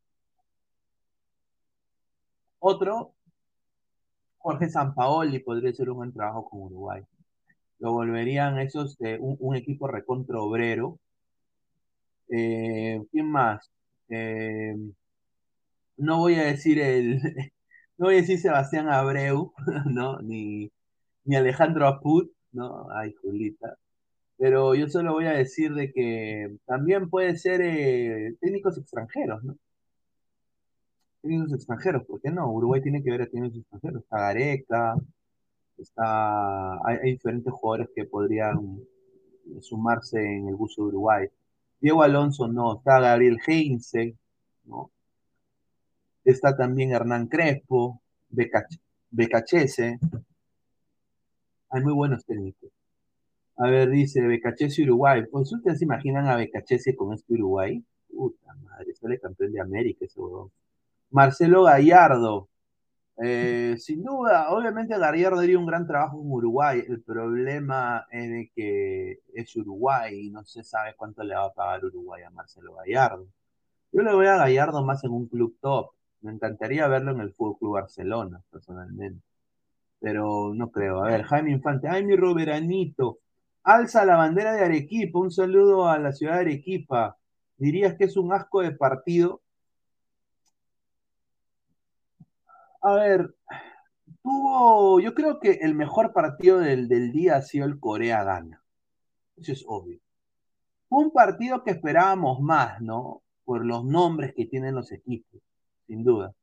Otro, 2.57 3.13
Jorge 4.39 4.67
Sampaoli 4.67 5.37
podría 5.37 5.71
ser 5.71 5.91
un 5.91 5.97
buen 5.97 6.11
trabajo 6.11 6.49
con 6.49 6.61
Uruguay. 6.63 7.03
Lo 7.77 7.93
volverían 7.93 8.57
esos 8.57 8.97
de 8.97 9.19
un, 9.19 9.55
equipo 9.55 9.87
recontra 9.87 10.39
obrero. 10.39 10.97
Eh, 12.29 12.99
¿Quién 13.11 13.29
más? 13.29 13.69
Eh, 14.09 14.75
no 15.97 16.17
voy 16.17 16.35
a 16.35 16.45
decir 16.45 16.79
el, 16.79 17.21
no 18.01 18.07
voy 18.07 18.15
a 18.15 18.21
decir 18.21 18.39
Sebastián 18.39 18.89
Abreu, 18.89 19.53
¿no? 19.85 20.19
Ni, 20.21 20.71
ni 21.23 21.35
Alejandro 21.35 21.87
Aput, 21.87 22.31
¿no? 22.51 22.87
Ay, 22.91 23.13
Julita. 23.21 23.77
Pero 24.37 24.73
yo 24.73 24.87
solo 24.89 25.13
voy 25.13 25.25
a 25.27 25.33
decir 25.33 25.75
de 25.75 25.91
que 25.93 26.57
también 26.65 27.11
puede 27.11 27.37
ser 27.37 27.61
eh, 27.61 28.35
técnicos 28.41 28.79
extranjeros, 28.79 29.43
¿no? 29.43 29.55
Técnicos 31.21 31.53
extranjeros, 31.53 32.03
¿por 32.07 32.19
qué 32.21 32.31
no? 32.31 32.51
Uruguay 32.51 32.81
tiene 32.81 33.03
que 33.03 33.11
ver 33.11 33.21
a 33.21 33.27
técnicos 33.27 33.59
extranjeros. 33.59 34.01
Está 34.01 34.17
Gareca, 34.19 34.95
está, 35.77 36.83
hay, 36.83 37.11
diferentes 37.11 37.53
jugadores 37.53 37.89
que 37.95 38.05
podrían 38.05 38.79
sumarse 39.59 40.19
en 40.19 40.47
el 40.47 40.55
buzo 40.55 40.81
de 40.81 40.87
Uruguay. 40.87 41.27
Diego 41.79 42.01
Alonso 42.01 42.47
no, 42.47 42.77
está 42.77 42.99
Gabriel 42.99 43.37
Heinze, 43.45 44.15
¿no? 44.65 44.89
Está 46.23 46.55
también 46.55 46.91
Hernán 46.91 47.27
Crespo, 47.27 48.01
Becachese. 49.09 49.99
Hay 51.69 51.81
muy 51.81 51.93
buenos 51.93 52.25
técnicos. 52.25 52.69
A 53.57 53.69
ver, 53.69 53.89
dice 53.89 54.21
Becachese 54.21 54.83
Uruguay. 54.83 55.23
Pues 55.31 55.51
ustedes 55.51 55.79
se 55.79 55.85
imaginan 55.85 56.27
a 56.27 56.35
Becachese 56.35 56.95
con 56.95 57.13
este 57.13 57.33
Uruguay. 57.33 57.83
Puta 58.09 58.53
madre, 58.63 58.93
sale 58.95 59.19
campeón 59.19 59.51
de 59.53 59.61
América 59.61 60.05
ese 60.05 60.19
Marcelo 61.11 61.63
Gallardo. 61.63 62.47
Eh, 63.23 63.75
sin 63.77 64.03
duda, 64.03 64.49
obviamente 64.49 64.97
Gallardo 64.97 65.39
haría 65.39 65.59
un 65.59 65.65
gran 65.65 65.85
trabajo 65.85 66.19
en 66.21 66.31
Uruguay. 66.31 66.83
El 66.87 67.01
problema 67.01 68.07
es 68.11 68.29
de 68.29 68.51
que 68.55 69.19
es 69.33 69.55
Uruguay 69.55 70.27
y 70.27 70.31
no 70.31 70.43
se 70.43 70.63
sabe 70.63 70.95
cuánto 70.95 71.23
le 71.23 71.35
va 71.35 71.45
a 71.45 71.53
pagar 71.53 71.85
Uruguay 71.85 72.23
a 72.23 72.29
Marcelo 72.31 72.73
Gallardo. 72.75 73.27
Yo 73.91 74.01
le 74.01 74.13
voy 74.13 74.27
a 74.27 74.37
Gallardo 74.37 74.83
más 74.83 75.03
en 75.03 75.11
un 75.11 75.27
club 75.27 75.55
top. 75.61 75.91
Me 76.21 76.31
encantaría 76.31 76.87
verlo 76.87 77.11
en 77.11 77.21
el 77.21 77.33
Fútbol 77.33 77.81
Barcelona, 77.81 78.41
personalmente. 78.51 79.25
Pero 79.99 80.53
no 80.53 80.71
creo. 80.71 81.03
A 81.03 81.09
ver, 81.09 81.23
Jaime 81.23 81.51
Infante. 81.51 81.87
Ay, 81.87 82.03
mi 82.05 82.15
Roberanito. 82.15 83.19
Alza 83.63 84.05
la 84.05 84.17
bandera 84.17 84.53
de 84.53 84.63
Arequipa. 84.63 85.19
Un 85.19 85.31
saludo 85.31 85.87
a 85.89 85.97
la 85.99 86.11
ciudad 86.11 86.35
de 86.35 86.41
Arequipa. 86.41 87.17
¿Dirías 87.57 87.95
que 87.95 88.05
es 88.05 88.17
un 88.17 88.33
asco 88.33 88.61
de 88.61 88.71
partido? 88.71 89.41
A 92.81 92.93
ver, 92.95 93.35
tuvo. 94.23 94.99
Yo 94.99 95.13
creo 95.15 95.39
que 95.39 95.51
el 95.61 95.75
mejor 95.75 96.13
partido 96.13 96.59
del, 96.59 96.87
del 96.87 97.11
día 97.11 97.37
ha 97.37 97.41
sido 97.41 97.65
el 97.65 97.79
Corea-Gana. 97.79 98.63
Eso 99.37 99.51
es 99.53 99.63
obvio. 99.67 99.99
Fue 100.89 101.03
un 101.03 101.11
partido 101.11 101.63
que 101.63 101.71
esperábamos 101.71 102.41
más, 102.41 102.81
¿no? 102.81 103.23
Por 103.43 103.65
los 103.65 103.85
nombres 103.85 104.33
que 104.35 104.45
tienen 104.45 104.75
los 104.75 104.91
equipos 104.91 105.41
sin 105.91 106.05
duda. 106.05 106.33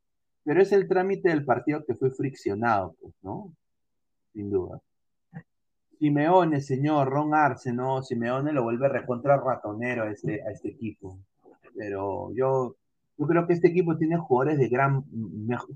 Pero 0.44 0.60
es 0.60 0.72
el 0.72 0.86
trámite 0.86 1.30
del 1.30 1.42
partido 1.42 1.82
que 1.82 1.94
fue 1.94 2.10
friccionado, 2.10 2.94
pues, 3.00 3.14
¿no? 3.22 3.50
Sin 4.34 4.50
duda. 4.50 4.78
Simeone, 5.98 6.60
señor, 6.60 7.08
Ron 7.08 7.34
Arce, 7.34 7.72
¿no? 7.72 8.02
Simeone 8.02 8.52
lo 8.52 8.62
vuelve 8.62 8.90
recontra 8.90 9.38
ratonero 9.38 10.02
a 10.02 10.10
este, 10.10 10.42
a 10.42 10.50
este 10.50 10.68
equipo. 10.68 11.18
Pero 11.74 12.30
yo, 12.34 12.76
yo 13.16 13.26
creo 13.26 13.46
que 13.46 13.54
este 13.54 13.68
equipo 13.68 13.96
tiene 13.96 14.18
jugadores 14.18 14.58
de 14.58 14.68
gran. 14.68 15.02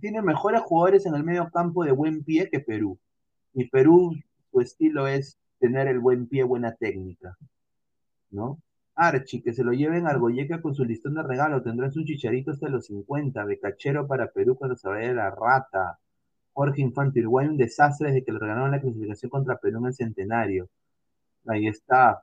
tiene 0.00 0.20
mejores 0.20 0.60
jugadores 0.60 1.06
en 1.06 1.14
el 1.14 1.24
medio 1.24 1.48
campo 1.50 1.84
de 1.84 1.92
buen 1.92 2.22
pie 2.24 2.50
que 2.50 2.60
Perú. 2.60 2.98
Y 3.54 3.70
Perú, 3.70 4.14
su 4.50 4.60
estilo 4.60 5.06
es 5.06 5.38
tener 5.58 5.88
el 5.88 5.98
buen 5.98 6.26
pie, 6.26 6.42
buena 6.42 6.74
técnica. 6.74 7.38
¿No? 8.30 8.58
Archie, 9.06 9.42
que 9.42 9.52
se 9.52 9.64
lo 9.64 9.72
lleven 9.72 10.06
a 10.06 10.10
Argoyeca 10.10 10.60
con 10.60 10.74
su 10.74 10.84
listón 10.84 11.14
de 11.14 11.22
regalo, 11.22 11.62
tendrán 11.62 11.92
su 11.92 12.04
chicharito 12.04 12.50
hasta 12.52 12.68
los 12.68 12.86
50, 12.86 13.44
becachero 13.44 14.06
para 14.06 14.28
Perú 14.30 14.56
cuando 14.56 14.76
se 14.76 14.88
vaya 14.88 15.12
la 15.12 15.30
rata. 15.30 15.98
Jorge 16.52 16.82
Infante, 16.82 17.20
Uruguay 17.20 17.48
un 17.48 17.56
desastre 17.56 18.08
desde 18.08 18.24
que 18.24 18.32
le 18.32 18.38
regalaron 18.38 18.70
la 18.70 18.80
clasificación 18.80 19.30
contra 19.30 19.56
Perú 19.56 19.78
en 19.80 19.86
el 19.86 19.94
centenario. 19.94 20.68
Ahí 21.46 21.66
está. 21.66 22.22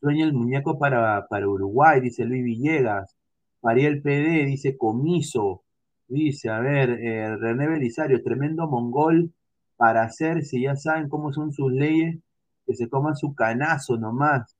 Sueña 0.00 0.24
el 0.24 0.32
muñeco 0.32 0.78
para, 0.78 1.26
para 1.28 1.48
Uruguay, 1.48 2.00
dice 2.00 2.24
Luis 2.24 2.44
Villegas. 2.44 3.16
Mariel 3.62 4.00
PD, 4.02 4.46
dice 4.46 4.76
Comiso. 4.76 5.62
Dice, 6.08 6.48
a 6.48 6.60
ver, 6.60 6.90
eh, 6.90 7.36
René 7.36 7.68
Belisario, 7.68 8.22
tremendo 8.22 8.66
mongol 8.66 9.32
para 9.76 10.02
hacer, 10.02 10.44
si 10.44 10.62
ya 10.62 10.76
saben 10.76 11.08
cómo 11.08 11.32
son 11.32 11.52
sus 11.52 11.72
leyes, 11.72 12.18
que 12.66 12.74
se 12.74 12.88
coman 12.88 13.16
su 13.16 13.34
canazo 13.34 13.96
nomás. 13.96 14.56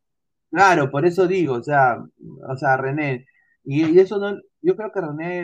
Claro, 0.50 0.90
por 0.90 1.06
eso 1.06 1.26
digo, 1.26 1.54
o 1.54 1.62
sea, 1.62 2.02
o 2.48 2.56
sea, 2.56 2.76
René, 2.76 3.26
y, 3.64 3.98
eso 4.00 4.18
no, 4.18 4.36
yo 4.62 4.76
creo 4.76 4.90
que 4.92 5.00
René 5.00 5.42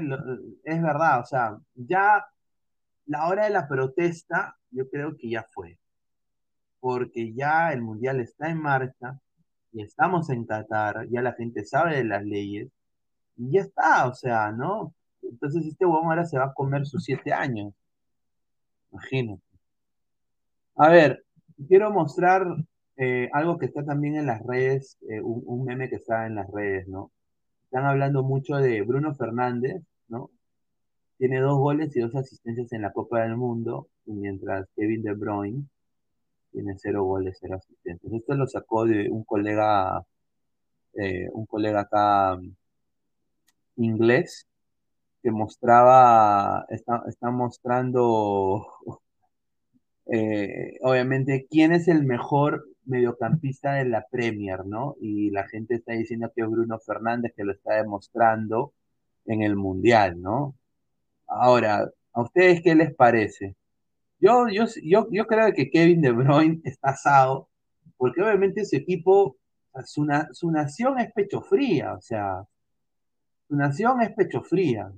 es 0.64 0.82
verdad, 0.82 1.20
o 1.20 1.24
sea, 1.24 1.56
ya 1.74 2.26
la 3.06 3.28
hora 3.28 3.44
de 3.44 3.50
la 3.50 3.68
protesta, 3.68 4.56
yo 4.70 4.88
creo 4.90 5.16
que 5.16 5.30
ya 5.30 5.44
fue, 5.44 5.78
porque 6.80 7.32
ya 7.34 7.72
el 7.72 7.82
mundial 7.82 8.20
está 8.20 8.50
en 8.50 8.60
marcha, 8.60 9.20
y 9.72 9.82
estamos 9.82 10.30
en 10.30 10.44
Qatar, 10.46 11.08
ya 11.10 11.22
la 11.22 11.34
gente 11.34 11.64
sabe 11.64 11.96
de 11.98 12.04
las 12.04 12.24
leyes, 12.24 12.68
y 13.36 13.52
ya 13.52 13.62
está, 13.62 14.06
o 14.08 14.14
sea, 14.14 14.50
¿no? 14.52 14.94
Entonces 15.22 15.66
este 15.66 15.86
huevón 15.86 16.06
ahora 16.06 16.24
se 16.24 16.38
va 16.38 16.46
a 16.46 16.54
comer 16.54 16.86
sus 16.86 17.04
siete 17.04 17.32
años, 17.32 17.74
imagínate. 18.90 19.42
A 20.76 20.88
ver, 20.88 21.24
quiero 21.68 21.90
mostrar 21.90 22.46
eh, 22.98 23.28
algo 23.32 23.58
que 23.58 23.66
está 23.66 23.84
también 23.84 24.16
en 24.16 24.26
las 24.26 24.42
redes, 24.42 24.96
eh, 25.08 25.20
un, 25.20 25.64
meme 25.64 25.90
que 25.90 25.96
está 25.96 26.26
en 26.26 26.36
las 26.36 26.50
redes, 26.50 26.88
¿no? 26.88 27.12
Están 27.64 27.84
hablando 27.84 28.22
mucho 28.22 28.56
de 28.56 28.82
Bruno 28.82 29.14
Fernández, 29.14 29.82
¿no? 30.08 30.30
Tiene 31.18 31.40
dos 31.40 31.58
goles 31.58 31.94
y 31.96 32.00
dos 32.00 32.14
asistencias 32.16 32.72
en 32.72 32.82
la 32.82 32.92
Copa 32.92 33.22
del 33.22 33.36
Mundo, 33.36 33.88
mientras 34.06 34.68
Kevin 34.76 35.02
De 35.02 35.14
Bruyne 35.14 35.64
tiene 36.52 36.74
cero 36.78 37.04
goles, 37.04 37.38
cero 37.40 37.56
asistencias. 37.56 38.12
Esto 38.12 38.34
lo 38.34 38.46
sacó 38.46 38.86
de 38.86 39.10
un 39.10 39.24
colega, 39.24 40.02
eh, 40.94 41.28
un 41.32 41.46
colega 41.46 41.80
acá 41.82 42.36
mm, 42.36 42.56
inglés, 43.76 44.46
que 45.22 45.30
mostraba, 45.30 46.66
está, 46.70 47.02
está 47.08 47.30
mostrando, 47.30 48.66
obviamente, 50.82 51.46
quién 51.50 51.72
es 51.72 51.88
el 51.88 52.04
mejor 52.04 52.64
mediocampista 52.86 53.74
de 53.74 53.84
la 53.84 54.06
Premier, 54.10 54.64
¿no? 54.64 54.96
Y 55.00 55.30
la 55.30 55.46
gente 55.48 55.74
está 55.74 55.92
diciendo 55.92 56.32
que 56.34 56.44
Bruno 56.44 56.78
Fernández 56.78 57.32
que 57.36 57.44
lo 57.44 57.52
está 57.52 57.74
demostrando 57.74 58.72
en 59.26 59.42
el 59.42 59.56
Mundial, 59.56 60.20
¿no? 60.22 60.54
Ahora, 61.26 61.90
¿a 62.12 62.22
ustedes 62.22 62.62
qué 62.62 62.74
les 62.74 62.94
parece? 62.94 63.56
Yo, 64.20 64.48
yo, 64.48 64.64
yo, 64.82 65.08
yo 65.10 65.26
creo 65.26 65.52
que 65.52 65.70
Kevin 65.70 66.00
De 66.00 66.12
Bruyne 66.12 66.60
está 66.64 66.90
asado, 66.90 67.48
porque 67.96 68.22
obviamente 68.22 68.64
su 68.64 68.76
equipo, 68.76 69.36
su, 69.84 70.06
su 70.32 70.50
nación 70.50 70.98
es 71.00 71.12
pecho 71.12 71.42
fría, 71.42 71.94
o 71.94 72.00
sea, 72.00 72.44
su 73.48 73.56
nación 73.56 74.02
es 74.02 74.12
pecho 74.12 74.42
fría. 74.42 74.90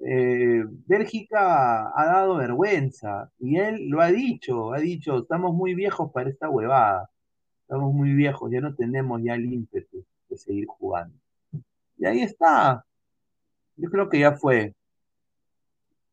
Eh, 0.00 0.64
Bélgica 0.86 1.92
ha 1.96 2.06
dado 2.06 2.36
vergüenza 2.36 3.30
y 3.38 3.56
él 3.56 3.88
lo 3.88 4.00
ha 4.00 4.08
dicho, 4.08 4.72
ha 4.72 4.78
dicho, 4.78 5.18
estamos 5.18 5.54
muy 5.54 5.74
viejos 5.74 6.10
para 6.12 6.30
esta 6.30 6.48
huevada, 6.48 7.08
estamos 7.62 7.94
muy 7.94 8.12
viejos, 8.12 8.50
ya 8.50 8.60
no 8.60 8.74
tenemos 8.74 9.22
ya 9.22 9.34
el 9.34 9.52
ímpetu 9.52 10.04
de 10.28 10.36
seguir 10.36 10.66
jugando. 10.66 11.16
Y 11.96 12.06
ahí 12.06 12.20
está, 12.20 12.84
yo 13.76 13.90
creo 13.90 14.08
que 14.08 14.20
ya 14.20 14.32
fue. 14.32 14.74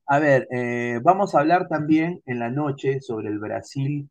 A 0.06 0.20
ver, 0.20 0.48
eh, 0.52 1.00
vamos 1.04 1.34
a 1.34 1.40
hablar 1.40 1.68
también 1.68 2.22
en 2.26 2.40
la 2.40 2.50
noche 2.50 3.02
sobre 3.02 3.30
el 3.30 3.40
Brasil, 3.40 4.10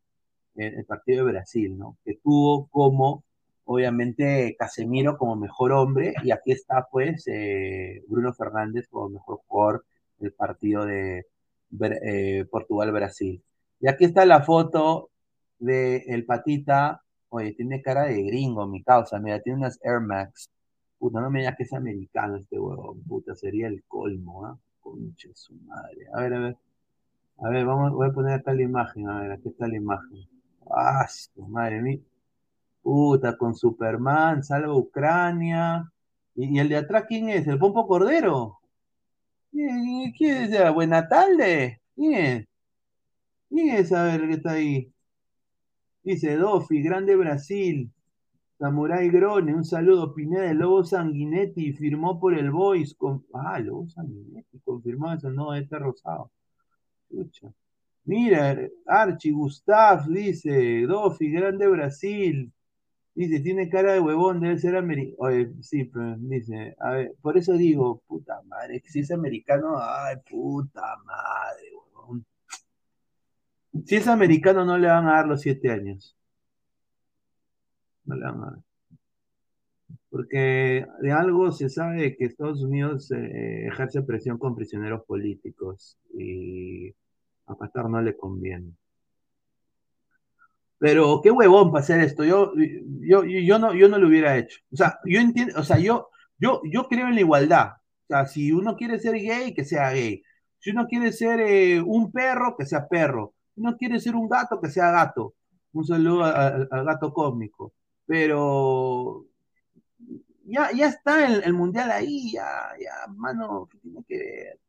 el 0.56 0.84
partido 0.84 1.24
de 1.24 1.32
Brasil, 1.32 1.78
¿no? 1.78 1.96
Que 2.04 2.16
tuvo 2.22 2.66
como 2.68 3.24
obviamente 3.72 4.56
Casemiro 4.58 5.16
como 5.16 5.36
mejor 5.36 5.70
hombre 5.70 6.12
y 6.24 6.32
aquí 6.32 6.50
está 6.50 6.88
pues 6.90 7.22
eh, 7.28 8.02
Bruno 8.08 8.34
Fernández 8.34 8.88
como 8.90 9.10
mejor 9.10 9.38
jugador 9.46 9.84
del 10.18 10.32
partido 10.32 10.84
de 10.84 11.26
eh, 12.02 12.44
Portugal-Brasil. 12.50 13.40
Y 13.80 13.88
aquí 13.88 14.06
está 14.06 14.26
la 14.26 14.42
foto 14.42 15.10
de 15.60 15.98
el 16.08 16.24
patita, 16.24 17.02
oye, 17.28 17.52
tiene 17.52 17.80
cara 17.80 18.06
de 18.06 18.20
gringo, 18.24 18.66
mi 18.66 18.82
causa, 18.82 19.20
mira, 19.20 19.40
tiene 19.40 19.60
unas 19.60 19.78
Air 19.84 20.00
Max, 20.00 20.50
Puta, 20.98 21.20
no 21.20 21.30
me 21.30 21.38
digas 21.38 21.54
que 21.56 21.62
es 21.62 21.72
americano 21.72 22.36
este 22.38 22.58
huevón, 22.58 23.00
puta, 23.04 23.36
sería 23.36 23.68
el 23.68 23.84
colmo, 23.84 24.46
¿ah? 24.46 24.58
Concha 24.80 25.28
su 25.32 25.54
madre. 25.54 26.08
A 26.12 26.22
ver, 26.22 26.34
a 26.34 26.38
ver. 26.40 26.56
A 27.38 27.48
ver, 27.50 27.64
vamos, 27.64 27.92
voy 27.92 28.08
a 28.08 28.12
poner 28.12 28.32
acá 28.34 28.52
la 28.52 28.62
imagen, 28.62 29.08
a 29.08 29.20
ver, 29.20 29.32
aquí 29.32 29.48
está 29.48 29.68
la 29.68 29.76
imagen. 29.76 30.28
Ah, 30.70 31.06
madre 31.48 31.80
mía. 31.80 32.00
Puta, 32.82 33.36
con 33.36 33.54
Superman, 33.54 34.42
salva 34.42 34.74
Ucrania. 34.74 35.90
¿Y, 36.34 36.58
el 36.58 36.68
de 36.68 36.76
atrás 36.76 37.04
quién 37.08 37.28
es? 37.28 37.46
¿El 37.46 37.58
Pompo 37.58 37.86
Cordero? 37.86 38.58
¿Quién, 39.50 40.12
quién 40.16 40.52
es? 40.52 40.74
¿Buena 40.74 41.08
tarde? 41.08 41.80
¿Quién 41.94 42.14
es? 42.14 42.48
¿Quién 43.48 43.76
es? 43.76 43.92
A 43.92 44.04
ver, 44.04 44.26
qué 44.28 44.34
está 44.34 44.52
ahí. 44.52 44.92
Dice 46.02 46.36
Dofi, 46.36 46.82
grande 46.82 47.16
Brasil. 47.16 47.90
Samurai 48.58 49.08
Grone, 49.08 49.54
un 49.54 49.64
saludo. 49.64 50.14
Pineda 50.14 50.42
de 50.42 50.54
Lobo 50.54 50.84
Sanguinetti 50.84 51.72
firmó 51.72 52.20
por 52.20 52.34
el 52.34 52.50
Voice. 52.50 52.94
Con... 52.96 53.24
Ah, 53.32 53.58
Lobo 53.58 53.88
Sanguinetti, 53.88 54.60
confirmó 54.60 55.12
eso, 55.12 55.30
no, 55.30 55.54
este 55.54 55.78
rosado. 55.78 56.30
Mira, 58.04 58.56
Archie 58.86 59.32
Gustav 59.32 60.06
dice, 60.08 60.82
Dofi, 60.86 61.30
grande 61.30 61.68
Brasil. 61.68 62.52
Dice, 63.20 63.40
tiene 63.40 63.68
cara 63.68 63.92
de 63.92 64.00
huevón, 64.00 64.40
debe 64.40 64.58
ser 64.58 64.76
americano. 64.76 65.62
Sí, 65.62 65.84
pero 65.84 66.16
dice, 66.16 66.74
a 66.80 66.92
ver, 66.92 67.12
por 67.20 67.36
eso 67.36 67.52
digo, 67.52 68.00
puta 68.06 68.40
madre, 68.44 68.82
si 68.86 69.00
es 69.00 69.10
americano, 69.10 69.76
ay, 69.78 70.16
puta 70.26 70.96
madre, 71.04 71.68
huevón. 71.94 72.24
Si 73.84 73.96
es 73.96 74.08
americano, 74.08 74.64
no 74.64 74.78
le 74.78 74.88
van 74.88 75.06
a 75.06 75.16
dar 75.16 75.26
los 75.28 75.42
siete 75.42 75.70
años. 75.70 76.16
No 78.06 78.16
le 78.16 78.24
van 78.24 78.42
a 78.42 78.46
dar. 78.52 78.58
Porque 80.08 80.86
de 81.02 81.12
algo 81.12 81.52
se 81.52 81.68
sabe 81.68 82.16
que 82.16 82.24
Estados 82.24 82.62
Unidos 82.62 83.10
eh, 83.10 83.66
ejerce 83.66 84.00
presión 84.00 84.38
con 84.38 84.56
prisioneros 84.56 85.04
políticos 85.04 85.98
y 86.14 86.88
a 87.46 87.54
Qatar 87.54 87.90
no 87.90 88.00
le 88.00 88.16
conviene. 88.16 88.72
Pero 90.80 91.20
qué 91.22 91.30
huevón 91.30 91.70
para 91.70 91.82
hacer 91.84 92.00
esto. 92.00 92.24
Yo, 92.24 92.52
yo, 92.56 93.22
yo, 93.24 93.58
no, 93.58 93.74
yo 93.74 93.88
no 93.88 93.98
lo 93.98 94.08
hubiera 94.08 94.36
hecho. 94.38 94.60
O 94.72 94.76
sea, 94.76 94.98
yo 95.04 95.20
entiendo, 95.20 95.60
o 95.60 95.62
sea, 95.62 95.78
yo, 95.78 96.08
yo, 96.38 96.62
yo 96.64 96.88
creo 96.88 97.06
en 97.08 97.16
la 97.16 97.20
igualdad. 97.20 97.72
O 97.74 98.06
sea, 98.08 98.26
si 98.26 98.50
uno 98.50 98.76
quiere 98.76 98.98
ser 98.98 99.14
gay, 99.16 99.54
que 99.54 99.64
sea 99.64 99.90
gay. 99.92 100.22
Si 100.58 100.70
uno 100.70 100.86
quiere 100.88 101.12
ser 101.12 101.40
eh, 101.40 101.82
un 101.82 102.10
perro, 102.10 102.56
que 102.56 102.64
sea 102.66 102.88
perro. 102.88 103.34
Si 103.54 103.60
uno 103.60 103.76
quiere 103.76 104.00
ser 104.00 104.16
un 104.16 104.28
gato, 104.28 104.58
que 104.60 104.70
sea 104.70 104.90
gato. 104.90 105.34
Un 105.72 105.86
saludo 105.86 106.24
al 106.24 106.84
gato 106.84 107.12
cósmico. 107.12 107.74
Pero 108.06 109.26
ya, 110.44 110.72
ya 110.72 110.88
está 110.88 111.26
el, 111.26 111.52
mundial 111.52 111.90
ahí, 111.90 112.32
ya, 112.32 112.70
ya, 112.80 113.06
mano, 113.12 113.68
¿qué 113.70 113.78
tiene 113.78 114.04
que 114.08 114.18
ver? 114.18 114.60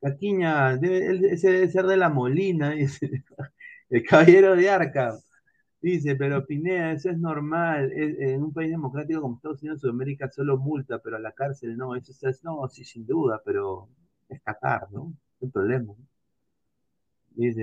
Caquiña, 0.00 0.76
debe, 0.76 1.36
debe 1.36 1.68
ser 1.68 1.86
de 1.86 1.96
la 1.96 2.08
Molina. 2.08 2.74
El 3.90 4.02
caballero 4.04 4.56
de 4.56 4.70
Arca. 4.70 5.14
Dice, 5.82 6.16
pero 6.16 6.46
Pineda, 6.46 6.92
eso 6.92 7.10
es 7.10 7.18
normal. 7.18 7.92
en 7.92 8.42
un 8.42 8.52
país 8.52 8.70
democrático 8.70 9.20
como 9.20 9.36
Estados 9.36 9.60
Unidos, 9.62 9.80
Sudamérica 9.80 10.30
solo 10.30 10.56
multa, 10.56 10.98
pero 11.00 11.16
a 11.16 11.20
la 11.20 11.32
cárcel 11.32 11.76
no. 11.76 11.94
Eso 11.96 12.12
es, 12.28 12.44
no, 12.44 12.66
sí, 12.68 12.84
sin 12.84 13.04
duda, 13.06 13.42
pero 13.44 13.88
es 14.28 14.40
Qatar, 14.42 14.90
¿no? 14.92 15.12
Es 15.40 15.50
problema. 15.52 15.94
Dice, 17.34 17.62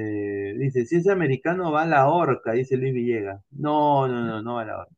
dice, 0.58 0.86
si 0.86 0.98
es 0.98 1.08
americano 1.08 1.72
va 1.72 1.84
a 1.84 1.86
la 1.86 2.08
horca, 2.10 2.52
dice 2.54 2.76
Luis 2.78 2.94
Villegas. 2.94 3.42
No, 3.52 4.08
no, 4.08 4.24
no, 4.26 4.42
no 4.42 4.56
va 4.56 4.62
a 4.64 4.66
la 4.66 4.78
horca. 4.80 4.96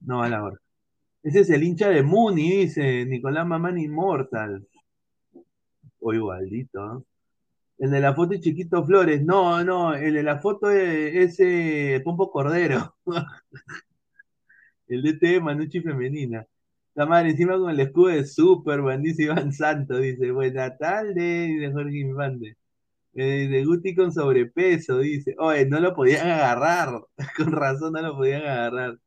No 0.00 0.18
va 0.18 0.26
a 0.26 0.28
la 0.28 0.42
horca. 0.44 0.62
Ese 1.22 1.40
es 1.40 1.50
el 1.50 1.62
hincha 1.64 1.88
de 1.90 2.02
Muni, 2.02 2.50
dice 2.62 3.06
Nicolás 3.06 3.46
Mamán 3.46 3.78
Inmortal. 3.78 4.66
O 6.00 6.12
igualito, 6.12 6.80
¿no? 6.86 7.04
El 7.78 7.90
de 7.90 8.00
la 8.00 8.14
foto 8.14 8.34
es 8.34 8.40
Chiquito 8.40 8.84
Flores. 8.84 9.24
No, 9.24 9.62
no, 9.64 9.94
el 9.94 10.14
de 10.14 10.22
la 10.22 10.38
foto 10.38 10.70
es, 10.70 11.38
ese 11.40 12.00
Pompo 12.04 12.30
Cordero. 12.30 12.96
el 14.88 15.02
DT 15.02 15.40
Manucci 15.40 15.80
Femenina. 15.80 16.46
La 16.94 17.06
madre 17.06 17.30
encima 17.30 17.58
con 17.58 17.70
el 17.70 17.80
escudo 17.80 18.08
de 18.08 18.24
Superman, 18.26 19.02
dice 19.02 19.24
Iván 19.24 19.52
Santo, 19.52 19.98
dice, 19.98 20.30
buena 20.30 20.76
tarde, 20.76 21.46
dice 21.46 21.72
Jorge 21.72 21.98
Infante. 21.98 22.56
Eh, 23.14 23.48
de 23.48 23.64
Guti 23.64 23.94
con 23.94 24.12
sobrepeso, 24.12 24.98
dice, 24.98 25.36
oye, 25.38 25.66
no 25.66 25.80
lo 25.80 25.94
podían 25.94 26.28
agarrar, 26.28 27.02
con 27.36 27.52
razón 27.52 27.94
no 27.94 28.02
lo 28.02 28.16
podían 28.16 28.42
agarrar. 28.42 28.98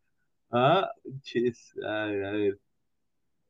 Ah, 0.52 0.92
ches, 1.24 1.74
a 1.86 2.06
ver, 2.06 2.26
a 2.26 2.32
ver. 2.34 2.60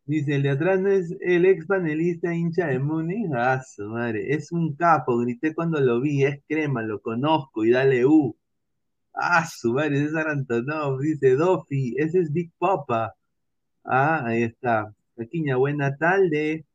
Dice, 0.08 0.36
el 0.36 0.44
de 0.44 0.52
atrás 0.52 0.80
no 0.80 0.90
es 0.90 1.14
el 1.20 1.46
ex 1.46 1.66
panelista 1.66 2.34
hincha 2.34 2.68
de 2.68 2.80
Muni. 2.80 3.26
Ah, 3.36 3.62
su 3.62 3.84
madre, 3.90 4.34
es 4.34 4.52
un 4.54 4.74
capo, 4.76 5.18
grité 5.20 5.54
cuando 5.54 5.82
lo 5.82 6.00
vi, 6.02 6.24
es 6.24 6.42
crema, 6.48 6.82
lo 6.82 7.02
conozco 7.02 7.66
y 7.66 7.72
dale 7.72 8.06
U. 8.06 8.36
Ah, 9.14 9.46
su 9.46 9.74
madre, 9.74 10.00
César 10.06 10.30
Antonov, 10.30 11.00
dice 11.02 11.36
Dofi, 11.36 11.96
ese 11.98 12.20
es 12.22 12.32
Big 12.34 12.52
Papa. 12.58 13.16
Ah, 13.84 14.24
ahí 14.26 14.44
está. 14.44 14.94
Pequeña 15.16 15.58
buena 15.58 15.98
tarde. 15.98 16.66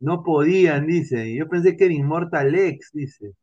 No 0.00 0.22
podían, 0.24 0.86
dice. 0.86 1.34
Yo 1.34 1.48
pensé 1.48 1.76
que 1.76 1.86
era 1.86 1.94
Immortal 1.94 2.54
X, 2.54 2.90
dice. 2.94 3.34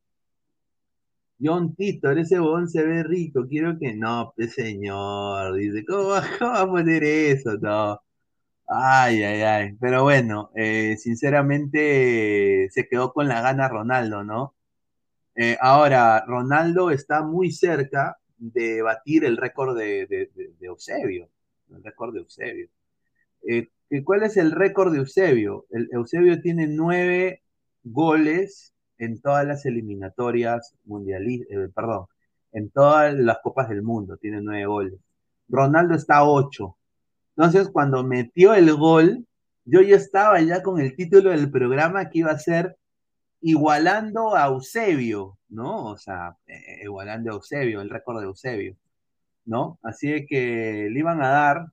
John 1.41 1.75
Titor, 1.75 2.17
ese 2.19 2.39
bodón 2.39 2.69
se 2.69 2.83
ve 2.83 3.03
rico, 3.03 3.45
quiero 3.47 3.77
que. 3.79 3.95
No, 3.95 4.33
pues 4.35 4.53
señor, 4.53 5.55
dice, 5.55 5.85
¿cómo, 5.85 6.09
¿cómo 6.39 6.51
va 6.51 6.61
a 6.61 6.67
poner 6.67 7.03
eso? 7.03 7.57
No. 7.61 7.99
Ay, 8.67 9.21
ay, 9.23 9.41
ay. 9.41 9.77
Pero 9.79 10.03
bueno, 10.03 10.51
eh, 10.55 10.95
sinceramente 10.97 12.69
se 12.71 12.87
quedó 12.87 13.13
con 13.13 13.27
la 13.27 13.41
gana 13.41 13.67
Ronaldo, 13.67 14.23
¿no? 14.23 14.55
Eh, 15.35 15.57
ahora, 15.61 16.23
Ronaldo 16.27 16.91
está 16.91 17.23
muy 17.23 17.51
cerca 17.51 18.17
de 18.37 18.81
batir 18.81 19.25
el 19.25 19.37
récord 19.37 19.77
de, 19.77 20.07
de, 20.07 20.29
Eusebio. 20.61 21.29
El 21.69 21.83
récord 21.83 22.13
de 22.13 22.19
Eusebio. 22.21 22.69
Eh, 23.47 23.69
¿Cuál 24.03 24.23
es 24.23 24.37
el 24.37 24.51
récord 24.51 24.91
de 24.93 24.99
Eusebio? 24.99 25.65
El, 25.71 25.89
Eusebio 25.91 26.41
tiene 26.41 26.67
nueve 26.67 27.43
goles 27.83 28.73
en 28.97 29.21
todas 29.21 29.45
las 29.45 29.65
eliminatorias 29.65 30.75
mundialistas, 30.85 31.71
perdón, 31.75 32.07
en 32.53 32.69
todas 32.71 33.13
las 33.15 33.39
copas 33.43 33.69
del 33.69 33.83
mundo, 33.83 34.17
tiene 34.17 34.41
nueve 34.41 34.65
goles. 34.65 34.99
Ronaldo 35.49 35.95
está 35.95 36.17
a 36.17 36.29
ocho. 36.29 36.77
Entonces, 37.35 37.69
cuando 37.69 38.03
metió 38.03 38.53
el 38.53 38.73
gol, 38.75 39.25
yo 39.65 39.81
ya 39.81 39.95
estaba 39.95 40.41
ya 40.41 40.61
con 40.61 40.79
el 40.79 40.95
título 40.95 41.31
del 41.31 41.49
programa 41.49 42.09
que 42.09 42.19
iba 42.19 42.31
a 42.31 42.39
ser 42.39 42.77
igualando 43.41 44.35
a 44.35 44.47
Eusebio, 44.47 45.37
¿no? 45.49 45.87
O 45.87 45.97
sea, 45.97 46.37
eh, 46.47 46.81
igualando 46.83 47.31
a 47.31 47.35
Eusebio, 47.35 47.81
el 47.81 47.89
récord 47.89 48.19
de 48.19 48.25
Eusebio, 48.27 48.77
¿no? 49.45 49.79
Así 49.83 50.25
que 50.27 50.89
le 50.91 50.99
iban 50.99 51.21
a 51.23 51.29
dar, 51.29 51.67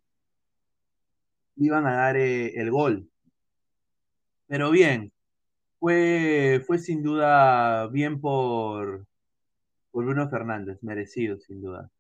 le 1.56 1.66
iban 1.66 1.86
a 1.86 1.94
dar 1.94 2.16
eh, 2.16 2.54
el 2.60 2.70
gol. 2.70 3.08
Pero 4.46 4.70
bien, 4.70 5.12
fue, 5.78 6.62
fue 6.66 6.78
sin 6.78 7.02
duda 7.02 7.86
bien 7.88 8.20
por, 8.20 9.06
por 9.92 10.04
Bruno 10.04 10.28
Fernández, 10.28 10.82
merecido 10.82 11.38
sin 11.38 11.62
duda, 11.62 11.90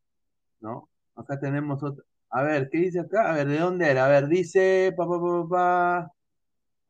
¿no? 0.60 0.88
Acá 1.14 1.38
tenemos 1.40 1.82
otro, 1.82 2.04
a 2.30 2.42
ver, 2.42 2.70
¿qué 2.70 2.78
dice 2.78 3.00
acá? 3.00 3.30
A 3.30 3.34
ver, 3.34 3.48
¿de 3.48 3.58
dónde 3.58 3.90
era? 3.90 4.06
A 4.06 4.08
ver, 4.08 4.28
dice, 4.28 4.94
pa, 4.96 5.06
pa, 5.06 5.48
pa, 5.48 6.12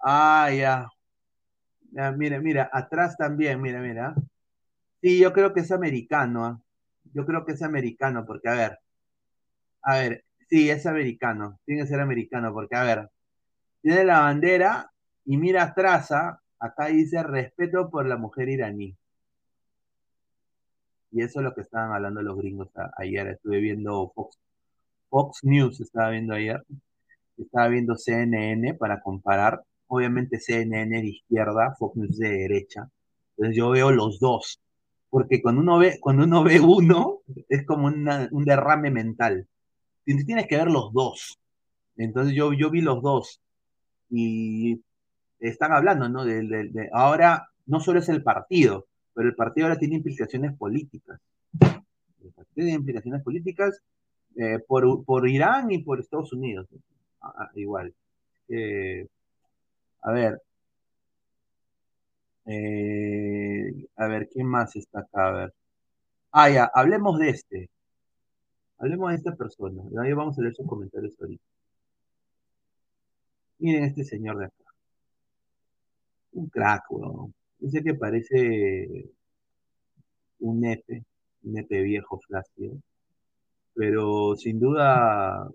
Ah, 0.00 0.50
ya. 0.52 0.88
Mira, 2.16 2.40
mira, 2.40 2.70
atrás 2.72 3.16
también, 3.16 3.60
mira, 3.60 3.80
mira. 3.80 4.14
Sí, 5.02 5.18
yo 5.20 5.32
creo 5.32 5.52
que 5.54 5.60
es 5.60 5.72
americano. 5.72 6.44
¿ah? 6.46 6.60
Yo 7.14 7.26
creo 7.26 7.44
que 7.44 7.52
es 7.52 7.62
americano, 7.62 8.24
porque, 8.26 8.48
a 8.48 8.54
ver, 8.54 8.78
a 9.82 9.94
ver, 9.98 10.24
sí, 10.48 10.70
es 10.70 10.86
americano. 10.86 11.58
Tiene 11.64 11.82
que 11.82 11.88
ser 11.88 12.00
americano, 12.00 12.52
porque, 12.52 12.76
a 12.76 12.84
ver, 12.84 13.10
tiene 13.82 14.04
la 14.04 14.20
bandera 14.20 14.92
y 15.24 15.36
mira 15.38 15.64
atrás, 15.64 16.12
¿ah? 16.12 16.40
acá 16.58 16.86
dice 16.86 17.22
respeto 17.22 17.90
por 17.90 18.06
la 18.06 18.16
mujer 18.16 18.48
iraní. 18.48 18.96
Y 21.12 21.22
eso 21.22 21.40
es 21.40 21.44
lo 21.44 21.54
que 21.54 21.62
estaban 21.62 21.92
hablando 21.92 22.22
los 22.22 22.36
gringos 22.36 22.68
ayer. 22.96 23.26
Estuve 23.28 23.60
viendo 23.60 24.12
Fox 24.14 24.38
Fox 25.10 25.40
News 25.42 25.80
estaba 25.80 26.10
viendo 26.10 26.34
ayer, 26.34 26.64
estaba 27.36 27.68
viendo 27.68 27.96
CNN 27.96 28.74
para 28.74 29.02
comparar, 29.02 29.62
obviamente 29.88 30.38
CNN 30.40 31.02
de 31.02 31.08
izquierda, 31.08 31.74
Fox 31.78 31.96
News 31.96 32.16
de 32.16 32.28
derecha, 32.30 32.88
entonces 33.36 33.56
yo 33.56 33.70
veo 33.70 33.90
los 33.90 34.20
dos, 34.20 34.60
porque 35.10 35.42
cuando 35.42 35.60
uno 35.60 35.78
ve, 35.78 35.98
cuando 36.00 36.24
uno 36.24 36.44
ve 36.44 36.60
uno, 36.60 37.18
es 37.48 37.66
como 37.66 37.88
un 37.88 38.44
derrame 38.44 38.90
mental, 38.90 39.46
tienes 40.04 40.46
que 40.46 40.56
ver 40.56 40.70
los 40.70 40.92
dos, 40.92 41.38
entonces 41.96 42.34
yo, 42.34 42.52
yo 42.52 42.70
vi 42.70 42.80
los 42.80 43.02
dos, 43.02 43.40
y 44.08 44.80
están 45.40 45.72
hablando, 45.72 46.08
¿no? 46.08 46.24
De, 46.24 46.90
ahora 46.92 47.48
no 47.66 47.80
solo 47.80 47.98
es 48.00 48.08
el 48.08 48.22
partido, 48.22 48.86
pero 49.14 49.28
el 49.28 49.34
partido 49.34 49.66
ahora 49.66 49.78
tiene 49.78 49.96
implicaciones 49.96 50.56
políticas. 50.56 51.20
El 51.60 52.32
partido 52.32 52.54
tiene 52.54 52.72
implicaciones 52.72 53.22
políticas 53.22 53.80
eh, 54.36 54.58
por, 54.66 55.28
Irán 55.28 55.70
y 55.70 55.78
por 55.82 56.00
Estados 56.00 56.32
Unidos. 56.32 56.66
Igual. 57.54 57.94
Eh, 58.48 59.06
a 60.02 60.12
ver. 60.12 60.42
Eh, 62.46 63.86
a 63.96 64.06
ver, 64.08 64.28
¿quién 64.28 64.46
más 64.46 64.74
está 64.76 65.00
acá? 65.00 65.28
A 65.28 65.32
ver. 65.32 65.54
Ah, 66.32 66.50
ya, 66.50 66.70
hablemos 66.74 67.18
de 67.18 67.30
este. 67.30 67.70
Hablemos 68.78 69.10
de 69.10 69.16
esta 69.16 69.36
persona. 69.36 69.82
Ahí 70.02 70.12
vamos 70.12 70.38
a 70.38 70.42
leer 70.42 70.54
sus 70.54 70.66
comentarios 70.66 71.14
ahorita. 71.20 71.44
Miren 73.58 73.84
este 73.84 74.04
señor 74.04 74.38
de 74.38 74.46
acá. 74.46 74.64
Un 76.32 76.48
crack, 76.48 76.84
weón. 76.90 77.34
Dice 77.58 77.82
que 77.82 77.94
parece 77.94 79.10
un 80.40 80.60
nepe, 80.60 81.04
un 81.44 81.52
nepe 81.52 81.82
viejo, 81.82 82.18
flácido. 82.26 82.80
Pero 83.74 84.36
sin 84.36 84.58
duda, 84.60 85.48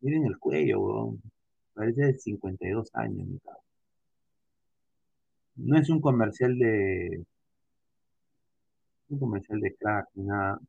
miren 0.00 0.26
el 0.26 0.38
cuello, 0.38 0.80
weón. 0.80 1.22
Parece 1.74 2.02
de 2.02 2.18
52 2.18 2.90
años, 2.94 3.26
mi 3.26 3.38
cabrón. 3.40 3.62
No 5.56 5.78
es 5.78 5.88
un 5.88 6.00
comercial 6.00 6.58
de. 6.58 7.24
Un 9.08 9.18
comercial 9.18 9.60
de 9.60 9.74
crack 9.74 10.08
ni 10.14 10.24
nada. 10.24 10.60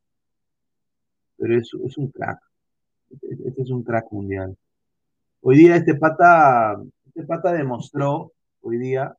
Pero 1.36 1.58
es, 1.58 1.70
es 1.84 1.98
un 1.98 2.10
crack. 2.10 2.40
Este, 3.10 3.62
es 3.62 3.70
un 3.70 3.82
crack 3.82 4.10
mundial. 4.12 4.56
Hoy 5.40 5.58
día 5.58 5.76
este 5.76 5.94
pata, 5.94 6.76
este 7.06 7.24
pata 7.24 7.52
demostró, 7.52 8.32
hoy 8.62 8.78
día, 8.78 9.16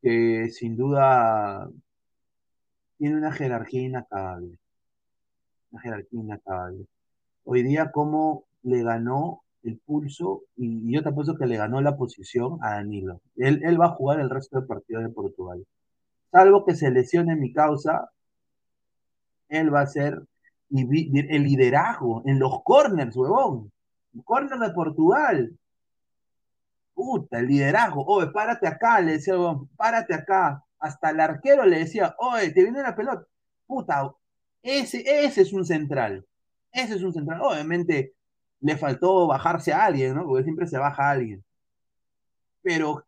que 0.00 0.48
sin 0.50 0.76
duda 0.76 1.68
tiene 2.98 3.16
una 3.16 3.32
jerarquía 3.32 3.82
inacabable. 3.82 4.58
Una 5.72 5.82
jerarquía 5.82 6.20
inacabable. 6.20 6.86
Hoy 7.44 7.62
día, 7.64 7.90
cómo 7.90 8.44
le 8.62 8.82
ganó 8.84 9.42
el 9.64 9.78
pulso, 9.78 10.42
y 10.56 10.92
yo 10.92 11.02
te 11.02 11.08
apuesto 11.08 11.36
que 11.36 11.46
le 11.46 11.56
ganó 11.56 11.80
la 11.80 11.96
posición 11.96 12.58
a 12.62 12.74
Danilo. 12.74 13.20
Él, 13.36 13.80
va 13.80 13.86
a 13.86 13.94
jugar 13.94 14.20
el 14.20 14.30
resto 14.30 14.58
del 14.58 14.66
partido 14.66 15.00
de 15.00 15.08
Portugal. 15.08 15.64
Salvo 16.30 16.64
que 16.64 16.74
se 16.74 16.90
lesione 16.90 17.36
mi 17.36 17.52
causa, 17.52 18.10
él 19.48 19.72
va 19.74 19.82
a 19.82 19.86
ser 19.86 20.22
el 20.70 21.42
liderazgo 21.42 22.22
en 22.26 22.38
los 22.38 22.62
corners, 22.62 23.16
huevón. 23.16 23.72
Corner 24.24 24.58
de 24.58 24.70
Portugal. 24.70 25.58
Puta, 26.94 27.38
el 27.38 27.46
liderazgo. 27.46 28.04
Oye, 28.06 28.28
párate 28.30 28.66
acá, 28.68 29.00
le 29.00 29.12
decía, 29.12 29.34
párate 29.76 30.14
acá. 30.14 30.64
Hasta 30.78 31.10
el 31.10 31.20
arquero 31.20 31.64
le 31.64 31.78
decía, 31.78 32.14
oye, 32.18 32.50
te 32.50 32.62
viene 32.62 32.82
la 32.82 32.94
pelota. 32.94 33.26
Puta, 33.66 34.12
ese, 34.62 35.24
ese 35.24 35.42
es 35.42 35.52
un 35.52 35.64
central. 35.64 36.26
Ese 36.72 36.94
es 36.94 37.02
un 37.02 37.12
central. 37.12 37.40
Obviamente 37.42 38.14
le 38.60 38.76
faltó 38.76 39.26
bajarse 39.26 39.72
a 39.72 39.84
alguien, 39.84 40.14
¿no? 40.14 40.24
Porque 40.26 40.44
siempre 40.44 40.66
se 40.66 40.78
baja 40.78 41.08
a 41.08 41.10
alguien. 41.12 41.44
Pero, 42.62 43.04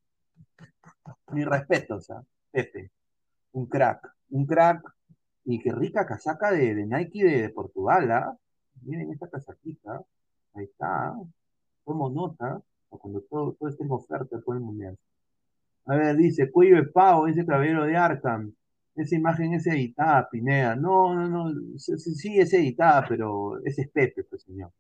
mi 1.32 1.44
respeto, 1.44 1.96
o 1.96 2.00
sea, 2.00 2.22
Pepe, 2.50 2.90
un 3.52 3.66
crack, 3.66 4.12
un 4.30 4.46
crack, 4.46 4.82
y 5.44 5.60
qué 5.60 5.72
rica 5.72 6.06
casaca 6.06 6.50
de, 6.50 6.74
Nike 6.86 7.24
de, 7.24 7.48
Portugal, 7.50 8.10
¿ah? 8.10 8.36
Miren 8.82 9.12
esta 9.12 9.28
casaquita. 9.28 10.02
Ahí 10.54 10.64
está. 10.64 11.14
Tomo 11.84 12.10
nota. 12.10 12.60
Cuando 12.88 13.20
todo, 13.22 13.52
todo 13.54 13.68
esté 13.68 13.84
en 13.84 13.90
oferta 13.90 14.38
por 14.44 14.56
el 14.56 14.62
mundial. 14.62 14.96
A 15.86 15.96
ver, 15.96 16.16
dice, 16.16 16.50
cuello 16.50 16.76
de 16.76 16.84
pavo, 16.84 17.26
dice 17.26 17.44
caballero 17.44 17.84
de 17.84 17.96
Arkham. 17.96 18.54
Esa 18.96 19.16
imagen 19.16 19.54
es 19.54 19.66
editada, 19.66 20.28
Pineda. 20.30 20.76
No, 20.76 21.14
no, 21.14 21.28
no. 21.28 21.78
Sí, 21.78 22.38
es 22.38 22.52
editada, 22.52 23.04
pero 23.08 23.58
ese 23.64 23.82
es 23.82 23.90
Pepe, 23.90 24.24
pues, 24.24 24.42
señor. 24.42 24.70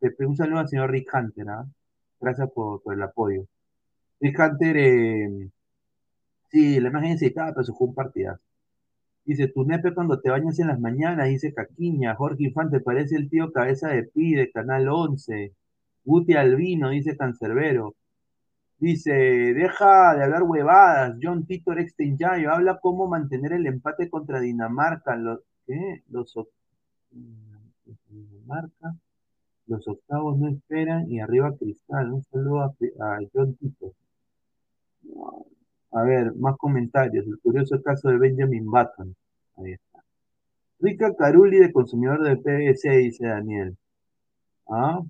Pepe, 0.00 0.26
un 0.26 0.36
saludo 0.36 0.60
al 0.60 0.68
señor 0.68 0.90
Rick 0.90 1.10
Hunter, 1.14 1.48
¿ah? 1.50 1.66
Gracias 2.20 2.50
por, 2.52 2.82
el 2.92 3.02
apoyo. 3.02 3.46
Rick 4.20 4.38
Hunter, 4.40 4.76
eh, 4.78 5.50
sí, 6.50 6.80
la 6.80 6.88
imagen 6.88 7.12
es 7.12 7.22
editada, 7.22 7.52
pero 7.52 7.64
se 7.64 7.72
jugó 7.72 7.90
un 7.90 7.94
partidazo. 7.94 8.40
Dice, 9.24 9.48
tu 9.48 9.64
nepe 9.64 9.94
cuando 9.94 10.20
te 10.20 10.30
bañas 10.30 10.58
en 10.60 10.68
las 10.68 10.80
mañanas, 10.80 11.28
dice 11.28 11.52
Caquiña, 11.52 12.14
Jorge 12.14 12.44
Infante, 12.44 12.80
parece 12.80 13.16
el 13.16 13.28
tío 13.28 13.52
Cabeza 13.52 13.88
de 13.88 14.04
Pi 14.04 14.34
de 14.34 14.50
Canal 14.52 14.88
11. 14.88 15.52
Guti 16.04 16.34
Albino, 16.34 16.90
dice 16.90 17.16
Cancerbero. 17.16 17.96
Dice, 18.78 19.12
deja 19.12 20.14
de 20.16 20.24
hablar 20.24 20.42
huevadas, 20.42 21.16
John 21.22 21.46
Titor 21.46 21.78
Extenyayo, 21.80 22.50
habla 22.50 22.78
cómo 22.80 23.08
mantener 23.08 23.52
el 23.54 23.66
empate 23.66 24.10
contra 24.10 24.40
Dinamarca. 24.40 25.16
Los. 25.16 25.40
Los, 26.10 26.34
Dinamarca, 28.08 28.94
los 29.66 29.88
octavos 29.88 30.38
no 30.38 30.48
esperan 30.48 31.10
y 31.10 31.20
arriba 31.20 31.56
Cristal. 31.56 32.12
Un 32.12 32.22
saludo 32.24 32.60
a, 32.60 32.66
a 32.66 33.18
John 33.32 33.54
Titor. 33.56 33.92
A 35.92 36.02
ver, 36.02 36.34
más 36.36 36.56
comentarios. 36.56 37.26
El 37.26 37.38
curioso 37.40 37.82
caso 37.82 38.08
de 38.08 38.18
Benjamin 38.18 38.66
Button. 38.66 39.16
Ahí 39.56 39.72
está. 39.72 40.04
Rica 40.80 41.14
Caruli 41.16 41.58
de 41.58 41.72
consumidor 41.72 42.22
de 42.22 42.36
PVC, 42.36 42.90
dice 42.98 43.26
Daniel. 43.26 43.76
¿Ah? 44.68 45.00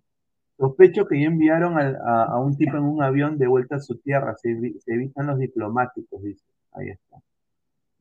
Sospecho 0.58 1.06
que 1.06 1.20
ya 1.20 1.26
enviaron 1.26 1.76
a, 1.78 2.38
un 2.40 2.56
tipo 2.56 2.76
en 2.76 2.84
un 2.84 3.02
avión 3.02 3.38
de 3.38 3.46
vuelta 3.46 3.76
a 3.76 3.80
su 3.80 3.98
tierra. 3.98 4.36
Se, 4.36 4.50
evitan 4.86 5.26
los 5.26 5.38
diplomáticos, 5.38 6.22
dice. 6.22 6.44
Ahí 6.72 6.88
está. 6.90 7.16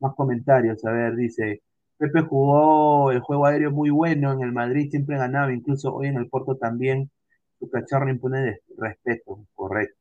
Más 0.00 0.14
comentarios. 0.14 0.84
A 0.84 0.92
ver, 0.92 1.16
dice. 1.16 1.62
Pepe 1.98 2.22
jugó 2.22 3.10
el 3.10 3.20
juego 3.20 3.46
aéreo 3.46 3.70
muy 3.70 3.90
bueno 3.90 4.32
en 4.32 4.42
el 4.42 4.52
Madrid, 4.52 4.90
siempre 4.90 5.16
ganaba, 5.16 5.52
incluso 5.52 5.94
hoy 5.94 6.08
en 6.08 6.16
el 6.16 6.28
Porto 6.28 6.56
también. 6.56 7.10
Su 7.58 7.70
cacharro 7.70 8.10
impone 8.10 8.60
respeto, 8.76 9.46
correcto. 9.54 9.96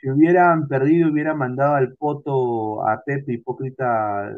Si 0.00 0.08
hubieran 0.10 0.66
perdido, 0.66 1.10
hubiera 1.10 1.34
mandado 1.34 1.74
al 1.74 1.94
poto 1.94 2.86
a 2.88 3.02
Pepe 3.04 3.34
hipócrita. 3.34 4.34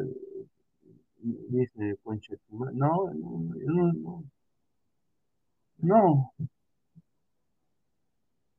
Dice 1.21 1.97
No, 2.49 3.09
no, 3.13 3.93
no. 3.93 4.23
No. 5.79 6.33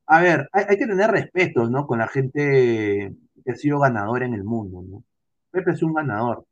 A 0.07 0.20
ver, 0.20 0.48
hay, 0.52 0.76
que 0.76 0.86
tener 0.86 1.11
respeto, 1.11 1.68
¿no? 1.68 1.86
Con 1.86 1.98
la 1.98 2.09
gente 2.09 3.14
que 3.44 3.52
ha 3.52 3.55
sido 3.55 3.78
ganadora 3.80 4.26
en 4.26 4.34
el 4.34 4.44
mundo, 4.44 4.82
¿no? 4.86 5.05
Pepe 5.50 5.72
es 5.72 5.82
un 5.82 5.94
ganador. 5.94 6.44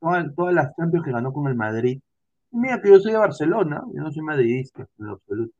Todas, 0.00 0.54
las 0.54 0.74
Champions 0.76 1.04
que 1.04 1.12
ganó 1.12 1.32
con 1.32 1.48
el 1.48 1.54
Madrid. 1.54 2.00
Mira 2.52 2.80
que 2.82 2.90
yo 2.90 3.00
soy 3.00 3.12
de 3.12 3.18
Barcelona, 3.18 3.82
yo 3.94 4.02
no 4.02 4.12
soy 4.12 4.22
madridista 4.22 4.86
en 4.98 5.06
lo 5.06 5.12
absoluto. 5.14 5.54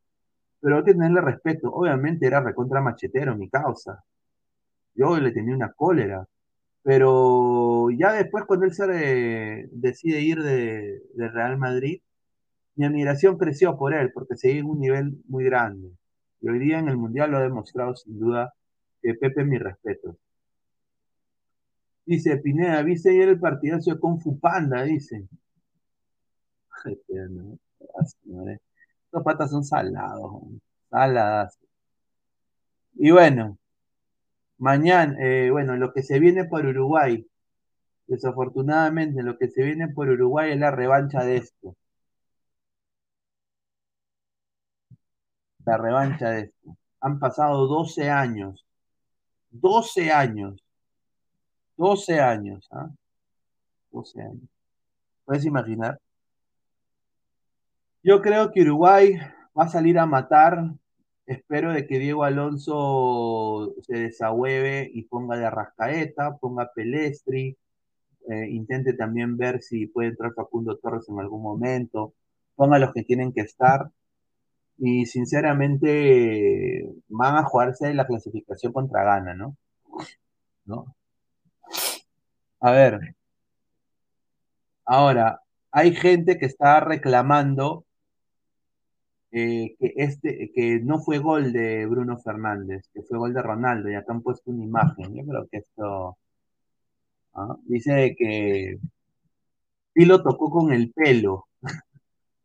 Pero 0.61 0.77
hay 0.77 0.83
que 0.83 0.93
tenerle 0.93 1.21
respeto. 1.21 1.69
Obviamente 1.71 2.27
era 2.27 2.41
recontra 2.41 2.81
machetero 2.81 3.35
mi 3.35 3.49
causa. 3.49 4.03
Yo 4.95 5.19
le 5.19 5.31
tenía 5.31 5.55
una 5.55 5.71
cólera. 5.73 6.27
Pero 6.83 7.89
ya 7.91 8.13
después, 8.13 8.45
cuando 8.45 8.65
él 8.65 8.73
se 8.73 9.67
decide 9.71 10.21
ir 10.21 10.41
de, 10.43 11.01
Real 11.15 11.57
Madrid, 11.57 12.01
mi 12.75 12.85
admiración 12.85 13.37
creció 13.37 13.77
por 13.77 13.93
él, 13.93 14.11
porque 14.13 14.37
seguía 14.37 14.61
en 14.61 14.67
un 14.67 14.79
nivel 14.79 15.21
muy 15.27 15.43
grande. 15.45 15.91
Y 16.41 16.49
hoy 16.49 16.59
día 16.59 16.79
en 16.79 16.89
el 16.89 16.97
Mundial 16.97 17.31
lo 17.31 17.37
ha 17.37 17.41
demostrado 17.41 17.95
sin 17.95 18.19
duda 18.19 18.53
que 19.01 19.13
Pepe 19.15 19.43
mi 19.43 19.57
respeto. 19.57 20.17
Dice 22.05 22.37
Pineda, 22.37 22.81
¿viste 22.83 23.09
ayer 23.09 23.29
el 23.29 23.39
partidazo 23.39 23.93
de 23.93 23.99
Kung 23.99 24.19
Fu 24.21 24.39
Panda? 24.39 24.83
Dice. 24.83 25.27
Estos 29.05 29.23
patas 29.23 29.51
son 29.51 29.63
salados, 29.63 30.43
saladas. 30.89 31.59
Y 32.95 33.11
bueno, 33.11 33.57
mañana, 34.57 35.17
eh, 35.19 35.49
bueno, 35.51 35.75
lo 35.75 35.93
que 35.93 36.01
se 36.03 36.19
viene 36.19 36.45
por 36.45 36.65
Uruguay, 36.65 37.27
desafortunadamente, 38.07 39.21
lo 39.21 39.37
que 39.37 39.49
se 39.49 39.63
viene 39.63 39.89
por 39.89 40.09
Uruguay 40.09 40.51
es 40.51 40.59
la 40.59 40.71
revancha 40.71 41.23
de 41.23 41.37
esto. 41.37 41.75
La 45.67 45.75
revancha 45.75 46.29
de 46.29 46.43
esto. 46.43 46.77
Han 47.01 47.19
pasado 47.19 47.67
12 47.67 48.09
años. 48.09 48.65
12 49.51 50.09
años. 50.13 50.63
12 51.75 52.21
años. 52.21 52.69
¿ah? 52.71 52.89
12 53.91 54.21
años. 54.21 54.49
¿Puedes 55.25 55.43
imaginar? 55.43 55.99
Yo 58.01 58.21
creo 58.21 58.49
que 58.49 58.61
Uruguay 58.61 59.17
va 59.59 59.65
a 59.65 59.67
salir 59.67 59.99
a 59.99 60.05
matar. 60.05 60.71
Espero 61.25 61.73
de 61.73 61.85
que 61.85 61.99
Diego 61.99 62.23
Alonso 62.23 63.75
se 63.81 63.97
desahueve 63.97 64.89
y 64.93 65.03
ponga 65.03 65.35
de 65.35 65.47
Arrascaeta, 65.47 66.37
ponga 66.37 66.71
Pelestri, 66.73 67.57
eh, 68.29 68.47
intente 68.51 68.93
también 68.93 69.35
ver 69.35 69.61
si 69.61 69.87
puede 69.87 70.07
entrar 70.11 70.33
Facundo 70.33 70.77
Torres 70.77 71.09
en 71.09 71.19
algún 71.19 71.41
momento, 71.41 72.13
ponga 72.55 72.79
los 72.79 72.93
que 72.93 73.03
tienen 73.03 73.33
que 73.33 73.41
estar. 73.41 73.91
Y 74.77 75.05
sinceramente 75.05 76.87
van 77.09 77.35
a 77.37 77.43
jugarse 77.43 77.93
la 77.93 78.07
clasificación 78.07 78.73
contra 78.73 79.03
Gana, 79.03 79.33
¿no? 79.33 79.57
¿No? 80.65 80.95
A 82.59 82.71
ver. 82.71 83.15
Ahora, 84.85 85.41
hay 85.71 85.93
gente 85.95 86.37
que 86.37 86.45
está 86.45 86.79
reclamando 86.79 87.85
eh, 89.31 89.75
que 89.79 89.93
este, 89.97 90.51
que 90.53 90.79
no 90.79 90.99
fue 90.99 91.19
gol 91.19 91.51
de 91.53 91.85
Bruno 91.85 92.17
Fernández, 92.17 92.89
que 92.93 93.03
fue 93.03 93.17
gol 93.17 93.33
de 93.33 93.41
Ronaldo, 93.41 93.89
y 93.89 93.95
acá 93.95 94.13
han 94.13 94.21
puesto 94.21 94.51
una 94.51 94.63
imagen. 94.63 95.15
Yo 95.15 95.25
creo 95.25 95.47
que 95.51 95.57
esto 95.57 96.17
dice 97.65 98.15
que 98.17 98.79
lo 99.95 100.23
tocó 100.23 100.49
con 100.49 100.71
el 100.71 100.91
pelo, 100.93 101.47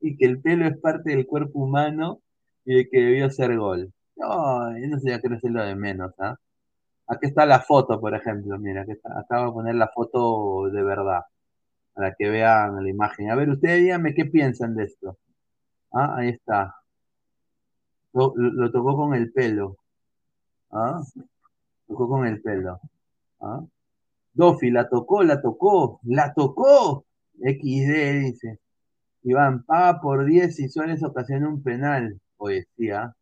y 0.01 0.17
que 0.17 0.27
el 0.27 0.41
pelo 0.41 0.67
es 0.67 0.79
parte 0.79 1.11
del 1.11 1.27
cuerpo 1.27 1.61
humano 1.61 2.22
y 2.65 2.75
de 2.75 2.89
que 2.89 3.01
debió 3.01 3.31
ser 3.31 3.57
gol. 3.57 3.93
No, 4.17 4.71
no 4.71 4.99
sé, 5.01 5.21
creo 5.21 5.41
que 5.41 5.47
es 5.47 5.53
lo 5.53 5.65
de 5.65 5.77
menos, 5.77 6.13
¿ah? 6.21 6.37
Aquí 7.09 7.27
está 7.27 7.47
la 7.47 7.61
foto, 7.61 8.01
por 8.01 8.15
ejemplo, 8.15 8.59
mira, 8.59 8.83
aquí 8.83 8.93
está, 8.93 9.19
acabo 9.19 9.47
de 9.47 9.53
poner 9.53 9.75
la 9.75 9.89
foto 9.89 10.71
de 10.71 10.83
verdad, 10.83 11.23
para 11.95 12.15
que 12.15 12.31
vean 12.31 12.83
la 12.83 12.89
imagen. 12.91 13.31
A 13.31 13.37
ver, 13.37 13.51
ustedes 13.51 13.81
díganme 13.81 14.15
qué 14.15 14.27
piensan 14.27 14.75
de 14.77 14.85
esto. 14.85 15.19
Ah, 15.93 16.17
ahí 16.17 16.31
está. 16.31 16.77
Lo, 18.13 18.71
tocó 18.71 18.97
con 18.97 19.15
el 19.15 19.33
pelo. 19.33 19.77
¿Ah? 20.71 21.03
Tocó 21.87 22.09
con 22.09 22.27
el 22.27 22.41
pelo. 22.43 22.81
¿Ah? 23.41 23.63
Dofi, 24.35 24.71
la 24.71 24.89
tocó, 24.89 25.23
la 25.23 25.41
tocó, 25.41 26.01
la 26.05 26.33
tocó. 26.35 27.05
XD 27.41 28.21
dice. 28.21 28.61
Iván, 29.25 29.65
paga 29.65 30.01
por 30.01 30.25
10 30.25 30.61
y 30.61 30.69
Suárez 30.69 31.03
ocasiona 31.03 31.49
un 31.49 31.63
penal. 31.63 32.21
Poesía. 32.43 33.15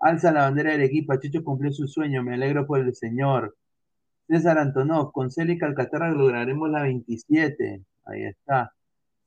Alza 0.00 0.32
la 0.32 0.44
bandera 0.44 0.72
del 0.72 0.82
equipo. 0.82 1.14
Chicho 1.16 1.44
cumplió 1.44 1.70
su 1.72 1.86
sueño. 1.86 2.22
Me 2.22 2.34
alegro 2.34 2.66
por 2.66 2.80
el 2.80 2.94
señor. 2.94 3.54
César 4.26 4.56
Antonov, 4.58 5.12
con 5.12 5.30
Célica 5.30 5.66
Alcaterra 5.66 6.10
lograremos 6.10 6.70
la 6.70 6.82
27. 6.82 7.82
Ahí 8.06 8.24
está. 8.24 8.72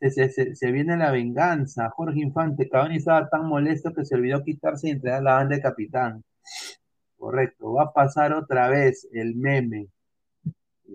Se, 0.02 0.72
viene 0.72 0.98
la 0.98 1.12
venganza. 1.12 1.91
Jorge 1.91 2.22
Infante, 2.22 2.68
Cavani 2.70 2.98
estaba 2.98 3.30
tan 3.30 3.46
molesto 3.48 3.93
que 3.93 4.04
se 4.06 4.16
olvidó 4.16 4.43
quitarse 4.43 4.88
y 4.88 4.91
entregar 4.91 5.22
la 5.22 5.34
banda 5.36 5.56
de 5.58 5.62
capitán. 5.62 6.24
Correcto. 7.18 7.74
Va 7.74 7.84
a 7.84 7.93
pasar 7.93 8.34
otra 8.34 8.68
vez 8.70 9.08
el 9.14 9.36
meme. 9.36 9.89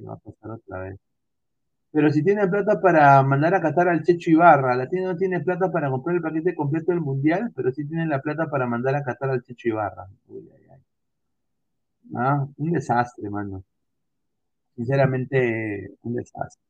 va 0.06 0.14
a 0.14 0.16
pasar 0.16 0.50
otra 0.50 0.80
vez. 0.80 1.09
Pero 1.92 2.10
si 2.10 2.22
tiene 2.22 2.46
plata 2.46 2.80
para 2.80 3.22
mandar 3.22 3.54
a 3.54 3.60
Qatar 3.60 3.88
al 3.88 4.02
Checho 4.04 4.30
Ibarra, 4.30 4.76
la 4.76 4.88
tiene, 4.88 5.06
no 5.06 5.16
tiene 5.16 5.40
plata 5.40 5.72
para 5.72 5.90
comprar 5.90 6.16
el 6.16 6.22
paquete 6.22 6.54
completo 6.54 6.92
del 6.92 7.00
Mundial, 7.00 7.52
pero 7.54 7.72
sí 7.72 7.84
tiene 7.86 8.06
la 8.06 8.20
plata 8.20 8.48
para 8.48 8.66
mandar 8.66 8.94
a 8.94 9.02
Qatar 9.02 9.30
al 9.30 9.42
Checho 9.42 9.68
Ibarra. 9.70 10.06
Ah, 12.14 12.46
un 12.56 12.72
desastre, 12.72 13.28
mano. 13.30 13.64
Sinceramente, 14.76 15.94
un 16.02 16.14
desastre. 16.14 16.62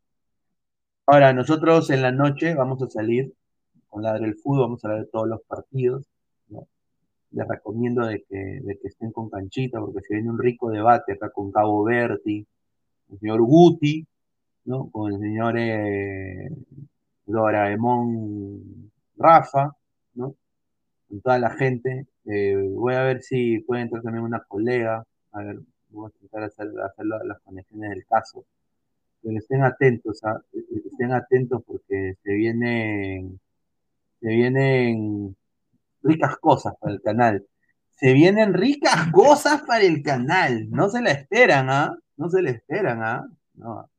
Ahora, 1.07 1.33
nosotros 1.33 1.91
en 1.91 2.03
la 2.03 2.13
noche 2.13 2.55
vamos 2.55 2.83
a 2.83 2.89
salir 2.89 3.33
con 3.89 4.03
la 4.03 4.19
del 4.19 4.37
fútbol, 4.37 4.63
vamos 4.63 4.85
a 4.85 4.89
hablar 4.89 5.05
de 5.05 5.11
todos 5.11 5.29
los 5.29 5.43
partidos. 5.43 6.07
Les 7.33 7.47
recomiendo 7.47 8.07
de 8.07 8.25
que, 8.29 8.37
de 8.37 8.79
que 8.79 8.89
estén 8.89 9.13
con 9.13 9.29
canchita, 9.31 9.81
porque 9.81 10.01
se 10.01 10.15
viene 10.15 10.31
un 10.31 10.39
rico 10.39 10.71
debate 10.71 11.13
acá 11.13 11.31
con 11.31 11.53
Cabo 11.53 11.85
Berti, 11.85 12.47
el 13.11 13.19
señor 13.19 13.43
Guti, 13.43 14.07
con 14.93 15.13
el 15.13 15.19
señor 15.19 15.59
eh, 15.59 16.49
Doraemon 17.27 18.91
Rafa, 19.17 19.77
¿no? 20.15 20.35
con 21.09 21.21
toda 21.21 21.39
la 21.39 21.51
gente. 21.51 22.07
Eh, 22.27 22.57
voy 22.73 22.95
a 22.95 23.03
ver 23.03 23.23
si 23.23 23.61
puede 23.61 23.83
entrar 23.83 24.03
también 24.03 24.25
una 24.25 24.41
colega, 24.41 25.05
a 25.33 25.43
ver, 25.43 25.59
voy 25.91 26.07
a 26.07 26.15
intentar 26.15 26.45
hacer, 26.45 26.69
hacer 26.85 27.07
las 27.07 27.41
conexiones 27.41 27.91
del 27.91 28.07
caso. 28.07 28.45
Pero 29.23 29.39
estén 29.39 29.63
atentos, 29.65 30.21
¿ah? 30.25 30.41
estén 30.53 31.13
atentos 31.13 31.63
porque 31.67 32.15
se 32.23 32.33
vienen, 32.33 33.41
se 34.21 34.29
vienen 34.29 35.37
ricas 36.03 36.37
cosas 36.39 36.75
para 36.81 36.95
el 36.95 37.03
canal. 37.03 37.47
Se 37.91 38.15
vienen 38.15 38.55
ricas 38.55 39.11
cosas 39.13 39.63
para 39.63 39.85
el 39.85 40.03
canal. 40.03 40.71
No 40.71 40.89
se 40.89 41.03
la 41.03 41.11
esperan, 41.11 41.69
¿ah? 41.71 41.99
No 42.17 42.31
se 42.31 42.41
la 42.41 42.51
esperan, 42.51 43.03
¿ah? 43.03 43.27
No. 43.55 43.91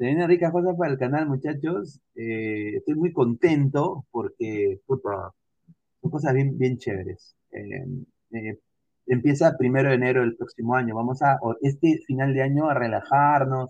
Se 0.00 0.06
vienen 0.06 0.28
ricas 0.28 0.50
cosas 0.50 0.74
para 0.78 0.92
el 0.92 0.98
canal, 0.98 1.28
muchachos. 1.28 2.00
Eh, 2.14 2.76
estoy 2.78 2.94
muy 2.94 3.12
contento 3.12 4.06
porque 4.10 4.80
son 4.86 6.10
cosas 6.10 6.32
bien, 6.32 6.78
chéveres. 6.78 7.36
Eh, 7.50 7.84
eh, 8.32 8.58
empieza 9.06 9.58
primero 9.58 9.90
de 9.90 9.96
enero 9.96 10.22
del 10.22 10.36
próximo 10.36 10.74
año. 10.74 10.94
Vamos 10.94 11.20
a, 11.20 11.38
este 11.60 12.00
final 12.06 12.32
de 12.32 12.40
año, 12.40 12.70
a 12.70 12.72
relajarnos, 12.72 13.68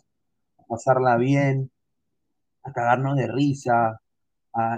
a 0.57 0.63
pasarla 0.69 1.17
bien, 1.17 1.69
a 2.63 2.73
cagarnos 2.73 3.17
de 3.17 3.27
risa. 3.27 4.01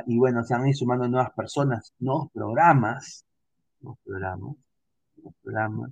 y 0.06 0.16
bueno, 0.16 0.44
se 0.44 0.54
a 0.54 0.66
ir 0.66 0.74
sumando 0.74 1.06
nuevas 1.06 1.32
personas, 1.32 1.92
nuevos 1.98 2.30
programas. 2.32 3.26
Nuevos 3.82 3.98
programas. 4.06 4.56
Nuevos 5.16 5.34
programas. 5.42 5.90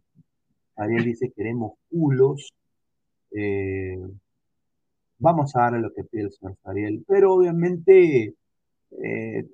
Ariel 0.77 1.05
dice, 1.05 1.31
queremos 1.37 1.75
culos. 1.91 2.51
Eh, 3.33 3.99
vamos 5.21 5.55
a 5.55 5.61
darle 5.63 5.81
lo 5.81 5.93
que 5.95 6.05
pide 6.05 6.23
el 6.25 6.33
señor 6.33 6.57
Ariel, 6.65 7.05
pero 7.07 7.35
obviamente 7.35 8.35
eh, 9.05 9.49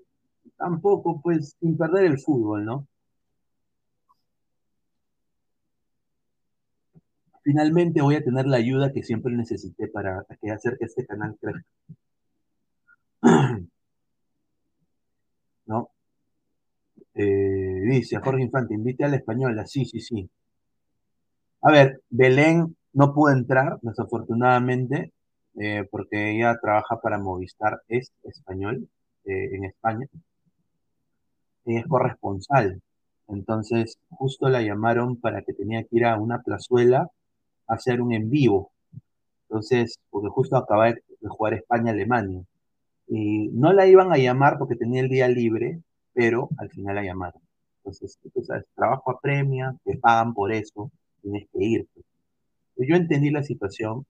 tampoco, 0.57 1.21
pues, 1.23 1.57
sin 1.61 1.77
perder 1.77 2.07
el 2.07 2.19
fútbol, 2.19 2.65
¿no? 2.65 2.89
Finalmente 7.43 8.03
voy 8.03 8.17
a 8.17 8.25
tener 8.25 8.47
la 8.47 8.57
ayuda 8.59 8.93
que 8.93 9.03
siempre 9.03 9.33
necesité 9.35 9.89
para 9.89 10.25
que 10.41 10.51
hacer 10.51 10.77
que 10.79 10.87
este 10.87 11.07
canal 11.07 11.37
crezca. 11.41 11.65
¿No? 15.67 15.91
Eh, 17.15 17.81
dice 17.91 18.19
Jorge 18.19 18.43
Infante, 18.43 18.75
invite 18.75 19.05
a 19.05 19.09
la 19.09 19.17
española. 19.17 19.67
Sí, 19.67 19.85
sí, 19.85 20.01
sí. 20.01 20.29
A 21.63 21.71
ver, 21.73 22.03
Belén 22.11 22.77
no 22.93 23.13
pudo 23.15 23.33
entrar, 23.33 23.79
desafortunadamente. 23.83 25.13
Eh, 25.59 25.87
porque 25.91 26.33
ella 26.33 26.59
trabaja 26.61 27.01
para 27.01 27.19
Movistar, 27.19 27.81
es 27.89 28.13
español, 28.25 28.89
eh, 29.25 29.51
en 29.55 29.65
España. 29.65 30.07
Ella 31.65 31.81
es 31.81 31.87
corresponsal. 31.87 32.81
Entonces, 33.29 33.99
justo 34.11 34.49
la 34.49 34.63
llamaron 34.63 35.17
para 35.17 35.43
que 35.43 35.53
tenía 35.53 35.83
que 35.83 35.97
ir 35.97 36.05
a 36.07 36.19
una 36.19 36.43
plazuela 36.43 37.09
a 37.69 37.75
hacer 37.75 38.01
un 38.01 38.13
en 38.13 38.31
vivo. 38.31 38.71
Entonces, 39.49 39.99
porque 40.11 40.29
justo 40.29 40.57
acaba 40.57 40.87
de 40.87 41.03
jugar 41.29 41.55
España-Alemania. 41.55 42.43
Y 43.09 43.49
no 43.49 43.73
la 43.73 43.87
iban 43.87 44.13
a 44.13 44.19
llamar 44.19 44.59
porque 44.59 44.77
tenía 44.77 45.01
el 45.03 45.09
día 45.09 45.29
libre, 45.29 45.81
pero 46.13 46.49
al 46.59 46.71
final 46.71 46.97
la 46.97 47.05
llamaron. 47.05 47.43
Entonces, 47.79 48.19
tú 48.35 48.45
sabes, 48.45 48.65
trabajo 48.75 49.11
apremia, 49.13 49.75
te 49.85 49.97
pagan 49.99 50.35
por 50.35 50.53
eso, 50.53 50.91
tienes 51.23 51.49
que 51.53 51.65
ir. 51.65 51.87
Yo 52.77 52.97
entendí 52.97 53.31
la 53.31 53.43
situación, 53.43 54.07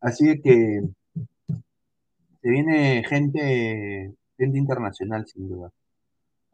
Así 0.00 0.40
que 0.40 0.82
se 2.42 2.50
viene 2.50 3.02
gente, 3.04 4.14
gente 4.38 4.58
internacional 4.58 5.26
sin 5.26 5.48
duda. 5.48 5.70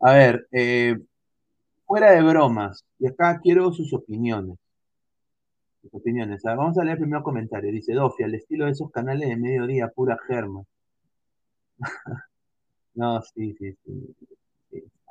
A 0.00 0.12
ver, 0.14 0.46
eh, 0.52 0.98
fuera 1.86 2.12
de 2.12 2.22
bromas, 2.22 2.84
y 2.98 3.06
acá 3.06 3.38
quiero 3.42 3.72
sus 3.72 3.92
opiniones. 3.92 4.58
Sus 5.82 5.94
opiniones. 5.94 6.42
vamos 6.44 6.78
a 6.78 6.84
leer 6.84 6.96
el 6.98 7.02
primer 7.04 7.22
comentario. 7.22 7.70
Dice 7.72 7.94
Dofi, 7.94 8.22
al 8.24 8.34
estilo 8.34 8.66
de 8.66 8.72
esos 8.72 8.90
canales 8.90 9.28
de 9.28 9.36
mediodía, 9.36 9.88
pura 9.88 10.18
germa. 10.26 10.64
no, 12.94 13.22
sí, 13.22 13.54
sí, 13.58 13.74
sí. 13.84 14.14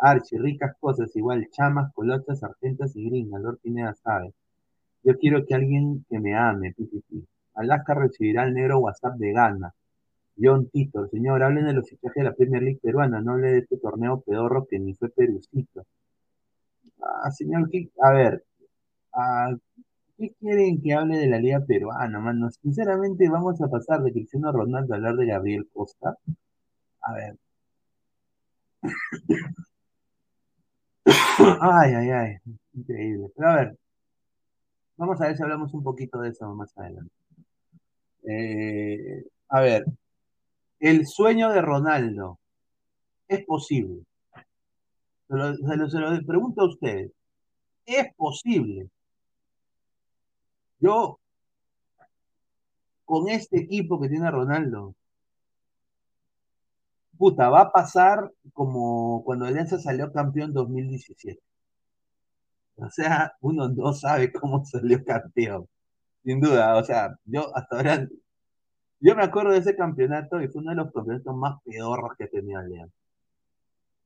Archie, 0.02 0.40
ricas 0.40 0.76
cosas, 0.80 1.16
igual 1.16 1.48
chamas, 1.52 1.94
colochas, 1.94 2.44
argentas 2.44 2.96
y 2.96 3.06
gringas, 3.06 3.42
Lord 3.42 3.60
Pineda 3.60 3.94
sabe. 3.94 4.34
Yo 5.04 5.18
quiero 5.18 5.46
que 5.46 5.56
alguien 5.56 6.06
que 6.10 6.20
me 6.20 6.36
ame, 6.36 6.74
pi, 6.74 6.90
Alaska 7.56 7.93
recibirá 7.93 8.43
el 8.43 8.54
negro 8.54 8.80
WhatsApp 8.80 9.16
de 9.18 9.32
Ghana. 9.34 9.74
John 10.38 10.70
Tito, 10.70 11.08
señor, 11.08 11.43
hablen 11.43 11.66
de 11.66 11.74
los 11.74 11.89
fichajes 11.89 12.16
de 12.16 12.24
la 12.24 12.34
Premier 12.34 12.64
League 12.64 12.80
peruana, 12.82 13.22
no 13.22 13.34
hable 13.34 13.52
de 13.52 13.60
este 13.60 13.78
torneo 13.78 14.22
pedorro 14.22 14.68
que 14.68 14.80
ni 14.80 14.93
fue 14.95 15.10
perucito. 15.10 15.86
Ah, 17.02 17.32
señor, 17.32 17.70
a 18.02 18.12
ver, 18.12 18.43
ah, 19.14 19.56
¿qué 20.18 20.34
quieren 20.39 20.82
que 20.82 20.93
hable 20.93 21.18
de 21.18 21.28
la 21.28 21.39
liga 21.39 21.60
peruana, 21.62 22.20
mano? 22.20 22.49
Sinceramente, 22.52 23.30
vamos 23.30 23.62
a 23.62 23.68
pasar 23.70 24.02
de 24.04 24.12
Cristiano 24.14 24.52
Ronaldo 24.52 24.93
a 24.93 24.97
hablar 24.97 25.16
de 25.16 25.28
Gabriel 25.28 25.68
Costa. 25.74 26.18
A 27.02 27.14
ver. 27.14 27.38
Ay, 31.62 31.93
ay, 31.93 32.10
ay, 32.10 32.38
increíble. 32.74 33.28
Pero 33.36 33.49
a 33.49 33.56
ver, 33.56 33.78
vamos 34.97 35.20
a 35.22 35.28
ver 35.28 35.36
si 35.38 35.43
hablamos 35.43 35.74
un 35.74 35.84
poquito 35.84 36.20
de 36.22 36.30
eso 36.30 36.54
más 36.56 36.78
adelante. 36.78 37.21
Eh, 38.24 39.24
a 39.50 39.62
ver, 39.62 39.86
el 40.80 41.08
sueño 41.08 41.52
de 41.52 41.62
Ronaldo 41.62 42.40
es 43.28 43.46
posible. 43.46 44.04
Se 45.28 45.36
lo, 46.00 46.26
pregunto 46.26 46.62
a 46.62 46.68
ustedes. 46.68 47.12
Es 47.86 48.14
posible. 48.16 48.90
Yo, 50.80 51.20
con 53.06 53.30
este 53.30 53.60
equipo 53.60 54.00
que 54.02 54.10
tiene 54.10 54.32
Ronaldo, 54.32 54.96
puta, 57.18 57.50
va 57.50 57.62
a 57.62 57.72
pasar 57.72 58.32
como 58.54 59.24
cuando 59.24 59.46
Alianza 59.46 59.80
salió 59.80 60.12
campeón 60.12 60.54
2017. 60.54 61.40
O 62.78 62.90
sea, 62.90 63.34
uno 63.42 63.70
no 63.70 63.94
sabe 63.94 64.32
cómo 64.34 64.66
salió 64.66 65.04
campeón. 65.06 65.68
Sin 66.24 66.40
duda, 66.40 66.76
o 66.78 66.84
sea, 66.84 67.16
yo 67.26 67.56
hasta 67.56 67.76
ahora, 67.78 68.08
yo 69.00 69.16
me 69.16 69.24
acuerdo 69.24 69.52
de 69.52 69.60
ese 69.60 69.76
campeonato 69.76 70.42
y 70.42 70.48
fue 70.48 70.62
uno 70.62 70.72
de 70.72 70.78
los 70.78 70.92
campeonatos 70.94 71.36
más 71.36 71.62
pedorros 71.64 72.16
que 72.18 72.28
tenía 72.28 72.60
Alianza. 72.60 72.96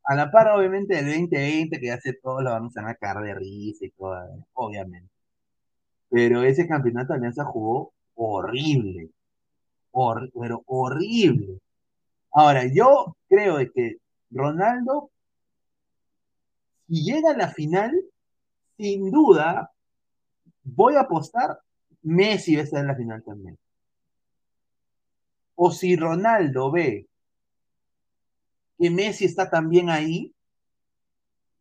A 0.06 0.16
la 0.16 0.32
par, 0.32 0.48
obviamente, 0.50 0.96
del 0.96 1.06
2020, 1.08 1.80
que 1.80 1.88
ya 1.88 2.00
sé 2.00 2.14
todo 2.14 2.42
lo 2.42 2.52
vamos 2.52 2.78
a 2.78 2.84
sacar 2.84 3.22
de 3.22 3.34
risa 3.36 3.86
y 3.86 3.92
todo, 3.92 4.46
obviamente. 4.54 5.10
Pero 6.10 6.44
ese 6.44 6.68
campeonato 6.68 7.14
Alianza 7.14 7.44
jugó 7.46 7.94
horrible. 8.16 9.10
pero 10.40 10.64
horrible. 10.68 11.60
Ahora, 12.32 12.66
yo 12.74 13.16
creo 13.30 13.58
que 13.74 13.98
Ronaldo, 14.32 15.12
si 16.88 17.04
llega 17.04 17.32
a 17.32 17.38
la 17.38 17.50
final, 17.50 17.94
sin 18.78 19.12
duda, 19.12 19.72
voy 20.64 20.96
a 20.96 21.02
apostar, 21.02 21.60
Messi 22.06 22.56
va 22.56 22.62
a 22.62 22.64
estar 22.66 22.82
en 22.82 22.88
la 22.88 22.96
final 22.96 23.24
también. 23.24 23.58
O 25.56 25.72
si 25.72 25.96
Ronaldo 25.96 26.72
ve 26.72 27.08
que 28.78 28.90
Messi 28.90 29.26
está 29.26 29.50
también 29.50 29.90
ahí, 29.90 30.34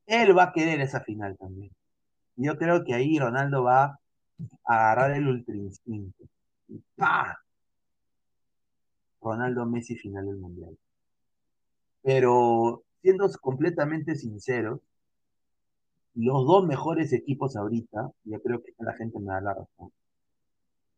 él 0.06 0.36
va 0.36 0.44
a 0.44 0.52
querer 0.52 0.80
esa 0.80 1.00
final 1.00 1.36
también. 1.38 1.70
Yo 2.36 2.58
creo 2.58 2.84
que 2.84 2.94
ahí 2.94 3.18
Ronaldo 3.18 3.62
va 3.62 3.84
a 3.84 3.98
agarrar 4.64 5.12
el 5.12 5.28
ultra 5.28 5.54
instinto. 5.54 6.24
Ronaldo 9.22 9.64
Messi 9.64 9.96
final 9.96 10.26
del 10.26 10.36
mundial. 10.36 10.76
Pero 12.02 12.84
siendo 13.00 13.30
completamente 13.40 14.14
sinceros, 14.16 14.80
los 16.14 16.46
dos 16.46 16.66
mejores 16.66 17.12
equipos 17.12 17.56
ahorita, 17.56 18.10
yo 18.24 18.42
creo 18.42 18.62
que 18.62 18.74
la 18.78 18.92
gente 18.92 19.18
me 19.18 19.32
da 19.32 19.40
la 19.40 19.54
razón, 19.54 19.90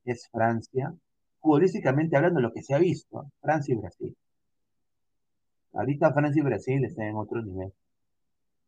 es 0.07 0.29
Francia, 0.31 0.95
futbolísticamente 1.41 2.17
hablando 2.17 2.41
lo 2.41 2.53
que 2.53 2.63
se 2.63 2.75
ha 2.75 2.79
visto, 2.79 3.31
Francia 3.41 3.75
y 3.75 3.79
Brasil. 3.79 4.17
Ahorita 5.73 6.13
Francia 6.13 6.41
y 6.41 6.45
Brasil 6.45 6.85
están 6.85 7.07
en 7.07 7.17
otro 7.17 7.43
nivel. 7.43 7.73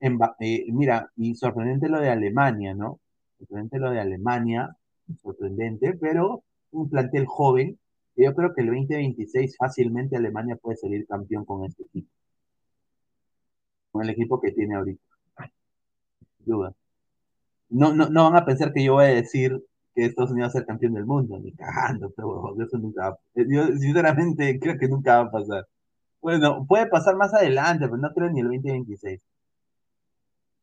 Eh, 0.01 0.66
mira, 0.72 1.11
y 1.16 1.34
sorprendente 1.34 1.89
lo 1.89 2.01
de 2.01 2.11
Alemania, 2.11 2.74
¿no? 2.74 3.01
Sorprendente 3.39 3.78
lo 3.78 3.91
de 3.91 4.01
Alemania, 4.01 4.76
sorprendente, 5.22 5.95
pero 6.01 6.45
un 6.70 6.89
plantel 6.91 7.26
joven. 7.26 7.78
yo 8.16 8.34
creo 8.34 8.55
que 8.55 8.62
el 8.62 8.68
2026 8.68 9.57
fácilmente 9.57 10.16
Alemania 10.16 10.57
puede 10.57 10.76
salir 10.76 11.07
campeón 11.07 11.45
con 11.45 11.64
este 11.64 11.84
equipo. 11.84 12.11
Con 13.93 14.03
el 14.05 14.11
equipo 14.11 14.41
que 14.41 14.53
tiene 14.53 14.76
ahorita. 14.76 15.03
Duda. 16.41 16.74
No, 17.70 17.93
no, 17.95 18.09
no 18.09 18.24
van 18.24 18.36
a 18.36 18.45
pensar 18.45 18.72
que 18.72 18.84
yo 18.84 18.95
voy 18.95 19.07
a 19.07 19.09
decir 19.09 19.62
que 19.99 20.07
Estados 20.07 20.30
Unidos 20.30 20.49
va 20.49 20.51
a 20.51 20.53
ser 20.53 20.66
campeón 20.66 20.94
del 20.94 21.07
mundo, 21.07 21.40
ni 21.40 21.53
cagando, 21.53 22.11
pero 22.11 22.55
eso 22.62 22.78
nunca 22.78 23.11
va 23.11 23.18
Yo 23.34 23.66
sinceramente 23.78 24.59
creo 24.62 24.78
que 24.78 24.88
nunca 24.88 25.16
va 25.16 25.28
a 25.28 25.30
pasar. 25.30 25.66
Bueno, 26.22 26.64
puede 26.66 26.86
pasar 26.86 27.16
más 27.16 27.34
adelante, 27.34 27.86
pero 27.86 27.96
no 27.96 28.12
creo 28.14 28.30
ni 28.30 28.40
el 28.40 28.46
2026. 28.46 29.20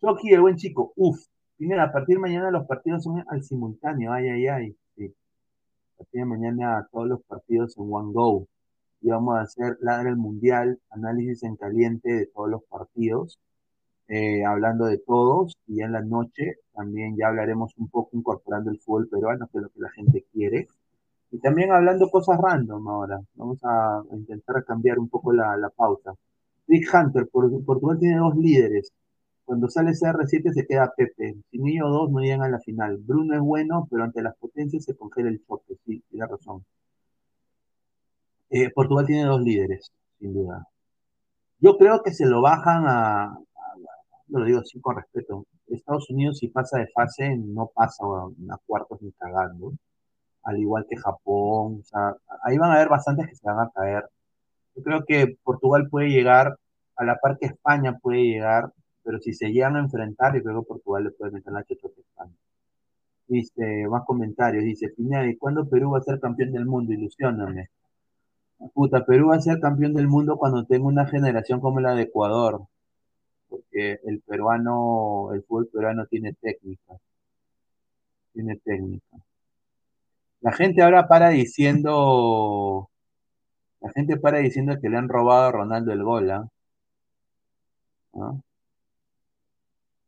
Chucky, 0.01 0.33
el 0.33 0.41
buen 0.41 0.55
chico, 0.55 0.93
uff. 0.95 1.19
Primero, 1.57 1.81
a 1.83 1.91
partir 1.91 2.15
de 2.15 2.21
mañana 2.21 2.51
los 2.51 2.65
partidos 2.65 3.03
son 3.03 3.23
al 3.27 3.43
simultáneo, 3.43 4.13
ay, 4.13 4.29
ay, 4.29 4.47
ay. 4.47 4.75
A 4.97 5.97
partir 5.97 6.21
de 6.21 6.25
mañana 6.25 6.87
todos 6.91 7.07
los 7.07 7.21
partidos 7.23 7.77
en 7.77 7.85
One 7.91 8.13
Go. 8.13 8.47
Y 9.01 9.09
vamos 9.09 9.37
a 9.37 9.41
hacer 9.41 9.77
ladra 9.81 10.09
el 10.09 10.17
mundial, 10.17 10.79
análisis 10.89 11.43
en 11.43 11.57
caliente 11.57 12.11
de 12.11 12.25
todos 12.27 12.49
los 12.49 12.63
partidos, 12.63 13.37
eh, 14.07 14.43
hablando 14.45 14.85
de 14.85 14.97
todos. 14.99 15.57
Y 15.67 15.81
en 15.81 15.93
la 15.93 16.01
noche 16.01 16.57
también 16.73 17.15
ya 17.17 17.27
hablaremos 17.27 17.73
un 17.77 17.89
poco 17.89 18.11
incorporando 18.17 18.71
el 18.71 18.79
fútbol 18.79 19.07
peruano, 19.09 19.47
que 19.51 19.57
es 19.59 19.63
lo 19.63 19.69
que 19.69 19.81
la 19.81 19.91
gente 19.91 20.25
quiere. 20.31 20.67
Y 21.31 21.39
también 21.39 21.71
hablando 21.71 22.09
cosas 22.09 22.39
random 22.39 22.87
ahora. 22.87 23.19
Vamos 23.35 23.59
a 23.63 24.03
intentar 24.13 24.63
cambiar 24.65 24.99
un 24.99 25.09
poco 25.09 25.33
la, 25.33 25.57
la 25.57 25.69
pauta. 25.69 26.13
Rick 26.67 26.89
Hunter, 26.93 27.27
Portugal 27.29 27.99
tiene 27.99 28.17
dos 28.17 28.35
líderes. 28.35 28.91
Cuando 29.45 29.69
sale 29.69 29.91
CR7 29.91 30.53
se 30.53 30.65
queda 30.65 30.93
Pepe. 30.95 31.35
Sin 31.51 31.67
ellos 31.67 31.89
dos 31.89 32.11
no 32.11 32.19
llegan 32.19 32.43
a 32.43 32.49
la 32.49 32.59
final. 32.59 32.97
Bruno 32.97 33.35
es 33.35 33.41
bueno, 33.41 33.87
pero 33.91 34.03
ante 34.03 34.21
las 34.21 34.35
potencias 34.37 34.83
se 34.85 34.95
congela 34.95 35.29
el 35.29 35.43
choque. 35.45 35.75
Sí, 35.85 36.03
tiene 36.09 36.25
razón. 36.27 36.65
Eh, 38.49 38.71
Portugal 38.73 39.05
tiene 39.05 39.25
dos 39.25 39.41
líderes, 39.41 39.91
sin 40.19 40.33
duda. 40.33 40.67
Yo 41.59 41.77
creo 41.77 42.01
que 42.03 42.13
se 42.13 42.25
lo 42.25 42.41
bajan 42.41 42.85
a, 42.87 43.37
lo 44.27 44.43
digo 44.45 44.59
así 44.59 44.79
con 44.79 44.95
respeto. 44.95 45.45
Estados 45.67 46.09
Unidos 46.09 46.39
si 46.39 46.47
pasa 46.47 46.79
de 46.79 46.87
fase 46.87 47.35
no 47.37 47.67
pasa 47.73 48.03
a 48.05 48.57
cuartos 48.65 49.01
ni 49.01 49.11
cagando 49.13 49.73
al 50.45 50.59
igual 50.59 50.85
que 50.89 50.95
Japón. 50.97 51.79
O 51.81 51.83
sea, 51.83 52.15
ahí 52.43 52.57
van 52.57 52.71
a 52.71 52.75
haber 52.75 52.89
bastantes 52.89 53.27
que 53.27 53.35
se 53.35 53.47
van 53.47 53.59
a 53.59 53.71
caer. 53.71 54.05
Yo 54.75 54.83
creo 54.83 55.05
que 55.05 55.37
Portugal 55.43 55.89
puede 55.89 56.09
llegar, 56.09 56.57
a 56.95 57.03
la 57.05 57.17
par 57.17 57.37
que 57.37 57.47
España 57.47 57.97
puede 58.01 58.23
llegar, 58.23 58.71
pero 59.03 59.19
si 59.19 59.33
se 59.33 59.51
llegan 59.51 59.75
a 59.75 59.79
enfrentar, 59.79 60.35
yo 60.35 60.43
creo 60.43 60.61
que 60.61 60.67
Portugal 60.67 61.03
le 61.05 61.11
puede 61.11 61.31
meter 61.31 61.51
la 61.53 61.63
cheta 61.63 61.87
a 61.87 61.91
España. 61.99 62.33
Dice, 63.27 63.87
más 63.89 64.03
comentarios, 64.05 64.63
dice, 64.63 64.93
¿y 64.97 65.37
¿cuándo 65.37 65.67
Perú 65.67 65.91
va 65.91 65.99
a 65.99 66.01
ser 66.03 66.19
campeón 66.19 66.51
del 66.51 66.65
mundo? 66.65 66.93
Ilusioname. 66.93 67.69
Puta, 68.73 69.05
Perú 69.05 69.29
va 69.29 69.35
a 69.37 69.41
ser 69.41 69.59
campeón 69.59 69.93
del 69.93 70.07
mundo 70.07 70.37
cuando 70.37 70.65
tenga 70.65 70.87
una 70.87 71.05
generación 71.07 71.59
como 71.59 71.79
la 71.79 71.95
de 71.95 72.03
Ecuador. 72.03 72.61
Porque 73.55 73.99
el 74.03 74.21
peruano, 74.21 75.29
el 75.33 75.43
fútbol 75.43 75.67
peruano 75.71 76.05
tiene 76.07 76.33
técnica. 76.33 76.95
Tiene 78.33 78.57
técnica. 78.57 79.17
La 80.41 80.51
gente 80.51 80.83
ahora 80.83 81.07
para 81.07 81.29
diciendo, 81.29 82.89
la 83.81 83.91
gente 83.91 84.17
para 84.17 84.39
diciendo 84.39 84.77
que 84.81 84.89
le 84.89 84.97
han 84.97 85.09
robado 85.09 85.47
a 85.47 85.51
Ronaldo 85.51 85.93
el 85.93 86.03
gol, 86.03 86.31
¿ah? 86.31 86.49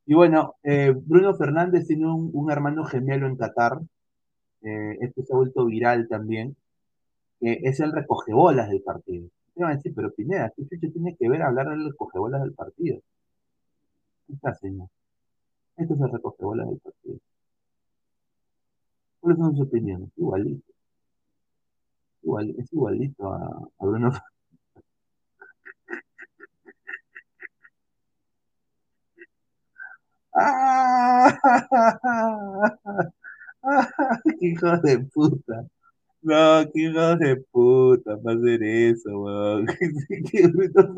Y 0.05 0.13
bueno, 0.13 0.55
eh, 0.63 0.93
Bruno 0.95 1.35
Fernández 1.35 1.87
tiene 1.87 2.05
un, 2.07 2.51
hermano 2.51 2.85
gemelo 2.85 3.27
en 3.27 3.35
Qatar, 3.35 3.79
eh, 4.61 4.97
esto 5.01 5.23
se 5.23 5.33
ha 5.33 5.37
vuelto 5.37 5.65
viral 5.65 6.07
también, 6.07 6.55
es 7.41 7.79
el 7.79 7.91
recogebolas 7.91 8.69
del 8.69 8.81
partido. 8.81 9.29
Pero 9.95 10.13
Pineda, 10.13 10.53
¿qué 10.55 10.77
tiene 10.89 11.15
que 11.15 11.29
ver 11.29 11.41
hablar 11.41 11.69
del 11.69 11.85
recogebolas 11.85 12.41
del 12.41 12.53
partido? 12.53 13.01
¿Qué 14.27 14.33
está, 14.33 14.53
señor? 14.55 14.89
Esto 15.77 15.93
es 15.93 16.01
el 16.01 16.11
recogebolas 16.11 16.67
del 16.69 16.79
partido. 16.79 17.19
¿Cuáles 19.19 19.39
son 19.39 19.55
sus 19.55 19.67
opiniones? 19.67 20.09
Igualito. 20.17 20.73
Igual, 22.23 22.55
es 22.57 22.73
igualito 22.73 23.33
a, 23.33 23.69
Bruno. 23.79 24.11
¡Ah! 30.33 31.37
¡Qué 34.39 34.47
hijo 34.47 34.77
de 34.77 34.99
puta! 34.99 35.67
No, 36.21 36.69
qué 36.73 36.81
hijo 36.81 37.15
de 37.17 37.37
puta 37.51 38.17
para 38.17 38.37
hacer 38.37 38.63
eso, 38.63 39.09
weón. 39.19 39.67
¿Qué 40.31 40.47
Bruno, 40.47 40.95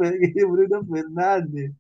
Bruno 0.52 0.86
Fernández. 0.86 1.74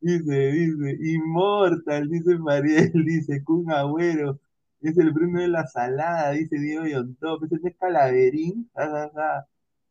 Dice, 0.00 0.52
dice, 0.52 0.96
inmortal, 1.00 2.08
dice 2.08 2.38
Mariel, 2.38 2.92
dice, 3.06 3.42
Kun 3.44 3.70
Agüero. 3.70 4.38
Es 4.80 4.96
el 4.98 5.12
Bruno 5.12 5.40
de 5.40 5.48
la 5.48 5.66
Salada, 5.66 6.30
dice 6.32 6.58
Diego 6.58 6.86
Yontop. 6.86 7.44
Ese 7.44 7.68
es 7.68 7.76
Calaverín. 7.76 8.70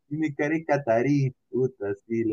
Tiene 0.08 0.34
cara 0.34 0.54
catarí. 0.66 1.34
Puta, 1.50 1.94
sí. 2.06 2.24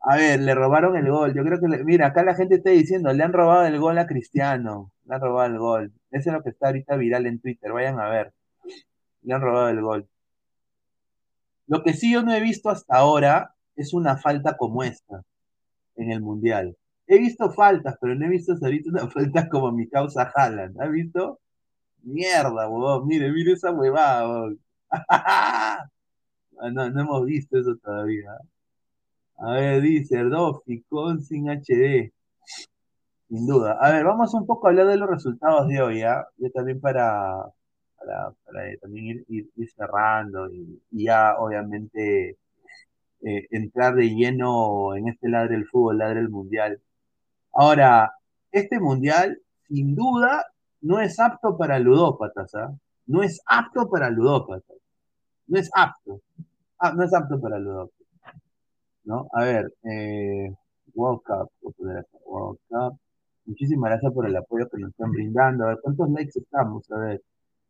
A 0.00 0.16
ver, 0.16 0.40
le 0.40 0.54
robaron 0.54 0.96
el 0.96 1.10
gol. 1.10 1.34
Yo 1.34 1.44
creo 1.44 1.60
que, 1.60 1.84
mira, 1.84 2.08
acá 2.08 2.24
la 2.24 2.34
gente 2.34 2.56
está 2.56 2.70
diciendo, 2.70 3.12
le 3.12 3.22
han 3.24 3.32
robado 3.32 3.66
el 3.66 3.78
gol 3.78 3.98
a 3.98 4.06
Cristiano. 4.06 4.92
Le 5.04 5.14
han 5.14 5.20
robado 5.20 5.46
el 5.52 5.58
gol. 5.58 5.92
Eso 6.10 6.30
es 6.30 6.36
lo 6.36 6.42
que 6.42 6.50
está 6.50 6.68
ahorita 6.68 6.96
viral 6.96 7.26
en 7.26 7.40
Twitter. 7.40 7.72
Vayan 7.72 8.00
a 8.00 8.08
ver. 8.08 8.32
Le 9.22 9.34
han 9.34 9.40
robado 9.42 9.68
el 9.68 9.80
gol. 9.80 10.08
Lo 11.68 11.82
que 11.82 11.94
sí 11.94 12.12
yo 12.12 12.22
no 12.22 12.34
he 12.34 12.40
visto 12.40 12.70
hasta 12.70 12.96
ahora 12.96 13.54
es 13.76 13.92
una 13.94 14.16
falta 14.16 14.56
como 14.56 14.82
esta 14.82 15.22
en 15.96 16.12
el 16.12 16.20
Mundial. 16.20 16.76
He 17.06 17.18
visto 17.18 17.50
faltas, 17.52 17.96
pero 18.00 18.14
no 18.14 18.26
he 18.26 18.28
visto 18.28 18.54
ahorita 18.60 18.90
una 18.90 19.08
falta 19.10 19.48
como 19.48 19.72
mi 19.72 19.88
causa 19.88 20.30
Haaland. 20.34 20.80
¿Has 20.80 20.90
visto? 20.90 21.40
Mierda, 22.02 22.68
huevón, 22.68 23.06
mire, 23.06 23.32
mire 23.32 23.52
esa 23.52 23.72
huevada, 23.72 24.52
ah, 24.90 25.84
no, 26.72 26.90
no 26.90 27.00
hemos 27.00 27.24
visto 27.26 27.58
eso 27.58 27.76
todavía. 27.76 28.30
A 29.38 29.52
ver, 29.52 29.82
dice 29.82 30.22
Dofi 30.24 30.82
con 30.88 31.20
sin 31.22 31.48
HD. 31.50 32.12
Sin 33.28 33.46
duda. 33.46 33.76
A 33.80 33.90
ver, 33.92 34.04
vamos 34.04 34.32
un 34.34 34.46
poco 34.46 34.66
a 34.66 34.70
hablar 34.70 34.86
de 34.86 34.96
los 34.96 35.10
resultados 35.10 35.68
de 35.68 35.80
hoy, 35.82 35.98
¿ya? 36.00 36.26
Yo 36.38 36.50
también 36.52 36.80
para, 36.80 37.44
para, 37.98 38.32
también 38.80 39.24
ir, 39.28 39.48
cerrando 39.76 40.50
y, 40.52 40.80
ya, 40.90 41.36
obviamente, 41.38 42.38
eh, 43.22 43.46
entrar 43.50 43.94
de 43.96 44.10
lleno 44.14 44.94
en 44.96 45.08
este 45.08 45.28
lado 45.28 45.48
del 45.48 45.66
fútbol, 45.66 45.98
lado 45.98 46.14
del 46.14 46.30
mundial. 46.30 46.80
Ahora, 47.58 48.12
este 48.52 48.78
mundial, 48.78 49.38
sin 49.66 49.94
duda, 49.94 50.44
no 50.82 51.00
es 51.00 51.18
apto 51.18 51.56
para 51.56 51.78
ludópatas, 51.78 52.54
¿ah? 52.54 52.70
No 53.06 53.22
es 53.22 53.40
apto 53.46 53.88
para 53.88 54.10
ludópatas. 54.10 54.76
No 55.46 55.58
es 55.58 55.70
apto. 55.74 56.20
Ah, 56.78 56.92
no 56.92 57.02
es 57.02 57.14
apto 57.14 57.40
para 57.40 57.58
ludópatas. 57.58 58.06
¿No? 59.04 59.26
A 59.32 59.44
ver, 59.44 59.72
eh, 59.84 60.54
World 60.94 61.22
Cup, 61.22 61.50
World 62.26 62.58
Cup. 62.68 62.98
Muchísimas 63.46 63.90
gracias 63.90 64.12
por 64.12 64.26
el 64.26 64.36
apoyo 64.36 64.68
que 64.68 64.78
nos 64.78 64.90
están 64.90 65.12
brindando. 65.12 65.64
A 65.64 65.68
ver, 65.68 65.78
¿cuántos 65.80 66.10
likes 66.10 66.38
estamos? 66.38 66.90
A 66.92 66.98
ver, 66.98 67.22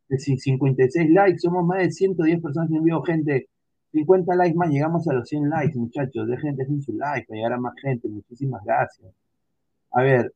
56 0.09 1.09
likes, 1.11 1.39
somos 1.39 1.65
más 1.65 1.79
de 1.79 1.91
110 1.91 2.41
personas 2.41 2.71
en 2.71 2.83
vivo, 2.83 3.01
gente. 3.03 3.47
50 3.93 4.35
likes 4.35 4.57
más, 4.57 4.69
llegamos 4.69 5.07
a 5.07 5.13
los 5.13 5.29
100 5.29 5.49
likes, 5.49 5.79
muchachos. 5.79 6.27
Dejen, 6.27 6.57
dejen 6.57 6.81
su 6.81 6.91
like 6.91 7.25
para 7.25 7.37
llegar 7.37 7.53
a 7.53 7.57
más 7.57 7.73
gente. 7.81 8.09
Muchísimas 8.09 8.61
gracias. 8.65 9.13
A 9.97 10.03
ver, 10.03 10.31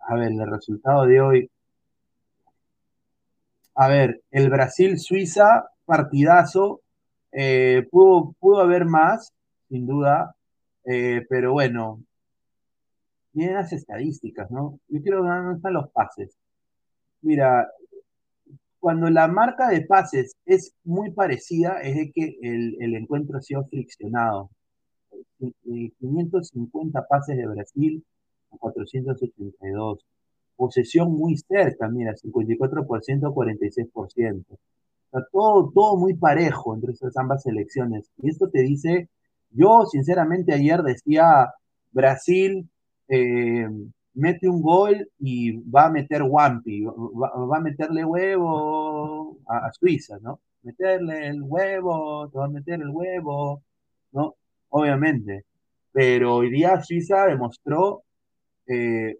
a 0.00 0.14
ver, 0.16 0.32
el 0.32 0.50
resultado 0.50 1.06
de 1.06 1.20
hoy. 1.22 1.50
A 3.74 3.88
ver, 3.88 4.22
el 4.30 4.50
Brasil-Suiza, 4.50 5.70
partidazo. 5.86 6.82
Eh, 7.32 7.88
pudo, 7.90 8.60
haber 8.60 8.84
más, 8.84 9.32
sin 9.70 9.86
duda. 9.86 10.34
Eh, 10.84 11.24
pero 11.30 11.52
bueno, 11.52 12.02
miren 13.32 13.54
las 13.54 13.72
estadísticas, 13.72 14.50
¿no? 14.50 14.78
Yo 14.88 15.00
quiero 15.02 15.22
ver 15.22 15.36
dónde 15.36 15.56
están 15.56 15.72
los 15.72 15.90
pases. 15.90 16.36
Mira, 17.22 17.70
cuando 18.78 19.08
la 19.08 19.26
marca 19.26 19.68
de 19.68 19.86
pases 19.86 20.36
es 20.44 20.74
muy 20.84 21.12
parecida, 21.12 21.80
es 21.80 21.96
de 21.96 22.12
que 22.12 22.36
el, 22.42 22.94
encuentro 22.94 23.38
ha 23.38 23.42
sido 23.42 23.64
friccionado. 23.64 24.50
550 25.38 27.00
eh, 27.00 27.02
pases 27.08 27.38
de 27.38 27.46
Brasil 27.46 28.04
a 28.52 28.58
482. 28.58 30.04
Posesión 30.56 31.12
muy 31.12 31.36
cerca, 31.36 31.88
mira, 31.88 32.14
54%, 32.14 33.34
46%. 33.34 34.44
O 34.50 34.58
sea, 35.10 35.26
todo, 35.30 35.70
todo 35.74 35.96
muy 35.96 36.14
parejo 36.14 36.74
entre 36.74 36.92
esas 36.92 37.16
ambas 37.16 37.42
selecciones. 37.42 38.10
Y 38.22 38.30
esto 38.30 38.48
te 38.48 38.62
dice, 38.62 39.08
yo 39.50 39.84
sinceramente 39.90 40.54
ayer 40.54 40.82
decía, 40.82 41.52
Brasil 41.92 42.68
eh, 43.08 43.68
mete 44.14 44.48
un 44.48 44.62
gol 44.62 45.08
y 45.18 45.52
va 45.70 45.86
a 45.86 45.90
meter 45.90 46.22
Wampi, 46.22 46.84
va, 46.84 47.56
a 47.56 47.60
meterle 47.60 48.04
huevo 48.04 49.38
a, 49.46 49.72
Suiza, 49.72 50.18
¿no? 50.20 50.40
Meterle 50.62 51.28
el 51.28 51.42
huevo, 51.42 52.28
te 52.28 52.38
va 52.38 52.46
a 52.46 52.48
meter 52.48 52.80
el 52.80 52.90
huevo, 52.90 53.62
¿no? 54.12 54.36
Obviamente. 54.70 55.44
Pero 55.92 56.36
hoy 56.36 56.50
día 56.50 56.80
Suiza 56.82 57.26
demostró, 57.26 58.04
eh, 58.66 59.18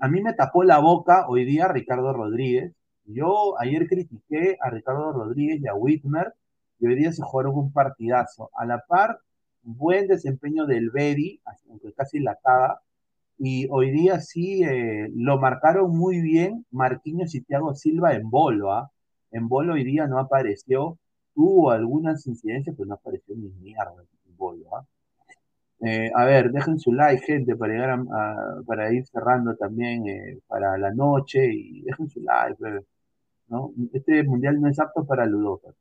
a 0.00 0.08
mí 0.08 0.22
me 0.22 0.34
tapó 0.34 0.64
la 0.64 0.78
boca 0.78 1.26
hoy 1.28 1.44
día 1.44 1.68
Ricardo 1.68 2.12
Rodríguez. 2.12 2.72
Yo 3.04 3.58
ayer 3.58 3.88
critiqué 3.88 4.58
a 4.60 4.70
Ricardo 4.70 5.12
Rodríguez 5.12 5.60
y 5.62 5.68
a 5.68 5.74
Whitmer 5.74 6.34
y 6.78 6.86
hoy 6.86 6.94
día 6.96 7.12
se 7.12 7.22
jugaron 7.22 7.56
un 7.56 7.72
partidazo. 7.72 8.50
A 8.54 8.66
la 8.66 8.84
par, 8.86 9.20
buen 9.62 10.06
desempeño 10.08 10.66
del 10.66 10.90
Bedi, 10.90 11.40
aunque 11.68 11.92
casi 11.92 12.20
la 12.20 12.36
caga, 12.36 12.80
y 13.38 13.68
hoy 13.70 13.90
día 13.92 14.20
sí 14.20 14.64
eh, 14.64 15.08
lo 15.14 15.38
marcaron 15.38 15.96
muy 15.96 16.20
bien 16.20 16.66
Marquinhos 16.70 17.34
y 17.34 17.42
Thiago 17.42 17.74
Silva 17.74 18.14
en 18.14 18.28
bolo. 18.30 18.72
¿ah? 18.72 18.90
En 19.30 19.48
bolo 19.48 19.74
hoy 19.74 19.84
día 19.84 20.06
no 20.06 20.18
apareció, 20.18 20.98
tuvo 21.34 21.70
algunas 21.70 22.26
incidencias, 22.26 22.74
pero 22.76 22.88
no 22.88 22.94
apareció 22.94 23.36
ni 23.36 23.48
mierda 23.50 23.94
en 24.26 24.36
bolo. 24.36 24.76
¿ah? 24.76 24.84
Eh, 25.80 26.10
a 26.14 26.24
ver, 26.24 26.50
dejen 26.50 26.78
su 26.78 26.92
like, 26.92 27.24
gente, 27.24 27.56
para 27.56 27.72
llegar 27.72 28.00
para 28.66 28.92
ir 28.92 29.06
cerrando 29.06 29.54
también 29.56 30.08
eh, 30.08 30.38
para 30.48 30.76
la 30.76 30.92
noche 30.92 31.46
y 31.52 31.82
dejen 31.82 32.08
su 32.10 32.20
like. 32.20 32.56
¿no? 33.48 33.72
Este 33.92 34.22
mundial 34.24 34.60
no 34.60 34.68
es 34.68 34.78
apto 34.80 35.06
para 35.06 35.26
ludópatas. 35.26 35.76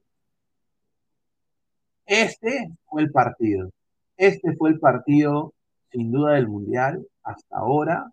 Este 2.05 2.69
fue 2.85 3.01
el 3.03 3.11
partido. 3.11 3.69
Este 4.17 4.55
fue 4.55 4.69
el 4.71 4.79
partido, 4.79 5.53
sin 5.91 6.11
duda, 6.11 6.33
del 6.33 6.47
mundial 6.47 7.05
hasta 7.23 7.57
ahora 7.57 8.11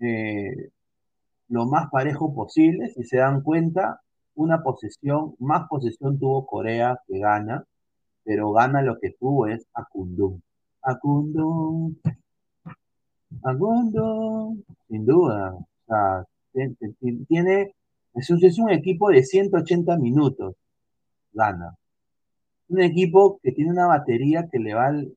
eh, 0.00 0.70
lo 1.48 1.66
más 1.66 1.90
parejo 1.90 2.34
posible. 2.34 2.88
Si 2.88 3.04
se 3.04 3.18
dan 3.18 3.42
cuenta, 3.42 4.00
una 4.34 4.62
posesión, 4.62 5.34
más 5.38 5.68
posesión 5.68 6.18
tuvo 6.18 6.46
Corea 6.46 7.00
que 7.06 7.18
gana, 7.18 7.64
pero 8.24 8.52
gana 8.52 8.82
lo 8.82 8.98
que 8.98 9.12
tuvo 9.18 9.46
es 9.46 9.66
Akundum. 9.74 10.40
Akundum, 10.86 11.96
Akundum, 13.42 14.62
sin 14.88 15.04
duda. 15.04 15.54
O 15.54 15.66
sea, 15.86 16.24
tiene, 17.28 17.74
es 18.14 18.30
un, 18.30 18.44
es 18.44 18.58
un 18.58 18.70
equipo 18.70 19.10
de 19.10 19.22
180 19.24 19.96
minutos, 19.98 20.54
gana. 21.32 21.76
Un 22.68 22.80
equipo 22.82 23.40
que 23.42 23.52
tiene 23.52 23.72
una 23.72 23.86
batería 23.86 24.48
que 24.50 24.58
le 24.58 24.74
va 24.74 24.86
al, 24.86 25.12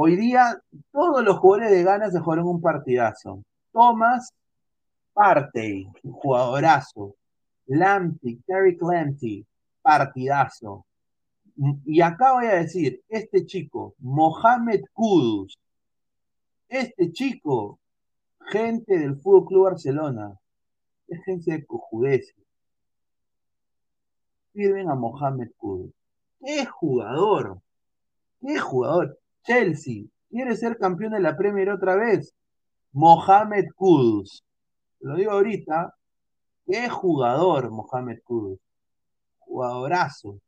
Hoy 0.00 0.14
día 0.14 0.56
todos 0.92 1.24
los 1.24 1.38
jugadores 1.38 1.72
de 1.72 1.82
Ghana 1.82 2.10
se 2.10 2.20
jugaron 2.20 2.46
un 2.46 2.60
partidazo. 2.60 3.42
Thomas 3.72 4.32
Partey, 5.12 5.90
jugadorazo. 6.04 7.16
Lamptey, 7.66 8.36
Terry 8.46 8.78
Lamptey, 8.80 9.44
partidazo. 9.82 10.86
Y 11.84 12.00
acá 12.00 12.34
voy 12.34 12.46
a 12.46 12.54
decir, 12.54 13.02
este 13.08 13.44
chico, 13.44 13.94
Mohamed 13.98 14.82
Kudus, 14.92 15.58
este 16.68 17.10
chico, 17.10 17.80
gente 18.50 18.96
del 18.96 19.16
Fútbol 19.16 19.46
Club 19.46 19.64
Barcelona, 19.64 20.38
es 21.08 21.24
gente 21.24 21.50
de 21.50 21.66
cojudeces. 21.66 22.36
Sirven 24.52 24.88
a 24.88 24.94
Mohamed 24.94 25.50
Kudus. 25.56 25.92
¡Qué 26.40 26.64
jugador! 26.64 27.60
¡Qué 28.40 28.58
jugador! 28.58 29.18
Chelsea 29.42 30.04
quiere 30.30 30.54
ser 30.56 30.78
campeón 30.78 31.12
de 31.12 31.20
la 31.20 31.36
Premier 31.36 31.70
otra 31.70 31.96
vez. 31.96 32.34
Mohamed 32.92 33.66
Kudus. 33.74 34.44
Lo 35.00 35.16
digo 35.16 35.32
ahorita. 35.32 35.92
Qué 36.66 36.88
jugador, 36.88 37.70
Mohamed 37.70 38.20
Kudus. 38.22 38.60
Jugadorazo. 39.38 40.38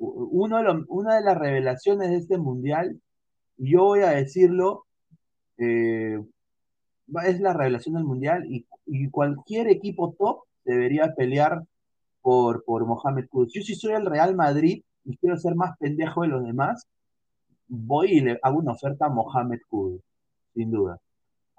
Uno 0.00 0.84
una 0.88 1.16
de 1.16 1.22
las 1.22 1.36
revelaciones 1.36 2.10
de 2.10 2.16
este 2.16 2.38
mundial, 2.38 2.98
y 3.58 3.72
yo 3.72 3.84
voy 3.84 4.00
a 4.00 4.10
decirlo, 4.10 4.86
eh, 5.58 6.18
es 7.26 7.40
la 7.40 7.52
revelación 7.52 7.96
del 7.96 8.04
mundial 8.04 8.44
y, 8.46 8.66
cualquier 9.10 9.68
equipo 9.68 10.14
top 10.18 10.44
debería 10.64 11.14
pelear 11.14 11.62
por, 12.22 12.64
por 12.64 12.86
Mohamed 12.86 13.28
Kudus. 13.28 13.52
Yo 13.52 13.62
si 13.62 13.74
soy 13.74 13.92
el 13.92 14.06
Real 14.06 14.34
Madrid 14.34 14.82
y 15.04 15.16
quiero 15.16 15.36
ser 15.36 15.54
más 15.54 15.76
pendejo 15.78 16.22
de 16.22 16.28
los 16.28 16.44
demás, 16.44 16.86
voy 17.68 18.12
y 18.12 18.20
le 18.20 18.38
hago 18.42 18.58
una 18.58 18.72
oferta 18.72 19.06
a 19.06 19.10
Mohamed 19.10 19.60
Kudus, 19.68 20.02
sin 20.54 20.70
duda. 20.70 20.98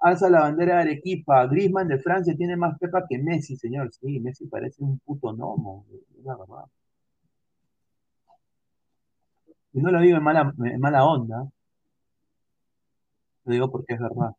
Alza 0.00 0.28
la 0.28 0.40
bandera 0.40 0.76
de 0.76 0.82
Arequipa. 0.82 1.46
Griezmann 1.46 1.88
de 1.88 1.98
Francia 1.98 2.34
tiene 2.36 2.56
más 2.56 2.76
pepa 2.78 3.06
que 3.08 3.18
Messi, 3.18 3.56
señor. 3.56 3.92
Sí, 3.92 4.18
Messi 4.20 4.46
parece 4.46 4.82
un 4.82 4.98
puto 4.98 5.32
gnomo, 5.32 5.86
la 6.24 6.36
verdad. 6.36 6.64
Y 9.72 9.80
no 9.80 9.90
lo 9.90 10.00
digo 10.00 10.16
en 10.18 10.22
mala, 10.24 10.52
mala 10.78 11.04
onda. 11.04 11.48
Lo 13.44 13.52
digo 13.52 13.70
porque 13.70 13.94
es 13.94 14.00
verdad. 14.00 14.32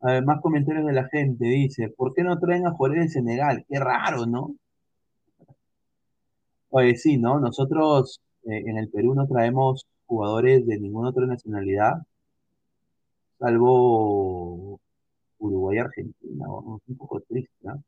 Además, 0.00 0.40
comentarios 0.42 0.86
de 0.86 0.92
la 0.92 1.08
gente. 1.08 1.44
Dice, 1.46 1.88
¿por 1.90 2.14
qué 2.14 2.22
no 2.22 2.38
traen 2.38 2.66
a 2.66 2.72
jugadores 2.72 3.04
de 3.04 3.10
Senegal? 3.10 3.64
Qué 3.68 3.78
raro, 3.78 4.26
¿no? 4.26 4.54
Oye, 6.70 6.96
sí, 6.96 7.16
¿no? 7.18 7.40
Nosotros 7.40 8.20
eh, 8.44 8.62
en 8.66 8.78
el 8.78 8.88
Perú 8.90 9.14
no 9.14 9.26
traemos 9.26 9.86
jugadores 10.06 10.66
de 10.66 10.78
ninguna 10.78 11.10
otra 11.10 11.26
nacionalidad, 11.26 11.94
salvo 13.38 14.80
Uruguay 15.38 15.76
y 15.78 15.80
Argentina. 15.80 16.46
un 16.48 16.96
poco 16.96 17.20
triste, 17.20 17.52
¿no? 17.62 17.82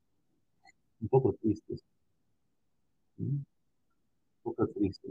Un 1.01 1.09
poco 1.09 1.35
triste. 1.40 1.74
Un 3.19 3.44
poco 4.43 4.66
triste. 4.69 5.09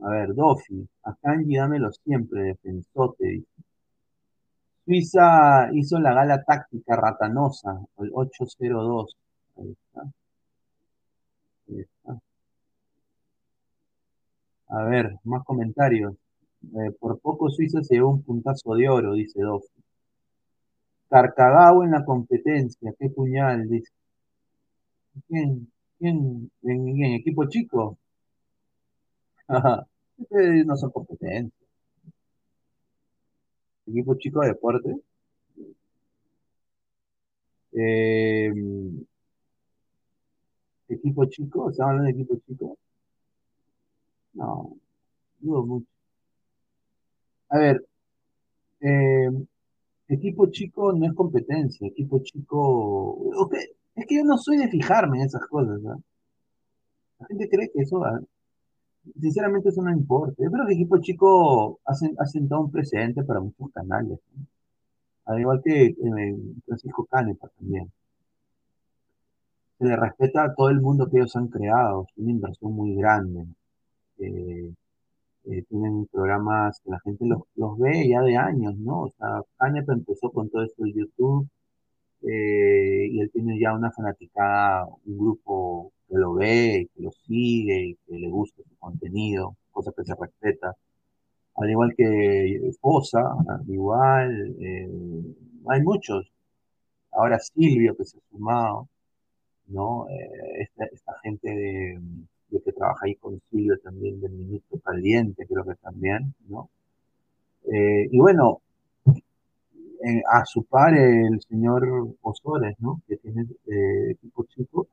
A 0.00 0.10
ver, 0.10 0.34
Dofi, 0.34 0.86
a 1.04 1.14
Kanji 1.14 1.56
dámelo 1.56 1.92
siempre, 1.92 2.42
defensote. 2.42 3.44
Suiza 4.84 5.70
hizo 5.72 5.98
la 6.00 6.12
gala 6.14 6.42
táctica 6.42 6.96
ratanosa, 6.96 7.78
el 7.98 8.10
802. 8.12 9.16
Ahí 9.56 9.70
está. 9.70 10.02
Ahí 11.68 11.80
está. 11.80 12.20
A 14.68 14.84
ver, 14.84 15.16
más 15.24 15.44
comentarios. 15.44 16.14
Eh, 16.62 16.90
por 16.98 17.18
poco 17.20 17.50
Suiza 17.50 17.82
se 17.82 17.94
llevó 17.94 18.10
un 18.10 18.22
puntazo 18.22 18.74
de 18.74 18.88
oro, 18.88 19.14
dice 19.14 19.40
Dofi. 19.42 19.68
Carcagao 21.10 21.84
en 21.84 21.90
la 21.90 22.04
competencia, 22.04 22.92
qué 22.98 23.10
puñal, 23.10 23.68
dice. 23.68 23.92
¿Quién? 25.28 25.70
¿Quién? 25.98 26.50
¿En, 26.62 27.14
equipo 27.14 27.48
chico? 27.48 27.98
No 30.66 30.76
son 30.76 30.90
competentes. 30.90 31.52
Equipo 33.86 34.14
chico 34.16 34.40
de 34.40 34.48
deporte. 34.48 34.96
Eh, 37.72 38.52
equipo 40.88 41.24
chico, 41.26 41.70
¿estamos 41.70 41.90
hablando 41.90 42.04
de 42.04 42.10
equipo 42.12 42.36
chico? 42.46 42.78
No, 44.34 44.76
dudo 45.40 45.64
mucho. 45.66 45.86
A 47.48 47.58
ver, 47.58 47.84
eh, 48.80 49.30
equipo 50.08 50.46
chico 50.50 50.92
no 50.92 51.06
es 51.06 51.14
competencia, 51.14 51.86
equipo 51.88 52.20
chico... 52.22 53.30
es 53.94 54.06
que 54.06 54.16
yo 54.16 54.24
no 54.24 54.38
soy 54.38 54.58
de 54.58 54.68
fijarme 54.68 55.18
en 55.20 55.26
esas 55.26 55.46
cosas, 55.48 55.80
¿no? 55.82 56.02
La 57.20 57.26
gente 57.26 57.48
cree 57.48 57.70
que 57.72 57.82
eso, 57.82 58.00
sinceramente 59.20 59.70
eso 59.70 59.82
no 59.82 59.90
importa. 59.90 60.42
Yo 60.42 60.50
creo 60.50 60.66
que 60.66 60.74
equipo 60.74 60.98
chico 60.98 61.80
ha, 61.84 61.94
sentado 62.26 62.62
un 62.62 62.70
precedente 62.70 63.22
para 63.24 63.40
muchos 63.40 63.70
canales, 63.72 64.18
al 65.26 65.40
igual 65.40 65.62
que 65.64 65.86
eh, 65.86 66.36
Francisco 66.66 67.06
Canepa 67.06 67.48
también. 67.58 67.90
Se 69.78 69.86
le 69.86 69.96
respeta 69.96 70.44
a 70.44 70.54
todo 70.54 70.68
el 70.68 70.80
mundo 70.80 71.08
que 71.08 71.18
ellos 71.18 71.34
han 71.36 71.48
creado, 71.48 72.06
es 72.08 72.18
una 72.18 72.30
inversión 72.32 72.72
muy 72.74 72.94
grande. 72.94 73.46
Eh, 74.18 74.72
eh, 75.44 75.62
tienen 75.68 76.06
programas 76.12 76.80
que 76.84 76.90
la 76.90 77.00
gente 77.00 77.24
los, 77.26 77.78
ve 77.78 78.08
ya 78.08 78.20
de 78.20 78.36
años, 78.36 78.76
¿no? 78.76 79.02
O 79.04 79.10
sea, 79.10 79.40
Canepa 79.58 79.94
empezó 79.94 80.30
con 80.30 80.50
todo 80.50 80.62
esto 80.64 80.84
de 80.84 80.92
YouTube 80.92 81.48
y 82.22 83.20
él 83.20 83.30
tiene 83.32 83.58
ya 83.58 83.74
una 83.74 83.90
fanaticada, 83.92 84.86
un 85.06 85.18
grupo 85.18 85.92
que 86.10 86.18
lo 86.18 86.34
ve, 86.34 86.88
que 86.94 87.02
lo 87.02 87.12
sigue, 87.12 87.96
que 88.06 88.18
le 88.18 88.28
gusta 88.28 88.62
su 88.68 88.76
contenido, 88.78 89.56
cosa 89.70 89.92
que 89.96 90.04
se 90.04 90.14
respeta. 90.14 90.76
Al 91.56 91.70
igual 91.70 91.94
que 91.96 92.72
Fosa, 92.80 93.22
igual, 93.68 94.56
eh, 94.60 94.88
hay 95.68 95.82
muchos. 95.82 96.30
Ahora 97.12 97.38
Silvio 97.38 97.96
que 97.96 98.04
se 98.04 98.18
ha 98.18 98.20
sumado, 98.30 98.88
¿no? 99.68 100.08
Eh, 100.08 100.68
esta, 100.92 101.14
gente 101.22 101.48
de, 101.50 102.00
que 102.64 102.72
trabaja 102.72 103.06
ahí 103.06 103.14
con 103.16 103.40
Silvio 103.50 103.78
también 103.78 104.20
del 104.20 104.32
Ministro 104.32 104.78
Caliente, 104.80 105.46
creo 105.46 105.64
que 105.64 105.74
también, 105.76 106.34
¿no? 106.48 106.70
Eh, 107.72 108.08
y 108.10 108.18
bueno, 108.18 108.62
a 110.32 110.44
su 110.46 110.64
par 110.64 110.94
el 110.96 111.40
señor 111.42 112.16
Osores, 112.22 112.74
¿no? 112.80 113.02
Que 113.06 113.16
tiene 113.18 113.46
equipo 114.10 114.44
chico, 114.44 114.88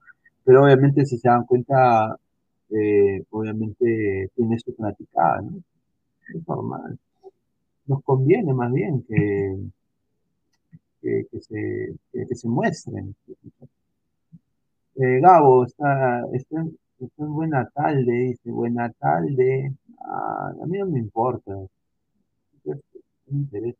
pero 0.47 0.63
obviamente 0.63 1.05
si 1.05 1.17
se 1.17 1.27
dan 1.27 1.45
cuenta, 1.45 2.17
eh, 2.69 3.21
obviamente 3.31 4.31
tiene 4.33 4.57
su 4.59 4.73
platicada, 4.73 5.41
¿no? 5.41 5.61
Normal. 6.47 6.97
Nos 7.87 8.01
conviene 8.03 8.53
más 8.53 8.71
bien 8.71 9.03
que, 9.03 9.57
que, 11.01 11.41
se, 11.41 11.95
que, 12.13 12.35
se 12.35 12.47
muestren. 12.47 13.13
Eh, 14.95 15.19
Gabo, 15.19 15.65
está, 15.65 16.21
está, 16.31 16.65
está, 16.99 17.23
en 17.25 17.33
buena 17.33 17.65
tarde, 17.69 18.11
dice, 18.13 18.49
buena 18.49 18.89
tarde. 18.91 19.73
Ah, 19.99 20.53
a 20.63 20.65
mí 20.65 20.77
no 20.77 20.85
me 20.85 20.99
importa. 20.99 21.51
No 21.53 21.69
me 23.27 23.37
interesa. 23.37 23.79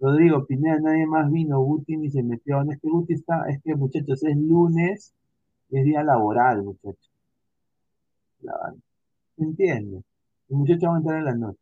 Rodrigo 0.00 0.46
Pineda, 0.46 0.80
nadie 0.80 1.06
más 1.06 1.30
vino, 1.30 1.60
Guti 1.60 1.98
ni 1.98 2.10
se 2.10 2.22
metió. 2.22 2.64
No 2.64 2.72
es 2.72 2.80
Guti 2.82 3.12
está, 3.12 3.44
es 3.50 3.60
que 3.62 3.74
muchachos, 3.74 4.24
es 4.24 4.36
lunes 4.38 5.12
es 5.78 5.84
día 5.84 6.02
laboral, 6.02 6.62
muchachos. 6.62 7.10
¿Se 9.36 9.42
entiende? 9.44 10.02
El 10.48 10.56
muchacho 10.56 10.88
va 10.88 10.94
a 10.94 10.98
entrar 10.98 11.18
en 11.18 11.24
la 11.24 11.34
noche. 11.34 11.58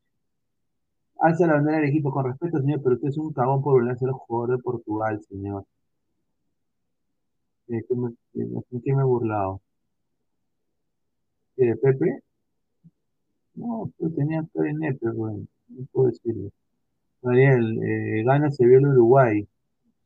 Alza 1.21 1.47
la 1.47 1.55
bandera 1.55 1.79
del 1.79 1.89
equipo 1.89 2.11
con 2.13 2.27
respeto, 2.27 2.59
señor, 2.61 2.83
pero 2.83 2.97
usted 2.97 3.09
es 3.09 3.19
un 3.19 3.33
cagón 3.33 3.63
por 3.63 3.75
volver 3.75 3.93
a 3.93 3.97
ser 3.97 4.11
jugador 4.11 4.57
de 4.57 4.63
Portugal, 4.63 5.21
señor. 5.29 5.65
¿De 7.67 7.85
qué 7.89 7.95
me, 7.97 8.11
qué 8.85 8.95
me 8.95 9.03
he 9.03 9.05
burlado? 9.05 9.61
¿Qué, 11.57 11.65
de 11.67 11.77
Pepe? 11.77 12.23
No, 13.55 13.91
pues 13.99 14.15
tenía 14.15 14.47
en 14.55 14.79
Nepe, 14.79 15.11
bueno, 15.11 15.47
no 15.69 15.87
puedo 15.93 16.09
decirlo. 16.11 16.51
Ariel, 17.25 17.79
eh, 17.83 18.25
gana 18.25 18.51
se 18.51 18.67
vio 18.67 18.79
el 18.79 18.87
Uruguay. 18.89 19.49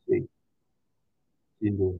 Sí, 0.06 0.28
sin 1.60 1.78
duda. 1.78 1.98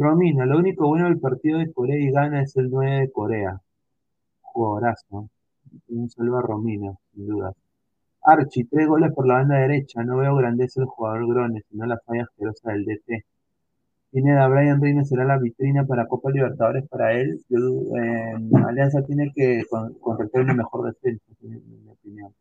Romina, 0.00 0.46
lo 0.46 0.58
único 0.58 0.88
bueno 0.88 1.04
del 1.04 1.20
partido 1.20 1.58
de 1.58 1.70
Corea 1.74 1.98
y 1.98 2.10
Ghana 2.10 2.40
es 2.42 2.56
el 2.56 2.70
9 2.70 3.00
de 3.00 3.12
Corea. 3.12 3.60
Jugadorazo. 4.40 5.28
Un 5.88 6.08
saludo 6.08 6.38
a 6.38 6.42
Romina, 6.42 6.94
sin 7.12 7.26
duda. 7.26 7.52
Archie, 8.22 8.66
tres 8.70 8.88
goles 8.88 9.12
por 9.14 9.26
la 9.28 9.34
banda 9.34 9.58
derecha. 9.58 10.02
No 10.02 10.16
veo 10.16 10.36
grandeza 10.36 10.80
el 10.80 10.86
jugador 10.86 11.28
Grones, 11.28 11.64
sino 11.70 11.84
la 11.84 11.98
falla 11.98 12.22
asquerosa 12.22 12.72
del 12.72 12.86
DT. 12.86 13.26
Pineda, 14.10 14.48
Brian 14.48 14.80
Reina 14.80 15.04
será 15.04 15.26
la 15.26 15.38
vitrina 15.38 15.84
para 15.84 16.06
Copa 16.06 16.30
Libertadores 16.30 16.88
para 16.88 17.12
él. 17.12 17.38
Alianza 18.66 19.02
tiene 19.04 19.30
que 19.34 19.64
contratar 20.00 20.42
una 20.44 20.54
mejor 20.54 20.86
defensa, 20.94 21.24
mi, 21.42 21.50
mi 21.60 21.90
opinión. 21.90 22.34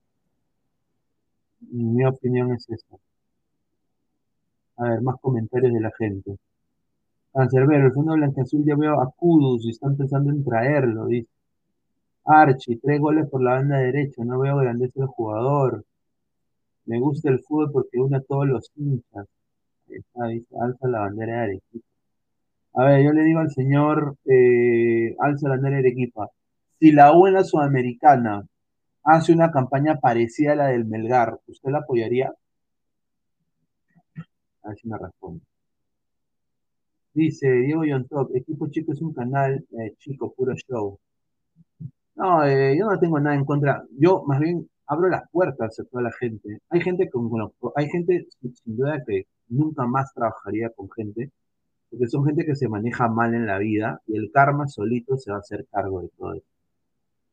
Mi 1.71 2.05
opinión 2.05 2.53
es 2.53 2.69
esa. 2.69 2.95
A 4.77 4.89
ver, 4.89 5.01
más 5.01 5.17
comentarios 5.21 5.73
de 5.73 5.81
la 5.81 5.91
gente. 5.97 6.37
Cancerbero, 7.33 7.87
el 7.87 7.93
fondo 7.93 8.13
blanqueazul 8.13 8.65
ya 8.65 8.75
veo 8.75 8.99
a 9.01 9.11
Kudus 9.11 9.65
y 9.65 9.69
están 9.71 9.95
pensando 9.95 10.31
en 10.31 10.43
traerlo, 10.43 11.05
dice. 11.07 11.29
Archie, 12.25 12.79
tres 12.81 12.99
goles 12.99 13.27
por 13.29 13.41
la 13.41 13.53
banda 13.53 13.77
derecha, 13.77 14.23
no 14.23 14.39
veo 14.39 14.57
grandeza 14.57 15.01
el 15.01 15.07
jugador. 15.07 15.85
Me 16.85 16.99
gusta 16.99 17.29
el 17.29 17.39
fútbol 17.39 17.71
porque 17.71 17.99
une 17.99 18.17
a 18.17 18.21
todos 18.21 18.47
los 18.47 18.71
hinchas. 18.75 19.27
Está, 19.87 20.27
dice, 20.27 20.55
alza 20.59 20.87
la 20.87 21.01
bandera 21.01 21.47
de 21.47 21.55
equipo. 21.55 21.85
A 22.73 22.85
ver, 22.85 23.03
yo 23.03 23.11
le 23.13 23.23
digo 23.23 23.39
al 23.39 23.51
señor, 23.51 24.15
eh, 24.25 25.15
alza 25.19 25.49
la 25.49 25.55
bandera 25.55 25.81
de 25.81 25.89
equipo. 25.89 26.31
Si 26.79 26.91
la 26.91 27.11
buena 27.11 27.43
sudamericana 27.43 28.43
hace 29.03 29.33
una 29.33 29.51
campaña 29.51 29.99
parecida 29.99 30.53
a 30.53 30.55
la 30.55 30.67
del 30.67 30.85
Melgar, 30.85 31.39
¿usted 31.47 31.71
la 31.71 31.79
apoyaría? 31.79 32.33
A 34.63 34.69
ver 34.69 34.77
si 34.77 34.87
me 34.87 34.97
responde. 34.97 35.48
Dice 37.13 37.51
Diego 37.51 37.83
Top, 38.09 38.31
equipo 38.35 38.67
chico 38.69 38.93
es 38.93 39.01
un 39.01 39.13
canal 39.13 39.65
eh, 39.71 39.93
chico, 39.97 40.33
puro 40.33 40.53
show. 40.55 40.99
No, 42.15 42.43
eh, 42.45 42.75
yo 42.77 42.85
no 42.85 42.99
tengo 42.99 43.19
nada 43.19 43.35
en 43.35 43.45
contra. 43.45 43.83
Yo 43.97 44.23
más 44.25 44.39
bien 44.39 44.69
abro 44.87 45.09
las 45.09 45.29
puertas 45.31 45.79
a 45.79 45.83
toda 45.85 46.03
la 46.03 46.11
gente. 46.19 46.59
Hay 46.69 46.81
gente 46.81 47.09
con, 47.09 47.29
hay 47.75 47.89
gente 47.89 48.27
sin 48.41 48.77
duda 48.77 49.03
que 49.05 49.25
nunca 49.47 49.85
más 49.85 50.13
trabajaría 50.13 50.69
con 50.71 50.89
gente, 50.91 51.31
porque 51.89 52.07
son 52.07 52.25
gente 52.25 52.45
que 52.45 52.55
se 52.55 52.67
maneja 52.69 53.07
mal 53.09 53.33
en 53.35 53.45
la 53.47 53.57
vida 53.59 54.01
y 54.07 54.17
el 54.17 54.31
karma 54.31 54.67
solito 54.67 55.17
se 55.17 55.31
va 55.31 55.37
a 55.37 55.39
hacer 55.41 55.65
cargo 55.71 56.01
de 56.01 56.09
todo 56.17 56.33
eso. 56.35 56.45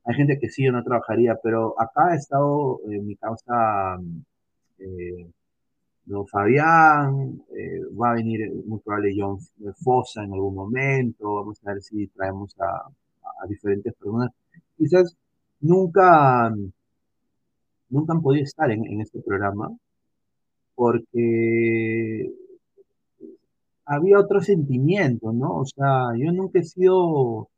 Hay 0.05 0.15
gente 0.15 0.39
que 0.39 0.49
sí 0.51 0.65
yo 0.65 0.73
no 0.73 0.85
trabajaría, 0.85 1.37
pero 1.43 1.81
acá 1.81 2.09
ha 2.13 2.17
estado 2.17 2.81
en 2.91 3.07
mi 3.07 3.17
causa 3.17 3.99
eh, 4.79 5.31
no 6.07 6.25
Fabián, 6.27 7.43
eh, 7.57 7.81
va 8.01 8.11
a 8.13 8.15
venir 8.15 8.51
muy 8.67 8.81
probable 8.81 9.15
John 9.17 9.39
Fosa 9.83 10.25
en 10.25 10.33
algún 10.33 10.55
momento, 10.55 11.35
vamos 11.35 11.61
a 11.65 11.73
ver 11.73 11.83
si 11.83 12.07
traemos 12.09 12.55
a, 12.61 12.89
diferentes 13.49 13.95
personas. 13.95 14.31
Quizás 14.77 15.17
nunca, 15.61 16.51
nunca 17.91 18.13
han 18.13 18.23
podido 18.23 18.45
estar 18.45 18.71
en, 18.71 19.01
este 19.01 19.21
programa 19.21 19.71
porque 20.75 22.31
había 23.85 24.19
otro 24.21 24.41
sentimiento, 24.41 25.33
¿no? 25.33 25.59
O 25.59 25.65
sea, 25.67 26.09
yo 26.17 26.33
nunca 26.33 26.61
he 26.61 26.65
sido 26.65 27.49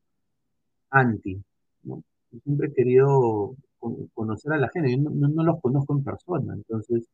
anti, 0.90 1.42
¿no? 1.84 2.02
siempre 2.44 2.68
he 2.68 2.74
querido 2.74 3.56
conocer 4.14 4.52
a 4.52 4.58
la 4.58 4.68
gente, 4.70 4.92
yo 4.92 4.98
no, 4.98 5.28
no 5.28 5.42
los 5.44 5.60
conozco 5.60 5.94
en 5.94 6.04
persona, 6.04 6.54
entonces 6.54 7.08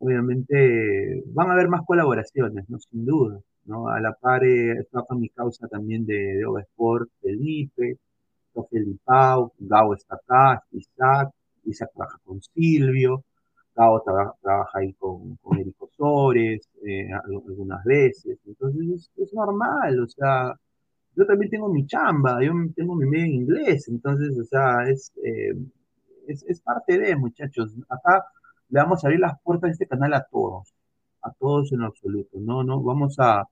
obviamente 0.00 1.22
van 1.26 1.50
a 1.50 1.52
haber 1.52 1.68
más 1.68 1.82
colaboraciones, 1.86 2.68
¿no? 2.68 2.78
Sin 2.80 3.04
duda, 3.04 3.38
¿no? 3.66 3.88
A 3.88 4.00
la 4.00 4.12
par 4.14 4.44
eh, 4.44 4.72
está 4.80 5.04
mi 5.14 5.28
causa 5.28 5.68
también 5.68 6.06
de, 6.06 6.14
de 6.14 6.44
Sport, 6.62 7.10
Felipe, 7.20 7.98
Felipao, 8.70 9.52
Gao 9.58 9.94
está 9.94 10.16
acá, 10.16 10.64
Isaac, 10.72 11.30
Isaac 11.64 11.90
trabaja 11.94 12.18
con 12.24 12.40
Silvio, 12.42 13.24
Gao 13.74 14.02
trabaja 14.02 14.78
ahí 14.78 14.92
con, 14.94 15.36
con 15.36 15.58
Eric 15.58 15.76
Osores, 15.82 16.68
eh, 16.84 17.08
algunas 17.24 17.84
veces, 17.84 18.38
entonces 18.46 19.10
es, 19.16 19.32
normal, 19.34 20.00
o 20.00 20.08
sea, 20.08 20.54
yo 21.16 21.26
también 21.26 21.50
tengo 21.50 21.68
mi 21.68 21.86
chamba, 21.86 22.42
yo 22.42 22.52
tengo 22.74 22.94
mi 22.96 23.06
medio 23.06 23.26
en 23.26 23.32
inglés, 23.32 23.88
entonces, 23.88 24.38
o 24.38 24.44
sea, 24.44 24.88
es, 24.88 25.12
eh, 25.24 25.54
es, 26.26 26.42
es 26.44 26.60
parte 26.60 26.98
de, 26.98 27.16
muchachos, 27.16 27.74
acá 27.88 28.24
le 28.70 28.80
vamos 28.80 29.02
a 29.02 29.08
abrir 29.08 29.20
las 29.20 29.40
puertas 29.42 29.68
de 29.68 29.72
este 29.72 29.86
canal 29.86 30.14
a 30.14 30.26
todos, 30.30 30.72
a 31.22 31.32
todos 31.32 31.72
en 31.72 31.82
absoluto. 31.82 32.38
No, 32.40 32.62
no, 32.64 32.82
vamos 32.82 33.16
a, 33.18 33.44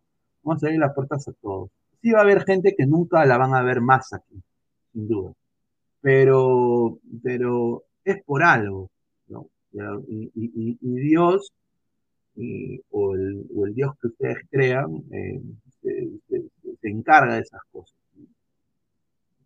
vamos 0.42 0.62
a 0.62 0.66
abrir 0.66 0.80
las 0.80 0.94
puertas 0.94 1.26
a 1.28 1.32
todos. 1.32 1.70
Sí 2.00 2.12
va 2.12 2.20
a 2.20 2.22
haber 2.22 2.44
gente 2.44 2.74
que 2.76 2.86
nunca 2.86 3.24
la 3.26 3.38
van 3.38 3.54
a 3.54 3.62
ver 3.62 3.80
más 3.80 4.12
aquí, 4.12 4.40
sin 4.92 5.08
duda. 5.08 5.32
pero, 6.00 6.98
pero 7.22 7.84
es 8.04 8.22
por 8.24 8.42
algo. 8.42 8.90
Y, 9.72 10.78
Dios, 10.80 11.52
o, 12.90 13.14
el, 13.14 13.74
Dios 13.74 13.92
que 14.00 14.06
ustedes 14.08 14.38
crean, 14.50 15.04
eh, 15.12 15.40
se, 15.82 16.88
encarga 16.88 17.34
de 17.34 17.40
esas 17.40 17.60
cosas. 17.70 17.96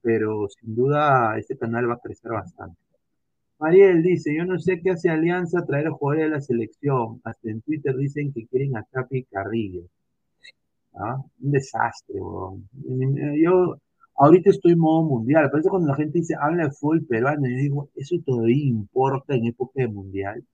Pero 0.01 0.49
sin 0.49 0.75
duda 0.75 1.39
este 1.39 1.57
canal 1.57 1.89
va 1.89 1.95
a 1.95 1.99
crecer 1.99 2.33
bastante. 2.33 2.79
Mariel 3.63 4.03
dice, 4.03 4.35
yo 4.37 4.45
no 4.45 4.59
sé 4.59 4.81
qué 4.81 4.91
hace 4.91 5.09
Alianza 5.09 5.65
traer 5.65 5.87
a 5.87 5.93
jugadores 5.93 6.25
de 6.25 6.37
la 6.37 6.41
selección. 6.41 7.21
Hasta 7.23 7.49
en 7.49 7.63
Twitter 7.63 7.97
dicen 7.97 8.33
que 8.33 8.47
quieren 8.49 8.77
a 8.77 8.83
Capi 8.91 9.23
Carrillo. 9.25 9.85
¿Ah? 10.95 11.23
Un 11.41 11.51
desastre, 11.53 12.17
Yo 13.41 13.79
ahorita 14.17 14.51
estoy 14.51 14.73
en 14.73 14.81
modo 14.81 15.05
mundial. 15.05 15.49
Por 15.51 15.61
eso 15.61 15.71
cuando 15.71 15.89
la 15.89 15.95
gente 15.97 16.19
dice, 16.19 16.35
habla 16.41 16.65
de 16.65 16.73
fútbol 16.73 17.07
peruano, 17.07 17.49
yo 17.49 17.57
digo, 17.57 17.89
¿eso 17.95 18.17
todavía 18.27 18.65
importa 18.65 19.35
en 19.37 19.47
época 19.47 19.83
de 19.83 19.89
mundial? 19.89 20.45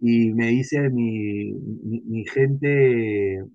Y 0.00 0.32
me 0.32 0.48
dice 0.48 0.88
mi, 0.90 1.52
mi, 1.52 2.24
gente, 2.26 3.38
eh, 3.40 3.46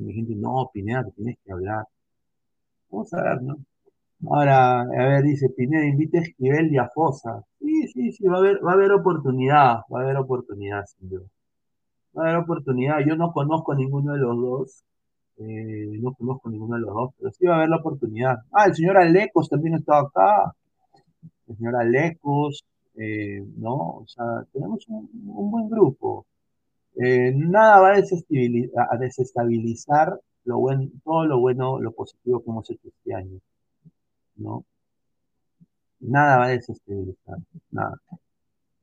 mi 0.00 0.12
gente, 0.14 0.34
no, 0.36 0.70
Pineda, 0.72 1.04
tienes 1.16 1.38
que 1.44 1.52
hablar. 1.52 1.86
Vamos 2.90 3.12
a 3.14 3.22
ver, 3.22 3.42
¿no? 3.42 3.56
Ahora, 4.24 4.80
a 4.82 4.86
ver, 4.86 5.22
dice 5.22 5.50
Pineda, 5.50 5.84
invite 5.86 6.18
a 6.18 6.22
Esquivel 6.22 6.72
y 6.72 6.78
a 6.78 6.88
Fosa. 6.88 7.42
Sí, 7.60 7.88
sí, 7.88 8.12
sí, 8.12 8.26
va 8.26 8.36
a 8.36 8.38
haber, 8.38 8.64
va 8.64 8.72
a 8.72 8.74
haber 8.74 8.92
oportunidad, 8.92 9.80
va 9.92 10.00
a 10.00 10.02
haber 10.02 10.16
oportunidad, 10.16 10.84
sin 10.86 11.10
duda. 11.10 11.26
Va 12.16 12.22
a 12.22 12.30
haber 12.30 12.42
oportunidad. 12.42 13.00
Yo 13.06 13.16
no 13.16 13.32
conozco 13.32 13.72
a 13.72 13.76
ninguno 13.76 14.12
de 14.14 14.18
los 14.18 14.36
dos. 14.36 14.84
Eh, 15.38 15.98
no 16.00 16.14
conozco 16.14 16.48
a 16.48 16.52
ninguno 16.52 16.76
de 16.76 16.82
los 16.82 16.94
dos, 16.94 17.10
pero 17.18 17.30
sí 17.32 17.46
va 17.46 17.54
a 17.54 17.56
haber 17.58 17.68
la 17.70 17.76
oportunidad. 17.76 18.36
Ah, 18.52 18.66
el 18.66 18.74
señor 18.74 18.96
Alecos 18.98 19.48
también 19.50 19.74
está 19.76 19.98
acá. 20.00 20.52
El 21.48 21.56
señor 21.56 21.76
Alecos, 21.76 22.64
eh, 22.96 23.42
¿no? 23.56 23.74
O 23.74 24.06
sea, 24.06 24.24
tenemos 24.52 24.86
un, 24.88 25.08
buen 25.50 25.68
grupo. 25.68 26.26
Eh, 26.96 27.32
nada 27.36 27.80
va 27.80 27.90
a 27.92 27.96
a 27.96 28.96
desestabilizar 28.98 30.18
lo 30.44 30.58
bueno, 30.58 30.88
todo 31.04 31.26
lo 31.26 31.38
bueno, 31.40 31.80
lo 31.80 31.92
positivo 31.92 32.42
que 32.42 32.50
hemos 32.50 32.70
hecho 32.70 32.88
este 32.88 33.14
año. 33.14 33.40
¿No? 34.36 34.64
Nada 36.00 36.38
va 36.38 36.44
a 36.46 36.48
desestabilizar, 36.50 37.38
nada. 37.70 37.96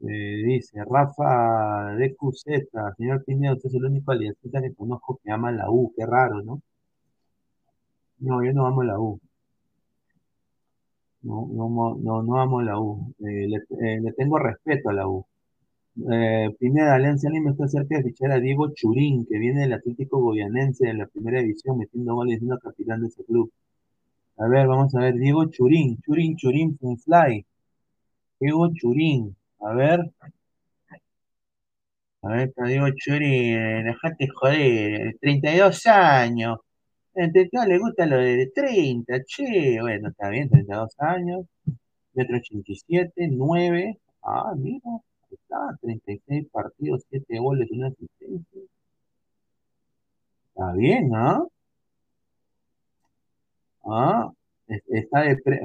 Eh, 0.02 0.44
dice 0.46 0.84
Rafa 0.86 1.96
de 1.96 2.16
Cuseta, 2.16 2.94
señor 2.98 3.24
Pineda, 3.24 3.54
usted 3.54 3.70
es 3.70 3.76
el 3.76 3.86
único 3.86 4.12
aliancista 4.12 4.62
que 4.62 4.74
conozco 4.76 5.20
que 5.24 5.32
ama 5.32 5.52
la 5.52 5.70
U, 5.72 5.94
qué 5.96 6.06
raro, 6.06 6.42
¿no? 6.44 6.62
No, 8.20 8.44
yo 8.44 8.52
no 8.54 8.66
amo 8.66 8.82
la 8.84 9.00
U. 9.00 9.20
No, 11.22 11.48
no, 11.52 11.96
no, 11.96 12.22
no 12.22 12.40
amo 12.42 12.62
la 12.62 12.80
U. 12.80 13.14
Eh, 13.20 13.46
eh, 13.82 14.00
le, 14.02 14.14
tengo 14.14 14.38
respeto 14.40 14.90
a 14.90 14.94
la 14.94 15.08
U. 15.08 15.26
Pineda, 16.60 16.96
Alianza 16.96 17.30
Lima 17.30 17.52
está 17.52 17.68
cerca 17.68 17.98
de 17.98 18.04
fichar 18.04 18.32
a 18.32 18.40
Diego 18.40 18.74
Churín, 18.74 19.26
que 19.26 19.38
viene 19.38 19.62
del 19.62 19.74
Atlético 19.74 20.20
Goyanense 20.20 20.88
de 20.88 20.94
la 20.96 21.08
primera 21.08 21.40
división, 21.42 21.78
metiendo 21.78 22.16
goles 22.16 22.40
siendo 22.40 22.60
capitán 22.60 23.02
de 23.02 23.08
ese 23.08 23.24
club. 23.26 23.52
A 24.38 24.48
ver, 24.48 24.68
vamos 24.68 24.94
a 24.96 25.00
ver, 25.00 25.16
Diego 25.16 25.46
Churín, 25.50 26.00
Churín, 26.02 26.36
Churín, 26.38 26.78
Funfly. 26.78 27.46
Diego 28.40 28.70
Churín, 28.74 29.36
a 29.60 29.74
ver. 29.74 30.12
A 32.24 32.28
ver, 32.30 32.54
Diego 32.66 32.88
Churín, 32.96 33.84
dejate 33.86 34.28
joder, 34.30 35.18
32 35.22 35.86
años. 35.88 36.60
Entre 37.16 37.50
todos 37.50 37.68
le 37.68 37.78
gusta 37.80 38.06
lo 38.06 38.18
de 38.18 38.48
30, 38.54 39.24
che, 39.26 39.80
bueno, 39.82 40.10
está 40.10 40.30
bien, 40.30 40.50
32 40.50 40.96
años, 41.00 41.46
metro 42.14 42.38
87, 42.38 43.28
9, 43.32 44.00
ah, 44.24 44.54
mira, 44.58 44.90
ahí 44.90 45.34
está, 45.42 45.78
36 45.82 46.48
partidos, 46.52 47.04
7 47.10 47.40
goles, 47.40 47.70
una 47.72 47.88
asistencia. 47.88 48.62
Está 50.50 50.72
bien, 50.74 51.10
¿no? 51.10 51.50
¿Ah? 53.86 54.32
Está 54.68 55.24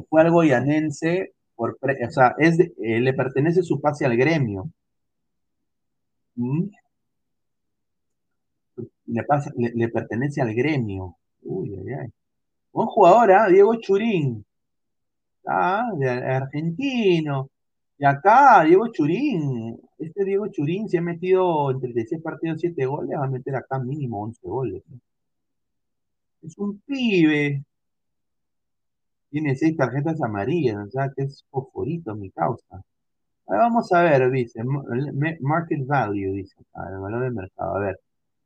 fue 0.08 0.20
algo 0.22 0.44
yanense, 0.44 1.32
por 1.56 1.78
o 1.80 2.10
sea, 2.10 2.34
es 2.38 2.58
eh, 2.60 3.00
le 3.00 3.14
pertenece 3.14 3.62
su 3.62 3.80
pase 3.80 4.04
al 4.06 4.16
gremio. 4.16 4.70
¿Mm? 6.36 6.68
Le, 9.06 9.22
pasa, 9.24 9.50
le, 9.56 9.88
pertenece 9.88 10.40
al 10.40 10.54
gremio. 10.54 11.16
Uy, 11.42 11.70
jugador, 12.72 13.32
¿ah? 13.32 13.48
Diego 13.48 13.74
Churín. 13.76 14.44
Ah, 15.46 15.90
de 15.96 16.08
argentino. 16.10 17.50
Y 17.98 18.04
acá, 18.04 18.64
Diego 18.64 18.88
Churín. 18.92 19.80
Este 19.98 20.24
Diego 20.24 20.48
Churín 20.48 20.88
se 20.88 20.98
ha 20.98 21.02
metido 21.02 21.70
en 21.70 21.80
36 21.80 22.22
partidos, 22.22 22.60
7 22.60 22.86
goles. 22.86 23.18
Va 23.18 23.24
a 23.26 23.30
meter 23.30 23.56
acá 23.56 23.78
mínimo 23.78 24.22
11 24.22 24.48
goles. 24.48 24.82
Es 26.42 26.58
un 26.58 26.80
pibe. 26.80 27.64
Tiene 29.30 29.54
seis 29.56 29.76
tarjetas 29.76 30.20
amarillas, 30.22 30.76
o 30.88 30.90
sea 30.90 31.10
que 31.14 31.24
es 31.24 31.44
fosforito 31.50 32.14
mi 32.14 32.30
causa. 32.30 32.82
vamos 33.46 33.92
a 33.92 34.02
ver, 34.02 34.30
dice, 34.30 34.62
market 35.40 35.86
value, 35.86 36.32
dice 36.32 36.54
el 36.90 36.98
valor 37.00 37.24
de 37.24 37.30
mercado. 37.30 37.76
A 37.76 37.80
ver, 37.80 38.00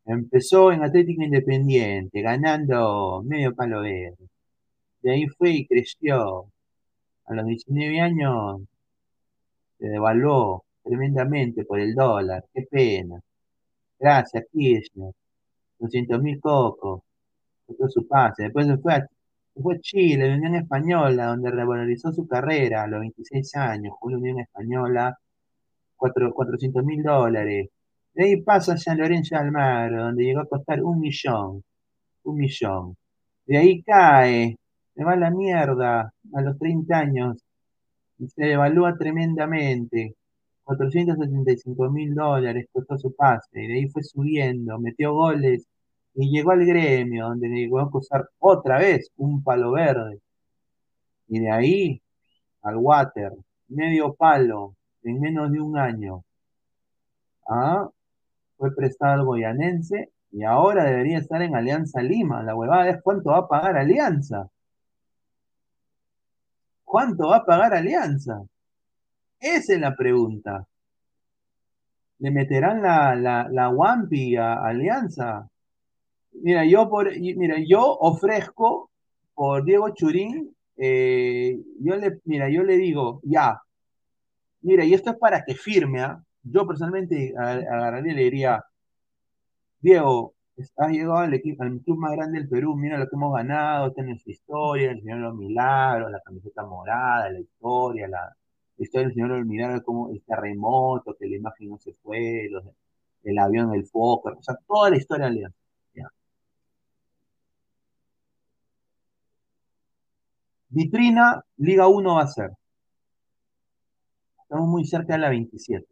empezó 0.07 0.73
en 0.73 0.83
Atlético 0.83 1.23
Independiente, 1.23 2.23
ganando 2.23 3.23
medio 3.25 3.55
palo 3.55 3.83
verde. 3.83 4.29
De 5.03 5.13
ahí 5.13 5.27
fue 5.29 5.51
y 5.51 5.67
creció. 5.67 6.47
A 7.27 7.35
los 7.35 7.47
19 7.47 8.01
años 8.01 8.63
se 9.79 9.89
devaluó 9.89 10.65
tremendamente 10.85 11.65
por 11.65 11.81
el 11.81 11.95
dólar. 11.95 12.45
Qué 12.55 12.63
pena. 12.71 13.21
Gracias, 13.99 14.45
Kirchner. 14.53 15.13
200 15.79 16.23
mil 16.23 16.41
cocos. 16.41 17.03
su 17.89 18.07
pase. 18.09 18.45
Después 18.45 18.67
se 18.67 18.79
fue 18.79 18.95
a 18.95 19.09
fue 19.55 19.81
Chile, 19.81 20.29
la 20.29 20.37
Unión 20.37 20.55
Española, 20.57 21.27
donde 21.27 21.51
revalorizó 21.51 22.13
su 22.13 22.27
carrera 22.27 22.85
a 22.85 22.87
los 22.87 23.01
26 23.01 23.57
años, 23.57 23.95
jugó 23.99 24.13
la 24.13 24.19
Unión 24.19 24.41
Española, 24.41 25.19
400 25.97 26.85
mil 26.85 27.03
dólares. 27.03 27.69
De 28.15 28.25
ahí 28.25 28.43
pasa 28.43 28.75
a 28.75 28.79
San 28.79 28.99
Lorenzo 28.99 29.37
Almagro, 29.37 30.05
donde 30.05 30.25
llegó 30.25 30.41
a 30.41 30.47
costar 30.49 30.83
un 30.83 31.01
millón, 31.01 31.65
un 32.25 32.37
millón. 32.39 32.97
De 33.47 33.59
ahí 33.59 33.83
cae, 33.83 34.57
se 34.95 35.05
va 35.05 35.13
a 35.15 35.17
la 35.17 35.31
mierda 35.31 36.13
a 36.35 36.41
los 36.43 36.59
30 36.59 36.99
años, 36.99 37.45
y 38.19 38.29
se 38.29 38.45
devalúa 38.47 38.97
tremendamente. 38.97 40.17
475 40.65 41.91
mil 41.91 42.15
dólares 42.15 42.67
costó 42.73 42.99
su 42.99 43.15
pase, 43.15 43.63
y 43.65 43.67
de 43.69 43.75
ahí 43.75 43.89
fue 43.89 44.03
subiendo, 44.05 44.79
metió 44.79 45.15
goles 45.15 45.67
y 46.15 46.31
llegó 46.31 46.53
al 46.53 46.65
gremio, 46.67 47.29
donde 47.29 47.49
llegó 47.49 47.81
a 47.81 47.85
acusar 47.85 48.29
otra 48.39 48.79
vez 48.79 49.11
un 49.17 49.43
palo 49.43 49.73
verde. 49.73 50.21
Y 51.29 51.41
de 51.41 51.51
ahí 51.51 52.03
al 52.63 52.77
water, 52.77 53.33
medio 53.69 54.15
palo, 54.15 54.77
en 55.03 55.21
menos 55.21 55.51
de 55.53 55.61
un 55.61 55.79
año. 55.79 56.25
Ah, 57.49 57.89
fue 58.57 58.75
prestado 58.75 59.15
al 59.15 59.25
goyanense 59.25 60.11
y 60.31 60.45
ahora 60.45 60.85
debería 60.85 61.19
estar 61.19 61.43
en 61.43 61.57
Alianza 61.57 62.03
Lima. 62.03 62.43
La 62.43 62.55
huevada 62.55 62.91
es 62.91 63.03
cuánto 63.03 63.31
va 63.31 63.39
a 63.39 63.49
pagar 63.49 63.77
Alianza. 63.77 64.49
¿Cuánto 66.85 67.29
va 67.29 67.39
a 67.39 67.45
pagar 67.45 67.75
Alianza? 67.75 68.43
Esa 69.41 69.75
es 69.75 69.81
la 69.81 69.97
pregunta. 69.97 70.67
¿Le 72.19 72.31
meterán 72.31 72.83
la, 72.83 73.15
la, 73.17 73.49
la 73.51 73.69
Wampi 73.71 74.37
a 74.37 74.63
Alianza? 74.65 75.49
Mira, 76.33 76.65
yo 76.65 76.89
por, 76.89 77.11
mira, 77.19 77.57
yo 77.67 77.97
ofrezco 77.99 78.91
por 79.35 79.65
Diego 79.65 79.91
Churín, 79.91 80.55
eh, 80.77 81.59
yo 81.81 81.97
le, 81.97 82.21
mira, 82.25 82.49
yo 82.49 82.63
le 82.65 82.77
digo, 82.77 83.21
ya, 83.25 83.61
mira, 84.63 84.85
y 84.85 84.95
esto 84.95 85.11
es 85.11 85.17
para 85.17 85.45
que 85.45 85.55
firme, 85.55 86.01
¿ah? 86.01 86.23
Yo 86.43 86.67
personalmente 86.67 87.35
agarraría 87.37 88.13
y 88.13 88.17
le 88.17 88.23
diría, 88.25 88.65
Diego, 89.81 90.35
has 90.77 90.91
llegado 90.91 91.19
al, 91.19 91.35
equipo, 91.35 91.63
al 91.63 91.81
club 91.81 91.99
más 91.99 92.13
grande 92.13 92.39
del 92.39 92.49
Perú, 92.49 92.77
mira 92.77 92.99
lo 92.99 93.09
que 93.09 93.17
hemos 93.17 93.35
ganado, 93.35 93.93
es 93.95 94.05
nuestra 94.05 94.33
historia, 94.33 94.91
el 94.91 95.01
Señor 95.01 95.19
de 95.19 95.25
los 95.25 95.35
Milagros, 95.37 96.11
la 96.11 96.21
camiseta 96.21 96.65
morada, 96.65 97.31
la 97.31 97.41
historia, 97.41 98.09
la, 98.09 98.37
historia 98.79 99.07
del 99.09 99.15
Señor 99.15 99.33
de 99.33 99.39
los 99.39 99.47
Milagros, 99.47 99.83
como 99.85 100.11
el 100.11 100.23
terremoto, 100.23 101.17
que 101.19 101.27
la 101.29 101.37
imagen 101.37 101.69
no 101.71 101.79
se 101.79 101.95
fue, 102.03 102.49
el 103.25 103.39
avión, 103.39 103.75
el 103.75 103.87
foco, 103.87 104.31
o 104.39 104.43
sea, 104.43 104.57
toda 104.67 104.91
la 104.91 104.97
historia 104.97 105.31
de. 105.31 105.47
Vitrina, 110.73 111.45
Liga 111.59 111.87
1 111.87 112.15
va 112.15 112.23
a 112.23 112.27
ser. 112.27 112.51
Estamos 114.43 114.69
muy 114.69 114.85
cerca 114.85 115.15
de 115.15 115.19
la 115.21 115.29
27. 115.29 115.87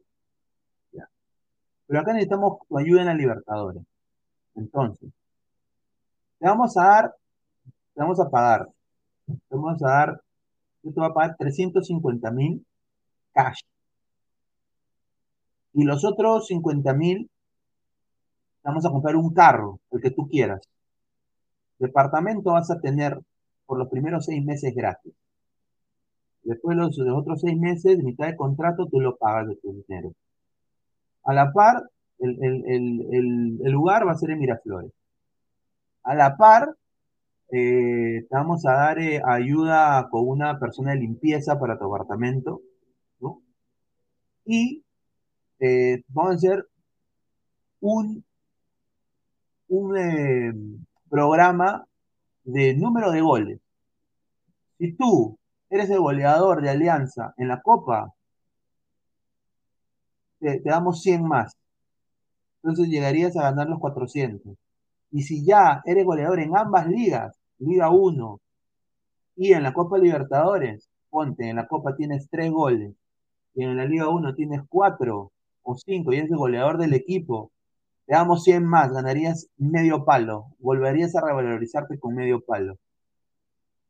Pero 1.86 2.00
acá 2.00 2.12
necesitamos 2.12 2.58
tu 2.68 2.78
ayuda 2.78 3.00
en 3.00 3.06
la 3.06 3.14
Libertadores. 3.14 3.82
Entonces, 4.54 5.10
te 6.38 6.46
vamos 6.46 6.76
a 6.76 6.82
dar, 6.82 7.14
te 7.94 8.00
vamos 8.00 8.20
a 8.20 8.30
pagar, 8.30 8.68
te 9.26 9.56
vamos 9.56 9.82
a 9.82 9.88
dar 9.88 10.20
yo 10.82 10.92
te 10.92 11.00
voy 11.00 11.10
a 11.10 11.12
pagar 11.12 11.36
350 11.36 12.30
mil 12.30 12.64
cash. 13.32 13.60
Y 15.72 15.84
los 15.84 16.04
otros 16.04 16.46
50 16.48 16.94
mil, 16.94 17.30
vamos 18.62 18.84
a 18.84 18.90
comprar 18.90 19.16
un 19.16 19.32
carro, 19.32 19.78
el 19.90 20.00
que 20.00 20.10
tú 20.10 20.26
quieras. 20.28 20.60
Departamento 21.78 22.52
vas 22.52 22.70
a 22.70 22.80
tener 22.80 23.20
por 23.70 23.78
los 23.78 23.88
primeros 23.88 24.24
seis 24.24 24.44
meses 24.44 24.74
gratis. 24.74 25.14
Después 26.42 26.76
los, 26.76 26.98
los 26.98 27.16
otros 27.16 27.40
seis 27.40 27.56
meses, 27.56 28.02
mitad 28.02 28.26
de 28.26 28.34
contrato, 28.34 28.88
tú 28.88 28.98
lo 28.98 29.16
pagas 29.16 29.46
de 29.46 29.54
tu 29.62 29.72
dinero. 29.72 30.12
A 31.22 31.32
la 31.32 31.52
par, 31.52 31.88
el, 32.18 33.58
lugar 33.62 34.08
va 34.08 34.10
a 34.10 34.16
ser 34.16 34.30
en 34.30 34.40
Miraflores. 34.40 34.90
A 36.02 36.16
la 36.16 36.36
par, 36.36 36.74
eh, 37.52 38.26
te 38.28 38.34
vamos 38.36 38.66
a 38.66 38.72
dar 38.72 38.98
eh, 38.98 39.22
ayuda 39.24 40.08
con 40.10 40.26
una 40.26 40.58
persona 40.58 40.90
de 40.90 40.98
limpieza 40.98 41.56
para 41.60 41.78
tu 41.78 41.84
apartamento. 41.84 42.62
Y 44.46 44.82
eh, 45.60 46.02
vamos 46.08 46.32
a 46.32 46.34
hacer 46.34 46.66
un, 47.78 48.24
un 49.68 50.84
programa 51.08 51.86
de 52.44 52.74
número 52.74 53.10
de 53.10 53.20
goles. 53.20 53.59
Si 54.80 54.94
tú 54.94 55.38
eres 55.68 55.90
el 55.90 56.00
goleador 56.00 56.62
de 56.62 56.70
Alianza 56.70 57.34
en 57.36 57.48
la 57.48 57.60
Copa, 57.60 58.14
te, 60.38 60.62
damos 60.64 61.02
100 61.02 61.22
más. 61.22 61.54
Entonces 62.62 62.88
llegarías 62.88 63.36
a 63.36 63.42
ganar 63.42 63.68
los 63.68 63.78
400. 63.78 64.56
Y 65.10 65.22
si 65.22 65.44
ya 65.44 65.82
eres 65.84 66.06
goleador 66.06 66.40
en 66.40 66.56
ambas 66.56 66.86
ligas, 66.86 67.38
Liga 67.58 67.90
1 67.90 68.40
y 69.36 69.52
en 69.52 69.64
la 69.64 69.74
Copa 69.74 69.98
Libertadores, 69.98 70.88
ponte, 71.10 71.50
en 71.50 71.56
la 71.56 71.66
Copa 71.66 71.94
tienes 71.94 72.30
3 72.30 72.50
goles 72.50 72.94
y 73.54 73.64
en 73.64 73.76
la 73.76 73.84
Liga 73.84 74.08
1 74.08 74.34
tienes 74.34 74.62
4 74.66 75.30
o 75.62 75.76
5 75.76 76.12
y 76.12 76.16
eres 76.16 76.30
el 76.30 76.38
goleador 76.38 76.78
del 76.78 76.94
equipo, 76.94 77.52
te 78.06 78.14
damos 78.14 78.44
100 78.44 78.64
más, 78.64 78.90
ganarías 78.92 79.50
medio 79.58 80.06
palo, 80.06 80.46
volverías 80.58 81.14
a 81.16 81.20
revalorizarte 81.20 81.98
con 81.98 82.14
medio 82.14 82.40
palo. 82.40 82.78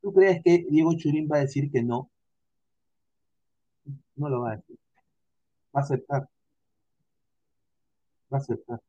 ¿Tú 0.03 0.13
crees 0.13 0.43
que 0.43 0.65
Diego 0.71 0.95
Churín 0.97 1.29
va 1.31 1.37
a 1.39 1.41
decir 1.41 1.71
que 1.71 1.83
no? 1.83 2.11
No 4.17 4.29
lo 4.29 4.43
va 4.43 4.53
a 4.53 4.57
decir. 4.57 4.79
Va 5.75 5.81
a 5.81 5.85
aceptar. 5.85 6.29
Va 8.33 8.39
a 8.39 8.41
aceptar. 8.41 8.81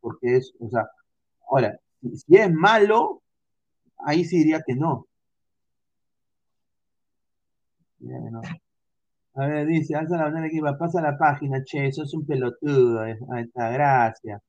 Porque 0.00 0.36
es, 0.36 0.54
o 0.60 0.68
sea, 0.68 0.88
ahora, 1.48 1.78
si, 2.02 2.36
es 2.36 2.52
malo, 2.52 3.22
ahí 3.98 4.24
sí 4.24 4.38
diría 4.38 4.62
que 4.66 4.74
no. 4.74 5.06
A 9.34 9.46
ver, 9.46 9.66
dice, 9.66 9.94
alza 9.94 10.16
la 10.30 10.46
equipa, 10.46 10.76
pasa 10.78 11.00
la 11.00 11.16
página, 11.16 11.62
che, 11.64 11.86
eso 11.86 12.02
es 12.02 12.12
un 12.14 12.26
pelotudo. 12.26 13.00
Ahí 13.00 13.12
está, 13.44 13.70
gracias. 13.70 14.42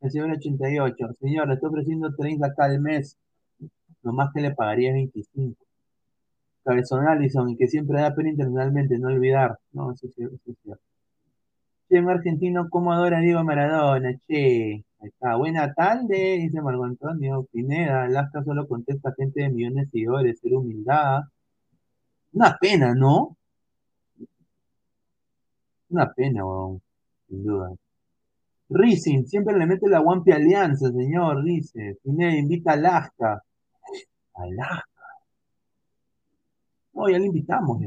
El 0.00 0.10
señor 0.10 0.30
88, 0.32 0.96
señor, 1.20 1.48
le 1.48 1.54
estoy 1.54 1.68
ofreciendo 1.68 2.14
30 2.16 2.46
acá 2.46 2.64
al 2.64 2.80
mes, 2.80 3.18
nomás 4.02 4.30
que 4.32 4.40
le 4.40 4.54
pagaría 4.54 4.92
25. 4.92 5.56
Cabezón 6.64 7.06
Allison, 7.08 7.56
que 7.56 7.68
siempre 7.68 8.00
da 8.00 8.14
pena 8.14 8.30
internacionalmente, 8.30 8.98
no 8.98 9.08
olvidar. 9.08 9.58
No, 9.72 9.92
eso 9.92 10.06
es 10.06 10.14
cierto. 10.14 10.36
Eso 10.36 10.52
es 10.52 10.58
cierto. 10.62 10.82
Che, 11.88 11.96
en 11.98 12.08
argentino, 12.08 12.68
¿cómo 12.70 12.92
adora 12.92 13.20
Diego 13.20 13.42
Maradona? 13.44 14.12
Che, 14.28 14.84
ahí 15.00 15.08
está. 15.08 15.36
Buena 15.36 15.72
tarde, 15.74 16.38
dice 16.38 16.60
Marco 16.62 16.84
Antonio 16.84 17.46
Pineda. 17.52 18.08
Lasca 18.08 18.42
solo 18.44 18.66
contesta 18.68 19.12
gente 19.16 19.42
de 19.42 19.50
millones 19.50 19.86
de 19.86 19.90
seguidores, 19.90 20.38
ser 20.40 20.54
humildad. 20.54 21.22
Una 22.32 22.56
pena, 22.60 22.94
¿no? 22.94 23.36
Una 25.90 26.12
pena, 26.12 26.42
sin 27.28 27.42
duda. 27.44 27.74
Rising, 28.68 29.24
siempre 29.26 29.58
le 29.58 29.66
mete 29.66 29.88
la 29.88 29.98
Guampi 30.00 30.32
Alianza, 30.32 30.90
señor, 30.92 31.42
dice. 31.44 31.98
Pineda 32.02 32.36
invita 32.36 32.72
a 32.72 32.76
Lasca. 32.76 33.42
No, 36.92 37.08
ya 37.08 37.18
le 37.18 37.26
invitamos. 37.26 37.80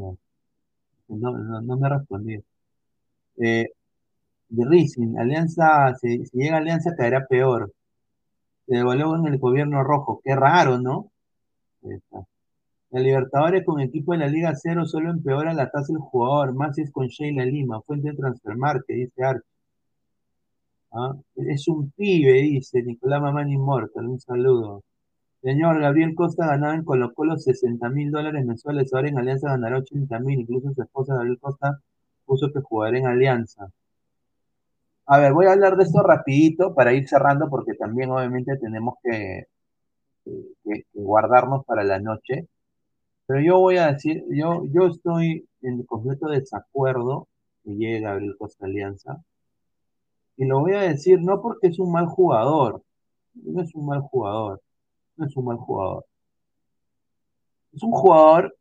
No, 1.07 1.77
me 1.77 1.89
respondió. 1.89 2.41
Eh, 3.38 3.69
de 4.49 4.65
Rising, 4.65 5.17
Alianza, 5.17 5.95
si, 5.95 6.23
llega 6.34 6.57
Alianza 6.57 6.95
caerá 6.95 7.25
peor. 7.27 7.73
Se 8.67 8.75
devolvió 8.75 9.15
en 9.17 9.27
el 9.27 9.39
gobierno 9.39 9.84
rojo. 9.84 10.21
Qué 10.23 10.35
raro, 10.35 10.80
¿no? 10.80 11.11
La 12.91 12.99
Libertadores 13.01 13.65
con 13.65 13.81
equipo 13.81 14.13
de 14.13 14.19
la 14.19 14.27
Liga 14.27 14.53
Cero 14.55 14.85
solo 14.85 15.09
empeora 15.09 15.53
la 15.53 15.69
tasa 15.69 15.93
del 15.93 16.01
jugador, 16.01 16.53
más 16.53 16.75
si 16.75 16.84
es 16.84 16.91
con 16.91 17.07
Sheila 17.07 17.45
Lima, 17.45 17.81
fuente 17.81 18.09
de 18.11 18.15
Transfermar, 18.15 18.84
que 18.88 18.93
dice 18.93 19.23
Archie. 19.23 19.49
¿Ah? 20.91 21.13
Es 21.35 21.67
un 21.67 21.91
pibe, 21.91 22.34
dice 22.34 22.81
Nicolás 22.84 23.21
Mamán 23.21 23.49
Immortal, 23.49 24.07
un 24.07 24.19
saludo. 24.19 24.84
Señor, 25.44 25.80
Gabriel 25.82 26.15
Costa 26.15 26.48
ganaba 26.48 26.74
en 26.74 26.86
Colo 26.86 27.14
Colo 27.14 27.38
60 27.38 27.90
mil 27.90 28.11
dólares 28.11 28.45
mensuales, 28.45 28.94
ahora 28.94 29.10
en 29.10 29.20
Alianza 29.20 29.49
ganará 29.49 29.78
80 29.80 30.20
mil, 30.20 30.40
incluso 30.40 30.74
su 30.74 30.82
esposa 30.82 31.15
Gabriel 31.15 31.38
Costa 31.40 31.82
puso 32.26 32.52
que 32.53 32.61
jugará 32.61 32.98
en 32.98 33.07
Alianza. 33.07 33.70
A 35.06 35.20
ver, 35.20 35.34
voy 35.34 35.48
a 35.48 35.52
hablar 35.53 35.76
de 35.78 35.84
esto 35.84 36.02
rapidito 36.02 36.74
para 36.74 36.94
ir 36.94 37.07
cerrando 37.07 37.49
porque 37.49 37.74
también 37.74 38.10
obviamente 38.11 38.57
tenemos 38.57 38.95
que, 39.03 39.48
guardarnos 40.94 41.65
para 41.65 41.84
la 41.84 41.99
noche. 41.99 42.48
Pero 43.28 43.41
yo 43.41 43.60
voy 43.60 43.78
a 43.78 43.91
decir, 43.94 44.24
yo, 44.30 44.64
yo 44.74 44.88
estoy 44.88 45.48
en 45.61 45.84
completo 45.84 46.28
desacuerdo 46.30 47.28
que 47.64 47.72
llegue 47.76 48.02
Gabriel 48.02 48.38
Costa 48.38 48.65
Alianza. 48.65 49.24
Y 50.38 50.45
lo 50.45 50.61
voy 50.61 50.74
a 50.74 50.82
decir 50.82 51.22
no 51.22 51.41
porque 51.41 51.68
es 51.68 51.80
un 51.80 51.91
mal 51.91 52.07
jugador, 52.07 52.82
no 53.36 53.61
es 53.61 53.76
un 53.76 53.86
mal 53.88 54.02
jugador, 54.02 54.61
no 55.18 55.26
es 55.26 55.35
un 55.38 55.45
mal 55.45 55.57
jugador. 55.57 56.06
Es 57.73 57.84
un 57.84 57.91
jugador 57.91 58.56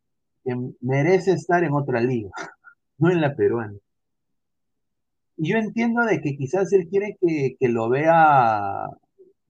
que 0.45 0.57
merece 0.81 1.33
estar 1.33 1.62
en 1.65 1.73
otra 1.73 2.01
liga, 2.01 2.31
no 2.99 3.11
en 3.11 3.20
la 3.20 3.35
peruana. 3.35 3.74
Y 5.37 5.51
yo 5.51 5.59
entiendo 5.59 6.05
de 6.05 6.20
que 6.20 6.37
quizás 6.37 6.73
él 6.73 6.89
quiere 6.89 7.16
que, 7.20 7.57
lo 7.69 7.89
vea 7.89 8.89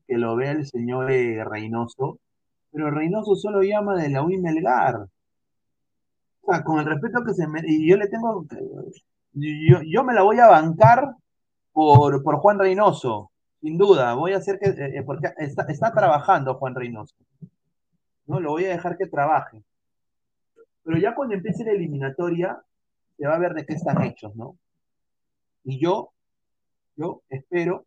que 0.07 0.17
lo 0.17 0.37
vea 0.37 0.53
el 0.53 0.67
señor 0.67 1.11
eh, 1.11 1.45
Reynoso, 1.45 2.19
pero 2.71 2.91
Reynoso 2.91 3.37
solo 3.37 3.63
llama 3.63 3.97
de 3.97 4.11
la 4.11 4.25
Melgar. 4.25 5.07
O 6.43 6.53
sea, 6.53 6.65
con 6.65 6.81
el 6.81 6.87
respeto 6.87 7.23
que 7.25 7.35
se 7.35 7.47
me... 7.47 7.61
Y 7.67 7.89
yo 7.89 7.97
le 7.97 8.09
tengo... 8.09 8.45
Yo, 9.35 9.79
yo 9.85 10.05
me 10.05 10.15
la 10.15 10.23
voy 10.23 10.39
a 10.39 10.49
bancar 10.49 11.15
por, 11.73 12.23
por 12.23 12.37
Juan 12.37 12.59
Reynoso, 12.59 13.32
sin 13.63 13.79
duda. 13.79 14.15
Voy 14.15 14.33
a 14.33 14.39
hacer 14.39 14.59
que... 14.59 14.71
Eh, 14.71 14.99
eh, 14.99 15.03
porque 15.05 15.29
está, 15.39 15.63
está 15.69 15.93
trabajando 15.93 16.55
Juan 16.57 16.75
Reynoso. 16.75 17.15
¿no? 18.27 18.41
Lo 18.41 18.51
voy 18.51 18.65
a 18.67 18.71
dejar 18.71 18.99
que 18.99 19.07
trabaje. 19.07 19.63
Pero 20.83 20.99
ya 20.99 21.15
cuando 21.15 21.35
empiece 21.35 21.65
la 21.65 21.71
eliminatoria, 21.71 22.61
se 23.17 23.27
va 23.27 23.37
a 23.37 23.39
ver 23.39 23.55
de 23.55 23.65
qué 23.65 23.75
están 23.75 24.03
hechos, 24.03 24.35
¿no? 24.35 24.59
Y 25.65 25.79
yo, 25.79 26.13
yo 26.97 27.23
espero 27.29 27.87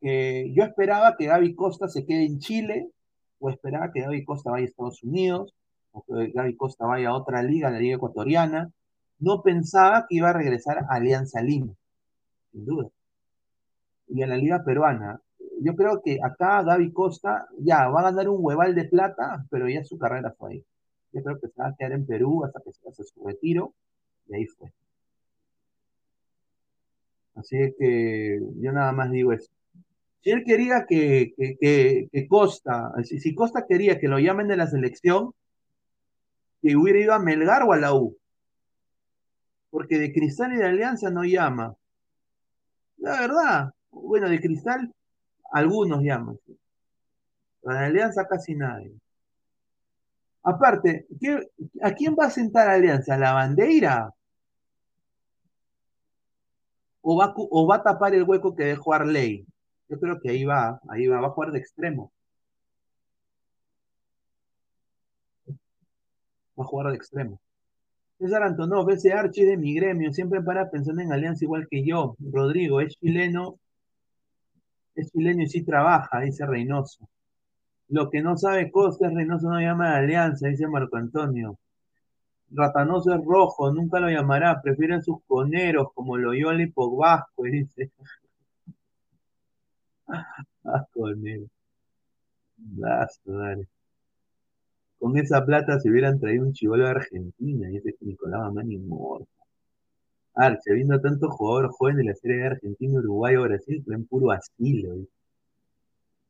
que, 0.00 0.52
yo 0.52 0.64
esperaba 0.64 1.16
que 1.16 1.26
Gaby 1.26 1.54
Costa 1.54 1.86
se 1.86 2.04
quede 2.04 2.24
en 2.26 2.40
Chile, 2.40 2.90
o 3.38 3.48
esperaba 3.48 3.92
que 3.92 4.00
Gaby 4.00 4.24
Costa 4.24 4.50
vaya 4.50 4.64
a 4.64 4.68
Estados 4.68 5.04
Unidos, 5.04 5.54
o 5.92 6.02
que 6.02 6.32
Gaby 6.32 6.56
Costa 6.56 6.86
vaya 6.86 7.10
a 7.10 7.14
otra 7.14 7.44
liga, 7.44 7.70
la 7.70 7.78
liga 7.78 7.96
ecuatoriana. 7.96 8.72
No 9.20 9.42
pensaba 9.42 10.06
que 10.08 10.16
iba 10.16 10.30
a 10.30 10.32
regresar 10.32 10.78
a 10.78 10.94
Alianza 10.96 11.40
Lima, 11.42 11.74
sin 12.50 12.66
duda. 12.66 12.88
Y 14.12 14.22
a 14.22 14.26
la 14.26 14.36
liga 14.36 14.64
peruana. 14.64 15.20
Yo 15.62 15.74
creo 15.76 16.02
que 16.02 16.18
acá 16.22 16.62
Gaby 16.62 16.92
Costa 16.92 17.46
ya 17.58 17.88
va 17.88 18.00
a 18.00 18.04
ganar 18.04 18.28
un 18.28 18.38
hueval 18.40 18.74
de 18.74 18.84
plata, 18.84 19.44
pero 19.50 19.68
ya 19.68 19.84
su 19.84 19.98
carrera 19.98 20.34
fue 20.38 20.52
ahí. 20.52 20.64
Yo 21.12 21.22
creo 21.22 21.40
que 21.40 21.48
se 21.48 21.60
va 21.60 21.68
a 21.68 21.76
quedar 21.76 21.92
en 21.92 22.06
Perú 22.06 22.44
hasta 22.44 22.60
que 22.60 22.72
se 22.72 22.88
hace 22.88 23.04
su 23.04 23.26
retiro, 23.26 23.74
y 24.28 24.36
ahí 24.36 24.46
fue. 24.46 24.72
Así 27.34 27.56
que 27.78 28.40
yo 28.56 28.72
nada 28.72 28.92
más 28.92 29.10
digo 29.10 29.32
eso. 29.32 29.50
Si 30.22 30.30
él 30.30 30.44
quería 30.44 30.84
que, 30.86 31.32
Costa, 32.28 32.92
si, 33.04 33.34
Costa 33.34 33.66
quería 33.66 33.98
que 33.98 34.08
lo 34.08 34.18
llamen 34.18 34.48
de 34.48 34.56
la 34.56 34.66
selección, 34.66 35.32
que 36.60 36.76
hubiera 36.76 37.00
ido 37.00 37.14
a 37.14 37.18
Melgar 37.18 37.62
o 37.62 37.72
a 37.72 37.78
la 37.78 37.94
U. 37.94 38.16
Porque 39.70 39.98
de 39.98 40.12
Cristal 40.12 40.52
y 40.52 40.56
de 40.56 40.66
Alianza 40.66 41.10
no 41.10 41.24
llama. 41.24 41.74
La 42.98 43.20
verdad, 43.20 43.74
bueno, 43.90 44.28
de 44.28 44.40
Cristal 44.40 44.92
algunos 45.52 46.02
llaman. 46.02 46.38
de 47.62 47.78
Alianza 47.78 48.26
casi 48.26 48.54
nadie. 48.54 48.92
Aparte, 50.42 51.06
¿a 51.82 51.92
quién 51.92 52.16
va 52.18 52.26
a 52.26 52.30
sentar 52.30 52.68
Alianza? 52.68 53.14
¿A 53.14 53.18
la 53.18 53.32
bandera? 53.32 54.14
o 57.02 57.16
va, 57.16 57.34
o 57.36 57.66
va 57.66 57.76
a 57.76 57.82
tapar 57.82 58.14
el 58.14 58.24
hueco 58.24 58.54
que 58.54 58.64
dejó 58.64 58.92
Arley. 58.94 59.46
Yo 59.88 59.98
creo 59.98 60.20
que 60.20 60.30
ahí 60.30 60.44
va, 60.44 60.80
ahí 60.88 61.06
va, 61.08 61.20
va 61.20 61.28
a 61.28 61.30
jugar 61.30 61.52
de 61.52 61.58
extremo. 61.58 62.12
Va 66.58 66.64
a 66.64 66.66
jugar 66.66 66.90
de 66.90 66.96
extremo. 66.96 67.40
César 68.18 68.42
Antonov, 68.42 68.90
ese 68.90 69.12
Archie 69.12 69.46
de 69.46 69.56
mi 69.56 69.74
gremio, 69.74 70.12
siempre 70.12 70.42
para 70.42 70.70
pensando 70.70 71.02
en 71.02 71.12
Alianza 71.12 71.44
igual 71.44 71.66
que 71.70 71.84
yo. 71.84 72.16
Rodrigo, 72.20 72.80
es 72.80 72.96
chileno, 72.98 73.58
es 74.94 75.10
chileno 75.12 75.42
y 75.42 75.48
sí 75.48 75.62
trabaja, 75.62 76.20
dice 76.20 76.46
Reynoso. 76.46 77.08
Lo 77.88 78.10
que 78.10 78.22
no 78.22 78.36
sabe 78.36 78.70
Costa 78.70 79.08
es 79.08 79.14
Reynoso 79.14 79.48
no 79.48 79.60
llama 79.60 79.92
a 79.94 79.98
Alianza, 79.98 80.48
dice 80.48 80.66
Marco 80.68 80.96
Antonio. 80.96 81.58
Ratanoso 82.52 83.14
es 83.14 83.24
rojo, 83.24 83.72
nunca 83.72 84.00
lo 84.00 84.08
llamará, 84.10 84.60
prefieren 84.60 85.02
sus 85.02 85.22
coneros 85.26 85.88
como 85.94 86.16
lo 86.16 86.34
Yoli 86.34 86.72
Vasco, 86.74 87.44
dice. 87.44 87.90
ah, 90.64 90.86
conero. 90.92 91.46
Con 94.98 95.16
esa 95.16 95.44
plata 95.44 95.78
se 95.80 95.90
hubieran 95.90 96.20
traído 96.20 96.44
un 96.44 96.52
chivolo 96.52 96.84
de 96.84 96.90
Argentina, 96.90 97.70
y 97.70 97.76
ese 97.76 97.90
es 97.90 98.02
Nicolás 98.02 98.40
Mamani 98.40 98.78
muerto. 98.78 99.39
Arche, 100.34 100.72
viendo 100.74 101.00
tanto 101.00 101.30
jugador 101.30 101.70
joven 101.70 101.96
de 101.96 102.04
la 102.04 102.14
Serie 102.14 102.38
de 102.38 102.46
Argentina, 102.46 102.98
Uruguay 102.98 103.36
o 103.36 103.42
Brasil, 103.42 103.84
en 103.88 104.06
puro 104.06 104.32
asilo. 104.32 105.06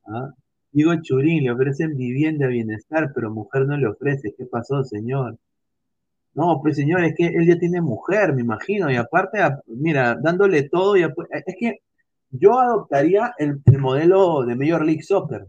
¿Ah? 0.06 0.32
Digo 0.72 0.92
Churín, 1.02 1.44
le 1.44 1.50
ofrecen 1.50 1.96
vivienda, 1.96 2.46
bienestar, 2.46 3.12
pero 3.14 3.30
mujer 3.30 3.66
no 3.66 3.76
le 3.76 3.88
ofrece. 3.88 4.34
¿Qué 4.36 4.46
pasó, 4.46 4.84
señor? 4.84 5.38
No, 6.34 6.60
pues 6.62 6.76
señor, 6.76 7.04
es 7.04 7.14
que 7.16 7.26
él 7.26 7.46
ya 7.46 7.58
tiene 7.58 7.80
mujer, 7.80 8.34
me 8.34 8.42
imagino, 8.42 8.90
y 8.90 8.96
aparte, 8.96 9.38
mira, 9.66 10.16
dándole 10.22 10.68
todo, 10.68 10.94
es 10.94 11.08
que 11.58 11.80
yo 12.30 12.58
adoptaría 12.60 13.34
el, 13.38 13.60
el 13.64 13.78
modelo 13.78 14.44
de 14.44 14.54
Major 14.54 14.84
League 14.84 15.02
Soccer, 15.02 15.48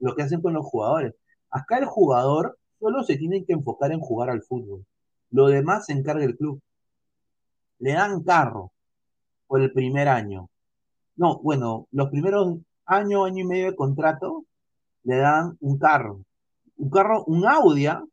lo 0.00 0.14
que 0.14 0.22
hacen 0.22 0.40
con 0.40 0.54
los 0.54 0.64
jugadores. 0.64 1.14
Acá 1.50 1.78
el 1.78 1.84
jugador 1.84 2.58
solo 2.80 3.02
se 3.02 3.16
tiene 3.16 3.44
que 3.44 3.52
enfocar 3.52 3.92
en 3.92 4.00
jugar 4.00 4.30
al 4.30 4.42
fútbol. 4.42 4.84
Lo 5.30 5.48
demás 5.48 5.86
se 5.86 5.92
encarga 5.92 6.24
el 6.24 6.36
club. 6.36 6.60
Le 7.78 7.92
dan 7.92 8.22
carro 8.22 8.72
por 9.46 9.60
el 9.60 9.72
primer 9.72 10.08
año. 10.08 10.48
No, 11.16 11.38
bueno, 11.40 11.88
los 11.92 12.10
primeros 12.10 12.58
año, 12.84 13.24
año 13.24 13.44
y 13.44 13.46
medio 13.46 13.66
de 13.66 13.76
contrato, 13.76 14.44
le 15.04 15.16
dan 15.16 15.56
un 15.60 15.78
carro. 15.78 16.24
Un 16.76 16.90
carro, 16.90 17.24
un 17.24 17.46
Audi, 17.46 17.86
¿ah? 17.86 18.04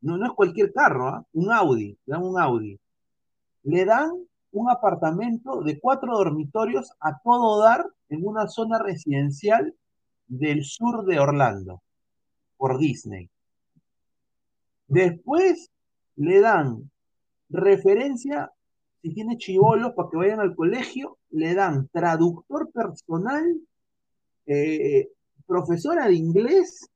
no, 0.00 0.16
no 0.16 0.26
es 0.26 0.32
cualquier 0.32 0.72
carro, 0.72 1.08
¿ah? 1.08 1.24
un 1.32 1.52
Audi, 1.52 1.98
le 2.06 2.12
dan 2.14 2.22
un 2.22 2.38
Audi. 2.38 2.78
Le 3.64 3.84
dan 3.84 4.10
un 4.52 4.70
apartamento 4.70 5.62
de 5.62 5.80
cuatro 5.80 6.16
dormitorios 6.16 6.92
a 7.00 7.18
todo 7.22 7.62
dar 7.62 7.86
en 8.08 8.26
una 8.26 8.46
zona 8.48 8.78
residencial 8.78 9.74
del 10.26 10.64
sur 10.64 11.04
de 11.04 11.18
Orlando 11.18 11.82
por 12.56 12.78
Disney. 12.78 13.28
Después 14.86 15.70
le 16.16 16.40
dan 16.40 16.90
referencia, 17.48 18.52
si 19.02 19.12
tiene 19.12 19.36
chivolos 19.36 19.92
para 19.94 20.08
que 20.08 20.16
vayan 20.16 20.40
al 20.40 20.54
colegio, 20.54 21.18
le 21.30 21.54
dan 21.54 21.88
traductor 21.88 22.70
personal, 22.70 23.44
eh, 24.46 25.10
profesora 25.46 26.06
de 26.06 26.14
inglés, 26.14 26.88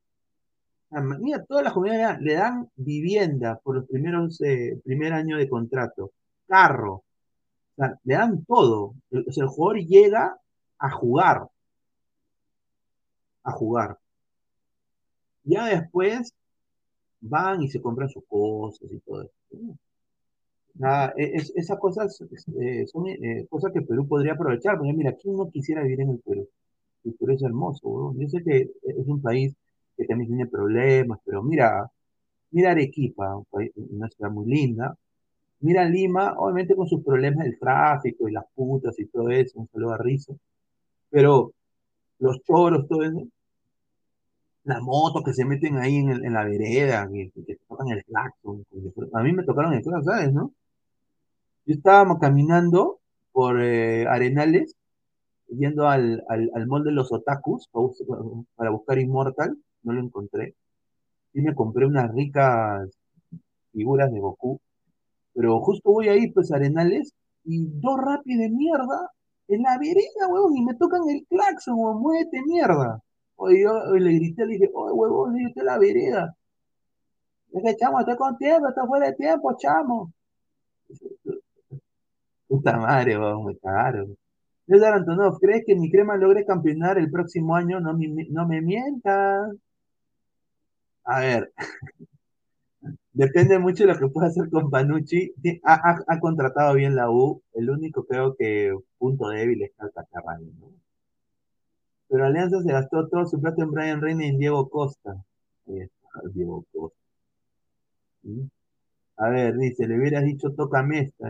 mira, 1.19 1.43
todas 1.43 1.65
las 1.65 1.73
comunidades 1.73 2.21
le 2.21 2.33
dan 2.33 2.69
vivienda 2.75 3.59
por 3.61 3.75
los 3.75 3.87
primeros, 3.87 4.41
eh, 4.41 4.79
primer 4.83 5.13
año 5.13 5.37
de 5.37 5.49
contrato, 5.49 6.11
carro, 6.47 6.93
o 6.93 7.03
sea, 7.75 7.99
le 8.03 8.13
dan 8.13 8.45
todo. 8.45 8.95
o 9.11 9.31
sea, 9.31 9.43
el 9.43 9.49
jugador 9.49 9.77
llega 9.85 10.37
a 10.79 10.91
jugar, 10.91 11.47
a 13.43 13.51
jugar. 13.51 13.97
Ya 15.43 15.65
después 15.65 16.33
van 17.21 17.61
y 17.63 17.69
se 17.69 17.81
compran 17.81 18.09
sus 18.09 18.23
cosas 18.27 18.91
y 18.91 18.99
todo 18.99 19.23
eso. 19.23 19.77
E, 21.17 21.37
esas 21.55 21.79
cosas 21.79 22.21
eh, 22.61 22.85
son 22.87 23.07
eh, 23.07 23.47
cosas 23.49 23.71
que 23.73 23.81
Perú 23.81 24.07
podría 24.07 24.33
aprovechar. 24.33 24.77
Porque 24.77 24.93
mira, 24.93 25.13
¿quién 25.13 25.35
no 25.37 25.49
quisiera 25.49 25.83
vivir 25.83 26.01
en 26.01 26.11
el 26.11 26.19
Perú? 26.19 26.47
El 27.05 27.13
Perú 27.15 27.33
es 27.33 27.43
hermoso, 27.43 28.13
Yo 28.17 28.27
sé 28.29 28.43
que 28.43 28.71
es 28.83 29.07
un 29.07 29.21
país 29.21 29.55
que 29.97 30.05
también 30.05 30.29
tiene 30.29 30.47
problemas, 30.47 31.19
pero 31.25 31.43
mira, 31.43 31.89
mira 32.51 32.71
Arequipa, 32.71 33.41
una 33.75 34.09
ciudad 34.09 34.31
muy 34.31 34.47
linda. 34.47 34.97
Mira 35.61 35.85
Lima, 35.85 36.35
obviamente 36.37 36.75
con 36.75 36.87
sus 36.87 37.03
problemas 37.03 37.45
del 37.45 37.59
tráfico 37.59 38.29
y 38.29 38.33
las 38.33 38.45
putas 38.55 38.99
y 38.99 39.07
todo 39.07 39.29
eso, 39.31 39.59
un 39.59 39.69
saludo 39.69 39.93
a 39.93 39.97
Rizo. 39.97 40.37
Pero 41.09 41.53
los 42.19 42.43
choros, 42.43 42.87
todo 42.87 43.03
eso, 43.03 43.27
las 44.65 44.81
motos 44.81 45.23
que 45.23 45.33
se 45.33 45.45
meten 45.45 45.77
ahí 45.77 45.97
en, 45.97 46.33
la 46.33 46.43
vereda, 46.43 47.09
que, 47.11 47.31
tocan 47.67 47.87
el 47.89 48.03
claxon. 48.03 48.65
A 49.13 49.23
mí 49.23 49.31
me 49.33 49.43
tocaron 49.43 49.73
el 49.73 49.83
¿sabes, 49.83 50.33
no? 50.33 50.51
Yo 51.67 51.75
estaba 51.75 52.17
caminando 52.17 53.01
por 53.33 53.61
eh, 53.61 54.07
Arenales, 54.07 54.73
yendo 55.49 55.89
al, 55.89 56.23
al, 56.29 56.67
mall 56.67 56.85
de 56.85 56.93
los 56.93 57.11
otakus 57.11 57.69
para, 58.55 58.69
buscar 58.71 58.99
Immortal, 58.99 59.57
no 59.83 59.91
lo 59.91 60.01
encontré. 60.01 60.55
Y 61.33 61.41
me 61.41 61.53
compré 61.53 61.85
unas 61.85 62.09
ricas 62.13 62.89
figuras 63.73 64.11
de 64.13 64.19
Goku. 64.21 64.61
Pero 65.33 65.59
justo 65.59 65.91
voy 65.91 66.07
ahí, 66.07 66.31
pues, 66.31 66.53
Arenales, 66.53 67.13
y 67.43 67.65
dos 67.65 67.99
rapis 67.99 68.39
de 68.39 68.49
mierda 68.49 69.11
en 69.49 69.63
la 69.63 69.77
vereda, 69.77 70.27
huevón, 70.29 70.55
y 70.55 70.63
me 70.63 70.75
tocan 70.75 71.01
el 71.09 71.25
claxon, 71.27 71.75
huevón, 71.77 72.01
muévete 72.01 72.41
mierda. 72.43 73.01
Oye, 73.35 73.63
yo 73.63 73.73
le 73.93 74.13
grité, 74.13 74.45
le 74.45 74.53
dije, 74.53 74.71
oye, 74.73 74.93
huevón, 74.93 75.37
yo 75.37 75.47
estoy 75.49 75.61
en 75.61 75.65
la 75.65 75.77
vereda. 75.77 76.37
Dije, 77.49 77.75
chamo, 77.77 77.99
estoy 77.99 78.15
con 78.15 78.37
tiempo, 78.37 78.69
está 78.69 78.87
fuera 78.87 79.07
de 79.07 79.15
tiempo, 79.15 79.53
chamo. 79.57 80.13
Puta 82.47 82.77
madre, 82.77 83.17
huevón, 83.17 83.45
me 83.47 83.57
cagaron. 83.57 84.17
César 84.67 84.93
Antonov, 84.93 85.39
¿crees 85.39 85.63
que 85.65 85.75
mi 85.75 85.89
crema 85.91 86.17
logre 86.17 86.45
campeonar 86.45 86.97
el 86.97 87.09
próximo 87.11 87.55
año? 87.55 87.79
No 87.79 87.93
no 87.93 88.47
me 88.47 88.61
mientas. 88.61 89.55
A 91.05 91.19
ver, 91.21 91.53
depende 93.13 93.59
mucho 93.59 93.85
de 93.85 93.93
lo 93.93 93.99
que 93.99 94.07
pueda 94.09 94.27
hacer 94.27 94.49
con 94.49 94.69
Panucci. 94.69 95.33
Ha, 95.63 96.19
contratado 96.19 96.73
bien 96.75 96.95
la 96.95 97.09
U. 97.09 97.41
El 97.53 97.69
único 97.69 98.05
creo 98.05 98.35
que 98.35 98.75
punto 98.97 99.29
débil 99.29 99.63
es 99.63 99.71
Calcaterrani, 99.77 100.51
¿no? 100.59 100.67
Pero 102.09 102.25
Alianza 102.25 102.61
se 102.61 102.71
gastó 102.71 103.07
todo 103.07 103.25
su 103.25 103.39
plata 103.41 103.63
en 103.63 103.71
Brian 103.71 104.01
Reina 104.01 104.25
y 104.25 104.29
en 104.29 104.39
Diego 104.39 104.69
Costa. 104.69 105.15
Diego 106.33 106.65
Costa. 106.73 106.97
A 109.17 109.29
ver, 109.29 109.57
dice, 109.57 109.87
le 109.87 109.97
hubieras 109.97 110.23
dicho 110.23 110.53
toca 110.53 110.85
esta, 110.93 111.29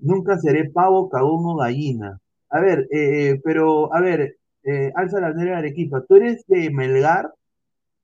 Nunca 0.00 0.38
seré 0.38 0.70
pavo, 0.70 1.08
cagón 1.08 1.44
o 1.46 1.56
gallina. 1.56 2.18
A 2.50 2.60
ver, 2.60 2.88
eh, 2.90 3.30
eh, 3.30 3.40
pero, 3.44 3.92
a 3.94 4.00
ver, 4.00 4.36
eh, 4.64 4.92
alza 4.94 5.20
la 5.20 5.28
bandera 5.28 5.52
de 5.52 5.58
Arequipa. 5.58 6.04
¿Tú 6.06 6.16
eres 6.16 6.46
de 6.46 6.70
Melgar 6.70 7.32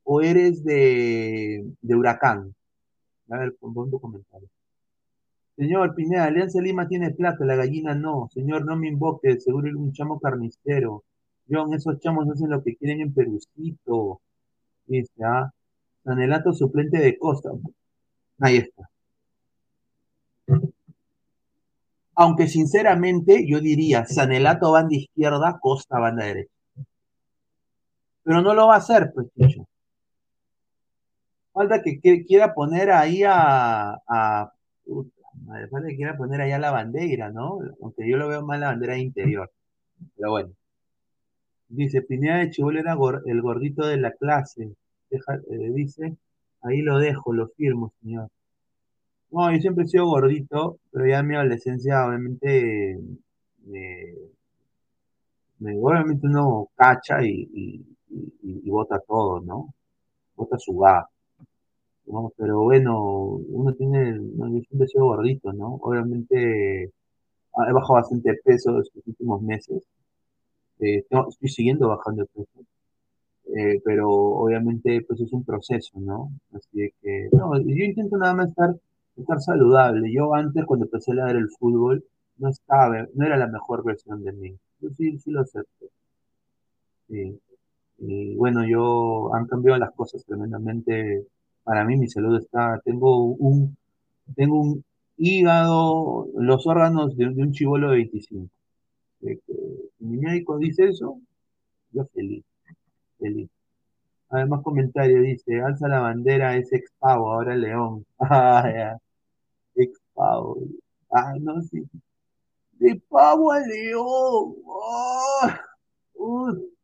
o 0.04 0.20
eres 0.22 0.64
de, 0.64 1.64
de 1.80 1.94
Huracán? 1.94 2.54
A 3.30 3.38
ver, 3.38 3.54
pon 3.58 3.90
tu 3.90 4.00
comentario. 4.00 4.48
Señor 5.56 5.94
Pineda, 5.94 6.24
Alianza 6.24 6.60
Lima 6.60 6.86
tiene 6.86 7.12
plata, 7.12 7.44
la 7.44 7.56
gallina 7.56 7.94
no. 7.94 8.28
Señor, 8.32 8.64
no 8.66 8.76
me 8.76 8.88
invoque, 8.88 9.40
seguro 9.40 9.68
es 9.68 9.74
un 9.74 9.92
chamo 9.92 10.20
carnicero. 10.20 11.04
John, 11.50 11.72
esos 11.74 11.98
chamos 12.00 12.28
hacen 12.28 12.50
lo 12.50 12.62
que 12.62 12.76
quieren 12.76 13.00
en 13.00 13.14
Perucito. 13.14 14.20
Dice, 14.86 15.12
ah. 15.24 15.50
Sanelato 16.04 16.52
suplente 16.52 16.98
de 16.98 17.18
Costa. 17.18 17.50
Ahí 18.40 18.58
está. 18.58 18.88
Aunque 22.16 22.48
sinceramente 22.48 23.46
yo 23.46 23.60
diría, 23.60 24.06
Sanelato 24.06 24.72
van 24.72 24.88
de 24.88 24.96
izquierda, 24.96 25.58
Costa 25.60 25.98
van 25.98 26.16
de 26.16 26.24
derecha. 26.24 26.52
Pero 28.24 28.42
no 28.42 28.54
lo 28.54 28.66
va 28.66 28.74
a 28.74 28.78
hacer, 28.78 29.12
pues, 29.14 29.28
Falta 31.52 31.80
que, 31.82 32.24
quiera 32.26 32.52
poner 32.52 32.90
ahí 32.90 33.22
a, 33.24 33.94
a 34.06 34.52
parece 35.70 35.90
que 35.90 35.96
quiera 35.96 36.16
poner 36.16 36.40
allá 36.40 36.58
la 36.58 36.70
bandera, 36.70 37.30
¿no? 37.30 37.60
Aunque 37.80 38.08
yo 38.08 38.16
lo 38.16 38.28
veo 38.28 38.44
más 38.44 38.60
la 38.60 38.68
bandera 38.68 38.98
interior. 38.98 39.50
Pero 40.16 40.30
bueno. 40.30 40.50
Dice, 41.68 42.02
Pineda 42.02 42.38
de 42.38 42.50
Chibol 42.50 42.78
era 42.78 42.96
el 43.26 43.42
gordito 43.42 43.86
de 43.86 43.96
la 43.96 44.12
clase. 44.12 44.72
Eh, 45.10 45.20
dice, 45.74 46.16
ahí 46.62 46.82
lo 46.82 46.98
dejo, 46.98 47.32
lo 47.32 47.48
firmo, 47.48 47.92
señor. 48.02 48.28
No, 49.30 49.52
yo 49.52 49.58
siempre 49.60 49.84
he 49.84 49.88
sido 49.88 50.06
gordito, 50.06 50.78
pero 50.90 51.06
ya 51.06 51.18
en 51.20 51.26
mi 51.28 51.34
adolescencia, 51.36 52.06
obviamente, 52.06 52.98
me, 55.58 55.76
obviamente 55.78 56.26
uno 56.26 56.68
cacha 56.76 57.22
y, 57.24 57.48
y, 57.52 57.84
y, 58.42 58.70
bota 58.70 58.98
todo, 59.00 59.40
¿no? 59.40 59.74
Bota 60.36 60.58
su 60.58 60.76
va 60.76 61.08
pero 62.36 62.62
bueno, 62.62 63.00
uno 63.48 63.72
tiene, 63.74 64.12
no, 64.12 64.48
yo 64.48 64.60
siempre 64.68 64.86
he 64.94 64.98
gordito, 65.00 65.52
¿no? 65.52 65.74
Obviamente 65.82 66.84
he 66.84 67.72
bajado 67.72 67.94
bastante 67.94 68.34
peso 68.44 68.80
estos 68.80 69.02
últimos 69.06 69.42
meses. 69.42 69.82
Eh, 70.80 71.04
estoy 71.28 71.48
siguiendo 71.48 71.88
bajando 71.88 72.22
el 72.22 72.28
peso. 72.28 72.60
eh, 73.56 73.80
pero 73.84 74.10
obviamente 74.10 75.02
pues 75.06 75.20
es 75.20 75.32
un 75.32 75.44
proceso, 75.44 75.98
¿no? 76.00 76.30
Así 76.52 76.90
que, 77.02 77.28
no, 77.32 77.58
yo 77.60 77.84
intento 77.84 78.16
nada 78.18 78.34
más 78.34 78.48
estar, 78.50 78.74
estar 79.16 79.40
saludable. 79.40 80.12
Yo 80.12 80.34
antes 80.34 80.64
cuando 80.66 80.86
empecé 80.86 81.12
a 81.12 81.14
leer 81.16 81.36
el 81.36 81.50
fútbol, 81.50 82.04
no 82.38 82.48
estaba, 82.50 83.06
no 83.14 83.26
era 83.26 83.36
la 83.36 83.46
mejor 83.48 83.84
versión 83.84 84.22
de 84.22 84.32
mí. 84.32 84.56
Yo 84.80 84.90
sí, 84.90 85.18
sí 85.18 85.30
lo 85.30 85.40
acepto. 85.42 85.86
Y 87.98 88.34
bueno, 88.36 88.66
yo 88.66 89.34
han 89.34 89.46
cambiado 89.46 89.78
las 89.78 89.92
cosas 89.94 90.24
tremendamente. 90.24 91.26
Para 91.64 91.84
mí 91.84 91.96
mi 91.96 92.08
salud 92.08 92.36
está, 92.38 92.80
tengo 92.84 93.24
un, 93.24 93.76
tengo 94.36 94.60
un 94.60 94.84
hígado, 95.16 96.28
los 96.36 96.66
órganos 96.66 97.16
de, 97.16 97.26
un 97.28 97.52
chivolo 97.52 97.90
de 97.90 97.96
25. 97.96 98.48
mi 100.00 100.18
médico 100.18 100.58
dice 100.58 100.86
eso, 100.88 101.20
yo 101.92 102.04
feliz, 102.14 102.44
feliz. 103.18 103.50
Además 104.30 104.62
comentario 104.62 105.20
dice, 105.22 105.60
alza 105.62 105.88
la 105.88 106.00
bandera, 106.00 106.56
es 106.56 106.72
ex 106.72 106.90
pavo, 106.98 107.32
ahora 107.32 107.56
león. 107.56 108.04
Ah, 108.18 108.98
ya. 110.16 110.24
Ex 110.24 110.24
pavo. 110.24 110.58
Ah, 111.12 111.34
no, 111.40 111.62
sí. 111.62 111.88
De 112.72 113.00
pavo 113.08 113.52
a 113.52 113.60
león. 113.60 114.54
Oh. 114.66 115.48
Uh. 116.14 116.76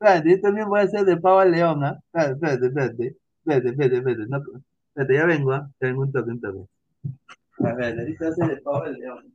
Espérate, 0.00 0.30
yo 0.30 0.40
también 0.40 0.68
voy 0.68 0.80
a 0.80 0.82
hacer 0.84 1.04
de 1.04 1.16
pavo 1.16 1.38
a 1.40 1.44
león, 1.44 1.84
¿ah? 1.84 2.00
Espérate, 2.12 2.66
espérate, 2.66 3.16
espérate, 3.40 3.68
espérate, 3.68 3.96
espérate, 3.96 4.26
no, 4.28 4.38
espérate, 4.88 5.14
ya 5.14 5.26
vengo, 5.26 5.52
¿ah? 5.52 5.68
Ya 5.80 5.88
vengo 5.88 6.02
un 6.02 6.12
toque, 6.12 6.30
un 6.30 6.40
toque. 6.40 6.64
A 7.64 7.74
ver, 7.74 7.98
ahorita 7.98 8.24
voy 8.24 8.28
a 8.28 8.32
hacer 8.32 8.48
de 8.48 8.62
pavo 8.62 8.82
a 8.82 8.88
león. 8.90 9.34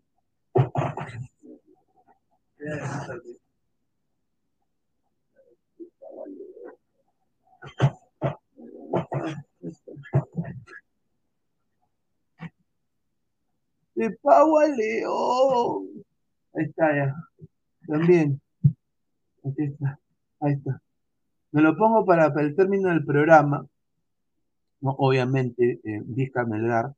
De 13.96 14.12
pavo 14.22 14.60
a 14.60 14.68
león. 14.68 15.88
Ahí 16.54 16.66
está 16.66 16.96
ya. 16.96 17.16
También. 17.88 18.42
Aquí 19.44 19.64
está. 19.64 20.00
Ahí 20.40 20.54
está. 20.54 20.82
Me 21.52 21.62
lo 21.62 21.78
pongo 21.78 22.06
para, 22.06 22.34
el 22.42 22.56
término 22.56 22.90
del 22.90 23.06
programa. 23.06 23.68
¿no? 24.82 24.92
Obviamente, 24.98 25.80
eh, 25.84 26.02
Vizca 26.06 26.46
Melgar. 26.46 26.94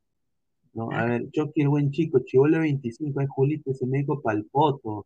¿no? 0.74 0.92
A 0.92 1.06
ver, 1.06 1.30
Chucky 1.32 1.62
el 1.62 1.70
buen 1.70 1.92
chico, 1.92 2.20
Chivole 2.20 2.60
25, 2.60 3.22
es 3.22 3.30
Julito, 3.30 3.72
ese 3.72 3.86
médico 3.86 4.22
palpoto. 4.22 5.06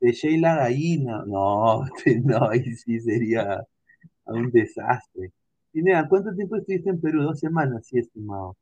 De 0.00 0.12
Sheila 0.12 0.56
Gallina. 0.56 1.24
No, 1.26 1.84
no, 2.24 2.48
ahí 2.48 2.64
sí 2.74 3.00
sería 3.00 3.64
un 4.26 4.50
desastre. 4.50 5.32
Y 5.72 5.82
mira, 5.82 6.08
¿cuánto 6.08 6.34
tiempo 6.34 6.56
estuviste 6.56 6.90
en 6.90 7.00
Perú? 7.00 7.22
Dos 7.22 7.38
semanas, 7.38 7.86
sí, 7.86 7.98
estimado. 7.98 8.56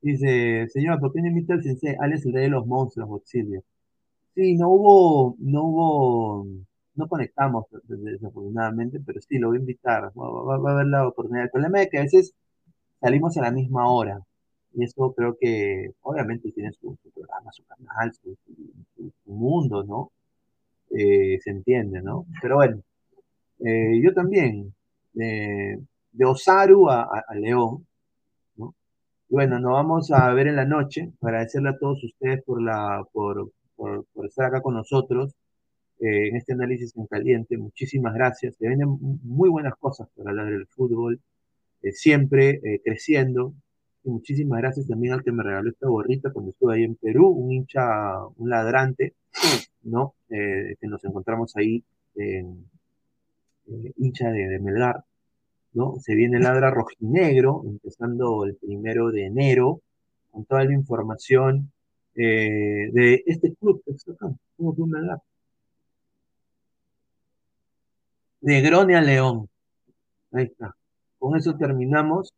Dice, 0.00 0.68
señor, 0.68 1.00
¿por 1.00 1.12
qué 1.12 1.20
no 1.22 1.28
invita 1.28 1.54
al 1.54 1.62
sensei? 1.62 1.96
Alex, 2.00 2.26
el 2.26 2.32
de 2.32 2.48
los 2.48 2.66
monstruos, 2.66 3.10
auxilio. 3.10 3.62
Sí, 4.34 4.54
no 4.56 4.70
hubo, 4.70 5.36
no 5.40 5.64
hubo 5.64 6.46
no 6.98 7.08
conectamos 7.08 7.66
desafortunadamente, 7.86 9.00
pero 9.06 9.20
sí, 9.20 9.38
lo 9.38 9.48
voy 9.48 9.58
a 9.58 9.60
invitar, 9.60 10.12
va, 10.18 10.70
a 10.70 10.72
haber 10.72 10.86
la 10.86 11.08
oportunidad. 11.08 11.44
El 11.44 11.50
problema 11.50 11.80
es 11.82 11.90
que 11.90 11.98
a 11.98 12.02
veces 12.02 12.34
salimos 13.00 13.36
a 13.38 13.42
la 13.42 13.52
misma 13.52 13.88
hora, 13.90 14.20
y 14.74 14.84
eso 14.84 15.14
creo 15.16 15.36
que 15.40 15.92
obviamente 16.02 16.52
tiene 16.52 16.72
su, 16.72 16.96
programa, 17.14 17.52
su 17.52 17.64
canal, 17.64 18.12
su, 18.14 18.36
mundo, 19.26 19.84
¿no? 19.84 20.10
Eh, 20.90 21.38
se 21.40 21.50
entiende, 21.50 22.02
¿no? 22.02 22.26
Pero 22.42 22.56
bueno, 22.56 22.82
eh, 23.60 24.00
yo 24.02 24.12
también, 24.14 24.74
de 25.12 26.24
Osaru 26.24 26.88
a, 26.90 27.24
León, 27.34 27.86
¿no? 27.86 27.87
Bueno, 29.28 29.58
nos 29.58 29.72
vamos 29.72 30.10
a 30.12 30.32
ver 30.34 30.48
en 30.48 30.56
la 30.56 30.64
noche, 30.64 31.12
agradecerle 31.20 31.70
a 31.70 31.78
todos 31.78 32.02
ustedes 32.04 32.42
por, 32.44 32.62
la, 32.62 33.04
por, 33.12 33.52
por, 33.76 34.04
por 34.12 34.26
estar 34.26 34.46
acá 34.46 34.62
con 34.62 34.74
nosotros. 34.74 35.34
Eh, 36.00 36.28
en 36.28 36.36
este 36.36 36.52
análisis 36.52 36.96
en 36.96 37.06
caliente. 37.06 37.56
Muchísimas 37.58 38.14
gracias. 38.14 38.56
Se 38.56 38.68
vienen 38.68 38.88
muy 39.24 39.48
buenas 39.48 39.74
cosas 39.76 40.08
para 40.16 40.30
hablar 40.30 40.46
del 40.50 40.66
fútbol, 40.68 41.20
eh, 41.82 41.92
siempre 41.92 42.60
eh, 42.62 42.80
creciendo. 42.84 43.54
Y 44.04 44.10
muchísimas 44.10 44.60
gracias 44.60 44.86
también 44.88 45.14
al 45.14 45.24
que 45.24 45.32
me 45.32 45.42
regaló 45.42 45.70
esta 45.70 45.88
gorrita 45.88 46.32
cuando 46.32 46.52
estuve 46.52 46.76
ahí 46.76 46.84
en 46.84 46.94
Perú, 46.96 47.28
un 47.28 47.52
hincha, 47.52 48.26
un 48.36 48.48
ladrante, 48.48 49.14
¿no? 49.82 50.14
que 50.28 50.76
nos 50.82 51.04
encontramos 51.04 51.56
ahí, 51.56 51.84
hincha 53.96 54.30
de, 54.30 54.48
de, 54.48 54.58
Melgar, 54.60 55.04
¿no? 55.72 55.96
Se 56.00 56.14
viene 56.14 56.40
Ladra 56.40 56.70
Rojinegro, 56.70 57.62
empezando 57.66 58.44
el 58.44 58.56
primero 58.56 59.10
de 59.10 59.26
enero, 59.26 59.80
con 60.30 60.44
toda 60.44 60.64
la 60.64 60.74
información 60.74 61.72
de 62.14 63.22
este 63.26 63.54
club 63.54 63.80
que 63.84 63.92
está 63.92 64.12
acá, 64.12 64.28
como 64.56 64.74
Club 64.74 64.88
Melgar. 64.88 65.20
Negroni 68.40 68.94
a 68.94 69.00
León. 69.00 69.48
Ahí 70.32 70.44
está. 70.44 70.74
Con 71.18 71.36
eso 71.36 71.56
terminamos. 71.56 72.34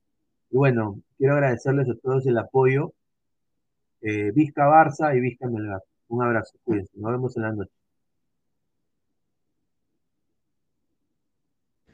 Y 0.50 0.56
bueno, 0.56 1.00
quiero 1.18 1.34
agradecerles 1.34 1.88
a 1.88 1.94
todos 2.02 2.26
el 2.26 2.38
apoyo. 2.38 2.92
Eh, 4.02 4.32
Vizca 4.32 4.66
Barça 4.66 5.16
y 5.16 5.20
Vizca 5.20 5.46
Melgar. 5.48 5.82
Un 6.08 6.22
abrazo, 6.22 6.58
cuídense. 6.64 6.92
Nos 6.96 7.12
vemos 7.12 7.36
en 7.36 7.42
la 7.42 7.52
noche. 7.52 7.79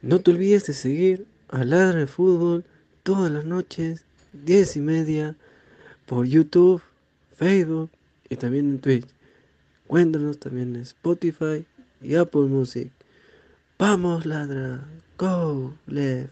No 0.02 0.20
te 0.20 0.30
olvides 0.30 0.66
de 0.66 0.74
seguir 0.74 1.26
a 1.48 1.64
Ladra 1.64 2.00
de 2.00 2.06
Fútbol 2.06 2.64
todas 3.02 3.30
las 3.30 3.44
noches, 3.44 4.04
diez 4.32 4.76
y 4.76 4.80
media, 4.80 5.36
por 6.06 6.26
YouTube, 6.26 6.82
Facebook 7.36 7.90
y 8.28 8.36
también 8.36 8.70
en 8.70 8.78
Twitch. 8.80 9.06
Cuéntanos 9.86 10.38
también 10.38 10.74
en 10.74 10.82
Spotify 10.82 11.64
y 12.02 12.14
Apple 12.16 12.42
Music. 12.42 12.90
Vamos, 13.78 14.26
ladra. 14.26 14.84
Go, 15.18 15.74
Lev. 15.86 16.28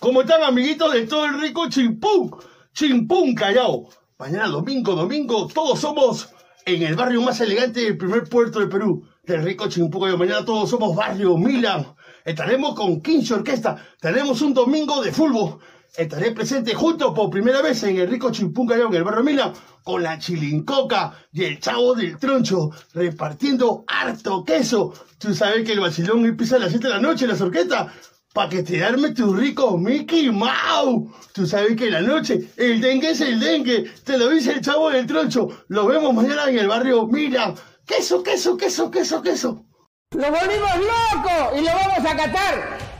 ¿Cómo 0.00 0.20
están 0.20 0.42
amiguitos 0.44 0.92
de 0.92 1.06
todo 1.06 1.26
el 1.26 1.40
rico 1.40 1.68
Chimpún? 1.68 2.30
Chimpún 2.72 3.34
Callao. 3.34 3.88
Mañana 4.18 4.48
domingo, 4.48 4.94
domingo, 4.94 5.48
todos 5.48 5.80
somos 5.80 6.28
en 6.64 6.82
el 6.82 6.94
barrio 6.94 7.22
más 7.22 7.40
elegante 7.40 7.80
del 7.80 7.96
primer 7.96 8.28
puerto 8.28 8.60
de 8.60 8.66
Perú 8.68 9.04
del 9.28 9.42
rico 9.42 9.68
Chimpuco. 9.68 10.06
Mañana 10.16 10.44
todos 10.44 10.70
somos 10.70 10.96
Barrio 10.96 11.36
Milan. 11.36 11.86
Estaremos 12.24 12.74
con 12.74 13.00
15 13.00 13.34
Orquesta. 13.34 13.76
Tenemos 14.00 14.40
un 14.42 14.54
domingo 14.54 15.02
de 15.02 15.12
fútbol. 15.12 15.58
Estaré 15.96 16.32
presente 16.32 16.74
junto 16.74 17.12
por 17.12 17.30
primera 17.30 17.62
vez 17.62 17.82
en 17.82 17.96
el 17.96 18.08
rico 18.08 18.30
Chimpunca 18.30 18.76
en 18.76 18.94
el 18.94 19.04
barrio 19.04 19.24
Milan 19.24 19.52
con 19.82 20.02
la 20.02 20.18
chilincoca 20.18 21.14
y 21.32 21.44
el 21.44 21.60
chavo 21.60 21.94
del 21.94 22.18
troncho 22.18 22.70
repartiendo 22.94 23.84
harto 23.86 24.44
queso. 24.44 24.92
Tú 25.18 25.34
sabes 25.34 25.64
que 25.64 25.72
el 25.72 25.80
vacilón 25.80 26.24
empieza 26.26 26.56
a 26.56 26.60
las 26.60 26.70
7 26.70 26.86
de 26.86 26.94
la 26.94 27.00
noche 27.00 27.24
en 27.24 27.30
las 27.30 27.40
orquestas 27.40 27.92
para 28.32 28.50
que 28.50 28.62
te 28.62 28.84
arme 28.84 29.12
tu 29.12 29.32
rico 29.34 29.78
Mickey 29.78 30.30
Mouse. 30.30 31.08
Tú 31.32 31.46
sabes 31.46 31.76
que 31.76 31.90
la 31.90 32.00
noche 32.00 32.50
el 32.56 32.80
dengue 32.80 33.10
es 33.10 33.20
el 33.20 33.40
dengue. 33.40 33.90
Te 34.04 34.18
lo 34.18 34.28
dice 34.28 34.52
el 34.52 34.60
chavo 34.60 34.90
del 34.90 35.06
troncho. 35.06 35.48
Lo 35.68 35.86
vemos 35.86 36.14
mañana 36.14 36.48
en 36.48 36.58
el 36.58 36.68
barrio 36.68 37.06
Milan. 37.06 37.54
Queso, 37.86 38.22
queso, 38.22 38.56
queso, 38.56 38.90
queso, 38.90 39.22
queso. 39.22 39.64
¡Lo 40.12 40.30
volvimos 40.30 40.70
loco 40.76 41.56
y 41.56 41.60
lo 41.62 41.72
vamos 41.72 42.10
a 42.10 42.16
catar! 42.16 42.87